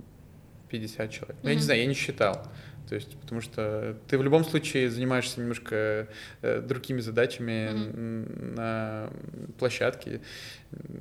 50 0.70 1.10
человек. 1.10 1.36
Ну, 1.42 1.48
mm-hmm. 1.48 1.52
я 1.52 1.54
не 1.56 1.62
знаю, 1.62 1.80
я 1.80 1.86
не 1.86 1.94
считал. 1.94 2.48
То 2.88 2.94
есть, 2.94 3.18
потому 3.18 3.40
что 3.40 3.96
ты 4.06 4.16
в 4.16 4.22
любом 4.22 4.44
случае 4.44 4.88
занимаешься 4.90 5.40
немножко 5.40 6.06
э, 6.42 6.60
другими 6.60 7.00
задачами 7.00 7.70
mm-hmm. 7.72 8.54
на 8.54 9.10
площадке, 9.58 10.20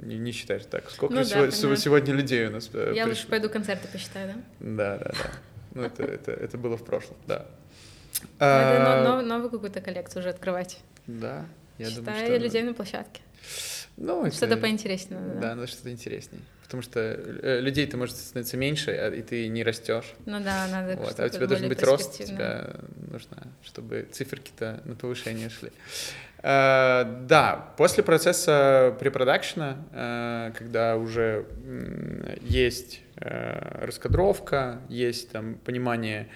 не, 0.01 0.17
не 0.17 0.31
считаешь 0.31 0.65
так. 0.65 0.89
Сколько 0.89 1.13
ну, 1.13 1.23
сегодня, 1.23 1.51
да, 1.51 1.75
сегодня 1.75 2.13
людей 2.13 2.47
у 2.47 2.51
нас? 2.51 2.71
Э, 2.73 2.91
я 2.95 3.05
пришло? 3.05 3.09
лучше 3.09 3.27
пойду 3.27 3.49
концерты 3.49 3.87
посчитаю, 3.87 4.33
да? 4.33 4.35
Да, 4.59 4.97
да, 4.97 5.11
да. 5.11 5.31
Ну, 5.75 5.83
это, 5.83 6.03
это, 6.03 6.31
это 6.31 6.57
было 6.57 6.75
в 6.75 6.83
прошлом, 6.83 7.17
да. 7.27 7.45
Надо 8.39 9.19
а, 9.19 9.21
новую 9.21 9.51
какую-то 9.51 9.81
коллекцию 9.81 10.21
уже 10.21 10.29
открывать. 10.29 10.79
Да, 11.05 11.45
я 11.77 11.85
Считаю 11.85 12.05
думаю, 12.05 12.25
что... 12.25 12.37
людей 12.37 12.63
на 12.63 12.73
площадке. 12.73 13.21
Ну, 13.97 14.29
что-то 14.29 14.45
это... 14.45 14.57
поинтереснее. 14.57 15.21
Да, 15.35 15.41
да 15.41 15.55
надо 15.55 15.67
что-то 15.67 15.91
интереснее. 15.91 16.41
Потому 16.63 16.81
что 16.81 16.99
э, 16.99 17.59
людей-то 17.61 17.95
может 17.95 18.17
становиться 18.17 18.57
меньше, 18.57 18.91
а, 18.91 19.09
и 19.09 19.21
ты 19.21 19.47
не 19.47 19.63
растешь. 19.63 20.15
Ну 20.25 20.39
да, 20.39 20.67
надо. 20.67 20.97
Вот, 20.97 21.19
а 21.19 21.25
у 21.25 21.29
тебя 21.29 21.47
должен 21.47 21.69
быть 21.69 21.83
рост, 21.83 22.19
у 22.19 22.23
тебя 22.23 22.71
нужно, 23.11 23.37
чтобы 23.63 24.07
циферки-то 24.11 24.81
на 24.85 24.95
повышение 24.95 25.49
шли. 25.49 25.71
Uh, 26.45 27.25
да, 27.25 27.73
после 27.75 28.03
процесса 28.03 28.95
препродакшена, 28.99 29.77
uh, 29.91 30.53
когда 30.55 30.95
уже 30.95 31.47
есть 32.41 33.01
uh, 33.15 33.83
раскадровка, 33.83 34.79
есть 34.87 35.31
там 35.31 35.55
понимание... 35.55 36.27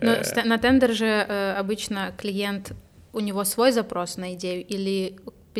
Но 0.00 0.16
на 0.44 0.58
тендер 0.58 0.92
же 0.92 1.20
обычно 1.58 2.14
клиент, 2.16 2.72
у 3.12 3.20
него 3.20 3.44
свой 3.44 3.72
запрос 3.72 4.16
на 4.16 4.34
идею 4.34 4.64
или 4.64 5.18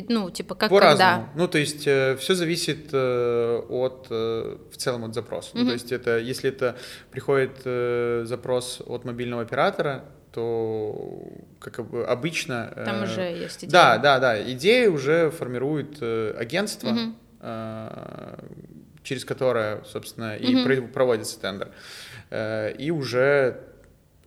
ну, 0.08 0.30
типа, 0.30 0.54
как 0.54 0.70
По-разному. 0.70 1.22
когда? 1.22 1.32
Ну, 1.34 1.48
то 1.48 1.58
есть, 1.58 1.86
э, 1.86 2.16
все 2.20 2.34
зависит 2.34 2.90
э, 2.92 3.62
от, 3.68 4.06
э, 4.10 4.56
в 4.70 4.76
целом, 4.76 5.04
от 5.04 5.14
запроса. 5.14 5.50
Mm-hmm. 5.56 5.60
Ну, 5.60 5.66
то 5.66 5.72
есть, 5.72 5.90
это, 5.92 6.18
если 6.18 6.50
это 6.50 6.76
приходит 7.10 7.62
э, 7.64 8.22
запрос 8.24 8.80
от 8.86 9.04
мобильного 9.04 9.42
оператора, 9.42 10.04
то, 10.32 11.22
как 11.58 11.80
обычно... 11.80 12.72
Э, 12.76 12.84
Там 12.84 13.02
уже 13.02 13.22
есть 13.22 13.64
идея. 13.64 13.70
Да, 13.70 13.98
да, 13.98 14.18
да. 14.20 14.52
Идея 14.52 14.90
уже 14.90 15.30
формирует 15.30 15.98
э, 16.00 16.34
агентство, 16.38 16.88
mm-hmm. 16.88 17.14
э, 17.40 18.38
через 19.02 19.24
которое, 19.24 19.82
собственно, 19.84 20.36
mm-hmm. 20.36 20.84
и 20.84 20.86
проводится 20.92 21.40
тендер. 21.40 21.70
Э, 22.30 22.72
и 22.72 22.90
уже 22.90 23.62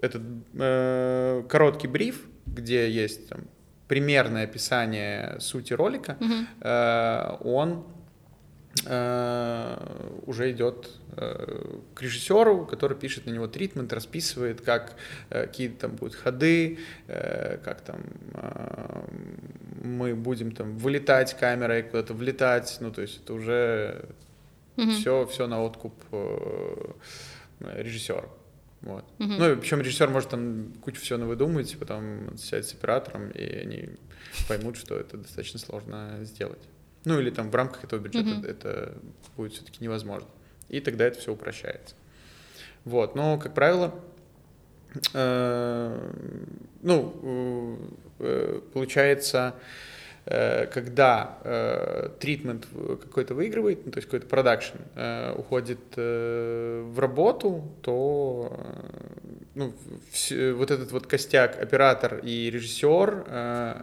этот 0.01 0.23
э, 0.55 1.43
короткий 1.47 1.87
бриф, 1.87 2.25
где 2.53 2.89
есть 2.89 3.29
там 3.29 3.41
примерное 3.87 4.45
описание 4.45 5.37
сути 5.39 5.73
ролика, 5.73 6.17
mm-hmm. 6.19 6.45
э, 6.61 7.37
он 7.43 7.83
э, 8.85 10.21
уже 10.25 10.51
идет 10.51 10.91
э, 11.17 11.77
к 11.93 12.01
режиссеру, 12.01 12.65
который 12.65 12.95
пишет 12.95 13.25
на 13.25 13.31
него 13.31 13.47
тритмент, 13.47 13.91
расписывает, 13.91 14.61
как 14.61 14.95
э, 15.29 15.45
какие 15.45 15.67
там 15.67 15.97
будут 15.97 16.15
ходы, 16.15 16.79
э, 17.07 17.57
как 17.65 17.81
там 17.81 18.01
э, 18.33 19.03
мы 19.83 20.15
будем 20.15 20.53
там 20.53 20.77
вылетать 20.77 21.37
камерой, 21.37 21.83
куда-то 21.83 22.13
влетать, 22.13 22.77
ну 22.79 22.91
то 22.91 23.01
есть 23.01 23.21
это 23.21 23.33
уже 23.33 24.05
mm-hmm. 24.77 24.91
все, 24.91 25.25
все 25.25 25.47
на 25.47 25.61
откуп 25.61 25.93
э, 26.13 26.93
режиссера. 27.59 28.23
Вот. 28.81 29.05
Угу. 29.19 29.33
Ну, 29.33 29.57
причем 29.57 29.81
режиссер 29.81 30.09
может 30.09 30.29
там 30.29 30.73
кучу 30.81 31.01
всего 31.01 31.19
навыдумать, 31.19 31.77
потом 31.77 32.35
сядет 32.37 32.67
с 32.67 32.73
оператором, 32.73 33.29
и 33.29 33.43
они 33.43 33.89
поймут, 34.47 34.77
что 34.77 34.97
это 34.97 35.17
достаточно 35.17 35.59
сложно 35.59 36.19
сделать. 36.23 36.61
Ну, 37.05 37.19
или 37.19 37.29
там 37.29 37.49
в 37.49 37.55
рамках 37.55 37.83
этого 37.83 37.99
бюджета 37.99 38.39
угу. 38.39 38.45
это 38.45 38.97
будет 39.37 39.53
все-таки 39.53 39.83
невозможно. 39.83 40.29
И 40.69 40.79
тогда 40.79 41.05
это 41.05 41.19
все 41.19 41.31
упрощается. 41.31 41.95
Вот, 42.85 43.15
но, 43.15 43.37
как 43.37 43.53
правило, 43.53 43.93
э, 45.13 46.11
ну, 46.81 47.77
э, 48.19 48.61
получается, 48.73 49.55
когда 50.23 51.39
э, 51.43 52.09
тритмент 52.19 52.67
какой-то 53.01 53.33
выигрывает, 53.33 53.85
ну, 53.85 53.91
то 53.91 53.97
есть 53.97 54.07
какой-то 54.07 54.27
продакшн 54.27 54.77
э, 54.95 55.33
уходит 55.35 55.79
в 55.95 56.99
работу, 56.99 57.71
то 57.81 58.55
ну, 59.55 59.73
все, 60.11 60.53
вот 60.53 60.69
этот 60.71 60.91
вот 60.91 61.07
костяк, 61.07 61.61
оператор 61.61 62.19
и 62.23 62.49
режиссер, 62.51 63.25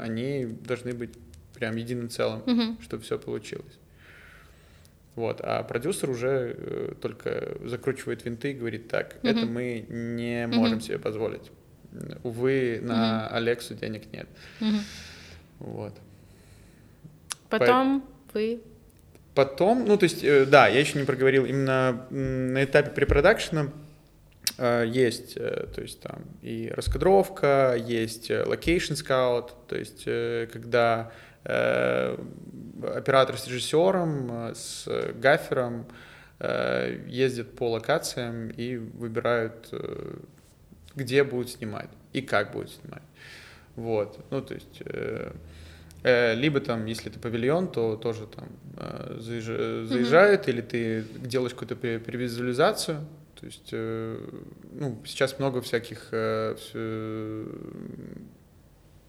они 0.00 0.46
должны 0.46 0.94
быть 0.94 1.10
прям 1.54 1.76
единым 1.76 2.08
целым, 2.08 2.40
mm-hmm. 2.40 2.82
чтобы 2.82 3.02
все 3.02 3.18
получилось. 3.18 3.78
Вот, 5.18 5.40
а 5.42 5.64
продюсер 5.64 6.10
уже 6.10 6.54
э, 6.56 6.94
только 7.02 7.56
закручивает 7.64 8.24
винты 8.24 8.52
и 8.52 8.54
говорит, 8.54 8.86
так, 8.86 9.16
mm-hmm. 9.16 9.30
это 9.30 9.46
мы 9.46 9.84
не 9.88 10.46
можем 10.46 10.78
mm-hmm. 10.78 10.82
себе 10.82 10.98
позволить. 11.00 11.50
Увы, 12.22 12.78
на 12.80 12.92
mm-hmm. 12.92 13.36
Алексу 13.36 13.74
денег 13.74 14.12
нет. 14.12 14.28
Mm-hmm. 14.60 14.80
Вот. 15.58 15.94
Потом 17.48 18.02
По... 18.32 18.38
вы... 18.38 18.60
Потом, 19.38 19.84
ну, 19.84 19.96
то 19.96 20.02
есть, 20.02 20.24
э, 20.24 20.46
да, 20.46 20.66
я 20.66 20.80
еще 20.80 20.98
не 20.98 21.04
проговорил, 21.04 21.44
именно 21.44 22.06
на 22.10 22.64
этапе 22.64 22.90
препродакшена 22.90 23.68
э, 24.56 24.84
есть, 24.88 25.36
э, 25.36 25.68
то 25.72 25.80
есть 25.80 26.00
там 26.00 26.24
и 26.42 26.72
раскадровка, 26.74 27.76
есть 27.78 28.32
location 28.32 28.96
scout, 28.96 29.52
то 29.68 29.76
есть 29.76 30.04
когда 30.52 31.12
оператор 31.44 33.38
с 33.38 33.46
режиссером, 33.46 34.50
с 34.54 34.86
гафером 35.14 35.86
ездят 37.06 37.54
по 37.54 37.70
локациям 37.70 38.50
и 38.50 38.76
выбирают, 38.76 39.72
где 40.94 41.24
будут 41.24 41.50
снимать 41.50 41.88
и 42.12 42.20
как 42.20 42.52
будут 42.52 42.72
снимать. 42.72 43.02
Вот, 43.76 44.18
ну, 44.30 44.42
то 44.42 44.54
есть 44.54 44.82
либо 46.04 46.60
там, 46.60 46.86
если 46.86 47.10
это 47.10 47.18
павильон, 47.18 47.70
то 47.70 47.96
тоже 47.96 48.26
там 48.26 48.48
э, 48.76 49.16
заезжают, 49.18 50.46
mm-hmm. 50.46 50.50
или 50.50 50.60
ты 50.60 51.04
делаешь 51.18 51.54
какую-то 51.54 51.76
превизуализацию. 51.76 53.04
То 53.38 53.46
есть, 53.46 53.70
э, 53.72 54.20
ну, 54.72 55.00
сейчас 55.04 55.38
много 55.38 55.60
всяких 55.60 56.12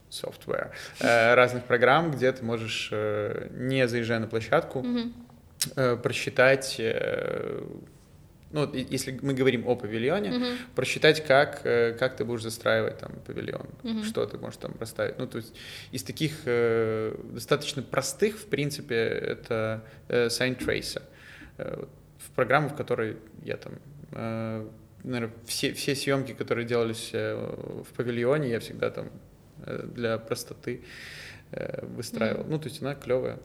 software, 0.10 0.72
разных 1.00 1.66
программ, 1.66 2.12
где 2.12 2.32
ты 2.32 2.44
можешь, 2.44 2.92
не 2.92 3.88
заезжая 3.88 4.20
на 4.20 4.28
площадку, 4.28 4.80
mm-hmm. 4.80 6.02
просчитать 6.02 6.82
ну, 8.52 8.74
если 8.74 9.20
мы 9.22 9.34
говорим 9.34 9.68
о 9.68 9.76
павильоне, 9.76 10.30
uh-huh. 10.30 10.58
просчитать, 10.76 11.26
как, 11.26 11.62
э, 11.66 11.94
как 11.94 12.16
ты 12.16 12.26
будешь 12.26 12.42
застраивать 12.42 12.98
там 12.98 13.12
павильон, 13.26 13.68
uh-huh. 13.84 14.04
что 14.04 14.26
ты 14.26 14.38
можешь 14.38 14.58
там 14.58 14.76
расставить. 14.80 15.20
Ну, 15.20 15.28
то 15.28 15.38
есть 15.38 15.56
из 15.92 16.04
таких 16.04 16.42
э, 16.46 17.16
достаточно 17.32 17.84
простых, 17.84 18.38
в 18.38 18.46
принципе, 18.48 18.96
это 18.96 19.84
э, 20.08 20.28
Sign 20.28 20.58
Tracer. 20.58 21.04
Э, 21.58 21.86
в 22.18 22.32
программу, 22.32 22.70
в 22.70 22.76
которой 22.76 23.18
я 23.44 23.58
там 23.58 23.74
э, 24.12 24.68
наверное, 25.04 25.36
все, 25.46 25.74
все 25.74 25.96
съемки, 25.96 26.34
которые 26.34 26.66
делались 26.66 27.12
э, 27.14 27.36
в 27.36 27.96
павильоне, 27.96 28.50
я 28.50 28.60
всегда 28.60 28.90
там 28.90 29.10
э, 29.66 29.88
для 29.94 30.18
простоты 30.18 30.82
выстраивал. 31.82 32.44
Mm-hmm. 32.44 32.50
Ну, 32.52 32.60
то 32.60 32.70
есть 32.70 32.82
она 32.82 32.94
клевая. 32.94 33.40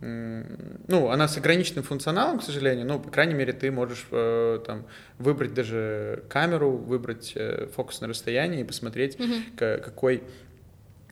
Ну, 0.00 1.10
она 1.10 1.28
с 1.28 1.36
ограниченным 1.36 1.84
функционалом, 1.84 2.40
к 2.40 2.42
сожалению, 2.42 2.86
но, 2.86 2.98
по 2.98 3.10
крайней 3.10 3.34
мере, 3.34 3.52
ты 3.52 3.70
можешь 3.70 4.06
э, 4.10 4.60
там 4.66 4.86
выбрать 5.18 5.54
даже 5.54 6.24
камеру, 6.28 6.72
выбрать 6.72 7.32
э, 7.36 7.68
фокусное 7.74 8.08
расстояние 8.08 8.62
и 8.62 8.64
посмотреть, 8.64 9.16
mm-hmm. 9.16 9.56
к, 9.56 9.84
какой 9.84 10.24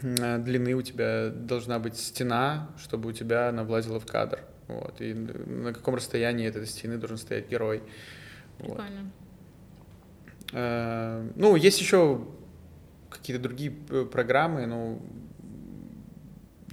длины 0.01 0.75
у 0.75 0.83
тебя 0.83 1.31
должна 1.31 1.79
быть 1.79 1.97
стена, 1.97 2.71
чтобы 2.77 3.11
у 3.11 3.13
тебя 3.13 3.51
она 3.51 3.63
влазила 3.63 4.01
в 4.01 4.07
кадр. 4.07 4.41
Вот, 4.67 5.01
и 5.01 5.15
на 5.15 5.73
каком 5.73 5.95
расстоянии 5.95 6.49
от 6.49 6.57
этой 6.57 6.67
стены 6.67 6.97
должен 6.97 7.19
стоять 7.19 7.49
герой. 7.49 7.83
Прикольно. 8.59 8.83
Вот. 9.03 10.51
Э, 10.53 11.29
ну, 11.37 11.57
есть 11.57 11.81
еще 11.81 12.27
какие-то 13.11 13.43
другие 13.43 13.73
э, 13.91 14.05
программы, 14.11 14.67
ну, 14.67 15.03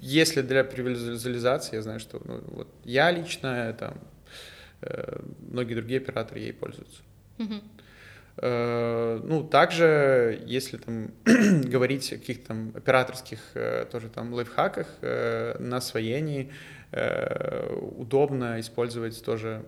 если 0.01 0.41
для 0.41 0.63
визуализации, 0.63 1.75
я 1.75 1.81
знаю, 1.81 1.99
что 1.99 2.21
ну, 2.23 2.41
вот 2.47 2.67
я 2.83 3.11
лично, 3.11 3.75
там, 3.77 3.99
э, 4.81 5.21
многие 5.39 5.75
другие 5.75 5.99
операторы 5.99 6.39
ей 6.39 6.53
пользуются. 6.53 7.01
Mm-hmm. 7.37 7.61
Э, 8.41 9.19
ну, 9.23 9.43
также, 9.43 10.41
если 10.45 10.77
там 10.77 11.11
говорить 11.25 12.11
о 12.13 12.17
каких-то 12.17 12.47
там 12.47 12.71
операторских 12.75 13.39
э, 13.53 13.85
тоже 13.91 14.09
там 14.09 14.33
лайфхаках 14.33 14.87
э, 15.01 15.57
на 15.59 15.77
освоении, 15.77 16.51
удобно 16.91 18.59
использовать 18.59 19.23
тоже 19.23 19.63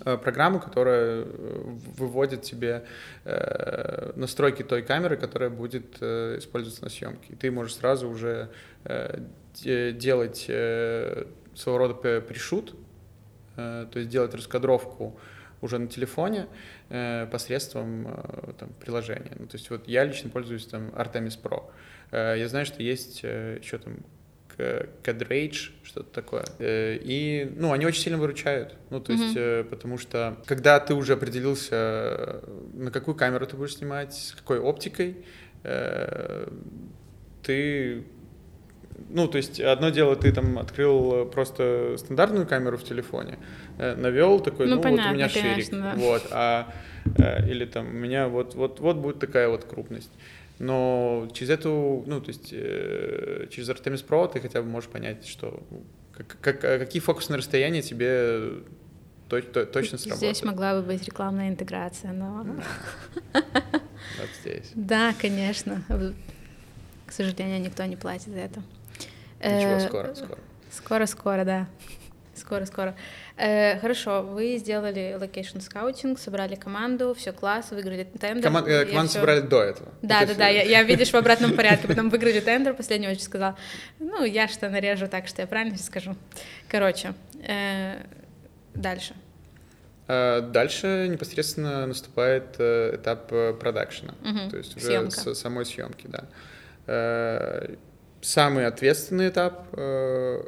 программу, 0.00 0.60
которая 0.60 1.24
выводит 1.24 2.42
тебе 2.42 2.84
настройки 4.16 4.62
той 4.62 4.82
камеры, 4.82 5.16
которая 5.16 5.50
будет 5.50 6.02
использоваться 6.02 6.84
на 6.84 6.90
съемке. 6.90 7.32
И 7.32 7.36
ты 7.36 7.50
можешь 7.50 7.76
сразу 7.76 8.08
уже 8.08 8.50
делать 9.54 10.38
своего 10.38 11.78
рода 11.78 12.20
пришут, 12.20 12.74
то 13.56 13.90
есть 13.94 14.08
делать 14.08 14.34
раскадровку 14.34 15.18
уже 15.62 15.78
на 15.78 15.86
телефоне 15.86 16.48
э, 16.90 17.26
посредством 17.30 18.08
э, 18.08 18.52
там, 18.58 18.70
приложения. 18.80 19.32
Ну, 19.38 19.46
то 19.46 19.56
есть 19.56 19.70
вот 19.70 19.88
я 19.88 20.04
лично 20.04 20.28
пользуюсь 20.28 20.66
там 20.66 20.88
Artemis 20.88 21.40
Pro. 21.40 21.70
Э, 22.10 22.34
я 22.36 22.48
знаю, 22.48 22.66
что 22.66 22.82
есть 22.82 23.20
э, 23.22 23.58
еще 23.60 23.78
там 23.78 23.98
CAD 24.58 25.52
что-то 25.82 26.10
такое. 26.12 26.44
Э, 26.58 26.96
и, 27.00 27.50
ну, 27.56 27.72
они 27.72 27.86
очень 27.86 28.02
сильно 28.02 28.18
выручают. 28.18 28.74
Ну, 28.90 29.00
то 29.00 29.12
есть, 29.12 29.36
mm-hmm. 29.36 29.64
потому 29.64 29.98
что, 29.98 30.36
когда 30.46 30.80
ты 30.80 30.94
уже 30.94 31.14
определился, 31.14 32.42
на 32.74 32.90
какую 32.90 33.14
камеру 33.14 33.46
ты 33.46 33.56
будешь 33.56 33.76
снимать, 33.76 34.14
с 34.14 34.32
какой 34.32 34.58
оптикой, 34.58 35.24
ты 37.42 38.04
ну, 39.08 39.28
то 39.28 39.36
есть 39.36 39.60
одно 39.60 39.90
дело, 39.90 40.16
ты 40.16 40.32
там 40.32 40.58
открыл 40.58 41.26
просто 41.26 41.96
стандартную 41.98 42.46
камеру 42.46 42.78
в 42.78 42.84
телефоне, 42.84 43.38
э, 43.78 43.94
навел 43.94 44.40
такой, 44.40 44.66
ну, 44.66 44.76
ну 44.76 44.82
понятно, 44.82 45.04
вот 45.04 45.12
у 45.12 45.14
меня 45.14 45.28
ширик, 45.28 45.70
да. 45.70 45.94
вот, 45.96 46.22
а 46.30 46.72
э, 47.18 47.48
или 47.48 47.64
там 47.64 47.86
у 47.86 47.92
меня 47.92 48.28
вот, 48.28 48.54
вот, 48.54 48.80
вот 48.80 48.96
будет 48.96 49.18
такая 49.18 49.48
вот 49.48 49.64
крупность. 49.64 50.10
Но 50.62 51.28
через 51.34 51.50
эту, 51.50 52.04
ну, 52.06 52.20
то 52.20 52.28
есть 52.28 52.50
э, 52.52 53.48
через 53.50 53.68
Artemis 53.68 54.06
Pro 54.06 54.32
ты 54.32 54.38
хотя 54.38 54.62
бы 54.62 54.68
можешь 54.68 54.88
понять, 54.88 55.26
что 55.26 55.60
как, 56.16 56.36
как, 56.40 56.60
какие 56.60 57.02
фокусные 57.02 57.38
расстояния 57.38 57.82
тебе 57.82 58.62
то, 59.28 59.42
то, 59.42 59.66
точно 59.66 59.98
сработают. 59.98 60.36
Здесь 60.36 60.44
могла 60.44 60.74
бы 60.80 60.86
быть 60.86 61.02
рекламная 61.02 61.48
интеграция, 61.48 62.12
но... 62.12 62.46
Вот 63.32 64.28
здесь. 64.40 64.70
Да, 64.76 65.12
конечно. 65.20 65.82
К 67.06 67.12
сожалению, 67.12 67.60
никто 67.60 67.84
не 67.84 67.96
платит 67.96 68.28
за 68.28 68.38
это. 68.38 68.62
Ничего, 69.40 69.72
э, 69.72 69.80
скоро, 69.88 70.14
скоро. 70.14 70.38
Скоро-скоро, 70.70 71.44
да. 71.44 71.68
Скоро-скоро. 72.34 72.94
Э, 73.36 73.78
хорошо, 73.78 74.22
вы 74.22 74.56
сделали 74.56 75.16
location 75.20 75.60
scouting, 75.60 76.18
собрали 76.18 76.54
команду, 76.54 77.14
все 77.14 77.32
класс, 77.32 77.70
выиграли 77.70 78.04
тендер. 78.04 78.42
Коман, 78.42 78.66
э, 78.66 78.86
команду 78.86 79.10
все... 79.10 79.18
собрали 79.18 79.40
до 79.40 79.62
этого. 79.62 79.92
Да, 80.00 80.24
да, 80.24 80.34
да, 80.34 80.48
я, 80.48 80.62
я, 80.62 80.82
видишь, 80.82 81.10
в 81.10 81.14
обратном 81.14 81.52
порядке, 81.56 81.88
потом 81.88 82.08
выиграли 82.08 82.40
тендер, 82.40 82.74
последний 82.74 83.08
очень 83.08 83.20
сказал, 83.20 83.54
ну, 83.98 84.24
я 84.24 84.48
что 84.48 84.70
нарежу 84.70 85.08
так, 85.08 85.28
что 85.28 85.42
я 85.42 85.46
правильно 85.46 85.76
скажу. 85.76 86.16
Короче, 86.68 87.12
э, 87.46 88.02
дальше. 88.74 89.14
Э, 90.08 90.40
дальше 90.40 91.08
непосредственно 91.10 91.86
наступает 91.86 92.56
э, 92.58 92.96
этап 92.96 93.28
продакшена, 93.60 94.14
угу, 94.22 94.50
то 94.50 94.56
есть 94.56 94.76
уже 94.76 94.86
съемка. 94.86 95.10
с 95.10 95.34
самой 95.34 95.66
съемки, 95.66 96.06
да 96.06 96.24
самый 98.22 98.66
ответственный 98.66 99.28
этап, 99.28 99.66
э, 99.72 100.42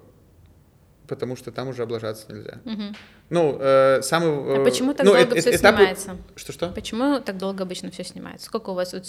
потому 1.06 1.36
что 1.36 1.52
там 1.52 1.68
уже 1.68 1.82
облажаться 1.82 2.32
нельзя. 2.32 2.60
Угу. 2.64 2.96
Ну, 3.30 3.58
э, 3.60 4.02
самый... 4.02 4.28
Э, 4.28 4.60
а 4.60 4.64
почему 4.64 4.94
так 4.94 5.06
ну, 5.06 5.12
долго 5.12 5.36
э, 5.36 5.40
все 5.40 5.54
этапы... 5.54 5.78
снимается? 5.78 6.16
Что-что? 6.36 6.68
Почему 6.68 7.20
так 7.20 7.38
долго 7.38 7.62
обычно 7.64 7.90
все 7.90 8.04
снимается? 8.04 8.46
Сколько 8.46 8.70
у 8.70 8.74
вас 8.74 8.92
вот 8.92 9.06
в 9.06 9.08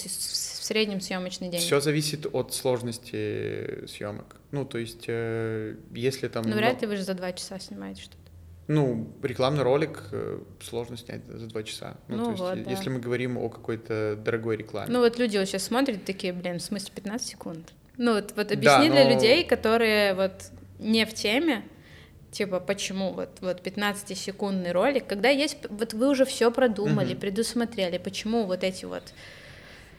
среднем 0.65 1.01
съемочный 1.01 1.49
день? 1.49 1.59
Все 1.59 1.79
зависит 1.79 2.25
от 2.31 2.53
сложности 2.53 3.87
съемок. 3.87 4.37
Ну, 4.51 4.65
то 4.65 4.77
есть, 4.77 5.05
э, 5.07 5.75
если 5.91 6.27
там... 6.27 6.43
Ну, 6.45 6.55
вряд 6.55 6.81
ли 6.81 6.87
вы 6.87 6.97
же 6.97 7.03
за 7.03 7.13
два 7.13 7.33
часа 7.33 7.59
снимаете 7.59 8.01
что-то. 8.01 8.25
Ну, 8.67 9.13
рекламный 9.21 9.63
ролик 9.63 10.03
э, 10.11 10.39
сложно 10.61 10.97
снять 10.97 11.23
за 11.25 11.45
два 11.47 11.61
часа. 11.61 11.97
Ну, 12.07 12.17
ну 12.17 12.23
то 12.23 12.29
есть, 12.31 12.41
вот, 12.41 12.63
да. 12.63 12.71
если 12.71 12.89
мы 12.89 12.99
говорим 12.99 13.37
о 13.37 13.49
какой-то 13.49 14.17
дорогой 14.17 14.57
рекламе. 14.57 14.91
Ну, 14.91 14.99
вот 14.99 15.19
люди 15.19 15.37
вот 15.37 15.45
сейчас 15.47 15.63
смотрят 15.63 16.03
такие, 16.03 16.33
блин, 16.33 16.57
в 16.57 16.63
смысле 16.63 16.91
15 16.95 17.27
секунд? 17.27 17.73
Ну, 17.97 18.15
вот, 18.15 18.33
вот 18.35 18.51
объясни 18.51 18.89
да, 18.89 18.95
для 18.95 19.13
людей, 19.13 19.45
которые 19.45 20.15
вот 20.15 20.33
не 20.79 21.05
в 21.05 21.13
теме, 21.13 21.63
типа, 22.35 22.59
почему 22.59 23.13
вот, 23.13 23.29
вот 23.41 23.65
15-секундный 23.65 24.71
ролик, 24.71 25.07
когда 25.07 25.29
есть, 25.29 25.57
вот 25.69 25.93
вы 25.93 26.09
уже 26.09 26.25
все 26.25 26.51
продумали, 26.51 27.13
угу. 27.13 27.21
предусмотрели, 27.21 27.97
почему 27.97 28.45
вот 28.45 28.63
эти 28.63 28.85
вот 28.85 29.03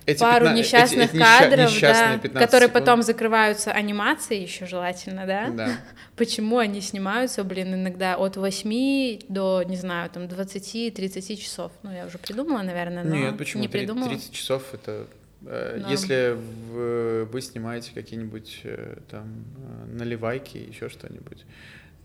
эти 0.05 0.21
пару 0.21 0.47
15, 0.47 0.59
несчастных 0.59 1.15
эти, 1.15 1.17
эти 1.17 1.19
кадров, 1.19 1.81
да, 1.81 2.19
которые 2.41 2.69
секунд. 2.69 2.73
потом 2.73 3.03
закрываются 3.03 3.73
анимацией 3.73 4.43
еще 4.43 4.65
желательно, 4.65 5.27
да? 5.27 5.51
Да. 5.51 5.69
Почему 6.17 6.59
они 6.59 6.81
снимаются, 6.81 7.43
блин, 7.43 7.75
иногда 7.75 8.15
от 8.15 8.37
8 8.37 9.21
до, 9.29 9.65
не 9.65 9.77
знаю, 9.77 10.09
там 10.11 10.25
20-30 10.25 11.37
часов. 11.37 11.73
Ну, 11.83 11.93
я 11.93 12.07
уже 12.07 12.19
придумала, 12.19 12.63
наверное, 12.63 13.03
но 13.03 13.17
Нет, 13.17 13.37
почему? 13.37 13.63
не 13.63 13.69
придумала. 13.69 14.11
30 14.11 14.33
часов— 14.33 14.63
это 14.73 15.09
Э, 15.45 15.79
Но... 15.81 15.91
Если 15.91 16.37
вы, 16.71 17.25
вы 17.25 17.41
снимаете 17.41 17.93
какие-нибудь 17.95 18.61
э, 18.65 18.97
там 19.11 19.45
э, 19.59 19.97
наливайки, 19.99 20.57
еще 20.57 20.89
что-нибудь, 20.89 21.45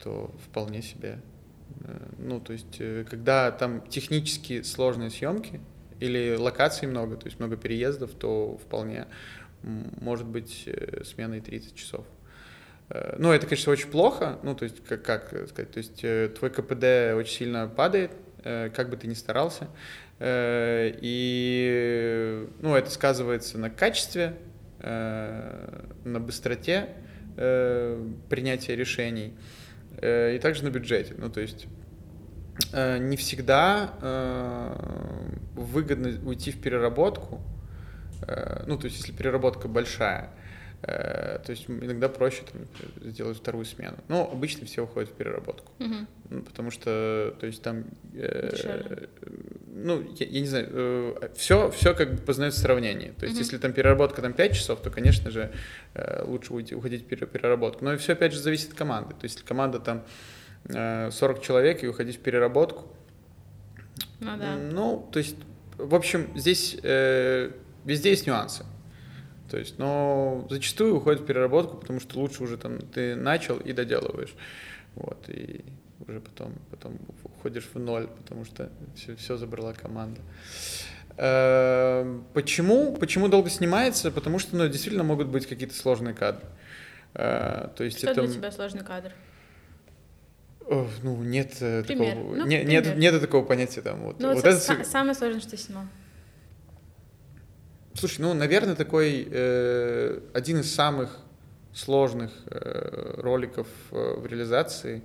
то 0.03 0.33
вполне 0.45 0.81
себе. 0.81 1.19
Ну, 2.17 2.39
то 2.39 2.53
есть, 2.53 2.81
когда 3.09 3.51
там 3.51 3.81
технически 3.87 4.61
сложные 4.61 5.09
съемки 5.09 5.59
или 5.99 6.35
локаций 6.37 6.87
много, 6.87 7.15
то 7.15 7.27
есть 7.27 7.39
много 7.39 7.55
переездов, 7.55 8.11
то 8.11 8.57
вполне 8.57 9.07
может 9.63 10.27
быть 10.27 10.67
смена 11.05 11.35
и 11.35 11.41
30 11.41 11.75
часов. 11.75 12.05
Ну, 13.17 13.31
это, 13.31 13.47
конечно, 13.47 13.71
очень 13.71 13.89
плохо, 13.89 14.37
ну, 14.43 14.53
то 14.53 14.65
есть, 14.65 14.83
как, 14.83 15.03
как 15.03 15.29
сказать, 15.47 15.71
то 15.71 15.77
есть, 15.77 16.35
твой 16.37 16.51
КПД 16.51 17.15
очень 17.15 17.37
сильно 17.37 17.67
падает, 17.67 18.11
как 18.43 18.89
бы 18.89 18.97
ты 18.97 19.07
ни 19.07 19.13
старался, 19.13 19.69
Э, 20.23 20.93
и 21.01 22.47
ну, 22.59 22.75
это 22.75 22.91
сказывается 22.91 23.57
на 23.57 23.71
качестве, 23.71 24.35
э, 24.79 25.83
на 26.03 26.19
быстроте 26.19 26.89
э, 27.37 28.07
принятия 28.29 28.75
решений 28.75 29.33
и 30.01 30.39
также 30.41 30.63
на 30.63 30.69
бюджете. 30.69 31.13
Ну, 31.17 31.29
то 31.29 31.41
есть 31.41 31.67
не 32.73 33.17
всегда 33.17 33.93
выгодно 35.55 36.19
уйти 36.27 36.51
в 36.51 36.61
переработку, 36.61 37.41
ну, 38.67 38.77
то 38.77 38.85
есть 38.85 38.97
если 38.97 39.11
переработка 39.11 39.67
большая, 39.67 40.31
Э, 40.83 41.37
то 41.45 41.51
есть 41.51 41.69
иногда 41.69 42.09
проще 42.09 42.43
там, 42.51 42.61
сделать 43.09 43.37
вторую 43.37 43.65
смену. 43.65 43.97
Но 44.07 44.29
обычно 44.31 44.65
все 44.65 44.83
уходят 44.83 45.09
в 45.09 45.13
переработку. 45.13 45.71
Угу. 45.79 45.95
Ну, 46.29 46.41
потому 46.41 46.71
что, 46.71 47.35
то 47.39 47.45
есть 47.45 47.61
там, 47.61 47.85
э, 48.13 49.07
ну, 49.83 50.01
я, 50.17 50.25
я 50.27 50.39
не 50.39 50.47
знаю, 50.47 50.67
э, 50.71 51.29
все, 51.35 51.69
все 51.71 51.93
как 51.93 52.13
бы 52.15 52.17
познается 52.21 52.59
в 52.59 52.63
сравнении. 52.63 53.13
То 53.17 53.25
есть 53.25 53.35
угу. 53.35 53.43
если 53.43 53.57
там 53.57 53.73
переработка 53.73 54.21
там 54.21 54.33
5 54.33 54.53
часов, 54.53 54.81
то, 54.81 54.89
конечно 54.89 55.31
же, 55.31 55.51
э, 55.93 56.23
лучше 56.25 56.53
уйти, 56.53 56.75
уходить 56.75 57.03
в 57.03 57.25
переработку. 57.25 57.83
Но 57.85 57.97
все, 57.97 58.13
опять 58.13 58.33
же, 58.33 58.39
зависит 58.39 58.71
от 58.71 58.77
команды. 58.77 59.09
То 59.11 59.23
есть 59.23 59.35
если 59.35 59.47
команда 59.47 59.79
там 59.79 60.03
э, 60.65 61.09
40 61.11 61.41
человек 61.41 61.83
и 61.83 61.87
уходить 61.87 62.17
в 62.17 62.19
переработку, 62.19 62.87
ну, 64.19 64.37
да. 64.37 64.55
ну 64.55 65.09
то 65.11 65.19
есть, 65.19 65.35
в 65.77 65.95
общем, 65.95 66.29
здесь 66.35 66.77
э, 66.83 67.51
везде 67.85 68.11
есть 68.11 68.27
нюансы. 68.27 68.65
То 69.49 69.57
есть, 69.57 69.79
но 69.79 70.47
зачастую 70.49 70.95
уходит 70.95 71.21
в 71.21 71.25
переработку, 71.25 71.77
потому 71.77 71.99
что 71.99 72.19
лучше 72.19 72.43
уже 72.43 72.57
там 72.57 72.79
ты 72.79 73.15
начал 73.15 73.57
и 73.57 73.73
доделываешь. 73.73 74.33
Вот, 74.95 75.27
и 75.27 75.65
уже 76.11 76.19
потом, 76.19 76.53
потом 76.69 76.97
уходишь 77.23 77.67
в 77.73 77.79
ноль, 77.79 78.07
потому 78.07 78.45
что 78.45 78.69
все, 78.95 79.15
все 79.15 79.37
забрала 79.37 79.73
команда. 79.73 80.21
Э, 81.17 82.19
почему? 82.33 82.95
Почему 82.97 83.27
долго 83.27 83.49
снимается? 83.49 84.11
Потому 84.11 84.39
что, 84.39 84.55
ну, 84.55 84.67
действительно 84.67 85.03
могут 85.03 85.27
быть 85.27 85.47
какие-то 85.47 85.75
сложные 85.75 86.13
кадры. 86.13 86.45
Э, 87.13 87.69
то 87.75 87.83
есть 87.83 87.97
что 87.97 88.11
это... 88.11 88.21
для 88.23 88.33
тебя 88.33 88.51
сложный 88.51 88.83
кадр? 88.83 89.11
Ну, 91.03 91.21
нет 91.23 91.57
э, 91.59 91.83
пример. 91.83 92.15
такого... 92.15 92.35
Ну, 92.35 92.45
не, 92.45 92.63
нет, 92.63 92.95
нет 92.97 93.19
такого 93.19 93.43
понятия 93.43 93.81
там. 93.81 93.99
Вот, 94.01 94.19
ну, 94.19 94.33
вот 94.33 94.45
это... 94.45 94.83
самое 94.85 95.15
сложное, 95.15 95.41
что 95.41 95.57
снимал. 95.57 95.85
Слушай, 97.93 98.21
ну, 98.21 98.33
наверное, 98.33 98.75
такой 98.75 99.27
э, 99.29 100.19
один 100.33 100.59
из 100.59 100.73
самых 100.73 101.17
сложных 101.73 102.31
э, 102.45 103.15
роликов 103.17 103.67
э, 103.91 104.15
в 104.17 104.25
реализации. 104.25 105.03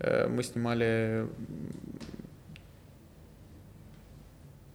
Э, 0.00 0.26
мы 0.28 0.42
снимали 0.42 1.28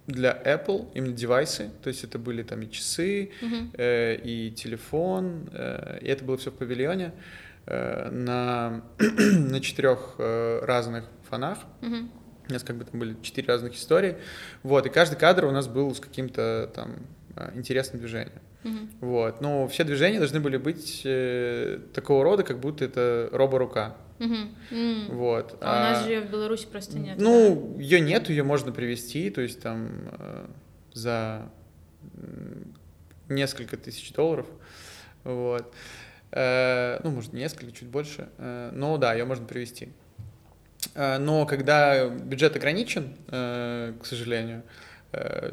для 0.07 0.31
Apple 0.45 0.87
именно 0.93 1.13
девайсы, 1.13 1.71
то 1.81 1.89
есть 1.89 2.03
это 2.03 2.19
были 2.19 2.43
там 2.43 2.61
и 2.61 2.69
часы, 2.69 3.31
uh-huh. 3.41 3.69
э, 3.73 4.15
и 4.23 4.51
телефон, 4.51 5.49
э, 5.51 5.99
и 6.01 6.07
это 6.07 6.23
было 6.23 6.37
все 6.37 6.51
в 6.51 6.55
павильоне 6.55 7.11
э, 7.65 8.09
на 8.11 8.83
на 8.99 9.59
четырех 9.61 10.15
э, 10.19 10.59
разных 10.63 11.05
фонах. 11.27 11.59
Uh-huh. 11.81 12.07
У 12.47 12.53
нас 12.53 12.63
как 12.63 12.75
бы 12.75 12.85
там 12.85 12.99
были 12.99 13.15
четыре 13.23 13.47
разных 13.47 13.73
истории, 13.73 14.17
вот 14.61 14.85
и 14.85 14.89
каждый 14.89 15.15
кадр 15.15 15.45
у 15.45 15.51
нас 15.51 15.67
был 15.67 15.93
с 15.95 15.99
каким-то 15.99 16.71
там 16.75 16.97
э, 17.35 17.51
интересным 17.55 17.99
движением. 17.99 18.41
Uh-huh. 18.65 18.89
Вот, 18.99 19.41
но 19.41 19.67
все 19.67 19.83
движения 19.83 20.17
должны 20.17 20.39
были 20.39 20.57
быть 20.57 21.03
э, 21.05 21.79
такого 21.93 22.23
рода, 22.23 22.41
как 22.41 22.59
будто 22.59 22.83
это 22.83 23.29
роборука. 23.31 23.95
Угу. 24.19 24.35
Mm. 24.71 25.13
Вот. 25.13 25.57
А, 25.61 25.71
а 25.71 25.77
у 25.77 25.93
нас 25.93 26.03
же 26.03 26.09
ее 26.09 26.21
в 26.21 26.31
Беларуси 26.31 26.65
просто 26.65 26.97
нет. 26.97 27.17
Ну, 27.19 27.75
да? 27.75 27.83
ее 27.83 27.99
нет, 27.99 28.29
ее 28.29 28.43
можно 28.43 28.71
привезти, 28.71 29.29
то 29.29 29.41
есть 29.41 29.61
там 29.61 29.89
э, 30.17 30.45
за 30.93 31.49
несколько 33.29 33.77
тысяч 33.77 34.11
долларов. 34.13 34.47
Вот. 35.23 35.71
Э, 36.31 36.99
ну, 37.03 37.11
может, 37.11 37.33
несколько, 37.33 37.71
чуть 37.71 37.89
больше. 37.89 38.29
Э, 38.39 38.71
но 38.73 38.97
да, 38.97 39.13
ее 39.13 39.25
можно 39.25 39.45
привезти. 39.45 39.89
Э, 40.95 41.19
но 41.19 41.45
когда 41.45 42.07
бюджет 42.07 42.55
ограничен, 42.55 43.15
э, 43.27 43.93
к 44.01 44.05
сожалению, 44.07 44.63
Э, 44.63 44.94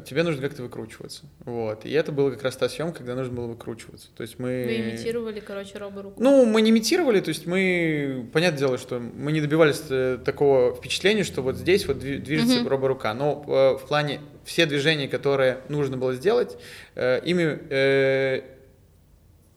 тебе 0.05 0.23
нужно 0.23 0.41
как-то 0.41 0.63
выкручиваться. 0.63 1.23
Вот. 1.45 1.85
И 1.85 1.91
это 1.91 2.11
была 2.11 2.31
как 2.31 2.43
раз 2.43 2.57
та 2.57 2.67
съемка, 2.67 2.97
когда 2.97 3.15
нужно 3.15 3.33
было 3.33 3.47
выкручиваться. 3.47 4.09
То 4.15 4.23
есть 4.23 4.37
мы... 4.37 4.65
Вы 4.65 4.75
имитировали, 4.77 5.39
короче, 5.39 5.77
роборуку? 5.77 6.21
Ну, 6.21 6.45
мы 6.45 6.61
не 6.61 6.71
имитировали, 6.71 7.21
то 7.21 7.29
есть 7.29 7.45
мы... 7.45 8.29
Понятное 8.33 8.59
дело, 8.59 8.77
что 8.77 8.99
мы 8.99 9.31
не 9.31 9.39
добивались 9.39 9.81
э, 9.89 10.17
такого 10.25 10.75
впечатления, 10.75 11.23
что 11.23 11.41
вот 11.41 11.55
здесь 11.55 11.85
вот 11.87 11.99
движется 11.99 12.59
uh-huh. 12.59 12.67
роборука. 12.67 13.13
Но 13.13 13.45
э, 13.47 13.77
в 13.81 13.87
плане 13.87 14.19
все 14.43 14.65
движения, 14.65 15.07
которые 15.07 15.59
нужно 15.69 15.95
было 15.95 16.13
сделать, 16.13 16.57
ими... 16.95 18.43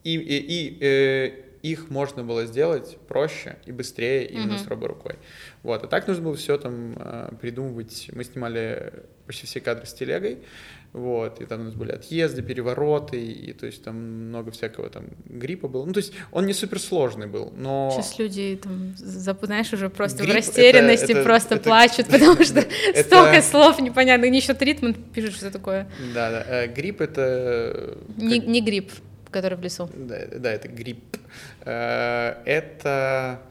И, 0.03 0.15
и, 0.15 0.77
и 0.79 1.43
их 1.63 1.89
можно 1.89 2.23
было 2.23 2.45
сделать 2.45 2.97
проще 3.09 3.57
и 3.65 3.73
быстрее 3.73 4.25
именно 4.25 4.53
uh-huh. 4.53 4.63
с 4.63 4.67
роборукой. 4.67 5.15
Вот. 5.63 5.83
А 5.83 5.87
так 5.87 6.07
нужно 6.07 6.23
было 6.23 6.35
все 6.35 6.57
там 6.57 6.95
придумывать. 7.41 8.09
Мы 8.13 8.23
снимали 8.23 9.03
почти 9.25 9.45
все 9.45 9.59
кадры 9.59 9.85
с 9.85 9.93
телегой, 9.93 10.39
вот, 10.93 11.41
и 11.41 11.45
там 11.45 11.61
у 11.61 11.63
нас 11.65 11.73
были 11.73 11.91
отъезды, 11.91 12.41
перевороты, 12.41 13.21
и, 13.21 13.49
и 13.49 13.53
то 13.53 13.65
есть 13.65 13.83
там 13.83 13.95
много 14.29 14.51
всякого 14.51 14.89
там 14.89 15.05
гриппа 15.25 15.67
было. 15.67 15.85
Ну, 15.85 15.93
то 15.93 15.99
есть 15.99 16.13
он 16.31 16.45
не 16.45 16.53
суперсложный 16.53 17.27
был, 17.27 17.53
но... 17.55 17.91
Сейчас 17.93 18.17
люди 18.17 18.59
там, 18.61 18.95
знаешь, 18.97 19.71
уже 19.73 19.89
просто 19.89 20.23
Грипп 20.23 20.31
в 20.31 20.35
растерянности 20.37 21.03
это, 21.03 21.13
это, 21.13 21.23
просто 21.23 21.55
это, 21.55 21.63
плачут, 21.63 21.99
это, 21.99 22.11
потому 22.13 22.43
что 22.43 22.59
это, 22.59 23.03
столько 23.03 23.41
слов 23.41 23.79
непонятно, 23.79 24.27
они 24.27 24.39
еще 24.39 24.53
Тритман 24.53 24.93
пишут, 24.93 25.35
что 25.35 25.51
такое. 25.51 25.87
Да, 26.13 26.31
да, 26.31 26.45
э, 26.47 26.67
грипп 26.67 27.01
это... 27.01 27.97
Не, 28.15 28.39
не 28.39 28.61
грипп, 28.61 28.91
который 29.29 29.57
в 29.57 29.61
лесу. 29.61 29.89
Да, 29.93 30.17
да 30.39 30.53
это 30.53 30.67
грипп. 30.69 31.17
Э, 31.65 32.41
это... 32.45 33.41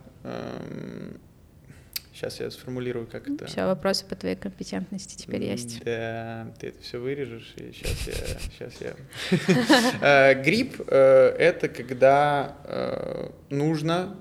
Сейчас 2.17 2.41
я 2.41 2.51
сформулирую, 2.51 3.07
как 3.07 3.29
это. 3.29 3.45
Все, 3.45 3.67
вопросы 3.67 4.07
по 4.07 4.17
твоей 4.17 4.37
компетентности 4.37 5.23
теперь 5.23 5.45
есть. 5.45 5.85
Да, 5.85 6.47
ты 6.59 6.69
это 6.69 6.83
все 6.83 6.99
вырежешь, 6.99 7.53
и 7.57 7.73
сейчас 7.73 8.07
я... 8.07 8.15
Сейчас 8.71 8.81
я... 8.81 10.31
Э, 10.31 10.43
грипп 10.43 10.81
э,— 10.87 11.37
это 11.39 11.69
когда 11.69 12.57
э, 12.65 13.29
нужно 13.51 14.17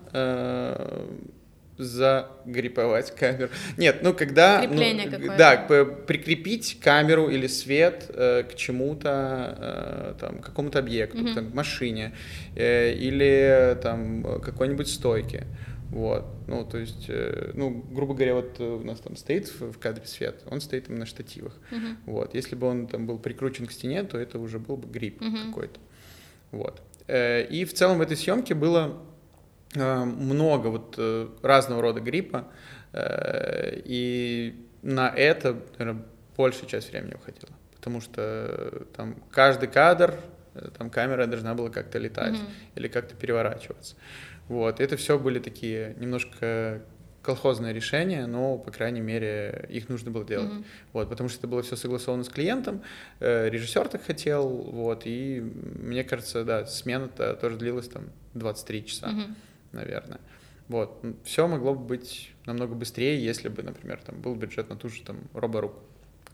загриповать 1.78 3.16
камеру. 3.16 3.50
Нет, 3.78 4.00
ну 4.02 4.14
когда... 4.14 4.60
Крепление 4.60 5.06
ну, 5.06 5.12
какое-то. 5.12 5.38
Да, 5.38 5.58
прикрепить 6.08 6.80
камеру 6.82 7.30
или 7.30 7.48
свет 7.48 8.10
к 8.10 8.56
чему-то, 8.56 10.16
там, 10.20 10.40
какому-то 10.40 10.80
объекту, 10.80 11.18
mm-hmm. 11.18 11.34
там, 11.34 11.52
к 11.52 11.54
машине 11.54 12.14
или 12.56 13.78
там 13.82 14.42
какой-нибудь 14.42 14.88
стойке. 14.88 15.48
Вот. 15.96 16.26
Ну, 16.48 16.66
то 16.66 16.78
есть, 16.78 17.06
э, 17.08 17.52
ну, 17.54 17.70
грубо 17.90 18.16
говоря, 18.16 18.36
вот 18.36 18.60
у 18.60 18.84
нас 18.84 19.00
там 19.00 19.16
стоит 19.16 19.48
в, 19.48 19.80
кадре 19.80 20.06
свет, 20.06 20.44
он 20.52 20.60
стоит 20.60 20.90
именно 20.90 21.00
на 21.00 21.06
штативах. 21.06 21.54
Uh-huh. 21.72 21.96
Вот. 22.06 22.36
Если 22.36 22.58
бы 22.58 22.68
он 22.68 22.88
там 22.88 23.08
был 23.08 23.18
прикручен 23.18 23.66
к 23.66 23.72
стене, 23.72 24.04
то 24.04 24.18
это 24.18 24.38
уже 24.38 24.60
был 24.60 24.76
бы 24.76 24.90
грипп 24.90 25.22
uh-huh. 25.22 25.48
какой-то. 25.48 25.80
Вот. 26.52 26.82
Э, 27.08 27.46
и 27.46 27.64
в 27.64 27.74
целом 27.74 28.00
в 28.00 28.02
этой 28.02 28.18
съемке 28.18 28.56
было 28.56 28.98
э, 29.74 30.04
много 30.04 30.68
вот 30.68 31.00
разного 31.42 31.82
рода 31.82 32.02
гриппа, 32.02 32.48
и 32.94 34.68
на 34.82 35.10
это, 35.10 35.62
наверное, 35.78 36.04
большая 36.36 36.70
часть 36.70 36.92
времени 36.92 37.14
уходила, 37.14 37.52
потому 37.74 38.02
что 38.02 38.86
там 38.98 39.16
каждый 39.32 39.70
кадр, 39.70 40.20
там 40.78 40.90
камера 40.90 41.26
должна 41.26 41.54
была 41.54 41.70
как-то 41.70 42.00
летать 42.00 42.36
mm-hmm. 42.36 42.76
или 42.76 42.88
как-то 42.90 43.16
переворачиваться. 43.16 43.96
Вот, 44.48 44.80
это 44.80 44.96
все 44.98 45.18
были 45.18 45.40
такие 45.40 45.96
немножко 46.00 46.82
колхозные 47.26 47.74
решения, 47.74 48.28
но, 48.28 48.58
по 48.58 48.72
крайней 48.72 49.02
мере, 49.02 49.66
их 49.70 49.90
нужно 49.90 50.12
было 50.12 50.24
делать. 50.24 50.52
Mm-hmm. 50.52 50.66
Вот, 50.94 51.10
потому 51.10 51.28
что 51.28 51.40
это 51.40 51.48
было 51.48 51.64
все 51.64 51.76
согласовано 51.76 52.24
с 52.24 52.30
клиентом, 52.30 52.84
э, 53.20 53.50
режиссер 53.50 53.88
так 53.88 54.04
хотел, 54.04 54.48
вот, 54.48 55.04
и 55.06 55.42
мне 55.42 56.04
кажется, 56.04 56.44
да, 56.44 56.68
смена-то 56.68 57.34
тоже 57.34 57.58
длилась 57.58 57.88
там 57.88 58.10
23 58.36 58.86
часа, 58.86 59.08
mm-hmm. 59.08 59.34
наверное. 59.72 60.20
Вот, 60.68 61.04
все 61.24 61.48
могло 61.48 61.74
бы 61.74 61.84
быть 61.84 62.32
намного 62.46 62.76
быстрее, 62.76 63.24
если 63.24 63.50
бы, 63.50 63.64
например, 63.64 64.00
там 64.06 64.22
был 64.22 64.36
бюджет 64.36 64.70
на 64.70 64.76
ту 64.76 64.90
же 64.90 65.02
там 65.02 65.18
роборуку. 65.34 65.82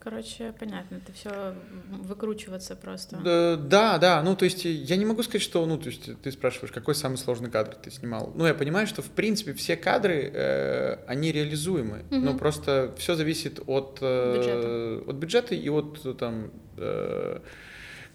Короче, 0.03 0.52
понятно, 0.60 0.95
это 0.95 1.14
все 1.14 1.53
выкручиваться 1.91 2.76
просто. 2.76 3.18
Да, 3.18 3.56
да, 3.56 3.98
да, 3.99 4.23
ну 4.23 4.36
то 4.36 4.45
есть 4.45 4.65
я 4.65 4.95
не 4.95 5.06
могу 5.06 5.22
сказать, 5.22 5.44
что, 5.44 5.64
ну 5.68 5.78
то 5.78 5.90
есть 5.90 6.19
ты 6.23 6.32
спрашиваешь, 6.32 6.72
какой 6.72 6.95
самый 6.95 7.18
сложный 7.18 7.52
кадр 7.52 7.76
ты 7.76 7.91
снимал. 7.91 8.32
Ну 8.34 8.48
я 8.48 8.56
понимаю, 8.56 8.88
что 8.88 9.03
в 9.03 9.11
принципе 9.11 9.53
все 9.53 9.76
кадры, 9.76 10.32
э, 10.34 11.06
они 11.06 11.32
реализуемы, 11.32 11.99
угу. 12.10 12.15
но 12.15 12.36
просто 12.36 12.95
все 12.98 13.14
зависит 13.14 13.60
от, 13.68 13.99
э, 14.02 14.38
бюджета. 14.38 15.10
от 15.11 15.15
бюджета 15.18 15.53
и 15.53 15.69
от 15.69 16.18
там, 16.18 16.49
э, 16.78 17.40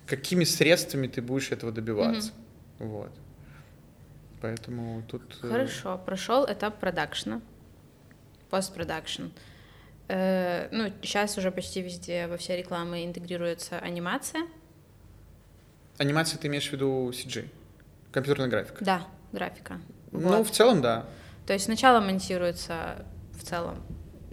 какими 0.06 0.42
средствами 0.42 1.06
ты 1.06 1.22
будешь 1.22 1.52
этого 1.52 1.70
добиваться. 1.70 2.32
Угу. 2.80 2.88
Вот. 2.88 3.12
Поэтому 4.40 5.04
тут... 5.08 5.22
Э, 5.44 5.48
Хорошо, 5.48 6.00
прошел 6.04 6.46
этап 6.46 6.80
продакшна, 6.80 7.40
постпродакшн. 8.50 9.26
Э, 10.08 10.68
ну, 10.70 10.92
сейчас 11.02 11.36
уже 11.36 11.50
почти 11.50 11.82
везде 11.82 12.26
во 12.28 12.36
все 12.36 12.56
рекламы 12.56 13.04
интегрируется 13.04 13.78
анимация. 13.78 14.42
Анимация 15.98 16.38
ты 16.38 16.46
имеешь 16.48 16.68
в 16.68 16.72
виду 16.72 17.10
CG? 17.10 17.48
Компьютерная 18.12 18.48
графика? 18.48 18.84
Да, 18.84 19.06
графика. 19.32 19.80
Ну, 20.12 20.20
вот. 20.20 20.46
в 20.46 20.50
целом, 20.50 20.80
да. 20.80 21.06
То 21.46 21.52
есть 21.52 21.64
сначала 21.64 22.00
монтируется 22.00 23.04
в 23.38 23.42
целом. 23.44 23.82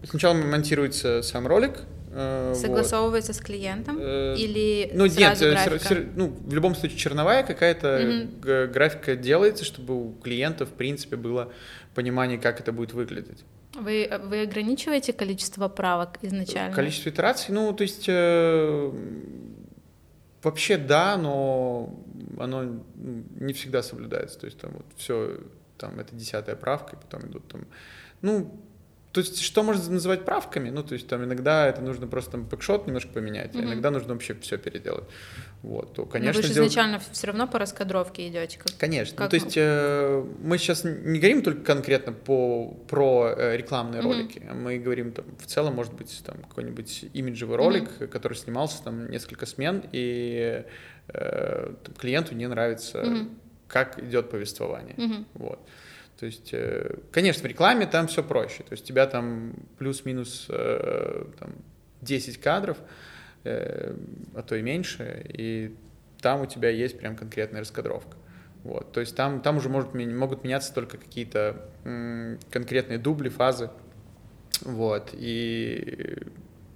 Сначала 0.04 0.34
монтируется 0.34 1.22
сам 1.24 1.48
ролик. 1.48 1.82
Э, 2.12 2.54
Согласовывается 2.56 3.32
вот. 3.34 3.42
с 3.42 3.44
клиентом 3.44 3.98
э, 4.00 4.36
или 4.38 4.92
ну, 4.94 5.10
сразу 5.10 5.46
нет, 5.46 5.54
графика? 5.54 6.06
ну, 6.16 6.28
в 6.28 6.54
любом 6.54 6.76
случае 6.76 7.00
черновая 7.00 7.44
какая-то 7.44 7.88
mm 7.88 8.68
графика 8.68 9.16
делается, 9.16 9.66
чтобы 9.66 9.96
у 9.96 10.14
клиента, 10.14 10.66
в 10.66 10.74
принципе, 10.74 11.16
было 11.16 11.52
понимание, 11.96 12.38
как 12.38 12.60
это 12.60 12.72
будет 12.72 12.94
выглядеть. 12.94 13.44
Вы, 13.76 14.10
вы 14.26 14.42
ограничиваете 14.42 15.14
количество 15.14 15.68
правок 15.68 16.20
изначально? 16.22 16.76
Количество 16.76 17.10
итераций, 17.10 17.54
ну, 17.54 17.74
то 17.74 17.82
есть 17.82 18.06
э, 18.08 18.92
вообще 20.44 20.78
да, 20.78 21.18
но 21.18 21.96
оно 22.40 22.84
не 22.96 23.54
всегда 23.54 23.82
соблюдается. 23.82 24.40
То 24.40 24.46
есть 24.46 24.60
там 24.60 24.72
вот 24.74 24.86
все, 24.96 25.40
там 25.78 26.00
это 26.00 26.16
десятая 26.16 26.56
правка, 26.56 26.96
и 26.96 27.00
потом 27.00 27.30
идут 27.30 27.48
там, 27.48 27.66
ну, 28.22 28.60
то 29.14 29.20
есть, 29.22 29.42
что 29.42 29.62
можно 29.62 29.92
называть 29.92 30.26
правками? 30.26 30.72
Ну, 30.72 30.84
то 30.84 30.96
есть, 30.96 31.08
там 31.08 31.24
иногда 31.24 31.68
это 31.68 31.82
нужно 31.82 32.08
просто 32.08 32.32
там 32.32 32.46
пэкшот 32.48 32.88
немножко 32.88 33.12
поменять, 33.12 33.54
mm-hmm. 33.54 33.62
а 33.62 33.66
иногда 33.66 33.92
нужно 33.92 34.14
вообще 34.14 34.34
все 34.34 34.58
переделать. 34.58 35.04
Вот, 35.64 35.94
то, 35.94 36.06
конечно, 36.06 36.34
Но 36.34 36.42
вы 36.42 36.44
же 36.44 36.54
делать... 36.54 36.72
изначально 36.72 37.00
все 37.00 37.28
равно 37.28 37.48
по 37.48 37.58
раскадровке 37.58 38.28
идете. 38.28 38.60
Как... 38.60 38.76
Конечно. 38.78 39.16
Как... 39.16 39.28
Ну, 39.28 39.30
то 39.30 39.44
есть, 39.46 39.56
э, 39.56 40.26
мы 40.42 40.58
сейчас 40.58 40.84
не 40.84 41.20
говорим 41.20 41.42
только 41.42 41.62
конкретно 41.62 42.12
по, 42.12 42.68
про 42.90 43.34
э, 43.34 43.56
рекламные 43.56 44.02
mm-hmm. 44.02 44.04
ролики. 44.04 44.40
Мы 44.54 44.78
говорим 44.78 45.14
там, 45.14 45.24
в 45.40 45.46
целом, 45.46 45.76
может 45.76 45.94
быть, 45.94 46.22
там 46.26 46.36
какой-нибудь 46.50 47.06
имиджевый 47.14 47.56
ролик, 47.56 47.90
mm-hmm. 47.90 48.08
который 48.08 48.34
снимался 48.34 48.84
там 48.84 49.10
несколько 49.10 49.46
смен, 49.46 49.86
и 49.94 50.66
э, 51.08 51.74
клиенту 51.98 52.36
не 52.36 52.50
нравится, 52.50 52.98
mm-hmm. 52.98 53.30
как 53.70 54.04
идет 54.04 54.30
повествование. 54.30 54.96
Mm-hmm. 54.96 55.26
Вот. 55.36 55.60
То 56.20 56.26
есть, 56.26 56.50
э, 56.52 56.98
конечно, 57.14 57.42
в 57.42 57.46
рекламе 57.46 57.86
там 57.86 58.08
все 58.08 58.22
проще. 58.22 58.64
То 58.64 58.74
есть, 58.74 58.84
у 58.84 58.88
тебя 58.88 59.08
там 59.08 59.54
плюс-минус 59.78 60.48
э, 60.50 61.24
там, 61.40 61.52
10 62.02 62.38
кадров, 62.42 62.80
э, 62.80 63.13
а 63.44 64.42
то 64.46 64.56
и 64.56 64.62
меньше, 64.62 65.26
и 65.28 65.76
там 66.22 66.42
у 66.42 66.46
тебя 66.46 66.70
есть 66.70 67.00
прям 67.00 67.16
конкретная 67.16 67.62
раскадровка. 67.62 68.18
Вот, 68.64 68.94
то 68.94 69.02
есть 69.02 69.16
там, 69.16 69.42
там 69.42 69.58
уже 69.58 69.68
может, 69.68 69.94
могут 69.94 70.44
меняться 70.44 70.74
только 70.74 70.98
какие-то 70.98 71.70
конкретные 72.50 72.98
дубли, 72.98 73.30
фазы. 73.30 73.70
Вот, 74.62 75.10
и 75.14 76.18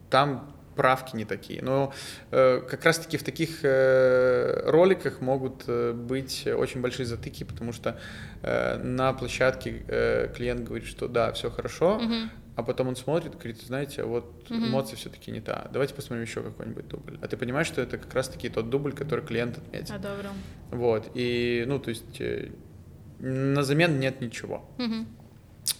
там 0.10 0.54
правки 0.78 1.16
не 1.16 1.26
такие. 1.26 1.62
Но 1.62 1.94
э, 2.32 2.62
как 2.62 2.86
раз-таки 2.86 3.18
в 3.18 3.24
таких 3.24 3.60
э, 3.64 4.70
роликах 4.70 5.20
могут 5.20 5.64
э, 5.68 5.92
быть 5.92 6.48
очень 6.48 6.82
большие 6.82 7.06
затыки, 7.06 7.44
потому 7.44 7.74
что 7.74 8.00
э, 8.44 8.78
на 8.78 9.12
площадке 9.12 9.84
э, 9.88 10.32
клиент 10.36 10.64
говорит, 10.64 10.88
что 10.88 11.08
да, 11.08 11.34
все 11.34 11.50
хорошо, 11.50 11.98
угу. 11.98 12.14
А 12.58 12.64
потом 12.64 12.88
он 12.88 12.96
смотрит 12.96 13.36
и 13.36 13.38
говорит, 13.38 13.62
знаете, 13.62 14.04
вот 14.04 14.48
эмоции 14.50 14.96
все-таки 14.96 15.30
не 15.30 15.42
та. 15.42 15.70
Давайте 15.72 15.94
посмотрим 15.94 16.24
еще 16.24 16.42
какой-нибудь 16.42 16.88
дубль. 16.88 17.20
А 17.22 17.28
ты 17.28 17.38
понимаешь, 17.38 17.68
что 17.68 17.82
это 17.82 18.00
как 18.00 18.12
раз-таки 18.16 18.50
тот 18.50 18.72
дубль, 18.72 18.94
который 18.94 19.24
клиент 19.24 19.60
отметил. 19.60 19.94
Одобрил. 19.94 20.32
Вот. 20.72 21.12
И, 21.14 21.66
ну, 21.68 21.78
то 21.78 21.90
есть 21.90 22.20
э, 22.20 22.50
на 23.20 23.62
замен 23.62 24.00
нет 24.00 24.22
ничего. 24.22 24.68
Угу. 24.80 25.06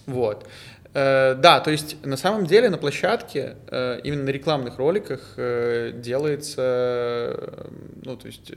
Вот. 0.06 0.46
Э, 0.94 1.34
да, 1.34 1.58
то 1.58 1.72
есть 1.72 1.96
на 2.06 2.16
самом 2.16 2.46
деле 2.46 2.70
на 2.70 2.78
площадке, 2.78 3.56
э, 3.66 3.98
именно 4.04 4.22
на 4.22 4.30
рекламных 4.30 4.78
роликах 4.78 5.34
э, 5.36 5.90
делается, 5.96 7.66
ну, 8.04 8.16
то 8.16 8.28
есть 8.28 8.52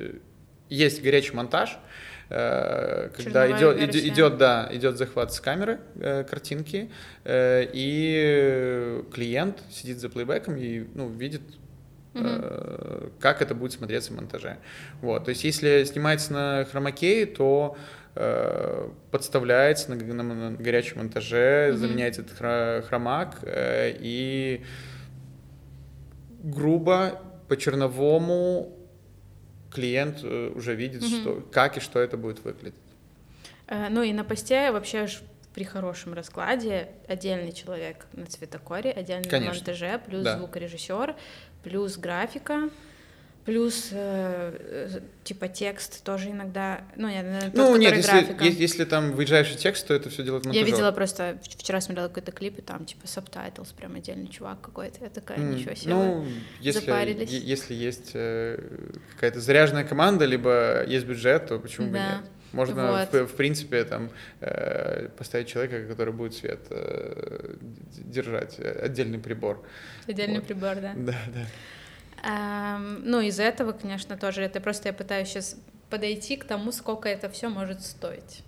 есть 0.70 1.02
горячий 1.02 1.34
монтаж, 1.34 1.80
когда 2.32 3.52
идет, 3.52 3.78
идет, 3.82 3.96
идет, 3.96 4.38
да, 4.38 4.70
идет 4.72 4.98
захват 4.98 5.34
с 5.34 5.42
камеры 5.42 5.80
картинки, 6.30 6.90
и 7.26 9.04
клиент 9.14 9.60
сидит 9.70 10.00
за 10.00 10.10
плейбеком 10.10 10.56
и 10.56 10.88
ну, 10.96 11.10
видит 11.10 11.42
угу. 12.14 12.24
как 13.20 13.42
это 13.42 13.54
будет 13.54 13.74
смотреться 13.74 14.14
в 14.14 14.16
монтаже. 14.16 14.58
Вот. 15.02 15.26
То 15.26 15.30
есть, 15.30 15.44
если 15.44 15.84
снимается 15.84 16.32
на 16.34 16.66
хромакее, 16.66 17.26
то 17.26 17.78
Э, 18.14 18.90
подставляется 19.10 19.96
на, 19.96 19.96
на, 19.96 20.24
на 20.24 20.52
горячем 20.52 20.98
монтаже, 20.98 21.70
mm-hmm. 21.70 21.78
заменяется 21.78 22.22
этот 22.24 22.86
хромак, 22.86 23.38
э, 23.44 23.96
и 24.00 24.66
грубо 26.44 27.22
по 27.48 27.56
черновому 27.56 28.76
клиент 29.74 30.20
э, 30.24 30.52
уже 30.54 30.76
видит, 30.76 31.04
mm-hmm. 31.04 31.22
что, 31.22 31.48
как 31.52 31.78
и 31.78 31.80
что 31.80 32.00
это 32.00 32.18
будет 32.18 32.44
выглядеть. 32.44 32.76
Ну 33.90 34.04
и 34.04 34.12
на 34.12 34.26
посте 34.26 34.70
вообще 34.72 35.08
при 35.54 35.64
хорошем 35.64 36.14
раскладе 36.14 36.90
отдельный 37.08 37.52
человек 37.52 38.06
на 38.14 38.26
цветокоре, 38.26 38.92
отдельный 38.92 39.30
Конечно. 39.30 39.52
на 39.52 39.56
монтаже, 39.56 40.02
плюс 40.06 40.24
да. 40.24 40.38
звукорежиссер, 40.38 41.16
плюс 41.64 41.98
графика. 41.98 42.70
Плюс, 43.46 43.90
э, 43.92 44.90
э, 44.94 45.00
типа, 45.24 45.48
текст 45.48 46.04
тоже 46.04 46.30
иногда, 46.30 46.82
ну, 46.96 47.10
нет, 47.10 47.46
тот, 47.46 47.56
ну 47.56 47.76
нет, 47.76 47.96
если, 47.96 48.36
если, 48.40 48.62
если 48.62 48.86
там 48.86 49.14
выезжающий 49.14 49.56
текст, 49.56 49.88
то 49.88 49.96
это 49.96 50.12
все 50.12 50.22
делает 50.24 50.46
монтажер. 50.46 50.64
Я 50.64 50.72
видела 50.72 50.92
просто, 50.92 51.40
вчера 51.58 51.82
смотрела 51.82 52.08
какой-то 52.08 52.32
клип, 52.32 52.60
и 52.60 52.62
там, 52.62 52.86
типа, 52.86 53.06
subtitles, 53.06 53.74
прям 53.76 53.96
отдельный 53.96 54.28
чувак 54.28 54.62
какой-то, 54.62 55.04
я 55.04 55.10
такая, 55.10 55.40
ничего 55.40 55.74
себе, 55.74 55.96
ну, 55.96 56.26
если, 56.60 56.86
запарились. 56.86 57.32
если 57.32 57.74
есть 57.74 58.12
э, 58.14 58.60
какая-то 59.16 59.40
заряженная 59.40 59.86
команда, 59.86 60.26
либо 60.26 60.86
есть 60.86 61.08
бюджет, 61.08 61.48
то 61.48 61.58
почему 61.58 61.88
да. 61.88 61.92
бы 61.92 61.98
нет? 61.98 62.32
Можно, 62.52 62.92
вот. 62.92 63.14
в, 63.14 63.28
в 63.28 63.36
принципе, 63.36 63.84
там, 63.86 64.12
э, 64.42 65.08
поставить 65.18 65.48
человека, 65.48 65.88
который 65.88 66.14
будет 66.14 66.36
свет 66.36 66.60
э, 66.70 67.56
держать, 67.98 68.60
отдельный 68.60 69.20
прибор. 69.20 69.66
Отдельный 70.06 70.40
вот. 70.40 70.48
прибор, 70.48 70.76
да. 70.76 70.94
Да, 70.96 71.18
да. 71.34 71.46
Эм, 72.24 73.02
ну, 73.04 73.20
из 73.22 73.40
этого, 73.40 73.72
конечно, 73.72 74.18
тоже 74.18 74.44
это 74.44 74.62
просто 74.62 74.90
я 74.90 74.94
пытаюсь 74.94 75.30
сейчас 75.30 75.58
подойти 75.90 76.38
к 76.38 76.46
тому, 76.46 76.72
сколько 76.72 77.10
это 77.10 77.30
все 77.30 77.50
может 77.50 77.82
стоить. 77.82 78.44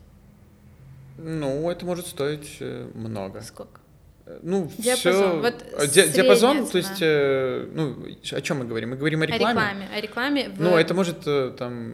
Ну, 1.18 1.70
это 1.70 1.86
может 1.86 2.08
стоить 2.08 2.58
э, 2.60 2.90
много. 2.94 3.41
Сколько? 3.41 3.80
Э, 4.26 4.40
ну, 4.41 4.70
диапазон. 4.78 4.95
Все... 4.95 5.40
Вот 5.41 5.66
э, 5.84 5.88
Ди- 5.88 6.10
диапазон, 6.10 6.68
то 6.68 6.78
есть, 6.78 7.02
э, 7.02 7.68
ну, 7.74 7.95
о 8.32 8.41
чем 8.41 8.60
мы 8.60 8.66
говорим? 8.66 8.91
Мы 8.91 8.95
говорим 8.95 9.22
о 9.22 9.26
рекламе. 9.26 9.48
О 9.48 9.52
рекламе. 9.52 9.90
О 9.91 10.02
рекламе 10.02 10.50
в... 10.50 10.62
Ну, 10.62 10.78
это 10.78 10.94
может 10.94 11.58
там 11.58 11.94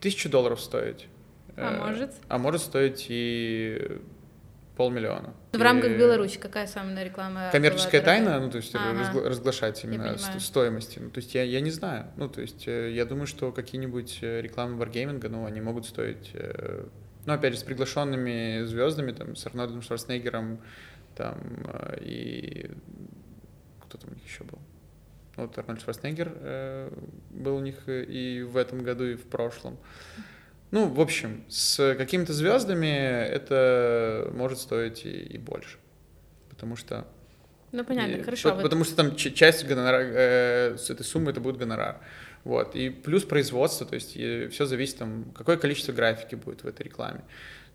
тысячу 0.00 0.28
долларов 0.28 0.60
стоить. 0.60 1.06
А 1.56 1.74
э, 1.74 1.78
может? 1.78 2.12
А 2.28 2.38
может 2.38 2.62
стоить 2.62 3.06
и 3.08 3.98
полмиллиона. 4.76 5.34
В 5.52 5.60
рамках 5.60 5.96
Беларуси 5.96 6.38
какая 6.38 6.66
самая 6.66 7.04
реклама? 7.04 7.48
Коммерческая 7.50 8.02
тайна, 8.02 8.38
ну 8.38 8.50
то 8.50 8.58
есть 8.58 8.74
ага. 8.74 9.28
разглашать 9.28 9.82
именно 9.84 10.16
стоимости. 10.38 10.98
Ну, 10.98 11.10
то 11.10 11.18
есть 11.18 11.34
я, 11.34 11.42
я 11.42 11.60
не 11.60 11.70
знаю. 11.70 12.06
Ну 12.16 12.28
то 12.28 12.42
есть 12.42 12.68
э, 12.68 12.92
я 12.92 13.04
думаю, 13.06 13.26
что 13.26 13.52
какие-нибудь 13.52 14.18
э, 14.20 14.42
рекламы 14.42 14.82
Wargaming, 14.82 15.26
ну 15.28 15.46
они 15.46 15.60
могут 15.60 15.86
стоить, 15.86 16.30
э, 16.34 16.84
ну 17.24 17.32
опять 17.32 17.54
же 17.54 17.58
с 17.58 17.62
приглашенными 17.62 18.64
звездами, 18.64 19.12
там 19.12 19.34
с 19.34 19.46
Арнольдом 19.46 19.82
Шварценеггером, 19.82 20.60
там 21.16 21.40
и 22.00 22.70
кто 23.80 23.98
там 23.98 24.10
у 24.10 24.14
них 24.14 24.24
еще 24.24 24.44
был? 24.44 24.58
Вот 25.36 25.56
Арнольд 25.58 25.80
Шварценеггер 25.80 26.32
э, 26.34 26.90
был 27.30 27.56
у 27.56 27.60
них 27.60 27.76
и 27.86 28.42
в 28.42 28.56
этом 28.56 28.82
году, 28.82 29.04
и 29.04 29.14
в 29.14 29.24
прошлом. 29.24 29.78
Ну, 30.70 30.88
в 30.88 31.00
общем, 31.00 31.44
с 31.48 31.94
какими-то 31.96 32.32
звездами 32.32 32.86
это 32.86 34.30
может 34.34 34.58
стоить 34.58 35.06
и, 35.06 35.10
и 35.10 35.38
больше. 35.38 35.78
Потому 36.50 36.76
что... 36.76 37.06
Ну, 37.72 37.84
понятно, 37.84 38.16
и, 38.16 38.22
хорошо. 38.22 38.54
По, 38.54 38.62
Потому 38.62 38.84
что 38.84 38.96
там 38.96 39.16
часть 39.16 39.66
гонорара, 39.66 40.02
э, 40.02 40.76
с 40.78 40.90
этой 40.90 41.04
суммы 41.04 41.30
это 41.30 41.40
будет 41.40 41.56
гонорар. 41.56 42.00
Вот. 42.44 42.74
И 42.74 42.90
плюс 42.90 43.24
производство, 43.24 43.86
то 43.86 43.94
есть 43.94 44.12
все 44.12 44.66
зависит, 44.66 44.98
там, 44.98 45.32
какое 45.34 45.56
количество 45.56 45.92
графики 45.92 46.34
будет 46.34 46.62
в 46.62 46.66
этой 46.66 46.82
рекламе. 46.84 47.22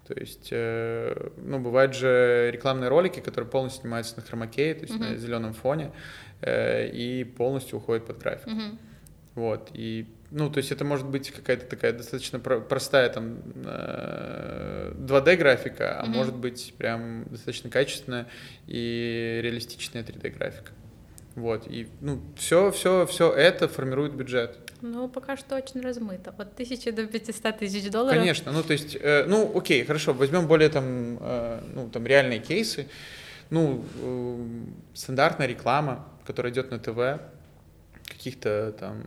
То 0.07 0.19
есть, 0.19 0.49
э, 0.51 1.29
ну, 1.37 1.59
бывают 1.59 1.95
же 1.95 2.49
рекламные 2.51 2.89
ролики, 2.89 3.19
которые 3.19 3.49
полностью 3.49 3.81
снимаются 3.81 4.17
на 4.17 4.23
хромакее, 4.23 4.73
то 4.73 4.81
есть 4.81 4.93
uh-huh. 4.95 5.11
на 5.11 5.17
зеленом 5.17 5.53
фоне, 5.53 5.91
э, 6.41 6.89
и 6.89 7.23
полностью 7.23 7.77
уходят 7.77 8.07
под 8.07 8.19
графику. 8.19 8.49
Uh-huh. 8.49 8.77
Вот. 9.35 9.69
И 9.73 10.07
ну, 10.31 10.49
то 10.49 10.57
есть 10.59 10.71
это 10.71 10.85
может 10.85 11.05
быть 11.05 11.29
какая-то 11.29 11.65
такая 11.65 11.91
достаточно 11.93 12.39
простая 12.39 13.09
там 13.09 13.39
2D 13.53 15.27
э, 15.27 15.35
графика, 15.35 15.99
а 15.99 16.05
mm-hmm. 16.05 16.09
может 16.09 16.35
быть 16.35 16.73
прям 16.77 17.25
достаточно 17.25 17.69
качественная 17.69 18.27
и 18.65 19.39
реалистичная 19.43 20.03
3D 20.03 20.29
графика. 20.29 20.71
Вот, 21.35 21.67
и, 21.67 21.87
ну, 22.01 22.21
все, 22.35 22.71
все, 22.71 23.05
все 23.05 23.31
это 23.31 23.67
формирует 23.67 24.13
бюджет. 24.13 24.57
Ну, 24.81 25.07
пока 25.07 25.37
что 25.37 25.55
очень 25.55 25.81
размыто. 25.81 26.33
От 26.37 26.55
тысячи 26.55 26.91
до 26.91 27.05
500 27.05 27.59
тысяч 27.59 27.89
долларов. 27.89 28.17
Конечно, 28.17 28.51
ну, 28.51 28.63
то 28.63 28.73
есть, 28.73 28.97
э, 28.99 29.25
ну, 29.27 29.51
окей, 29.55 29.85
хорошо, 29.85 30.13
возьмем 30.13 30.47
более 30.47 30.69
там, 30.69 31.17
э, 31.21 31.61
ну, 31.73 31.89
там, 31.89 32.05
реальные 32.05 32.39
кейсы. 32.39 32.87
Ну, 33.49 33.85
э, 34.01 34.45
стандартная 34.93 35.47
реклама, 35.47 36.07
которая 36.25 36.51
идет 36.51 36.71
на 36.71 36.79
ТВ, 36.79 37.21
каких-то 38.11 38.73
там 38.79 39.03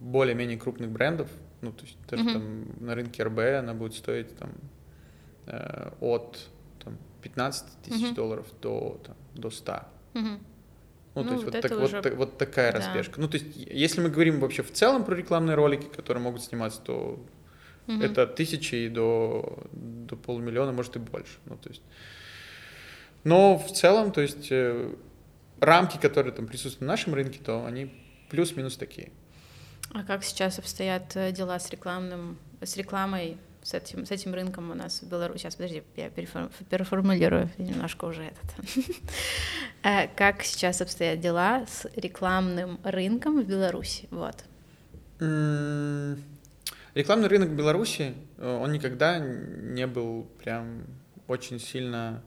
более-менее 0.00 0.58
крупных 0.58 0.90
брендов, 0.90 1.28
ну, 1.60 1.72
то 1.72 1.84
есть 1.84 1.96
даже 2.08 2.24
mm-hmm. 2.24 2.32
там 2.32 2.86
на 2.86 2.94
рынке 2.94 3.22
РБ 3.22 3.38
она 3.58 3.74
будет 3.74 3.94
стоить 3.94 4.36
там 4.36 4.50
э, 5.46 5.90
от 6.00 6.48
там, 6.82 6.98
15 7.22 7.82
тысяч 7.82 8.02
mm-hmm. 8.02 8.14
долларов 8.14 8.46
до, 8.60 9.00
там, 9.04 9.16
до 9.34 9.50
100. 9.50 9.72
Mm-hmm. 9.72 10.38
Ну, 11.14 11.22
ну, 11.22 11.24
то 11.24 11.32
есть 11.34 11.44
вот, 11.44 11.54
вот, 11.54 11.62
так, 11.62 11.72
уже... 11.72 11.96
вот, 12.00 12.14
вот 12.14 12.38
такая 12.38 12.72
да. 12.72 12.78
разбежка. 12.78 13.20
Ну, 13.20 13.28
то 13.28 13.36
есть, 13.36 13.54
если 13.54 14.00
мы 14.00 14.08
говорим 14.08 14.40
вообще 14.40 14.62
в 14.62 14.72
целом 14.72 15.04
про 15.04 15.14
рекламные 15.14 15.54
ролики, 15.54 15.86
которые 15.94 16.22
могут 16.22 16.42
сниматься, 16.42 16.80
то 16.80 17.24
угу. 17.86 18.02
это 18.02 18.22
от 18.22 18.34
тысячи 18.34 18.74
и 18.74 18.88
до, 18.88 19.62
до 19.72 20.16
полумиллиона, 20.16 20.72
может 20.72 20.96
и 20.96 20.98
больше. 20.98 21.38
Ну, 21.44 21.56
то 21.56 21.68
есть... 21.68 21.82
Но 23.24 23.56
в 23.56 23.70
целом, 23.72 24.10
то 24.10 24.20
есть, 24.20 24.48
э, 24.50 24.94
рамки, 25.60 25.96
которые 25.96 26.32
там 26.32 26.46
присутствуют 26.46 26.80
на 26.80 26.88
нашем 26.88 27.14
рынке, 27.14 27.38
то 27.44 27.64
они 27.64 27.92
плюс-минус 28.32 28.76
такие. 28.76 29.12
А 29.94 30.02
как 30.02 30.24
сейчас 30.24 30.58
обстоят 30.58 31.14
э, 31.16 31.32
дела 31.32 31.58
с 31.58 31.70
рекламным, 31.70 32.38
с 32.62 32.76
рекламой 32.76 33.36
с 33.62 33.74
этим, 33.74 34.06
с 34.06 34.10
этим 34.10 34.34
рынком 34.34 34.70
у 34.70 34.74
нас 34.74 35.02
в 35.02 35.08
Беларуси. 35.08 35.42
Сейчас, 35.42 35.54
подожди, 35.54 35.82
я 35.96 36.10
переформулирую 36.10 37.50
немножко 37.58 38.06
уже 38.06 38.22
этот. 38.24 38.86
Э, 39.84 40.06
как 40.14 40.44
сейчас 40.44 40.80
обстоят 40.80 41.18
дела 41.20 41.66
с 41.66 41.88
рекламным 41.96 42.78
рынком 42.84 43.42
в 43.42 43.44
Беларуси? 43.44 44.06
Вот. 44.12 44.44
Рекламный 46.94 47.28
рынок 47.28 47.48
в 47.48 47.56
Беларуси, 47.56 48.14
э, 48.38 48.58
он 48.62 48.70
никогда 48.70 49.18
не 49.18 49.88
был 49.88 50.28
прям 50.38 50.84
очень 51.26 51.58
сильно 51.58 52.22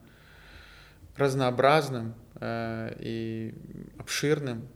разнообразным 1.16 2.14
э, 2.40 2.94
и 3.00 3.54
обширным, 3.98 4.68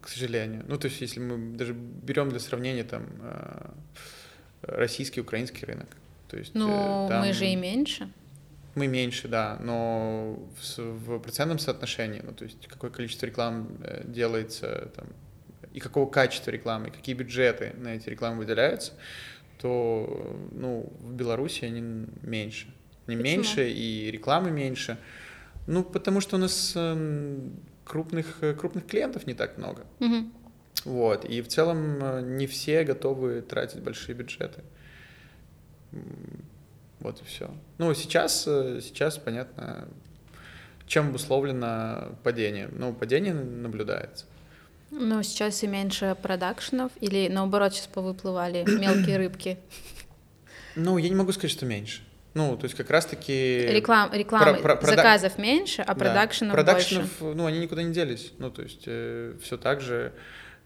к 0.00 0.08
сожалению. 0.08 0.64
Ну, 0.68 0.78
то 0.78 0.88
есть, 0.88 1.00
если 1.00 1.20
мы 1.20 1.56
даже 1.56 1.72
берем 1.72 2.30
для 2.30 2.38
сравнения 2.38 2.84
там 2.84 3.06
э, 3.20 3.70
российский, 4.62 5.20
украинский 5.20 5.66
рынок. 5.66 5.88
То 6.28 6.36
есть, 6.36 6.54
ну, 6.54 7.06
э, 7.06 7.08
там... 7.08 7.26
мы 7.26 7.32
же 7.32 7.46
и 7.46 7.56
меньше. 7.56 8.10
Мы 8.74 8.86
меньше, 8.86 9.28
да, 9.28 9.58
но 9.60 10.38
в, 10.60 10.78
в 10.78 11.18
процентном 11.18 11.58
соотношении, 11.58 12.20
ну, 12.24 12.32
то 12.32 12.44
есть 12.44 12.68
какое 12.68 12.90
количество 12.90 13.26
рекламы 13.26 13.66
э, 13.82 14.04
делается, 14.06 14.90
там, 14.94 15.06
и 15.72 15.80
какого 15.80 16.08
качества 16.08 16.50
рекламы, 16.50 16.88
и 16.88 16.90
какие 16.90 17.14
бюджеты 17.14 17.74
на 17.78 17.96
эти 17.96 18.08
рекламы 18.08 18.38
выделяются, 18.38 18.92
то, 19.60 20.38
ну, 20.52 20.92
в 21.00 21.12
Беларуси 21.14 21.64
они 21.64 22.06
меньше. 22.22 22.72
Не 23.06 23.16
меньше, 23.16 23.68
и 23.70 24.10
рекламы 24.10 24.50
меньше. 24.50 24.98
Ну, 25.66 25.82
потому 25.82 26.20
что 26.20 26.36
у 26.36 26.38
нас 26.38 26.72
э, 26.76 27.38
крупных, 27.88 28.42
э, 28.42 28.54
крупных 28.54 28.86
клиентов 28.86 29.26
не 29.26 29.34
так 29.34 29.58
много. 29.58 29.84
Угу. 30.00 30.30
Вот. 30.84 31.24
И 31.24 31.40
в 31.42 31.48
целом 31.48 31.98
э, 32.00 32.20
не 32.20 32.46
все 32.46 32.84
готовы 32.84 33.40
тратить 33.40 33.80
большие 33.80 34.14
бюджеты. 34.14 34.62
Вот 37.00 37.20
и 37.20 37.24
все. 37.24 37.50
Ну, 37.78 37.94
сейчас, 37.94 38.44
э, 38.46 38.80
сейчас 38.82 39.18
понятно, 39.18 39.88
чем 40.86 41.08
обусловлено 41.08 42.16
падение. 42.22 42.68
Ну, 42.72 42.92
падение 42.92 43.34
наблюдается. 43.34 44.26
Ну, 44.90 45.22
сейчас 45.22 45.62
и 45.62 45.66
меньше 45.66 46.16
продакшенов, 46.22 46.92
или 47.00 47.28
наоборот, 47.28 47.74
сейчас 47.74 47.88
повыплывали 47.88 48.64
мелкие 48.66 49.16
рыбки? 49.18 49.58
Ну, 50.76 50.96
я 50.98 51.08
не 51.08 51.14
могу 51.14 51.32
сказать, 51.32 51.50
что 51.50 51.66
меньше. 51.66 52.02
Ну, 52.34 52.56
то 52.56 52.64
есть 52.64 52.76
как 52.76 52.90
раз-таки... 52.90 53.66
Реклам, 53.68 54.12
рекламы, 54.12 54.58
про, 54.58 54.76
про, 54.76 54.86
заказов 54.86 55.34
прода... 55.34 55.42
меньше, 55.42 55.82
а 55.82 55.94
продакшенов 55.94 56.54
да. 56.54 56.62
Продакшенов, 56.62 57.18
больше. 57.20 57.36
ну, 57.36 57.46
они 57.46 57.58
никуда 57.58 57.82
не 57.82 57.92
делись. 57.92 58.32
Ну, 58.38 58.50
то 58.50 58.62
есть 58.62 58.84
э, 58.86 59.34
все 59.42 59.56
так 59.56 59.80
же... 59.80 60.12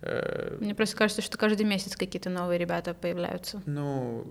Э... 0.03 0.57
Мне 0.61 0.75
просто 0.75 0.97
кажется, 0.97 1.23
что 1.23 1.39
каждый 1.39 1.65
месяц 1.65 1.97
какие-то 1.97 2.31
новые 2.31 2.59
ребята 2.59 2.95
появляются. 2.95 3.63
Ну, 3.67 4.27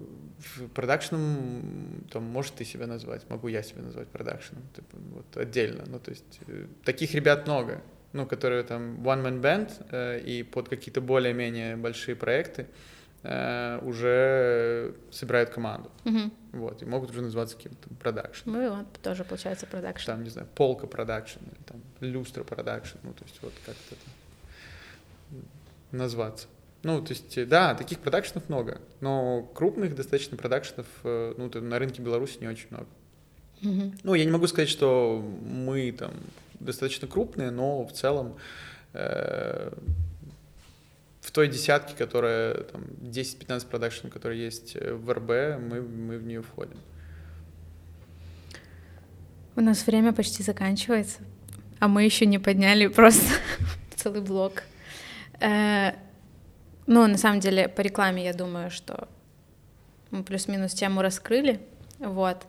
продакшеном, 0.75 2.05
там, 2.11 2.23
может 2.23 2.53
ты 2.55 2.65
себя 2.65 2.85
назвать, 2.85 3.27
могу 3.29 3.47
я 3.47 3.63
себя 3.63 3.81
назвать 3.81 4.07
продакшеном, 4.09 4.63
типа, 4.75 4.97
вот 5.13 5.37
отдельно. 5.37 5.83
Ну, 5.87 5.99
то 5.99 6.11
есть 6.11 6.39
э, 6.47 6.65
таких 6.83 7.15
ребят 7.15 7.47
много, 7.47 7.81
ну, 8.13 8.27
которые 8.27 8.63
там 8.63 8.97
one-man 9.01 9.41
band 9.41 9.71
э, 9.89 10.19
и 10.19 10.43
под 10.43 10.69
какие-то 10.69 11.01
более-менее 11.01 11.77
большие 11.77 12.15
проекты. 12.15 12.63
Э, 12.63 12.67
уже 13.23 14.95
собирают 15.11 15.52
команду. 15.52 15.91
Угу. 16.06 16.31
Вот, 16.53 16.81
и 16.81 16.85
могут 16.85 17.11
уже 17.11 17.22
называться 17.22 17.56
каким-то 17.56 17.89
продакшн. 17.99 18.49
Ну 18.49 18.65
и 18.65 18.69
вот 18.69 18.88
тоже 19.03 19.23
получается 19.23 19.68
продакшн. 19.68 20.07
Там, 20.07 20.23
не 20.23 20.30
знаю, 20.30 20.48
полка 20.56 20.88
продакшн, 20.88 21.39
или 21.39 21.64
там 21.65 21.81
люстра 21.99 22.43
продакшн, 22.43 22.98
ну, 23.03 23.14
то 23.14 23.23
есть 23.23 23.38
вот 23.41 23.53
как-то 23.65 23.95
назваться. 25.91 26.48
Ну, 26.84 27.02
то 27.02 27.14
есть, 27.14 27.48
да, 27.48 27.76
таких 27.76 27.99
продакшенов 27.99 28.49
много, 28.49 28.81
но 29.02 29.43
крупных 29.53 29.93
достаточно 29.93 30.35
продакшенов, 30.35 30.88
э, 31.03 31.35
ну, 31.38 31.52
на 31.61 31.77
рынке 31.77 32.02
Беларуси 32.02 32.39
не 32.39 32.48
очень 32.48 32.68
много. 32.72 32.88
Угу. 33.61 33.93
Ну, 34.03 34.14
я 34.15 34.26
не 34.26 34.31
могу 34.31 34.48
сказать, 34.48 34.69
что 34.69 35.23
мы 35.43 35.91
там 35.91 36.11
достаточно 36.60 37.07
крупные, 37.07 37.52
но 37.52 37.85
в 37.85 37.93
целом 37.93 38.35
э, 38.93 39.72
в 41.22 41.31
той 41.31 41.48
десятке, 41.48 41.95
которая 41.95 42.56
там 42.56 42.81
10-15 43.02 43.68
продакшн, 43.68 44.07
которые 44.07 44.43
есть 44.43 44.76
э, 44.76 44.93
в 44.93 45.11
РБ, 45.11 45.61
мы, 45.61 45.81
мы 45.81 46.18
в 46.18 46.26
нее 46.26 46.41
входим. 46.41 46.77
У 49.56 49.61
нас 49.61 49.85
время 49.85 50.14
почти 50.14 50.43
заканчивается, 50.43 51.19
а 51.80 51.88
мы 51.88 52.03
еще 52.03 52.26
не 52.26 52.39
подняли 52.39 52.88
просто 52.88 53.26
целый 53.95 54.22
блок. 54.22 54.64
Э, 55.39 55.91
ну, 56.88 57.06
на 57.07 57.18
самом 57.18 57.39
деле, 57.39 57.69
по 57.69 57.81
рекламе 57.81 58.26
я 58.26 58.34
думаю, 58.34 58.72
что 58.72 59.07
мы 60.10 60.23
плюс-минус 60.23 60.73
тему 60.73 61.02
раскрыли. 61.02 61.61
Вот. 61.99 62.45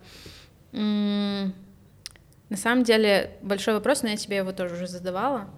На 0.73 1.53
самом 2.57 2.85
деле, 2.85 3.37
большой 3.43 3.75
вопрос, 3.75 4.03
но 4.03 4.09
я 4.09 4.17
тебе 4.17 4.39
его 4.39 4.53
тоже 4.53 4.75
уже 4.75 4.87
задавала. 4.87 5.51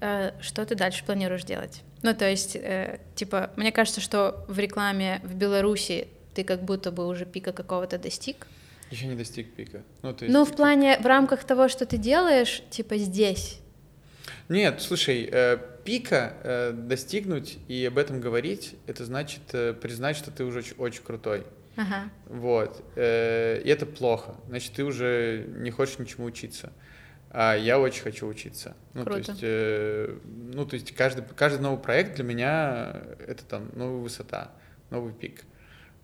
Э, 0.00 0.32
что 0.40 0.64
ты 0.64 0.74
дальше 0.74 1.04
планируешь 1.04 1.44
делать? 1.44 1.82
Ну, 2.02 2.14
то 2.14 2.28
есть, 2.28 2.56
э, 2.56 3.00
типа, 3.14 3.50
мне 3.56 3.72
кажется, 3.72 4.00
что 4.00 4.44
в 4.48 4.58
рекламе 4.58 5.20
в 5.24 5.34
Беларуси 5.34 6.08
ты 6.34 6.44
как 6.44 6.62
будто 6.62 6.92
бы 6.92 7.06
уже 7.06 7.24
пика 7.24 7.52
какого-то 7.52 7.98
достиг. 7.98 8.46
Еще 8.90 9.06
не 9.06 9.16
достиг 9.16 9.52
пика. 9.54 9.82
Ну, 10.02 10.12
то 10.12 10.24
есть, 10.24 10.32
ну 10.32 10.44
в 10.44 10.54
плане, 10.54 10.98
в 11.00 11.06
рамках 11.06 11.44
того, 11.44 11.68
что 11.68 11.86
ты 11.86 11.96
делаешь, 11.96 12.62
типа, 12.70 12.98
здесь. 12.98 13.60
Нет, 14.48 14.80
слушай, 14.80 15.28
э, 15.30 15.58
пика 15.84 16.34
э, 16.42 16.72
достигнуть 16.72 17.58
и 17.68 17.84
об 17.86 17.98
этом 17.98 18.20
говорить, 18.20 18.74
это 18.86 19.04
значит 19.04 19.42
э, 19.52 19.72
признать, 19.72 20.16
что 20.16 20.30
ты 20.30 20.44
уже 20.44 20.60
очень, 20.60 20.74
очень 20.76 21.02
крутой. 21.02 21.44
Ага. 21.76 22.10
Вот. 22.26 22.82
Э, 22.96 23.60
и 23.62 23.68
это 23.68 23.86
плохо. 23.86 24.36
Значит, 24.48 24.72
ты 24.72 24.84
уже 24.84 25.46
не 25.56 25.70
хочешь 25.70 25.98
ничему 25.98 26.26
учиться. 26.26 26.72
А 27.30 27.54
я 27.54 27.78
очень 27.78 28.02
хочу 28.02 28.26
учиться. 28.26 28.76
Ну, 28.94 29.04
Круто. 29.04 29.24
то 29.24 29.30
есть, 29.30 29.40
э, 29.42 30.18
ну, 30.52 30.64
то 30.64 30.74
есть 30.74 30.94
каждый, 30.94 31.24
каждый 31.36 31.60
новый 31.60 31.78
проект 31.78 32.14
для 32.16 32.24
меня 32.24 33.02
это 33.26 33.44
там 33.44 33.70
новая 33.74 34.00
высота, 34.00 34.52
новый 34.90 35.12
пик. 35.12 35.44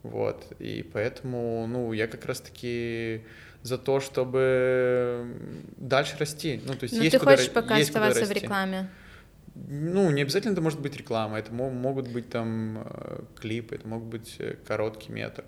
Вот. 0.03 0.51
И 0.59 0.83
поэтому, 0.83 1.65
ну, 1.67 1.93
я 1.93 2.07
как 2.07 2.25
раз-таки 2.25 3.23
за 3.63 3.77
то, 3.77 3.99
чтобы 4.01 5.35
дальше 5.77 6.17
расти. 6.19 6.61
Ну, 6.65 6.73
то 6.73 6.83
есть 6.83 6.95
Но 6.95 7.03
есть 7.03 7.13
ты 7.13 7.19
куда, 7.19 7.31
хочешь 7.31 7.51
пока 7.51 7.77
есть 7.77 7.89
оставаться 7.89 8.25
в 8.25 8.31
рекламе? 8.31 8.89
Ну, 9.55 10.11
не 10.11 10.23
обязательно 10.23 10.53
это 10.53 10.61
может 10.61 10.81
быть 10.81 10.97
реклама, 10.97 11.37
это 11.39 11.53
могут 11.53 12.07
быть 12.09 12.29
там 12.29 12.79
э, 12.85 13.21
клипы, 13.39 13.75
это 13.75 13.87
могут 13.87 14.09
быть 14.09 14.35
э, 14.39 14.55
короткий 14.67 15.11
метр. 15.11 15.45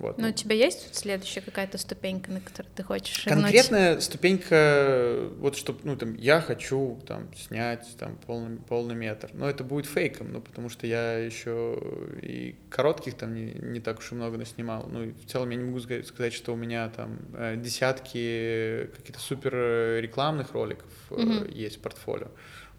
Вот. 0.00 0.16
Но 0.16 0.28
у 0.28 0.32
тебя 0.32 0.54
есть 0.56 0.94
следующая 0.96 1.42
какая-то 1.42 1.76
ступенька, 1.76 2.32
на 2.32 2.40
которую 2.40 2.72
ты 2.74 2.82
хочешь 2.82 3.24
Конкретная 3.24 3.88
шагнуть? 3.88 4.02
ступенька, 4.02 5.28
вот 5.36 5.56
что, 5.56 5.76
ну, 5.84 5.94
там, 5.94 6.14
я 6.14 6.40
хочу, 6.40 6.98
там, 7.06 7.28
снять, 7.34 7.86
там, 7.98 8.16
полный, 8.26 8.56
полный 8.56 8.94
метр. 8.94 9.28
Но 9.34 9.48
это 9.48 9.62
будет 9.62 9.84
фейком, 9.84 10.32
ну, 10.32 10.40
потому 10.40 10.70
что 10.70 10.86
я 10.86 11.18
еще 11.18 11.78
и 12.22 12.56
коротких 12.70 13.14
там 13.14 13.34
не, 13.34 13.52
не 13.52 13.80
так 13.80 13.98
уж 13.98 14.12
и 14.12 14.14
много 14.14 14.38
наснимал. 14.38 14.88
Ну, 14.90 15.04
и 15.04 15.12
в 15.12 15.26
целом 15.26 15.50
я 15.50 15.56
не 15.56 15.64
могу 15.64 15.80
сказать, 15.80 16.32
что 16.32 16.54
у 16.54 16.56
меня 16.56 16.88
там 16.88 17.18
э, 17.34 17.56
десятки 17.58 18.88
каких-то 18.96 19.20
супер 19.20 19.52
рекламных 20.00 20.52
роликов 20.52 20.90
mm-hmm. 21.10 21.52
есть 21.52 21.76
в 21.76 21.80
портфолио. 21.80 22.28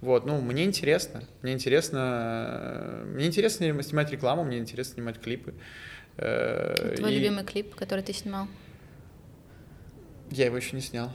Вот, 0.01 0.25
ну, 0.25 0.41
мне 0.41 0.65
интересно, 0.65 1.23
мне 1.43 1.53
интересно, 1.53 3.03
мне 3.05 3.27
интересно 3.27 3.83
снимать 3.83 4.11
рекламу, 4.11 4.43
мне 4.43 4.57
интересно 4.57 4.95
снимать 4.95 5.21
клипы. 5.21 5.53
Твой 6.17 7.13
и... 7.13 7.15
любимый 7.15 7.43
клип, 7.43 7.75
который 7.75 8.03
ты 8.03 8.13
снимал? 8.13 8.47
Я 10.29 10.45
его 10.45 10.57
еще 10.57 10.75
не 10.75 10.81
снял. 10.81 11.11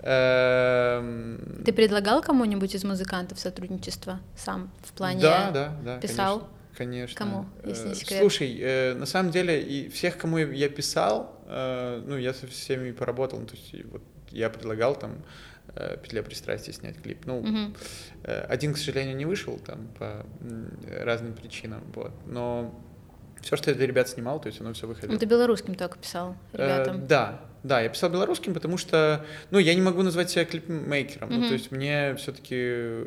Эм, 0.00 1.62
ты 1.64 1.72
предлагал 1.72 2.22
кому-нибудь 2.22 2.72
из 2.72 2.84
музыкантов 2.84 3.40
сотрудничество 3.40 4.20
сам 4.36 4.70
в 4.84 4.92
плане? 4.92 5.20
Да, 5.20 5.50
да, 5.50 5.76
да. 5.84 5.98
Писал? 5.98 6.48
Конечно. 6.76 7.16
Кому, 7.16 7.46
если 7.64 7.88
не 7.88 7.92
э, 7.92 7.94
секрет? 7.96 8.20
Слушай, 8.20 8.56
э, 8.60 8.94
на 8.94 9.06
самом 9.06 9.32
деле, 9.32 9.60
и 9.60 9.88
всех, 9.88 10.16
кому 10.16 10.38
я 10.38 10.68
писал, 10.68 11.34
ну, 11.48 12.16
я 12.16 12.32
со 12.32 12.46
всеми 12.46 12.92
поработал, 12.92 13.40
ну, 13.40 13.46
то 13.46 13.56
есть 13.56 13.84
вот 13.86 14.02
я 14.30 14.50
предлагал 14.50 14.94
там 14.94 15.24
Э, 15.57 15.57
«Петля 16.02 16.22
пристрастия» 16.22 16.72
снять 16.72 17.00
клип. 17.00 17.26
Ну, 17.26 17.40
угу. 17.40 17.74
один, 18.24 18.74
к 18.74 18.78
сожалению, 18.78 19.16
не 19.16 19.26
вышел 19.26 19.58
там 19.58 19.88
по 19.98 20.26
разным 21.00 21.34
причинам, 21.34 21.82
вот. 21.94 22.12
Но 22.26 22.74
все, 23.40 23.56
что 23.56 23.70
я 23.70 23.76
для 23.76 23.86
ребят 23.86 24.08
снимал, 24.08 24.40
то 24.40 24.48
есть 24.48 24.60
оно 24.60 24.72
все 24.72 24.86
выходило. 24.86 25.12
Ну, 25.12 25.18
ты 25.18 25.26
белорусским 25.26 25.74
только 25.74 25.98
писал 25.98 26.36
ребятам? 26.52 26.96
Э, 26.98 27.06
да, 27.06 27.40
да, 27.62 27.80
я 27.80 27.88
писал 27.88 28.10
белорусским, 28.10 28.54
потому 28.54 28.76
что, 28.78 29.24
ну, 29.50 29.58
я 29.58 29.74
не 29.74 29.80
могу 29.80 30.02
назвать 30.02 30.30
себя 30.30 30.44
клипмейкером, 30.44 31.28
угу. 31.28 31.38
ну, 31.38 31.48
то 31.48 31.54
есть 31.54 31.70
мне 31.70 32.14
все-таки, 32.16 33.04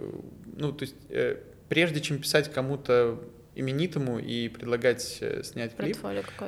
ну, 0.57 0.71
то 0.71 0.83
есть 0.83 0.95
э, 1.09 1.37
прежде 1.69 2.01
чем 2.01 2.19
писать 2.19 2.51
кому-то 2.51 3.19
именитому 3.55 4.19
и 4.19 4.47
предлагать 4.47 5.17
э, 5.21 5.43
снять 5.43 5.75
клип. 5.75 5.97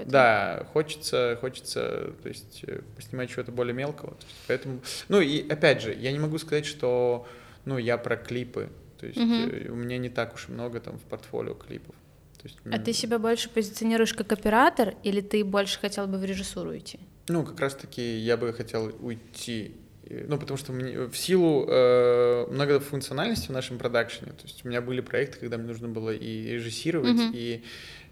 Да, 0.10 0.68
хочется, 0.72 1.38
хочется, 1.42 2.14
то 2.22 2.30
есть 2.30 2.64
э, 2.66 2.82
поснимать 2.96 3.30
чего-то 3.30 3.52
более 3.52 3.74
мелкого. 3.74 4.18
Поэтому, 4.48 4.82
ну 5.10 5.20
и 5.20 5.48
опять 5.48 5.82
же, 5.82 5.94
я 5.94 6.12
не 6.12 6.20
могу 6.20 6.38
сказать, 6.38 6.66
что, 6.66 7.28
ну, 7.66 7.78
я 7.78 7.98
про 7.98 8.16
клипы. 8.16 8.70
То 9.00 9.08
есть 9.08 9.18
угу. 9.18 9.74
у 9.74 9.76
меня 9.76 9.98
не 9.98 10.10
так 10.10 10.34
уж 10.36 10.48
и 10.48 10.52
много 10.54 10.80
там 10.80 10.98
в 10.98 11.02
портфолио 11.02 11.56
клипов. 11.56 11.96
То 12.42 12.48
есть, 12.48 12.58
а 12.72 12.80
ты 12.80 12.94
себя 12.94 13.20
больше 13.20 13.50
позиционируешь 13.50 14.14
как 14.14 14.32
оператор 14.32 14.96
или 15.04 15.22
ты 15.22 15.44
больше 15.44 15.80
хотел 15.80 16.08
бы 16.08 16.18
в 16.18 16.26
режиссуру 16.26 16.78
идти? 16.78 17.00
Ну, 17.28 17.44
как 17.44 17.60
раз-таки 17.60 18.18
я 18.18 18.36
бы 18.38 18.52
хотел 18.54 18.94
уйти 19.00 19.76
ну, 20.10 20.38
потому 20.38 20.58
что 20.58 20.74
мне, 20.74 21.08
в 21.08 21.16
силу 21.16 21.66
э, 21.68 22.48
многофункциональности 22.50 23.48
в 23.48 23.52
нашем 23.52 23.78
продакшене, 23.78 24.32
то 24.32 24.44
есть 24.44 24.66
у 24.66 24.68
меня 24.68 24.82
были 24.82 25.02
проекты, 25.02 25.40
когда 25.40 25.58
мне 25.58 25.68
нужно 25.68 25.88
было 25.88 26.14
и 26.14 26.54
режиссировать, 26.54 27.18
mm-hmm. 27.18 27.32
и 27.34 27.64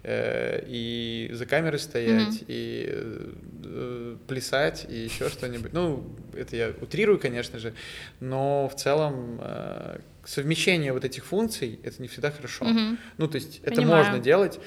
Э, 0.04 0.64
и 0.66 1.30
за 1.32 1.46
камерой 1.46 1.78
стоять, 1.78 2.42
mm-hmm. 2.42 2.46
и 2.48 2.90
э, 2.92 4.16
плясать, 4.28 4.88
и 4.90 4.96
еще 4.96 5.30
что-нибудь. 5.30 5.74
Ну, 5.74 6.04
это 6.34 6.56
я 6.56 6.74
утрирую, 6.82 7.20
конечно 7.20 7.60
же, 7.60 7.76
но 8.20 8.68
в 8.68 8.76
целом 8.76 9.40
э, 9.40 10.00
совмещение 10.26 10.92
вот 10.92 11.06
этих 11.06 11.26
функций 11.26 11.80
это 11.84 12.02
не 12.02 12.08
всегда 12.08 12.32
хорошо. 12.32 12.66
Mm-hmm. 12.66 12.98
Ну, 13.20 13.28
то 13.28 13.36
есть 13.36 13.60
это 13.62 13.76
Понимаю. 13.76 14.06
можно 14.06 14.20
делать, 14.20 14.60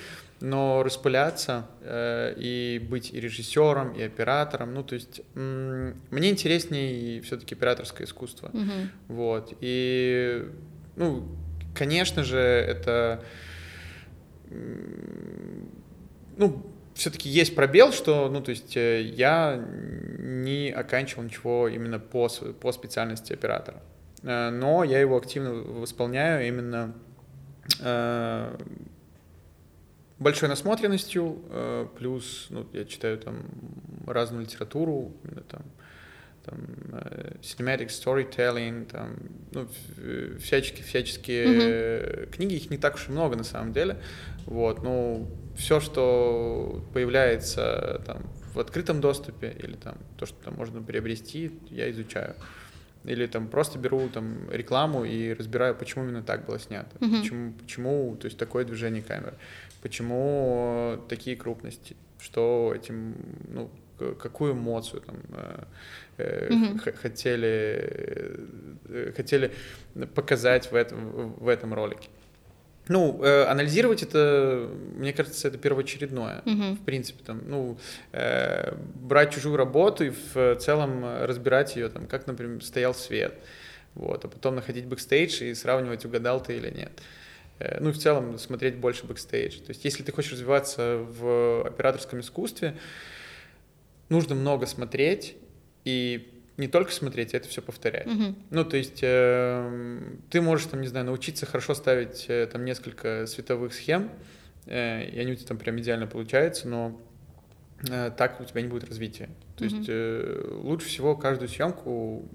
но 0.44 0.82
распыляться 0.82 1.66
э, 1.80 2.34
и 2.36 2.78
быть 2.78 3.12
и 3.14 3.18
режиссером, 3.18 3.94
и 3.94 4.02
оператором, 4.02 4.74
ну, 4.74 4.82
то 4.84 4.94
есть 4.94 5.22
м- 5.34 5.94
мне 6.10 6.30
интереснее 6.30 7.22
все-таки 7.22 7.54
операторское 7.54 8.06
искусство. 8.06 8.50
Mm-hmm. 8.52 8.88
Вот. 9.08 9.56
И, 9.60 10.46
ну, 10.96 11.26
конечно 11.74 12.22
же, 12.24 12.38
это 12.38 13.24
ну, 16.36 16.66
все-таки 16.92 17.30
есть 17.30 17.54
пробел, 17.54 17.92
что, 17.92 18.28
ну, 18.28 18.42
то 18.42 18.50
есть 18.50 18.76
э, 18.76 19.00
я 19.02 19.56
не 20.18 20.70
оканчивал 20.70 21.24
ничего 21.24 21.68
именно 21.68 21.98
по, 21.98 22.28
по 22.60 22.72
специальности 22.72 23.32
оператора. 23.32 23.82
Э, 24.22 24.50
но 24.50 24.84
я 24.84 25.00
его 25.00 25.16
активно 25.16 25.54
восполняю 25.54 26.46
именно 26.46 26.94
э, 27.80 28.56
большой 30.18 30.48
насмотренностью, 30.48 31.42
плюс, 31.98 32.46
ну, 32.50 32.66
я 32.72 32.84
читаю 32.84 33.18
там 33.18 33.44
разную 34.06 34.42
литературу, 34.42 35.12
именно 35.24 35.42
там, 35.42 35.62
там 36.44 36.58
э, 36.92 37.36
cinematic 37.40 37.88
storytelling, 37.88 38.84
там, 38.86 39.16
ну, 39.52 39.68
всяческие, 40.38 40.84
всяческие 40.84 41.46
mm-hmm. 41.46 42.30
книги, 42.30 42.54
их 42.54 42.70
не 42.70 42.78
так 42.78 42.94
уж 42.94 43.08
и 43.08 43.12
много 43.12 43.36
на 43.36 43.44
самом 43.44 43.72
деле, 43.72 43.96
вот, 44.46 44.82
ну, 44.82 45.28
все, 45.56 45.80
что 45.80 46.84
появляется 46.92 48.02
там 48.06 48.22
в 48.54 48.60
открытом 48.60 49.00
доступе 49.00 49.56
или 49.62 49.74
там 49.74 49.96
то, 50.16 50.26
что 50.26 50.36
там 50.44 50.54
можно 50.54 50.82
приобрести, 50.82 51.52
я 51.70 51.90
изучаю. 51.90 52.34
Или 53.04 53.26
там 53.26 53.48
просто 53.48 53.78
беру 53.78 54.08
там 54.08 54.50
рекламу 54.50 55.04
и 55.04 55.34
разбираю, 55.34 55.74
почему 55.74 56.04
именно 56.04 56.22
так 56.22 56.46
было 56.46 56.58
снято, 56.58 56.96
mm-hmm. 56.98 57.20
почему, 57.20 57.52
почему, 57.52 58.16
то 58.16 58.24
есть 58.26 58.38
такое 58.38 58.64
движение 58.64 59.02
камеры, 59.02 59.34
почему 59.84 60.98
такие 61.10 61.36
крупности, 61.36 61.94
что 62.18 62.72
этим, 62.74 63.14
ну, 63.48 63.70
какую 64.18 64.54
эмоцию 64.54 65.02
там 65.02 65.16
mm-hmm. 66.16 66.96
хотели, 66.96 68.40
э, 68.88 69.12
хотели 69.14 69.52
показать 70.14 70.72
в 70.72 70.74
этом, 70.74 71.34
в 71.34 71.48
этом 71.48 71.74
ролике. 71.74 72.08
Ну, 72.88 73.22
э, 73.22 73.44
анализировать 73.44 74.02
это, 74.02 74.70
мне 74.96 75.12
кажется, 75.12 75.48
это 75.48 75.58
первоочередное. 75.58 76.40
Mm-hmm. 76.46 76.76
В 76.76 76.84
принципе, 76.86 77.22
там, 77.22 77.42
ну, 77.46 77.78
э, 78.12 78.74
брать 78.94 79.34
чужую 79.34 79.56
работу 79.56 80.04
и 80.04 80.12
в 80.34 80.56
целом 80.56 81.04
разбирать 81.24 81.76
ее, 81.76 81.90
там, 81.90 82.06
как, 82.06 82.26
например, 82.26 82.64
стоял 82.64 82.94
свет. 82.94 83.34
Вот, 83.94 84.24
а 84.24 84.28
потом 84.28 84.54
находить 84.54 84.86
бэкстейдж 84.86 85.44
и 85.44 85.54
сравнивать, 85.54 86.06
угадал 86.06 86.42
ты 86.42 86.56
или 86.56 86.70
нет. 86.70 86.92
Э, 86.96 87.23
ну 87.80 87.90
и 87.90 87.92
в 87.92 87.98
целом 87.98 88.38
смотреть 88.38 88.76
больше 88.76 89.06
бэкстейдж. 89.06 89.58
То 89.60 89.70
есть, 89.70 89.84
если 89.84 90.02
ты 90.02 90.12
хочешь 90.12 90.32
развиваться 90.32 90.98
в 90.98 91.66
операторском 91.66 92.20
искусстве, 92.20 92.76
нужно 94.08 94.34
много 94.34 94.66
смотреть 94.66 95.36
и 95.84 96.30
не 96.56 96.68
только 96.68 96.92
смотреть, 96.92 97.34
а 97.34 97.38
это 97.38 97.48
все 97.48 97.62
повторять. 97.62 98.06
Mm-hmm. 98.06 98.34
Ну, 98.50 98.64
то 98.64 98.76
есть 98.76 99.00
э, 99.02 100.00
ты 100.30 100.40
можешь, 100.40 100.66
там, 100.66 100.80
не 100.80 100.86
знаю, 100.86 101.06
научиться 101.06 101.46
хорошо 101.46 101.74
ставить 101.74 102.26
э, 102.28 102.46
там 102.46 102.64
несколько 102.64 103.26
световых 103.26 103.74
схем, 103.74 104.10
э, 104.66 105.04
и 105.08 105.18
они 105.18 105.32
у 105.32 105.34
тебя 105.34 105.48
там 105.48 105.58
прям 105.58 105.80
идеально 105.80 106.06
получаются, 106.06 106.68
но 106.68 107.00
э, 107.90 108.12
так 108.16 108.40
у 108.40 108.44
тебя 108.44 108.62
не 108.62 108.68
будет 108.68 108.84
развития. 108.84 109.30
То 109.56 109.64
mm-hmm. 109.64 109.76
есть 109.76 109.88
э, 109.88 110.48
лучше 110.62 110.86
всего 110.86 111.16
каждую 111.16 111.48
съемку 111.48 112.28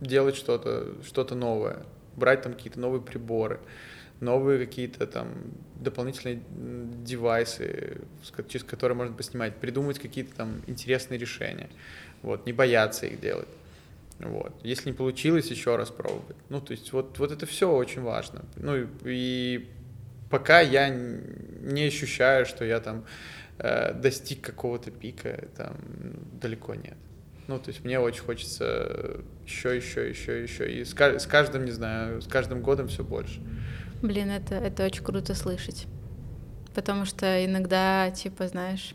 делать 0.00 0.36
что-то 0.36 0.94
что 1.04 1.34
новое, 1.34 1.84
брать 2.18 2.42
там 2.42 2.52
какие-то 2.52 2.80
новые 2.80 3.00
приборы, 3.00 3.60
новые 4.20 4.58
какие-то 4.58 5.06
там 5.06 5.32
дополнительные 5.76 6.40
девайсы, 7.04 7.98
через 8.48 8.64
которые 8.64 8.96
можно 8.96 9.14
поснимать, 9.14 9.56
придумать 9.56 9.98
какие-то 9.98 10.34
там 10.34 10.60
интересные 10.66 11.18
решения 11.18 11.68
вот, 12.22 12.46
не 12.46 12.52
бояться 12.52 13.06
их 13.06 13.20
делать. 13.20 13.48
Вот. 14.18 14.52
Если 14.64 14.90
не 14.90 14.96
получилось, 14.96 15.46
еще 15.46 15.76
раз 15.76 15.90
пробовать. 15.90 16.36
Ну, 16.48 16.60
то 16.60 16.72
есть 16.72 16.92
вот, 16.92 17.18
вот 17.18 17.30
это 17.30 17.46
все 17.46 17.70
очень 17.70 18.02
важно. 18.02 18.44
Ну 18.56 18.88
и, 19.04 19.68
пока 20.28 20.60
я 20.60 20.88
не 20.88 21.84
ощущаю, 21.84 22.44
что 22.44 22.64
я 22.64 22.80
там 22.80 23.04
э, 23.58 23.94
достиг 23.94 24.40
какого-то 24.40 24.90
пика, 24.90 25.44
там 25.56 25.76
далеко 26.40 26.74
нет. 26.74 26.96
Ну, 27.48 27.58
то 27.58 27.70
есть 27.70 27.82
мне 27.82 27.98
очень 27.98 28.22
хочется 28.22 29.22
еще, 29.44 29.74
еще, 29.74 30.10
еще, 30.10 30.42
еще. 30.42 30.70
И 30.70 30.84
с, 30.84 30.92
с 30.92 31.26
каждым, 31.26 31.64
не 31.64 31.70
знаю, 31.70 32.20
с 32.20 32.26
каждым 32.26 32.60
годом 32.60 32.88
все 32.88 33.02
больше. 33.02 33.40
Блин, 34.02 34.30
это, 34.30 34.54
это 34.54 34.84
очень 34.84 35.02
круто 35.02 35.34
слышать. 35.34 35.86
Потому 36.74 37.06
что 37.06 37.44
иногда, 37.44 38.10
типа, 38.10 38.48
знаешь, 38.48 38.94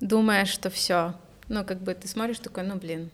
думаешь, 0.00 0.48
что 0.48 0.70
все, 0.70 1.14
ну, 1.48 1.64
как 1.64 1.80
бы 1.82 1.92
ты 1.92 2.06
смотришь 2.06 2.38
такой, 2.38 2.62
ну, 2.62 2.76
блин. 2.76 3.10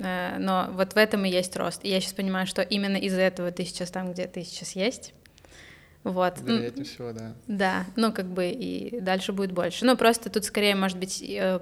Э, 0.00 0.38
но 0.38 0.70
вот 0.72 0.94
в 0.94 0.96
этом 0.96 1.24
и 1.24 1.30
есть 1.30 1.56
рост. 1.56 1.84
И 1.84 1.88
я 1.88 2.00
сейчас 2.00 2.14
понимаю, 2.14 2.48
что 2.48 2.60
именно 2.60 2.96
из-за 2.96 3.20
этого 3.20 3.52
ты 3.52 3.64
сейчас 3.64 3.92
там, 3.92 4.12
где 4.12 4.26
ты 4.26 4.42
сейчас 4.42 4.72
есть. 4.72 5.14
Вот. 6.02 6.40
Вероятнее 6.40 6.84
всего, 6.84 7.12
да. 7.12 7.34
Да, 7.46 7.86
ну, 7.94 8.12
как 8.12 8.26
бы 8.26 8.48
и 8.48 9.00
дальше 9.00 9.32
будет 9.32 9.52
больше. 9.52 9.84
Ну, 9.84 9.96
просто 9.96 10.28
тут 10.28 10.44
скорее, 10.44 10.74
может 10.74 10.98
быть, 10.98 11.22
э, 11.22 11.60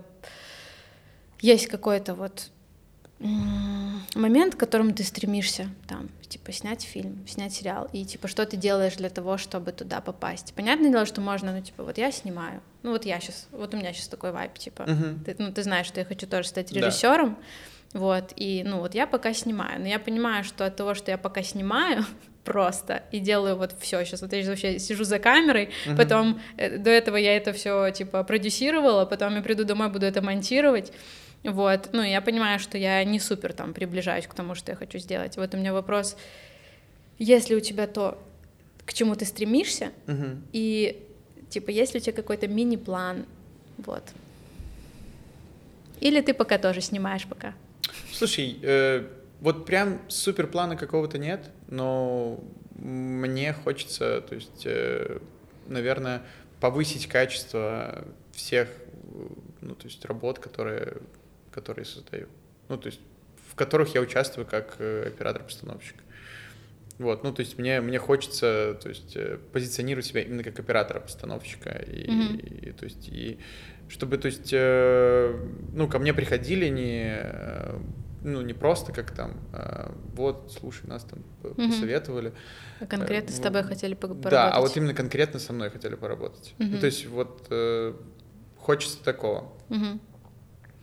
есть 1.40 1.66
какой-то 1.66 2.14
вот 2.14 2.50
момент, 4.14 4.54
к 4.54 4.58
которому 4.58 4.92
ты 4.92 5.04
стремишься, 5.04 5.68
там, 5.86 6.08
типа, 6.28 6.52
снять 6.52 6.82
фильм, 6.82 7.26
снять 7.28 7.52
сериал, 7.52 7.88
и, 7.92 8.04
типа, 8.04 8.28
что 8.28 8.46
ты 8.46 8.56
делаешь 8.56 8.96
для 8.96 9.10
того, 9.10 9.36
чтобы 9.36 9.72
туда 9.72 10.00
попасть. 10.00 10.54
Понятное 10.54 10.90
дело, 10.90 11.04
что 11.04 11.20
можно, 11.20 11.52
ну, 11.52 11.60
типа, 11.60 11.84
вот 11.84 11.98
я 11.98 12.10
снимаю, 12.12 12.62
ну, 12.82 12.92
вот 12.92 13.04
я 13.04 13.20
сейчас, 13.20 13.46
вот 13.52 13.74
у 13.74 13.76
меня 13.76 13.92
сейчас 13.92 14.08
такой 14.08 14.32
вайп, 14.32 14.56
типа, 14.56 14.82
uh-huh. 14.82 15.24
ты, 15.24 15.36
ну, 15.38 15.52
ты 15.52 15.62
знаешь, 15.62 15.86
что 15.86 16.00
я 16.00 16.06
хочу 16.06 16.26
тоже 16.26 16.48
стать 16.48 16.72
режиссером, 16.72 17.36
да. 17.92 18.00
вот, 18.00 18.32
и, 18.36 18.62
ну, 18.64 18.78
вот 18.78 18.94
я 18.94 19.06
пока 19.06 19.34
снимаю, 19.34 19.80
но 19.80 19.86
я 19.86 19.98
понимаю, 19.98 20.42
что 20.42 20.64
от 20.64 20.76
того, 20.76 20.94
что 20.94 21.10
я 21.10 21.18
пока 21.18 21.42
снимаю, 21.42 22.06
просто 22.44 23.02
и 23.12 23.18
делаю 23.18 23.56
вот 23.56 23.74
все. 23.78 24.02
Сейчас 24.04 24.22
вот 24.22 24.32
я 24.32 24.42
вообще 24.48 24.78
сижу 24.78 25.04
за 25.04 25.18
камерой, 25.18 25.68
uh-huh. 25.86 25.96
потом 25.96 26.40
э, 26.56 26.78
до 26.78 26.88
этого 26.88 27.16
я 27.16 27.36
это 27.36 27.52
все 27.52 27.90
типа 27.90 28.24
продюсировала, 28.24 29.04
потом 29.04 29.36
я 29.36 29.42
приду 29.42 29.64
домой, 29.64 29.90
буду 29.90 30.06
это 30.06 30.22
монтировать. 30.22 30.90
Вот, 31.42 31.90
ну, 31.92 32.02
я 32.02 32.20
понимаю, 32.20 32.58
что 32.58 32.76
я 32.76 33.02
не 33.04 33.18
супер 33.18 33.52
там 33.52 33.72
приближаюсь 33.72 34.26
к 34.26 34.34
тому, 34.34 34.54
что 34.54 34.72
я 34.72 34.76
хочу 34.76 34.98
сделать. 34.98 35.36
Вот 35.36 35.54
у 35.54 35.56
меня 35.56 35.72
вопрос, 35.72 36.16
если 37.18 37.54
у 37.54 37.60
тебя 37.60 37.86
то, 37.86 38.22
к 38.84 38.92
чему 38.92 39.14
ты 39.14 39.24
стремишься, 39.24 39.92
uh-huh. 40.06 40.38
и, 40.52 41.02
типа, 41.48 41.70
есть 41.70 41.94
ли 41.94 42.00
у 42.00 42.02
тебя 42.02 42.12
какой-то 42.12 42.46
мини-план, 42.46 43.24
вот. 43.78 44.02
Или 46.00 46.20
ты 46.20 46.34
пока 46.34 46.58
тоже 46.58 46.82
снимаешь 46.82 47.26
пока? 47.26 47.54
Слушай, 48.12 48.58
э, 48.62 49.06
вот 49.40 49.64
прям 49.64 50.00
супер 50.08 50.46
плана 50.46 50.76
какого-то 50.76 51.16
нет, 51.16 51.50
но 51.68 52.38
мне 52.76 53.52
хочется, 53.52 54.20
то 54.20 54.34
есть, 54.34 54.62
э, 54.64 55.18
наверное, 55.66 56.22
повысить 56.60 57.06
качество 57.06 58.04
всех, 58.32 58.68
ну, 59.60 59.74
то 59.74 59.86
есть 59.86 60.04
работ, 60.04 60.38
которые 60.38 60.98
которые 61.50 61.84
создаю. 61.84 62.28
Ну, 62.68 62.76
то 62.78 62.86
есть 62.86 63.00
в 63.50 63.56
которых 63.56 63.94
я 63.94 64.00
участвую 64.00 64.46
как 64.46 64.76
э, 64.78 65.08
оператор-постановщик. 65.08 65.96
Вот, 66.98 67.24
ну, 67.24 67.32
то 67.32 67.40
есть 67.40 67.58
мне, 67.58 67.80
мне 67.80 67.98
хочется, 67.98 68.78
то 68.80 68.88
есть, 68.88 69.16
э, 69.16 69.38
позиционировать 69.52 70.06
себя 70.06 70.22
именно 70.22 70.44
как 70.44 70.58
оператора-постановщика. 70.58 71.70
И, 71.70 72.06
mm-hmm. 72.06 72.68
и, 72.68 72.72
то 72.72 72.84
есть, 72.84 73.08
и 73.08 73.38
чтобы, 73.88 74.18
то 74.18 74.26
есть, 74.26 74.50
э, 74.52 75.34
ну, 75.72 75.88
ко 75.88 75.98
мне 75.98 76.14
приходили 76.14 76.68
не, 76.68 77.22
ну, 78.22 78.42
не 78.42 78.52
просто 78.52 78.92
как 78.92 79.10
там, 79.12 79.40
вот, 80.14 80.52
слушай, 80.56 80.86
нас 80.86 81.04
там 81.04 81.24
mm-hmm. 81.42 81.70
посоветовали. 81.70 82.32
А 82.80 82.86
конкретно 82.86 83.34
с 83.34 83.40
тобой 83.40 83.62
хотели 83.64 83.94
поработать? 83.94 84.30
Да, 84.30 84.52
а 84.52 84.60
вот 84.60 84.76
именно 84.76 84.94
конкретно 84.94 85.40
со 85.40 85.52
мной 85.52 85.70
хотели 85.70 85.94
поработать. 85.96 86.54
Mm-hmm. 86.58 86.66
Ну, 86.66 86.78
то 86.78 86.86
есть 86.86 87.06
вот 87.06 87.48
хочется 88.58 89.02
такого. 89.02 89.52
Mm-hmm. 89.70 90.00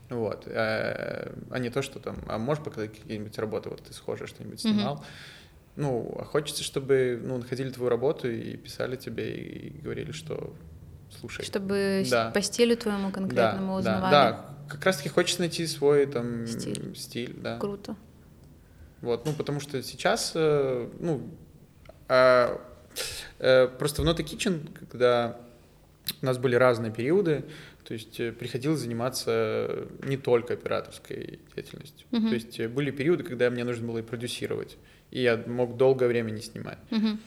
Вот. 0.10 0.48
А, 0.48 1.34
а 1.50 1.60
не 1.60 1.70
то, 1.70 1.82
что 1.82 2.00
там, 2.00 2.18
а 2.28 2.38
можешь 2.38 2.64
показать 2.64 2.94
какие-нибудь 2.94 3.38
работы, 3.38 3.70
вот 3.70 3.84
ты 3.84 3.94
схожее 3.94 4.28
что-нибудь 4.28 4.62
снимал. 4.62 4.96
Mm-hmm. 4.96 5.72
ну, 5.76 6.18
а 6.20 6.24
хочется, 6.24 6.64
чтобы, 6.64 7.20
ну, 7.22 7.38
находили 7.38 7.70
твою 7.70 7.90
работу 7.90 8.30
и 8.30 8.56
писали 8.56 8.96
тебе 8.96 9.36
и 9.36 9.70
говорили, 9.82 10.12
что 10.12 10.56
слушай. 11.10 11.44
Чтобы 11.44 12.06
да. 12.10 12.32
по 12.32 12.42
стилю 12.42 12.78
твоему 12.78 13.12
конкретному 13.12 13.74
да, 13.74 13.80
узнавали. 13.80 14.12
Да, 14.12 14.32
да, 14.32 14.58
как 14.70 14.86
раз-таки 14.86 15.10
хочется 15.10 15.42
найти 15.42 15.66
свой 15.68 16.06
там 16.06 16.48
стиль, 16.48 16.96
стиль 16.96 17.34
да. 17.38 17.58
Круто. 17.58 17.96
Вот, 19.02 19.26
ну, 19.26 19.34
потому 19.34 19.60
что 19.60 19.82
сейчас, 19.84 20.32
э, 20.34 20.90
ну, 21.00 21.22
а, 22.08 22.60
э, 23.40 23.68
просто 23.68 24.02
в 24.02 24.06
Not 24.06 24.18
Kitchen, 24.18 24.76
когда 24.78 25.38
у 26.22 26.26
нас 26.26 26.38
были 26.38 26.56
разные 26.56 26.92
периоды, 26.92 27.46
то 27.88 27.94
есть 27.94 28.20
э, 28.20 28.34
приходилось 28.34 28.82
заниматься 28.82 29.88
не 30.04 30.18
только 30.18 30.54
операторской 30.54 31.40
деятельностью. 31.56 32.06
Uh-huh. 32.12 32.28
То 32.28 32.34
есть 32.34 32.68
были 32.68 32.92
периоды, 32.92 33.24
когда 33.24 33.50
мне 33.50 33.64
нужно 33.64 33.88
было 33.88 34.00
и 34.00 34.02
продюсировать, 34.02 34.78
и 35.10 35.22
я 35.22 35.42
мог 35.48 35.78
долгое 35.78 36.08
время 36.08 36.32
не 36.32 36.42
снимать. 36.42 36.80
Uh-huh. 36.92 37.18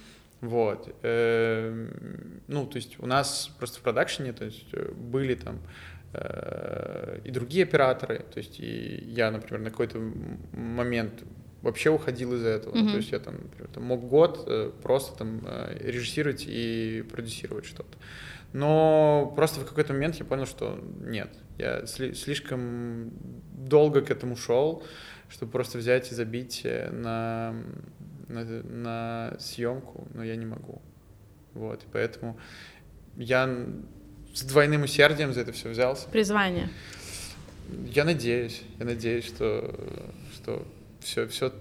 Вот. 0.42 0.94
Эм, 1.02 2.42
ну, 2.46 2.66
то 2.66 2.76
есть 2.76 2.96
у 2.98 3.06
нас 3.06 3.50
просто 3.58 3.78
в 3.78 3.82
продакшене 3.82 4.32
то 4.32 4.44
есть, 4.44 4.74
были 4.94 5.34
там 5.34 5.60
и 7.24 7.30
другие 7.30 7.62
операторы, 7.62 8.24
то 8.34 8.38
есть 8.38 8.58
и 8.58 9.04
я, 9.06 9.30
например, 9.30 9.60
на 9.62 9.70
какой-то 9.70 10.00
момент 10.52 11.22
вообще 11.62 11.90
уходил 11.90 12.34
из 12.34 12.44
этого. 12.44 12.74
Mm-hmm. 12.74 12.90
то 12.90 12.96
есть 12.96 13.12
я 13.12 13.18
там, 13.18 13.34
например, 13.34 13.68
там 13.72 13.84
мог 13.84 14.08
год 14.08 14.44
э, 14.46 14.70
просто 14.82 15.18
там 15.18 15.42
э, 15.44 15.76
режиссировать 15.80 16.44
и 16.46 17.04
продюсировать 17.10 17.66
что-то. 17.66 17.96
Но 18.52 19.32
просто 19.36 19.60
в 19.60 19.66
какой-то 19.66 19.92
момент 19.92 20.16
я 20.16 20.24
понял, 20.24 20.46
что 20.46 20.82
нет, 21.00 21.30
я 21.58 21.86
сли- 21.86 22.14
слишком 22.14 23.12
долго 23.54 24.00
к 24.00 24.10
этому 24.10 24.36
шел, 24.36 24.82
чтобы 25.28 25.52
просто 25.52 25.78
взять 25.78 26.10
и 26.10 26.14
забить 26.14 26.62
э, 26.64 26.90
на, 26.90 27.54
на, 28.28 28.44
на 28.44 29.36
съемку, 29.38 30.08
но 30.14 30.24
я 30.24 30.34
не 30.36 30.46
могу. 30.46 30.82
Вот, 31.54 31.82
и 31.84 31.86
поэтому 31.92 32.38
я 33.16 33.66
с 34.34 34.42
двойным 34.42 34.82
усердием 34.82 35.32
за 35.32 35.40
это 35.42 35.52
все 35.52 35.68
взялся. 35.68 36.08
Призвание. 36.08 36.68
Я 37.94 38.04
надеюсь, 38.04 38.62
я 38.80 38.84
надеюсь, 38.84 39.26
что, 39.26 39.72
что 40.34 40.66
все, 41.00 41.28
все, 41.28 41.52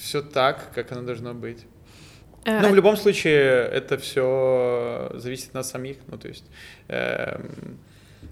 все 0.00 0.22
так, 0.22 0.72
как 0.74 0.90
оно 0.90 1.02
должно 1.02 1.34
быть. 1.34 1.66
Э, 2.44 2.60
ну, 2.60 2.70
в 2.70 2.74
любом 2.74 2.96
случае 2.96 3.68
это 3.68 3.98
все 3.98 5.10
зависит 5.14 5.48
от 5.48 5.54
нас 5.54 5.70
самих. 5.70 5.98
Ну, 6.08 6.18
то 6.18 6.28
есть 6.28 6.44
эм, 6.88 7.78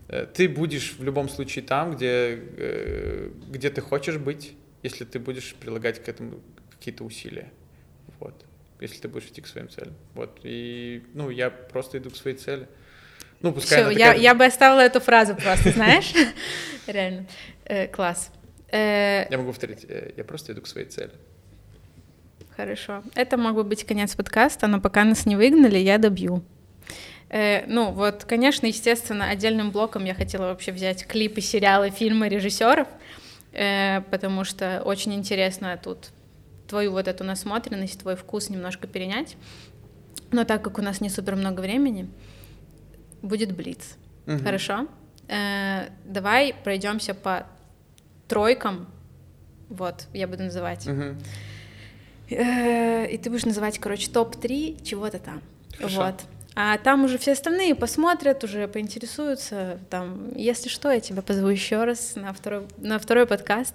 э, 0.08 0.26
ты 0.32 0.48
будешь 0.48 0.94
в 0.98 1.04
любом 1.04 1.28
случае 1.28 1.64
там, 1.64 1.94
где, 1.94 2.38
э, 2.56 3.30
где 3.48 3.70
ты 3.70 3.80
хочешь 3.80 4.16
быть, 4.18 4.54
если 4.82 5.04
ты 5.04 5.18
будешь 5.18 5.54
прилагать 5.54 6.02
к 6.02 6.08
этому 6.08 6.40
какие-то 6.70 7.04
усилия. 7.04 7.52
Вот. 8.18 8.44
Если 8.80 9.00
ты 9.00 9.08
будешь 9.08 9.26
идти 9.26 9.40
к 9.40 9.46
своим 9.46 9.68
целям. 9.68 9.94
Вот. 10.14 10.40
И, 10.42 11.04
ну, 11.14 11.30
я 11.30 11.50
просто 11.50 11.98
иду 11.98 12.10
к 12.10 12.16
своей 12.16 12.36
цели. 12.36 12.66
Ну, 13.42 13.52
пускай 13.52 13.78
Все, 13.78 13.92
такая... 13.92 14.14
я, 14.14 14.20
я 14.20 14.34
бы 14.34 14.44
оставила 14.44 14.80
эту 14.80 15.00
фразу 15.00 15.34
просто, 15.34 15.70
знаешь? 15.70 16.12
Реально. 16.86 17.26
Класс. 17.92 18.32
Э, 18.72 19.26
я 19.30 19.38
могу 19.38 19.50
повторить, 19.50 19.84
э, 19.88 20.12
я 20.16 20.24
просто 20.24 20.52
иду 20.52 20.62
к 20.62 20.66
своей 20.66 20.86
цели. 20.86 21.12
Хорошо. 22.60 23.02
Это 23.14 23.38
мог 23.38 23.54
бы 23.54 23.64
быть 23.64 23.84
конец 23.84 24.14
подкаста, 24.14 24.66
но 24.66 24.80
пока 24.80 25.04
нас 25.04 25.24
не 25.24 25.34
выгнали, 25.34 25.78
я 25.78 25.96
добью. 25.96 26.42
Э, 27.30 27.64
ну, 27.66 27.90
вот, 27.90 28.24
конечно, 28.24 28.66
естественно, 28.66 29.30
отдельным 29.30 29.70
блоком 29.70 30.04
я 30.04 30.14
хотела 30.14 30.48
вообще 30.48 30.70
взять 30.70 31.06
клипы, 31.06 31.40
сериалы, 31.40 31.88
фильмы 31.88 32.28
режиссеров, 32.28 32.86
э, 33.52 34.02
потому 34.10 34.44
что 34.44 34.82
очень 34.84 35.14
интересно 35.14 35.80
тут 35.82 36.10
твою 36.68 36.92
вот 36.92 37.08
эту 37.08 37.24
насмотренность, 37.24 37.98
твой 38.00 38.14
вкус 38.14 38.50
немножко 38.50 38.86
перенять. 38.86 39.36
Но 40.30 40.44
так 40.44 40.62
как 40.62 40.78
у 40.78 40.82
нас 40.82 41.00
не 41.00 41.08
супер 41.08 41.36
много 41.36 41.60
времени, 41.60 42.10
будет 43.22 43.56
блиц. 43.56 43.96
Угу. 44.26 44.38
Хорошо? 44.38 44.86
Э, 45.28 45.88
давай 46.04 46.54
пройдемся 46.62 47.14
по 47.14 47.46
тройкам, 48.28 48.86
вот, 49.70 50.08
я 50.12 50.28
буду 50.28 50.42
называть. 50.42 50.86
Угу. 50.86 51.16
И 52.30 53.20
ты 53.22 53.28
будешь 53.28 53.44
называть, 53.44 53.78
короче, 53.78 54.10
топ-3 54.10 54.84
чего-то 54.84 55.18
там. 55.18 55.42
Хорошо. 55.76 56.04
Вот. 56.04 56.14
А 56.54 56.78
там 56.78 57.04
уже 57.04 57.18
все 57.18 57.32
остальные 57.32 57.74
посмотрят, 57.74 58.44
уже 58.44 58.68
поинтересуются. 58.68 59.78
Там, 59.88 60.30
если 60.36 60.68
что, 60.68 60.90
я 60.90 61.00
тебя 61.00 61.22
позову 61.22 61.48
еще 61.48 61.84
раз 61.84 62.16
на 62.16 62.32
второй, 62.32 62.66
на 62.78 62.98
второй 62.98 63.26
подкаст. 63.26 63.74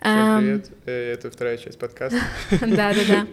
Всем 0.00 0.38
привет, 0.38 0.70
э, 0.84 1.12
это 1.12 1.30
вторая 1.30 1.56
часть 1.56 1.78
подкаста. 1.78 2.18
Да, 2.60 2.92
да, 2.92 3.00
да. 3.08 3.26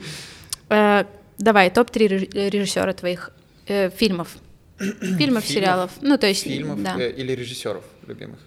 Э, 0.69 1.05
давай, 1.37 1.69
топ-3 1.69 2.49
режиссера 2.49 2.93
твоих 2.93 3.31
э, 3.67 3.89
фильмов. 3.97 4.37
Фильмов, 4.77 5.45
сериалов. 5.45 5.91
Ну, 6.01 6.17
то 6.17 6.27
есть, 6.27 6.43
Фильмов 6.43 6.79
или 6.97 7.33
режиссеров 7.33 7.83
любимых? 8.07 8.39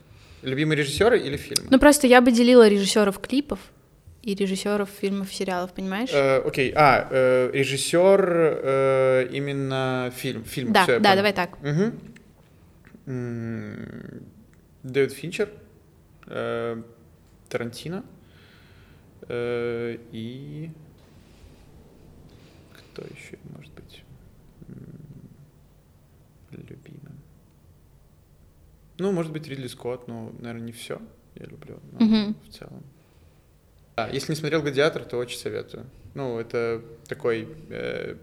Любимые 0.42 0.78
режиссеры 0.78 1.18
или 1.18 1.36
фильмы? 1.36 1.68
Ну 1.70 1.78
просто 1.78 2.06
я 2.06 2.20
бы 2.20 2.30
делила 2.30 2.68
режиссеров 2.68 3.18
клипов 3.18 3.58
и 4.24 4.34
режиссеров 4.34 4.88
фильмов, 4.88 5.32
сериалов, 5.32 5.74
понимаешь? 5.74 6.10
Э, 6.12 6.38
окей, 6.38 6.72
а 6.74 7.06
э, 7.10 7.50
режиссер 7.52 8.20
э, 8.62 9.28
именно 9.32 10.12
фильм, 10.16 10.44
фильм. 10.44 10.72
Да, 10.72 10.84
Всё, 10.84 11.00
да, 11.00 11.14
давай 11.14 11.32
так. 11.32 11.58
Угу. 11.62 11.92
Дэвид 14.82 15.12
Финчер, 15.12 15.50
э, 16.26 16.82
Тарантино 17.48 18.04
э, 19.28 19.98
и 20.12 20.70
кто 22.72 23.02
еще 23.02 23.38
может 23.56 23.72
быть 23.74 24.02
любимый? 26.50 27.14
Ну, 28.98 29.12
может 29.12 29.32
быть, 29.32 29.48
Ридли 29.48 29.66
Скотт, 29.66 30.06
но, 30.06 30.32
наверное, 30.38 30.66
не 30.66 30.72
все. 30.72 31.00
Я 31.34 31.46
люблю, 31.46 31.80
но 31.92 31.98
mm-hmm. 31.98 32.34
в 32.48 32.52
целом. 32.52 32.82
Да, 33.96 34.08
если 34.08 34.32
не 34.32 34.36
смотрел 34.36 34.60
«Гладиатор», 34.60 35.04
то 35.04 35.16
очень 35.18 35.38
советую. 35.38 35.86
Ну, 36.14 36.38
это 36.38 36.82
такой 37.06 37.48
э, 37.70 38.16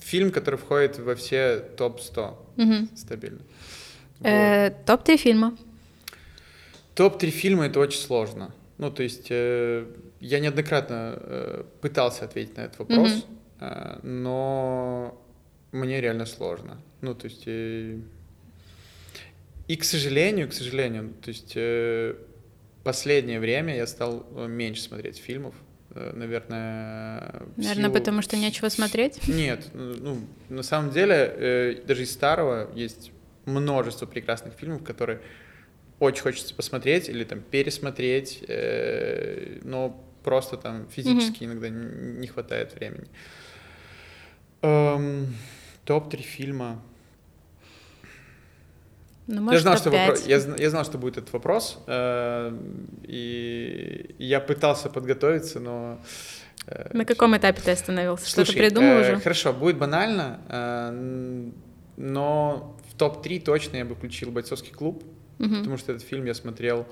фильм, 0.00 0.30
который 0.30 0.56
входит 0.56 0.98
во 0.98 1.14
все 1.14 1.58
топ-100 1.76 2.36
mm-hmm. 2.56 2.96
стабильно. 2.96 3.40
Э, 4.20 4.68
вот. 4.70 4.84
Топ-3 4.86 5.16
фильма? 5.16 5.56
Топ-3 6.94 7.30
фильма— 7.30 7.66
это 7.66 7.80
очень 7.80 8.00
сложно. 8.00 8.54
Ну, 8.78 8.90
то 8.90 9.02
есть 9.02 9.26
э, 9.30 9.84
я 10.20 10.38
неоднократно 10.38 11.14
э, 11.16 11.64
пытался 11.80 12.24
ответить 12.24 12.56
на 12.56 12.62
этот 12.62 12.78
вопрос, 12.78 13.10
mm-hmm. 13.60 13.98
э, 14.02 14.06
но 14.06 15.20
мне 15.72 16.00
реально 16.00 16.26
сложно. 16.26 16.80
Ну, 17.00 17.14
то 17.14 17.26
есть... 17.26 17.42
Э, 17.46 17.98
и, 19.66 19.76
к 19.76 19.84
сожалению, 19.84 20.48
к 20.48 20.52
сожалению, 20.52 21.14
то 21.22 21.28
есть 21.28 21.52
э, 21.54 22.16
последнее 22.82 23.40
время 23.40 23.76
я 23.76 23.86
стал 23.86 24.26
э, 24.36 24.46
меньше 24.46 24.82
смотреть 24.82 25.18
фильмов, 25.18 25.54
э, 25.90 26.12
наверное... 26.14 27.42
Наверное, 27.56 27.84
силу... 27.84 27.92
потому 27.92 28.22
что 28.22 28.36
нечего 28.36 28.68
смотреть? 28.68 29.26
Нет, 29.28 29.68
ну, 29.74 30.18
на 30.48 30.62
самом 30.62 30.90
деле, 30.90 31.14
э, 31.16 31.82
даже 31.86 32.02
из 32.02 32.12
старого 32.12 32.70
есть 32.74 33.12
множество 33.44 34.06
прекрасных 34.06 34.54
фильмов, 34.54 34.82
которые 34.84 35.20
очень 35.98 36.22
хочется 36.22 36.54
посмотреть 36.54 37.08
или 37.08 37.24
там 37.24 37.40
пересмотреть, 37.40 38.42
но 39.62 40.02
просто 40.22 40.56
там 40.56 40.88
физически 40.88 41.42
mm-hmm. 41.42 41.46
иногда 41.46 41.68
не 41.68 42.26
хватает 42.26 42.74
времени. 42.74 43.06
Эм, 44.62 45.34
топ-3 45.84 46.22
фильма. 46.22 46.82
Ну, 49.32 49.42
может, 49.42 49.58
я, 49.58 49.60
знал, 49.60 49.76
что 49.76 49.90
вопро... 49.90 50.16
я, 50.26 50.40
я 50.58 50.70
знал, 50.70 50.84
что 50.84 50.98
будет 50.98 51.18
этот 51.18 51.32
вопрос, 51.32 51.78
э, 51.86 52.52
и 53.04 54.16
я 54.18 54.40
пытался 54.40 54.90
подготовиться, 54.90 55.60
но... 55.60 56.00
Э, 56.66 56.90
На 56.92 57.04
каком 57.04 57.36
этапе 57.36 57.62
ты 57.62 57.70
остановился? 57.70 58.28
Что-то 58.28 58.52
придумал 58.52 58.96
э, 58.96 59.00
уже? 59.02 59.20
Хорошо, 59.20 59.52
будет 59.52 59.78
банально, 59.78 60.40
э, 60.48 61.50
но 61.96 62.76
в 62.90 62.96
топ-3 62.96 63.40
точно 63.40 63.76
я 63.76 63.84
бы 63.84 63.94
включил 63.94 64.32
«Бойцовский 64.32 64.72
клуб», 64.72 65.04
угу. 65.38 65.48
потому 65.48 65.76
что 65.76 65.92
этот 65.92 66.04
фильм 66.04 66.24
я 66.24 66.34
смотрел, 66.34 66.88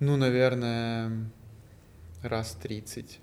ну, 0.00 0.16
наверное, 0.16 1.12
раз 2.22 2.56
30. 2.62 3.20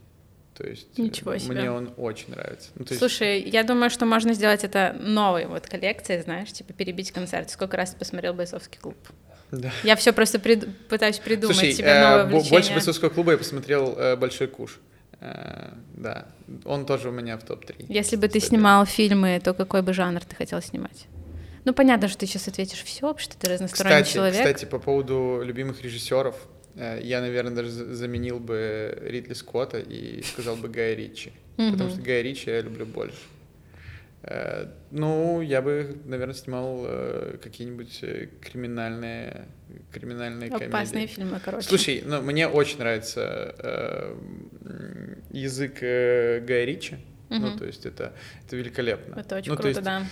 То 0.58 0.66
есть 0.66 0.98
Ничего 0.98 1.34
э, 1.34 1.40
себе. 1.40 1.56
мне 1.56 1.72
он 1.72 1.94
очень 1.98 2.30
нравится. 2.30 2.70
Ну, 2.76 2.86
есть... 2.88 3.00
Слушай, 3.00 3.42
я 3.42 3.64
думаю, 3.64 3.90
что 3.90 4.06
можно 4.06 4.34
сделать 4.34 4.64
это 4.64 4.96
новой 5.00 5.48
вот 5.48 5.68
коллекцией, 5.68 6.22
знаешь, 6.22 6.52
типа 6.52 6.72
перебить 6.72 7.12
концерт. 7.12 7.50
Сколько 7.50 7.76
раз 7.76 7.92
ты 7.92 7.98
посмотрел 7.98 8.34
«Бойцовский 8.34 8.80
клуб»? 8.80 8.96
Да. 9.52 9.72
Я 9.84 9.96
все 9.98 10.14
просто 10.14 10.40
прид... 10.40 10.66
пытаюсь 10.88 11.20
придумать 11.20 11.58
Слушай, 11.58 11.74
себе 11.74 12.00
новое 12.00 12.26
э. 12.26 12.50
Больше 12.50 12.72
«Бойцовского 12.72 13.10
клуба» 13.10 13.34
я 13.34 13.38
посмотрел 13.38 13.96
э, 13.98 14.16
«Большой 14.16 14.48
куш». 14.48 14.80
Э, 15.20 15.74
да, 15.94 16.28
он 16.64 16.86
тоже 16.86 17.10
у 17.10 17.12
меня 17.12 17.38
в 17.38 17.44
топ-3. 17.44 17.88
Если 17.90 18.16
бы 18.16 18.30
ты 18.30 18.40
снимал 18.40 18.86
фильмы, 18.86 19.42
то 19.44 19.54
какой 19.54 19.82
бы 19.82 19.94
жанр 19.94 20.24
ты 20.24 20.36
хотел 20.36 20.62
снимать? 20.62 21.08
Ну, 21.66 21.74
понятно, 21.74 22.08
что 22.08 22.20
ты 22.20 22.28
сейчас 22.28 22.48
ответишь 22.48 22.84
все, 22.84 23.16
что 23.18 23.38
ты 23.38 23.50
разносторонний 23.50 24.04
кстати, 24.04 24.14
человек. 24.14 24.38
Кстати, 24.38 24.66
по 24.66 24.80
поводу 24.80 25.42
любимых 25.44 25.84
режиссеров, 25.84 26.36
я, 26.76 27.22
наверное, 27.22 27.54
даже 27.54 27.70
заменил 27.70 28.40
бы 28.40 28.98
Ридли 29.02 29.34
Скотта 29.34 29.80
и 29.80 30.22
сказал 30.24 30.56
бы 30.56 30.68
Гая 30.68 30.96
Ричи. 30.96 31.32
Потому 31.56 31.90
что 31.90 32.02
Гая 32.02 32.22
Ричи 32.22 32.50
я 32.50 32.62
люблю 32.62 32.86
больше. 32.86 33.18
Э, 34.28 34.66
ну, 34.90 35.42
я 35.42 35.62
бы, 35.62 35.98
наверное, 36.06 36.34
снимал 36.34 36.84
э, 36.86 37.38
какие-нибудь 37.42 38.04
криминальные, 38.42 39.48
криминальные 39.92 40.50
Опасные 40.50 40.50
комедии. 40.50 40.76
Опасные 40.76 41.08
фильмы, 41.08 41.42
короче. 41.44 41.68
Слушай, 41.68 42.04
ну, 42.06 42.22
мне 42.22 42.48
очень 42.48 42.80
нравится 42.80 43.56
э, 43.60 44.16
язык 45.32 45.78
э, 45.82 46.40
Гая 46.40 46.66
Ричи. 46.66 46.96
Угу. 47.30 47.40
Ну, 47.40 47.58
то 47.58 47.66
есть 47.66 47.86
это, 47.86 48.14
это 48.46 48.56
великолепно. 48.56 49.20
Это 49.20 49.36
очень 49.36 49.52
ну, 49.52 49.58
круто, 49.58 49.70
есть, 49.70 49.84
да. 49.84 50.08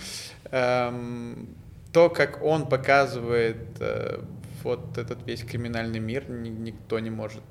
Эм, 0.50 1.48
то, 1.92 2.08
как 2.08 2.42
он 2.42 2.68
показывает 2.68 3.56
э, 3.80 4.20
вот 4.64 4.98
этот 4.98 5.26
весь 5.26 5.44
криминальный 5.44 6.00
мир, 6.00 6.28
ни, 6.28 6.48
никто 6.48 6.98
не 6.98 7.10
может, 7.10 7.44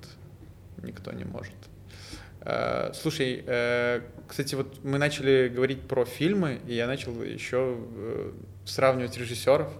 никто 0.81 1.11
не 1.11 1.23
может. 1.23 1.56
Э, 2.41 2.91
слушай, 2.94 3.44
э, 3.45 4.02
кстати, 4.27 4.56
вот 4.56 4.84
мы 4.84 4.98
начали 4.98 5.48
говорить 5.48 5.81
про 5.88 6.06
фильмы, 6.06 6.60
и 6.68 6.73
я 6.73 6.88
начал 6.88 7.23
еще 7.23 7.77
э, 7.95 8.31
сравнивать 8.65 9.18
режиссеров 9.18 9.72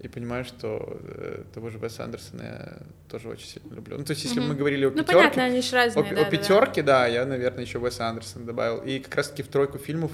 и 0.00 0.08
понимаю, 0.08 0.44
что 0.44 0.98
э, 1.02 1.44
того 1.54 1.70
же 1.70 1.78
Веса 1.78 2.04
Андерсона 2.04 2.42
я 2.42 2.78
тоже 3.08 3.28
очень 3.28 3.46
сильно 3.46 3.74
люблю. 3.74 3.96
Ну, 3.96 4.04
то 4.04 4.10
есть, 4.10 4.24
если 4.24 4.42
mm-hmm. 4.42 4.48
мы 4.48 4.54
говорили 4.54 4.86
о 4.86 4.90
ну, 4.90 4.96
пятерке... 4.96 5.14
понятно, 5.14 5.44
они 5.44 5.62
же 5.62 5.76
разные, 5.76 6.04
о, 6.04 6.14
да, 6.14 6.26
о 6.26 6.30
пятерке, 6.30 6.82
да, 6.82 7.00
да, 7.00 7.06
я, 7.06 7.24
наверное, 7.24 7.64
еще 7.64 7.78
Веса 7.78 8.08
Андерсона 8.08 8.44
добавил. 8.44 8.78
И 8.82 8.98
как 8.98 9.14
раз-таки 9.14 9.42
в 9.42 9.48
тройку 9.48 9.78
фильмов 9.78 10.12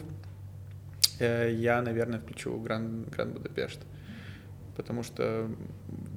э, 1.18 1.50
я, 1.52 1.82
наверное, 1.82 2.20
включу 2.20 2.56
Гранд, 2.58 3.08
Гранд 3.08 3.32
Будапешт. 3.32 3.80
Потому 4.76 5.02
что 5.02 5.50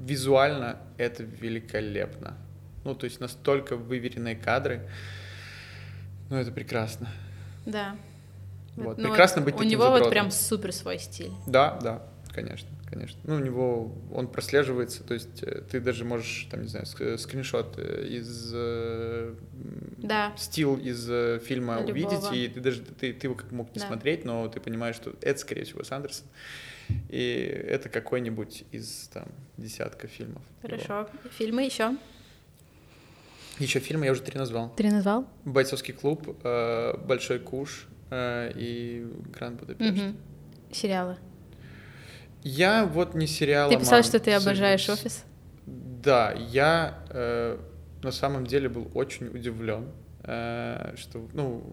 визуально 0.04 0.78
это 0.98 1.24
великолепно. 1.24 2.36
Ну, 2.84 2.96
то 2.96 3.06
есть 3.06 3.20
настолько 3.20 3.76
выверенные 3.76 4.36
кадры. 4.36 4.90
Ну, 6.30 6.38
это 6.38 6.52
прекрасно. 6.52 7.08
Да. 7.66 7.96
Вот. 8.76 8.98
Ну, 8.98 9.10
прекрасно 9.10 9.42
быть 9.42 9.56
У 9.56 9.64
него 9.64 9.90
вот 9.90 10.10
прям 10.10 10.32
супер 10.32 10.74
свой 10.74 11.00
стиль. 11.00 11.32
Да, 11.48 11.80
да, 11.82 12.04
конечно 12.34 12.70
конечно. 12.94 13.20
Ну, 13.24 13.36
у 13.36 13.40
него 13.40 13.92
он 14.14 14.28
прослеживается, 14.28 15.04
то 15.04 15.14
есть 15.14 15.42
э, 15.42 15.62
ты 15.70 15.80
даже 15.80 16.06
можешь, 16.06 16.48
там, 16.52 16.62
не 16.62 16.68
знаю, 16.68 16.86
скриншот 16.86 17.76
э, 17.78 18.08
из 18.08 18.52
э, 18.54 19.34
да. 19.98 20.34
стил 20.38 20.78
из 20.78 21.06
фильма 21.44 21.80
Любого. 21.80 21.92
увидеть, 21.92 22.34
и 22.34 22.48
ты 22.48 22.60
даже 22.60 22.82
ты, 22.82 23.14
ты 23.14 23.28
его 23.28 23.36
как 23.36 23.52
мог 23.52 23.74
не 23.76 23.82
да. 23.82 23.88
смотреть, 23.88 24.26
но 24.26 24.48
ты 24.48 24.60
понимаешь, 24.60 24.96
что 24.96 25.14
это, 25.22 25.40
скорее 25.40 25.64
всего, 25.64 25.84
Сандерсон. 25.84 26.26
И 27.10 27.66
это 27.68 27.90
какой-нибудь 27.90 28.66
из 28.72 29.10
там 29.14 29.28
десятка 29.58 30.08
фильмов. 30.08 30.42
Хорошо. 30.62 31.00
Его. 31.00 31.10
Фильмы 31.38 31.64
еще? 31.64 31.96
Еще 33.60 33.80
фильмы 33.80 34.06
я 34.06 34.12
уже 34.12 34.22
три 34.22 34.38
назвал. 34.38 34.74
Три 34.76 34.90
назвал? 34.90 35.28
Бойцовский 35.46 35.94
клуб, 35.94 36.28
Большой 37.06 37.40
куш 37.40 37.88
и 38.12 39.08
Гранд 39.32 39.60
Будапешт. 39.60 39.92
Угу. 39.92 40.16
Сериалы? 40.72 41.18
Я 42.44 42.86
вот 42.86 43.16
не 43.16 43.28
сериал. 43.28 43.70
Ты 43.70 43.78
писал, 43.78 44.04
что 44.04 44.20
ты 44.20 44.34
обожаешь 44.34 44.90
офис? 44.90 45.24
Да, 45.66 46.34
я 46.34 47.00
э, 47.10 47.58
на 48.02 48.12
самом 48.12 48.46
деле 48.46 48.68
был 48.68 48.92
очень 48.94 49.28
удивлен, 49.28 49.92
э, 50.24 50.96
что, 50.98 51.26
ну, 51.32 51.64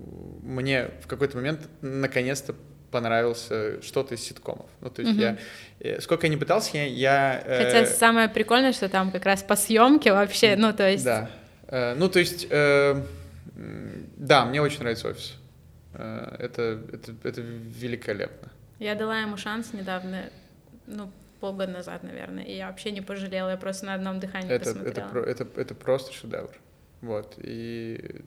мне 0.43 0.91
в 1.03 1.09
какой-то 1.09 1.37
момент 1.37 1.69
наконец-то 1.81 2.55
понравился 2.91 3.83
что-то 3.83 4.15
из 4.15 4.23
ситкомов. 4.23 4.67
Ну, 4.81 4.91
то 4.91 5.03
есть 5.03 5.15
угу. 5.15 5.21
я... 5.21 5.39
Э, 5.81 6.01
сколько 6.01 6.27
я 6.27 6.31
не 6.31 6.37
пытался, 6.37 6.77
я... 6.77 6.85
я 6.85 7.43
э, 7.45 7.65
Хотя 7.65 7.87
самое 7.87 8.29
прикольное, 8.29 8.73
что 8.73 8.89
там 8.89 9.11
как 9.11 9.25
раз 9.25 9.43
по 9.43 9.57
съемке 9.57 10.13
вообще, 10.13 10.57
ну, 10.57 10.73
то 10.73 10.89
есть... 10.89 11.05
Да. 11.05 11.31
Э, 11.69 11.95
ну, 11.95 12.09
то 12.09 12.19
есть... 12.19 12.47
Э, 12.51 13.03
да, 14.17 14.45
мне 14.45 14.61
очень 14.61 14.81
нравится 14.81 15.09
офис. 15.09 15.37
Э, 15.95 16.37
это, 16.39 16.81
это, 16.93 17.15
это 17.23 17.41
великолепно. 17.41 18.51
Я 18.79 18.95
дала 18.95 19.21
ему 19.21 19.37
шанс 19.37 19.73
недавно 19.73 20.31
ну, 20.87 21.11
полгода 21.41 21.73
назад, 21.73 22.03
наверное, 22.03 22.45
и 22.45 22.57
я 22.57 22.69
вообще 22.69 22.91
не 22.91 23.01
пожалела, 23.01 23.51
я 23.51 23.57
просто 23.57 23.87
на 23.87 23.95
одном 23.95 24.21
дыхании 24.21 24.51
это, 24.51 24.75
посмотрела. 24.75 25.25
Это, 25.25 25.45
это, 25.45 25.61
это 25.61 25.75
просто 25.75 26.13
шедевр. 26.13 26.55
Вот, 27.01 27.35
и 27.39 28.23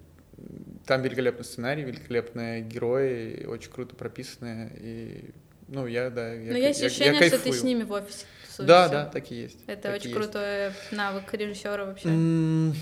там 0.86 1.02
великолепный 1.02 1.46
сценарий, 1.46 1.84
великолепные 1.84 2.62
герои, 2.62 3.46
очень 3.46 3.72
круто 3.72 3.96
прописанные, 3.96 4.72
и, 4.80 5.32
ну, 5.68 5.88
я, 5.88 6.10
да, 6.10 6.34
я 6.34 6.52
Но 6.52 6.58
есть 6.58 6.82
я, 6.82 6.88
ощущение, 6.88 7.22
я 7.22 7.28
что 7.28 7.40
ты 7.40 7.52
с 7.52 7.64
ними 7.64 7.84
в 7.84 7.92
офисе 7.92 8.26
тусуешься. 8.46 8.64
Да, 8.64 8.90
да, 8.90 9.06
так 9.06 9.32
и 9.32 9.36
есть. 9.36 9.60
Это 9.68 9.84
так 9.84 9.96
очень 9.96 10.14
крутой 10.14 10.72
навык 10.92 11.34
режиссера 11.34 11.86
вообще. 11.86 12.10
Mm 12.10 12.76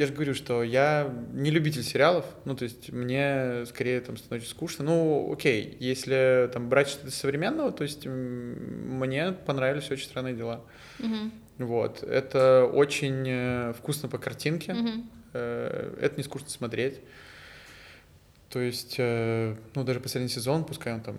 я 0.00 0.06
же 0.06 0.14
говорю, 0.14 0.34
что 0.34 0.62
я 0.62 1.12
не 1.34 1.50
любитель 1.50 1.82
сериалов, 1.82 2.24
ну, 2.46 2.54
то 2.54 2.64
есть 2.64 2.90
мне 2.90 3.66
скорее 3.66 4.00
там 4.00 4.16
становится 4.16 4.50
скучно. 4.50 4.82
Ну, 4.82 5.30
окей, 5.30 5.76
если 5.78 6.48
там 6.54 6.70
брать 6.70 6.88
что-то 6.88 7.10
современного, 7.10 7.70
то 7.70 7.82
есть 7.82 8.06
мне 8.06 9.32
понравились 9.32 9.90
очень 9.90 10.06
странные 10.06 10.34
дела. 10.34 10.64
Угу. 11.00 11.66
Вот, 11.66 12.02
это 12.02 12.64
очень 12.64 13.24
э, 13.26 13.72
вкусно 13.76 14.08
по 14.08 14.16
картинке, 14.16 14.72
угу. 14.72 15.04
Это 15.32 16.14
не 16.16 16.22
скучно 16.22 16.48
смотреть. 16.48 17.00
То 18.50 18.58
есть, 18.58 18.96
э, 18.98 19.54
ну, 19.74 19.84
даже 19.84 20.00
последний 20.00 20.28
сезон, 20.28 20.64
пускай 20.64 20.92
он 20.92 21.00
там 21.00 21.16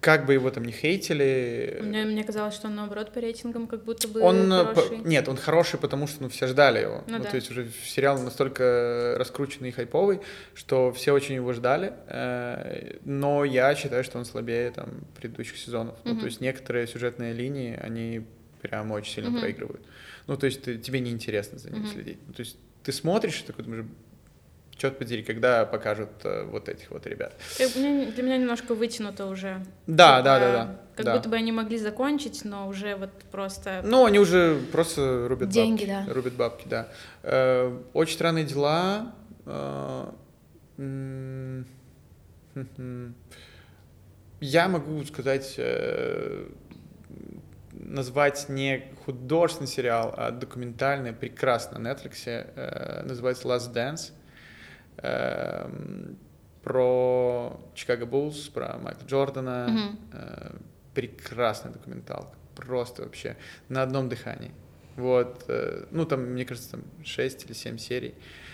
как 0.00 0.24
бы 0.24 0.32
его 0.32 0.50
там 0.50 0.64
не 0.64 0.72
хейтили. 0.72 1.78
Мне, 1.82 2.04
мне 2.04 2.24
казалось, 2.24 2.54
что 2.54 2.68
он 2.68 2.76
наоборот 2.76 3.12
по 3.12 3.20
рейтингам 3.20 3.66
как 3.66 3.84
будто 3.84 4.08
бы 4.08 4.20
он, 4.20 4.50
э, 4.52 4.64
хороший. 4.64 4.98
По, 4.98 5.06
нет, 5.06 5.28
он 5.28 5.36
хороший, 5.36 5.78
потому 5.78 6.06
что 6.06 6.22
ну, 6.22 6.28
все 6.28 6.46
ждали 6.46 6.80
его. 6.80 7.04
Ну, 7.06 7.18
ну, 7.18 7.24
да. 7.24 7.30
То 7.30 7.36
есть 7.36 7.50
уже 7.50 7.68
сериал 7.84 8.20
настолько 8.22 9.14
раскрученный 9.18 9.70
и 9.70 9.72
хайповый, 9.72 10.20
что 10.54 10.92
все 10.92 11.12
очень 11.12 11.34
его 11.34 11.52
ждали. 11.52 11.92
Э, 12.06 12.98
но 13.04 13.44
я 13.44 13.74
считаю, 13.74 14.04
что 14.04 14.18
он 14.18 14.24
слабее 14.24 14.70
там 14.70 15.02
предыдущих 15.20 15.58
сезонов. 15.58 15.96
Угу. 16.00 16.14
Ну, 16.14 16.20
то 16.20 16.26
есть 16.26 16.40
некоторые 16.40 16.86
сюжетные 16.86 17.32
линии, 17.32 17.76
они 17.76 18.24
прям 18.62 18.92
очень 18.92 19.12
сильно 19.12 19.30
угу. 19.30 19.40
проигрывают. 19.40 19.82
Ну, 20.28 20.36
то 20.36 20.46
есть 20.46 20.62
ты, 20.62 20.78
тебе 20.78 21.00
неинтересно 21.00 21.58
за 21.58 21.70
ним 21.70 21.82
угу. 21.82 21.90
следить. 21.92 22.18
Ну, 22.26 22.32
то 22.32 22.40
есть 22.40 22.56
ты 22.82 22.92
смотришь, 22.92 23.40
и 23.40 23.46
такой 23.46 23.64
думаешь, 23.64 23.86
черт 24.76 24.98
подери, 24.98 25.22
когда 25.22 25.64
покажут 25.64 26.10
э, 26.24 26.44
вот 26.44 26.68
этих 26.68 26.90
вот 26.90 27.06
ребят. 27.06 27.34
Для 27.56 28.22
меня 28.22 28.36
немножко 28.36 28.74
вытянуто 28.74 29.26
уже. 29.26 29.64
Да, 29.86 30.16
типа, 30.18 30.24
да, 30.24 30.38
да, 30.40 30.52
да. 30.52 30.80
Как 30.96 31.06
да. 31.06 31.16
будто 31.16 31.28
бы 31.28 31.36
они 31.36 31.52
могли 31.52 31.78
закончить, 31.78 32.44
но 32.44 32.66
уже 32.68 32.96
вот 32.96 33.10
просто... 33.30 33.82
Ну, 33.84 34.04
они 34.04 34.18
уже 34.18 34.60
просто 34.72 35.26
рубят 35.28 35.48
Деньги, 35.50 35.86
бабки. 35.86 36.06
да. 36.06 36.14
Рубят 36.14 36.32
бабки, 36.34 36.66
да. 36.68 36.88
Э, 37.22 37.78
очень 37.92 38.14
странные 38.14 38.44
дела. 38.44 39.14
Э, 39.46 40.10
я 44.40 44.68
могу 44.68 45.04
сказать, 45.04 45.54
э, 45.56 46.48
назвать 47.72 48.48
не 48.48 48.84
художественный 49.04 49.68
сериал, 49.68 50.14
а 50.16 50.30
документальный, 50.30 51.12
прекрасно 51.12 51.78
на 51.78 51.88
Netflix, 51.88 52.24
э, 52.26 53.02
называется 53.04 53.48
Last 53.48 53.72
Dance. 53.72 54.12
Эм, 54.98 56.18
про 56.62 57.60
Чикаго 57.74 58.06
Буллс, 58.06 58.48
про 58.48 58.78
Майкла 58.78 59.06
Джордана. 59.06 59.68
Mm-hmm. 59.68 59.96
Э, 60.12 60.56
прекрасная 60.94 61.72
документалка. 61.72 62.36
Просто 62.54 63.02
вообще 63.02 63.36
на 63.68 63.82
одном 63.82 64.08
дыхании. 64.08 64.52
Вот, 64.96 65.44
э, 65.48 65.86
ну 65.90 66.04
там, 66.04 66.20
мне 66.20 66.44
кажется, 66.44 66.72
там 66.72 66.82
6 67.04 67.46
или 67.46 67.52
7 67.52 67.78
серий. 67.78 68.14
Э, 68.14 68.51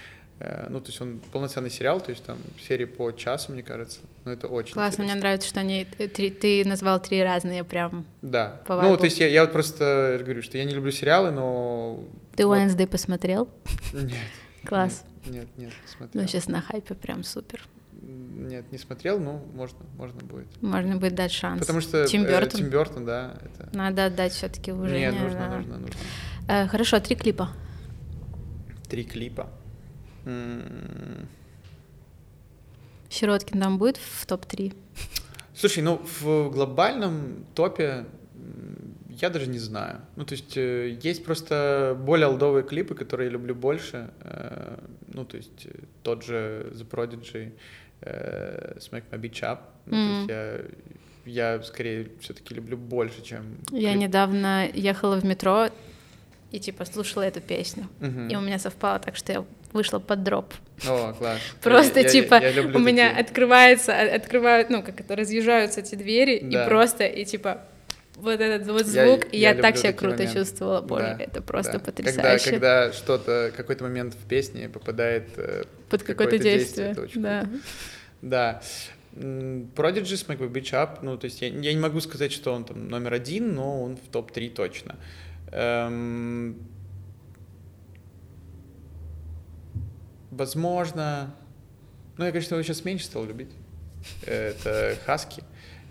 ну, 0.69 0.81
то 0.81 0.87
есть 0.89 1.01
он 1.01 1.21
полноценный 1.33 1.71
сериал, 1.71 2.01
то 2.01 2.11
есть 2.11 2.23
там 2.25 2.39
серии 2.61 2.85
по 2.85 3.11
часу, 3.11 3.53
мне 3.53 3.63
кажется. 3.63 4.01
Но 4.25 4.33
это 4.33 4.47
очень 4.47 4.73
Классно, 4.73 5.03
интересно. 5.03 5.15
мне 5.15 5.21
нравится, 5.21 5.49
что 5.49 5.61
они 5.61 5.85
три, 5.85 6.31
ты 6.31 6.65
назвал 6.65 7.01
три 7.01 7.23
разные 7.23 7.65
прям. 7.65 8.07
Да. 8.23 8.61
По 8.67 8.81
ну, 8.81 8.97
то 8.97 9.05
есть 9.05 9.19
я, 9.19 9.27
я 9.27 9.43
вот 9.43 9.53
просто 9.53 10.21
говорю, 10.23 10.43
что 10.43 10.57
я 10.59 10.65
не 10.65 10.75
люблю 10.75 10.93
сериалы, 10.93 11.31
но. 11.33 12.05
Ты 12.37 12.47
вот... 12.47 12.59
Уэнсдей 12.59 12.87
посмотрел? 12.87 13.49
Нет. 13.93 14.13
Класс. 14.65 15.05
Нет, 15.27 15.49
нет, 15.57 15.73
не 15.83 15.89
смотрел. 15.97 16.23
Ну, 16.23 16.29
сейчас 16.29 16.47
на 16.47 16.63
хайпе 16.63 16.95
прям 16.95 17.25
супер. 17.25 17.61
Нет, 18.01 18.71
не 18.71 18.79
смотрел, 18.79 19.19
но 19.19 19.43
можно, 19.55 19.79
можно 19.97 20.21
будет. 20.21 20.47
Можно 20.63 20.97
будет 20.97 21.15
дать 21.15 21.33
шанс. 21.33 21.61
Потому 21.61 21.81
что 21.81 22.07
Тим 22.07 22.25
э, 22.25 22.47
Тим 22.47 22.69
Бертон 22.69 23.05
да. 23.05 23.35
Это... 23.43 23.77
Надо 23.77 24.07
отдать 24.07 24.33
все-таки 24.33 24.73
уважение. 24.73 25.11
Нет, 25.11 25.21
нужно, 25.21 25.57
нужно, 25.57 25.79
нужно. 25.79 25.97
Э, 26.49 26.69
хорошо, 26.69 27.01
три 27.01 27.17
клипа. 27.17 27.51
Три 28.89 29.05
клипа. 29.05 29.51
Сироткин 33.09 33.61
там 33.61 33.79
будет 33.79 33.97
в 33.97 34.27
топ-3? 34.27 34.75
Слушай, 35.55 35.83
ну 35.83 36.01
в 36.21 36.51
глобальном 36.51 37.47
топе 37.55 38.07
я 39.21 39.31
даже 39.31 39.47
не 39.47 39.59
знаю. 39.59 40.01
Ну, 40.17 40.25
то 40.25 40.35
есть 40.35 40.57
э, 40.57 40.97
есть 41.03 41.25
просто 41.25 41.97
более 41.99 42.27
алдовые 42.27 42.63
клипы, 42.63 42.95
которые 42.95 43.27
я 43.27 43.33
люблю 43.33 43.55
больше. 43.55 44.11
Э, 44.21 44.79
ну, 45.09 45.25
то 45.25 45.37
есть 45.37 45.67
э, 45.67 45.71
тот 46.03 46.25
же 46.25 46.71
The 46.73 46.89
Prodigy, 46.89 47.53
Smack 48.01 49.03
My 49.11 49.21
Beach 49.21 49.43
Up. 49.43 49.59
Ну, 49.87 49.97
mm. 49.97 50.27
то 50.27 50.61
есть 50.61 50.71
я, 51.25 51.55
я 51.55 51.63
скорее 51.63 52.11
все-таки 52.21 52.55
люблю 52.55 52.77
больше, 52.77 53.23
чем... 53.23 53.57
Я 53.73 53.95
недавно 53.95 54.69
ехала 54.73 55.17
в 55.17 55.25
метро, 55.25 55.69
и 56.51 56.59
типа 56.61 56.85
слушала 56.85 57.23
эту 57.23 57.41
песню. 57.41 57.89
И 58.01 58.37
у 58.37 58.41
меня 58.41 58.59
совпало 58.59 58.99
так, 58.99 59.17
что 59.17 59.33
я 59.33 59.45
вышла 59.73 59.99
под 59.99 60.23
дроп. 60.23 60.55
О, 60.87 61.13
класс. 61.13 61.41
Просто 61.63 62.01
я, 62.01 62.09
типа 62.09 62.35
я, 62.37 62.49
я 62.49 62.63
у 62.63 62.79
меня 62.79 63.09
такие. 63.09 63.25
открывается, 63.25 64.15
открывают, 64.15 64.71
ну 64.71 64.83
как 64.83 65.01
это 65.01 65.15
разъезжаются 65.17 65.81
эти 65.81 65.95
двери 65.95 66.41
да. 66.43 66.65
и 66.65 66.69
просто 66.69 67.05
и 67.05 67.25
типа 67.25 67.63
вот 68.17 68.41
этот 68.41 68.67
вот 68.69 68.87
звук, 68.87 69.25
я, 69.25 69.31
и 69.31 69.39
я, 69.39 69.51
я 69.53 69.63
так 69.63 69.77
себя 69.77 69.93
круто 69.93 70.17
моменты. 70.17 70.39
чувствовала, 70.39 70.81
боже, 70.81 71.17
да, 71.19 71.25
это 71.25 71.43
просто 71.43 71.75
да. 71.75 71.79
потрясающе. 71.79 72.51
Когда, 72.51 72.87
когда 72.87 72.93
что-то, 72.93 73.53
какой-то 73.57 73.85
момент 73.85 74.15
в 74.15 74.29
песне 74.29 74.69
попадает 74.69 75.29
э, 75.37 75.65
под 75.89 76.03
какое-то 76.03 76.39
действие, 76.39 76.95
действие 76.95 77.23
да. 77.23 77.41
Круто. 77.43 77.61
Да. 78.23 78.63
Prodigy 79.15 80.15
Smack 80.15 80.39
Bitch 80.51 80.73
Up, 80.73 80.99
ну, 81.03 81.17
то 81.17 81.25
есть 81.27 81.43
я, 81.43 81.49
я 81.49 81.73
не 81.73 81.81
могу 81.81 82.01
сказать, 82.01 82.33
что 82.33 82.53
он 82.53 82.65
там 82.65 82.89
номер 82.89 83.15
один, 83.15 83.55
но 83.55 83.83
он 83.83 83.97
в 83.97 84.09
топ-3 84.11 84.51
точно. 84.51 84.97
Эм, 85.51 86.57
возможно, 90.31 91.35
ну, 92.17 92.25
я, 92.25 92.33
конечно, 92.33 92.55
его 92.55 92.63
сейчас 92.63 92.85
меньше 92.85 93.07
стал 93.07 93.25
любить. 93.25 93.51
Это 94.27 94.97
Хаски 95.07 95.43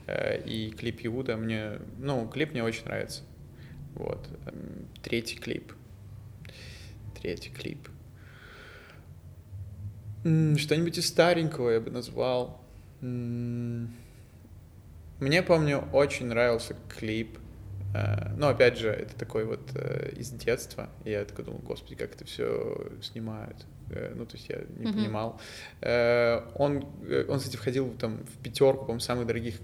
э, 0.06 0.42
и 0.44 0.72
клип 0.72 1.02
Иуда 1.06 1.38
мне, 1.38 1.80
ну, 1.98 2.28
клип 2.28 2.52
мне 2.52 2.64
очень 2.64 2.86
нравится. 2.86 3.24
Вот. 3.96 4.28
Эм, 4.46 4.88
третий 5.02 5.38
клип. 5.38 5.74
Третий 7.20 7.50
клип. 7.50 7.90
Что-нибудь 10.24 10.98
из 10.98 11.08
старенького 11.08 11.70
я 11.72 11.80
бы 11.80 11.90
назвал. 11.90 12.62
Мне, 13.02 13.88
помню, 15.42 15.88
очень 15.94 16.28
нравился 16.28 16.76
клип. 16.90 17.40
Э, 17.94 18.34
ну, 18.38 18.48
опять 18.48 18.78
же, 18.78 18.90
это 18.90 19.16
такой 19.16 19.46
вот 19.46 19.72
э, 19.76 20.14
из 20.16 20.30
детства. 20.32 20.90
И 21.06 21.12
я 21.12 21.26
такой 21.26 21.46
думал, 21.46 21.60
господи, 21.60 21.96
как 21.96 22.14
это 22.16 22.26
все 22.26 22.90
снимают. 23.02 23.66
Э, 23.90 24.14
ну, 24.16 24.26
то 24.26 24.36
есть 24.36 24.50
я 24.50 24.58
не 24.58 24.86
mm-hmm. 24.86 24.94
понимал. 24.94 25.42
Он, 26.56 26.86
он, 27.30 27.40
кстати, 27.40 27.56
входил 27.56 27.94
там 27.98 28.18
в 28.26 28.44
пятерку, 28.44 28.86
по 28.86 29.00
самых 29.00 29.28
дорогих 29.28 29.56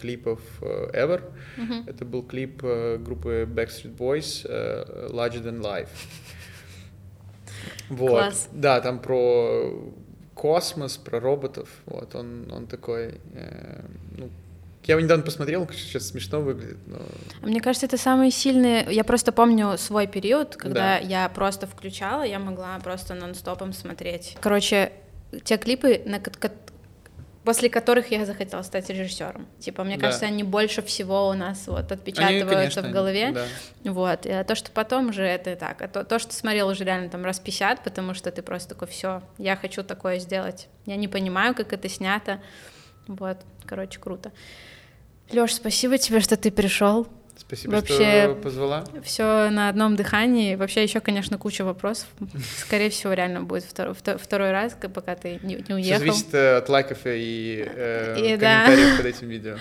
клипов 0.00 0.40
ever. 0.60 1.22
Mm-hmm. 1.56 1.90
Это 1.90 2.04
был 2.04 2.22
клип 2.22 2.62
группы 2.62 3.48
Backstreet 3.50 3.96
Boys 3.96 4.44
Larger 5.10 5.42
Than 5.42 5.60
Life. 5.60 5.88
Вот. 7.88 8.08
Класс. 8.08 8.48
Да, 8.52 8.80
там 8.80 9.00
про 9.00 9.92
космос, 10.34 10.96
про 10.96 11.20
роботов. 11.20 11.68
Вот, 11.86 12.14
он, 12.14 12.50
он 12.52 12.66
такой, 12.66 13.20
э, 13.34 13.84
ну, 14.16 14.30
я 14.88 14.94
его 14.94 15.04
недавно 15.04 15.22
посмотрел, 15.22 15.68
сейчас 15.70 16.08
смешно 16.08 16.40
выглядит, 16.40 16.78
но... 16.86 16.98
Мне 17.42 17.60
кажется, 17.60 17.84
это 17.84 17.98
самые 17.98 18.30
сильные... 18.30 18.86
Я 18.90 19.04
просто 19.04 19.32
помню 19.32 19.76
свой 19.76 20.06
период, 20.06 20.56
когда 20.56 20.98
да. 20.98 20.98
я 20.98 21.28
просто 21.28 21.66
включала, 21.66 22.22
я 22.22 22.38
могла 22.38 22.78
просто 22.78 23.14
нон-стопом 23.14 23.74
смотреть. 23.74 24.36
Короче, 24.40 24.92
те 25.44 25.58
клипы, 25.58 26.00
на, 26.06 26.20
после 27.44 27.68
которых 27.68 28.10
я 28.10 28.24
захотела 28.24 28.62
стать 28.62 28.88
режиссером. 28.88 29.46
Типа, 29.58 29.84
мне 29.84 29.96
да. 29.96 30.06
кажется, 30.06 30.24
они 30.26 30.42
больше 30.42 30.82
всего 30.82 31.28
у 31.28 31.34
нас 31.34 31.66
вот 31.66 31.92
отпечатываются 31.92 32.46
они, 32.46 32.56
конечно, 32.56 32.82
в 32.82 32.90
голове. 32.90 33.32
Да. 33.32 33.44
Вот. 33.90 34.24
И 34.24 34.44
то, 34.44 34.54
что 34.54 34.70
потом 34.70 35.10
уже 35.10 35.22
это 35.22 35.54
так. 35.56 35.82
А 35.82 35.88
то, 35.88 36.04
то, 36.04 36.18
что 36.18 36.32
смотрел 36.32 36.68
уже 36.68 36.84
реально 36.84 37.10
там 37.10 37.24
раз 37.24 37.40
50, 37.40 37.84
потому 37.84 38.14
что 38.14 38.30
ты 38.30 38.40
просто 38.42 38.70
такой, 38.70 38.88
все, 38.88 39.22
я 39.36 39.56
хочу 39.56 39.82
такое 39.82 40.18
сделать. 40.18 40.68
Я 40.86 40.96
не 40.96 41.08
понимаю, 41.08 41.54
как 41.54 41.74
это 41.74 41.88
снято. 41.90 42.40
Вот. 43.06 43.38
Короче, 43.66 43.98
круто. 43.98 44.32
Лёш, 45.32 45.52
спасибо 45.52 45.98
тебе, 45.98 46.20
что 46.20 46.36
ты 46.36 46.50
пришел. 46.50 47.06
Спасибо, 47.36 47.72
Вообще, 47.72 48.24
что 48.24 48.34
позвала. 48.42 48.84
Все 49.02 49.48
на 49.50 49.68
одном 49.68 49.96
дыхании. 49.96 50.54
Вообще 50.56 50.82
еще, 50.82 51.00
конечно, 51.00 51.38
куча 51.38 51.64
вопросов. 51.64 52.08
Скорее 52.58 52.90
всего, 52.90 53.12
реально 53.12 53.42
будет 53.42 53.64
второй, 53.64 53.94
второй 53.94 54.50
раз, 54.50 54.76
пока 54.92 55.14
ты 55.14 55.38
не, 55.42 55.64
не 55.68 55.74
уехал. 55.74 55.80
Все 55.80 55.98
зависит 55.98 56.34
э, 56.34 56.56
от 56.56 56.68
лайков 56.68 56.98
и, 57.04 57.64
э, 57.66 58.16
и 58.18 58.36
комментариев 58.36 58.90
да. 58.90 58.96
под 58.96 59.06
этим 59.06 59.28
видео. 59.28 59.56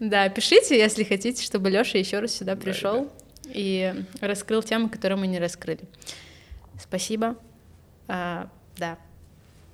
Да, 0.00 0.28
пишите, 0.28 0.78
если 0.78 1.04
хотите, 1.04 1.42
чтобы 1.42 1.70
Леша 1.70 1.98
еще 1.98 2.18
раз 2.20 2.32
сюда 2.32 2.56
пришел 2.56 3.04
да, 3.04 3.50
и 3.54 3.94
раскрыл 4.20 4.62
темы, 4.62 4.88
которые 4.88 5.18
мы 5.18 5.26
не 5.26 5.38
раскрыли. 5.38 5.82
Спасибо. 6.80 7.36
А, 8.08 8.48
да. 8.76 8.98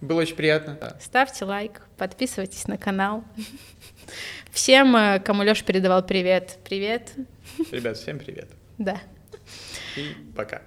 Было 0.00 0.20
очень 0.20 0.36
приятно. 0.36 0.78
Ставьте 1.00 1.44
лайк, 1.44 1.82
подписывайтесь 1.96 2.66
на 2.66 2.76
канал. 2.76 3.24
Всем, 4.50 4.96
э, 4.96 5.20
кому 5.20 5.42
Леша 5.42 5.64
передавал 5.64 6.04
привет, 6.04 6.58
привет. 6.64 7.12
Ребят, 7.70 7.96
всем 7.96 8.18
привет. 8.18 8.48
Да. 8.78 9.00
И 9.96 10.14
пока. 10.34 10.62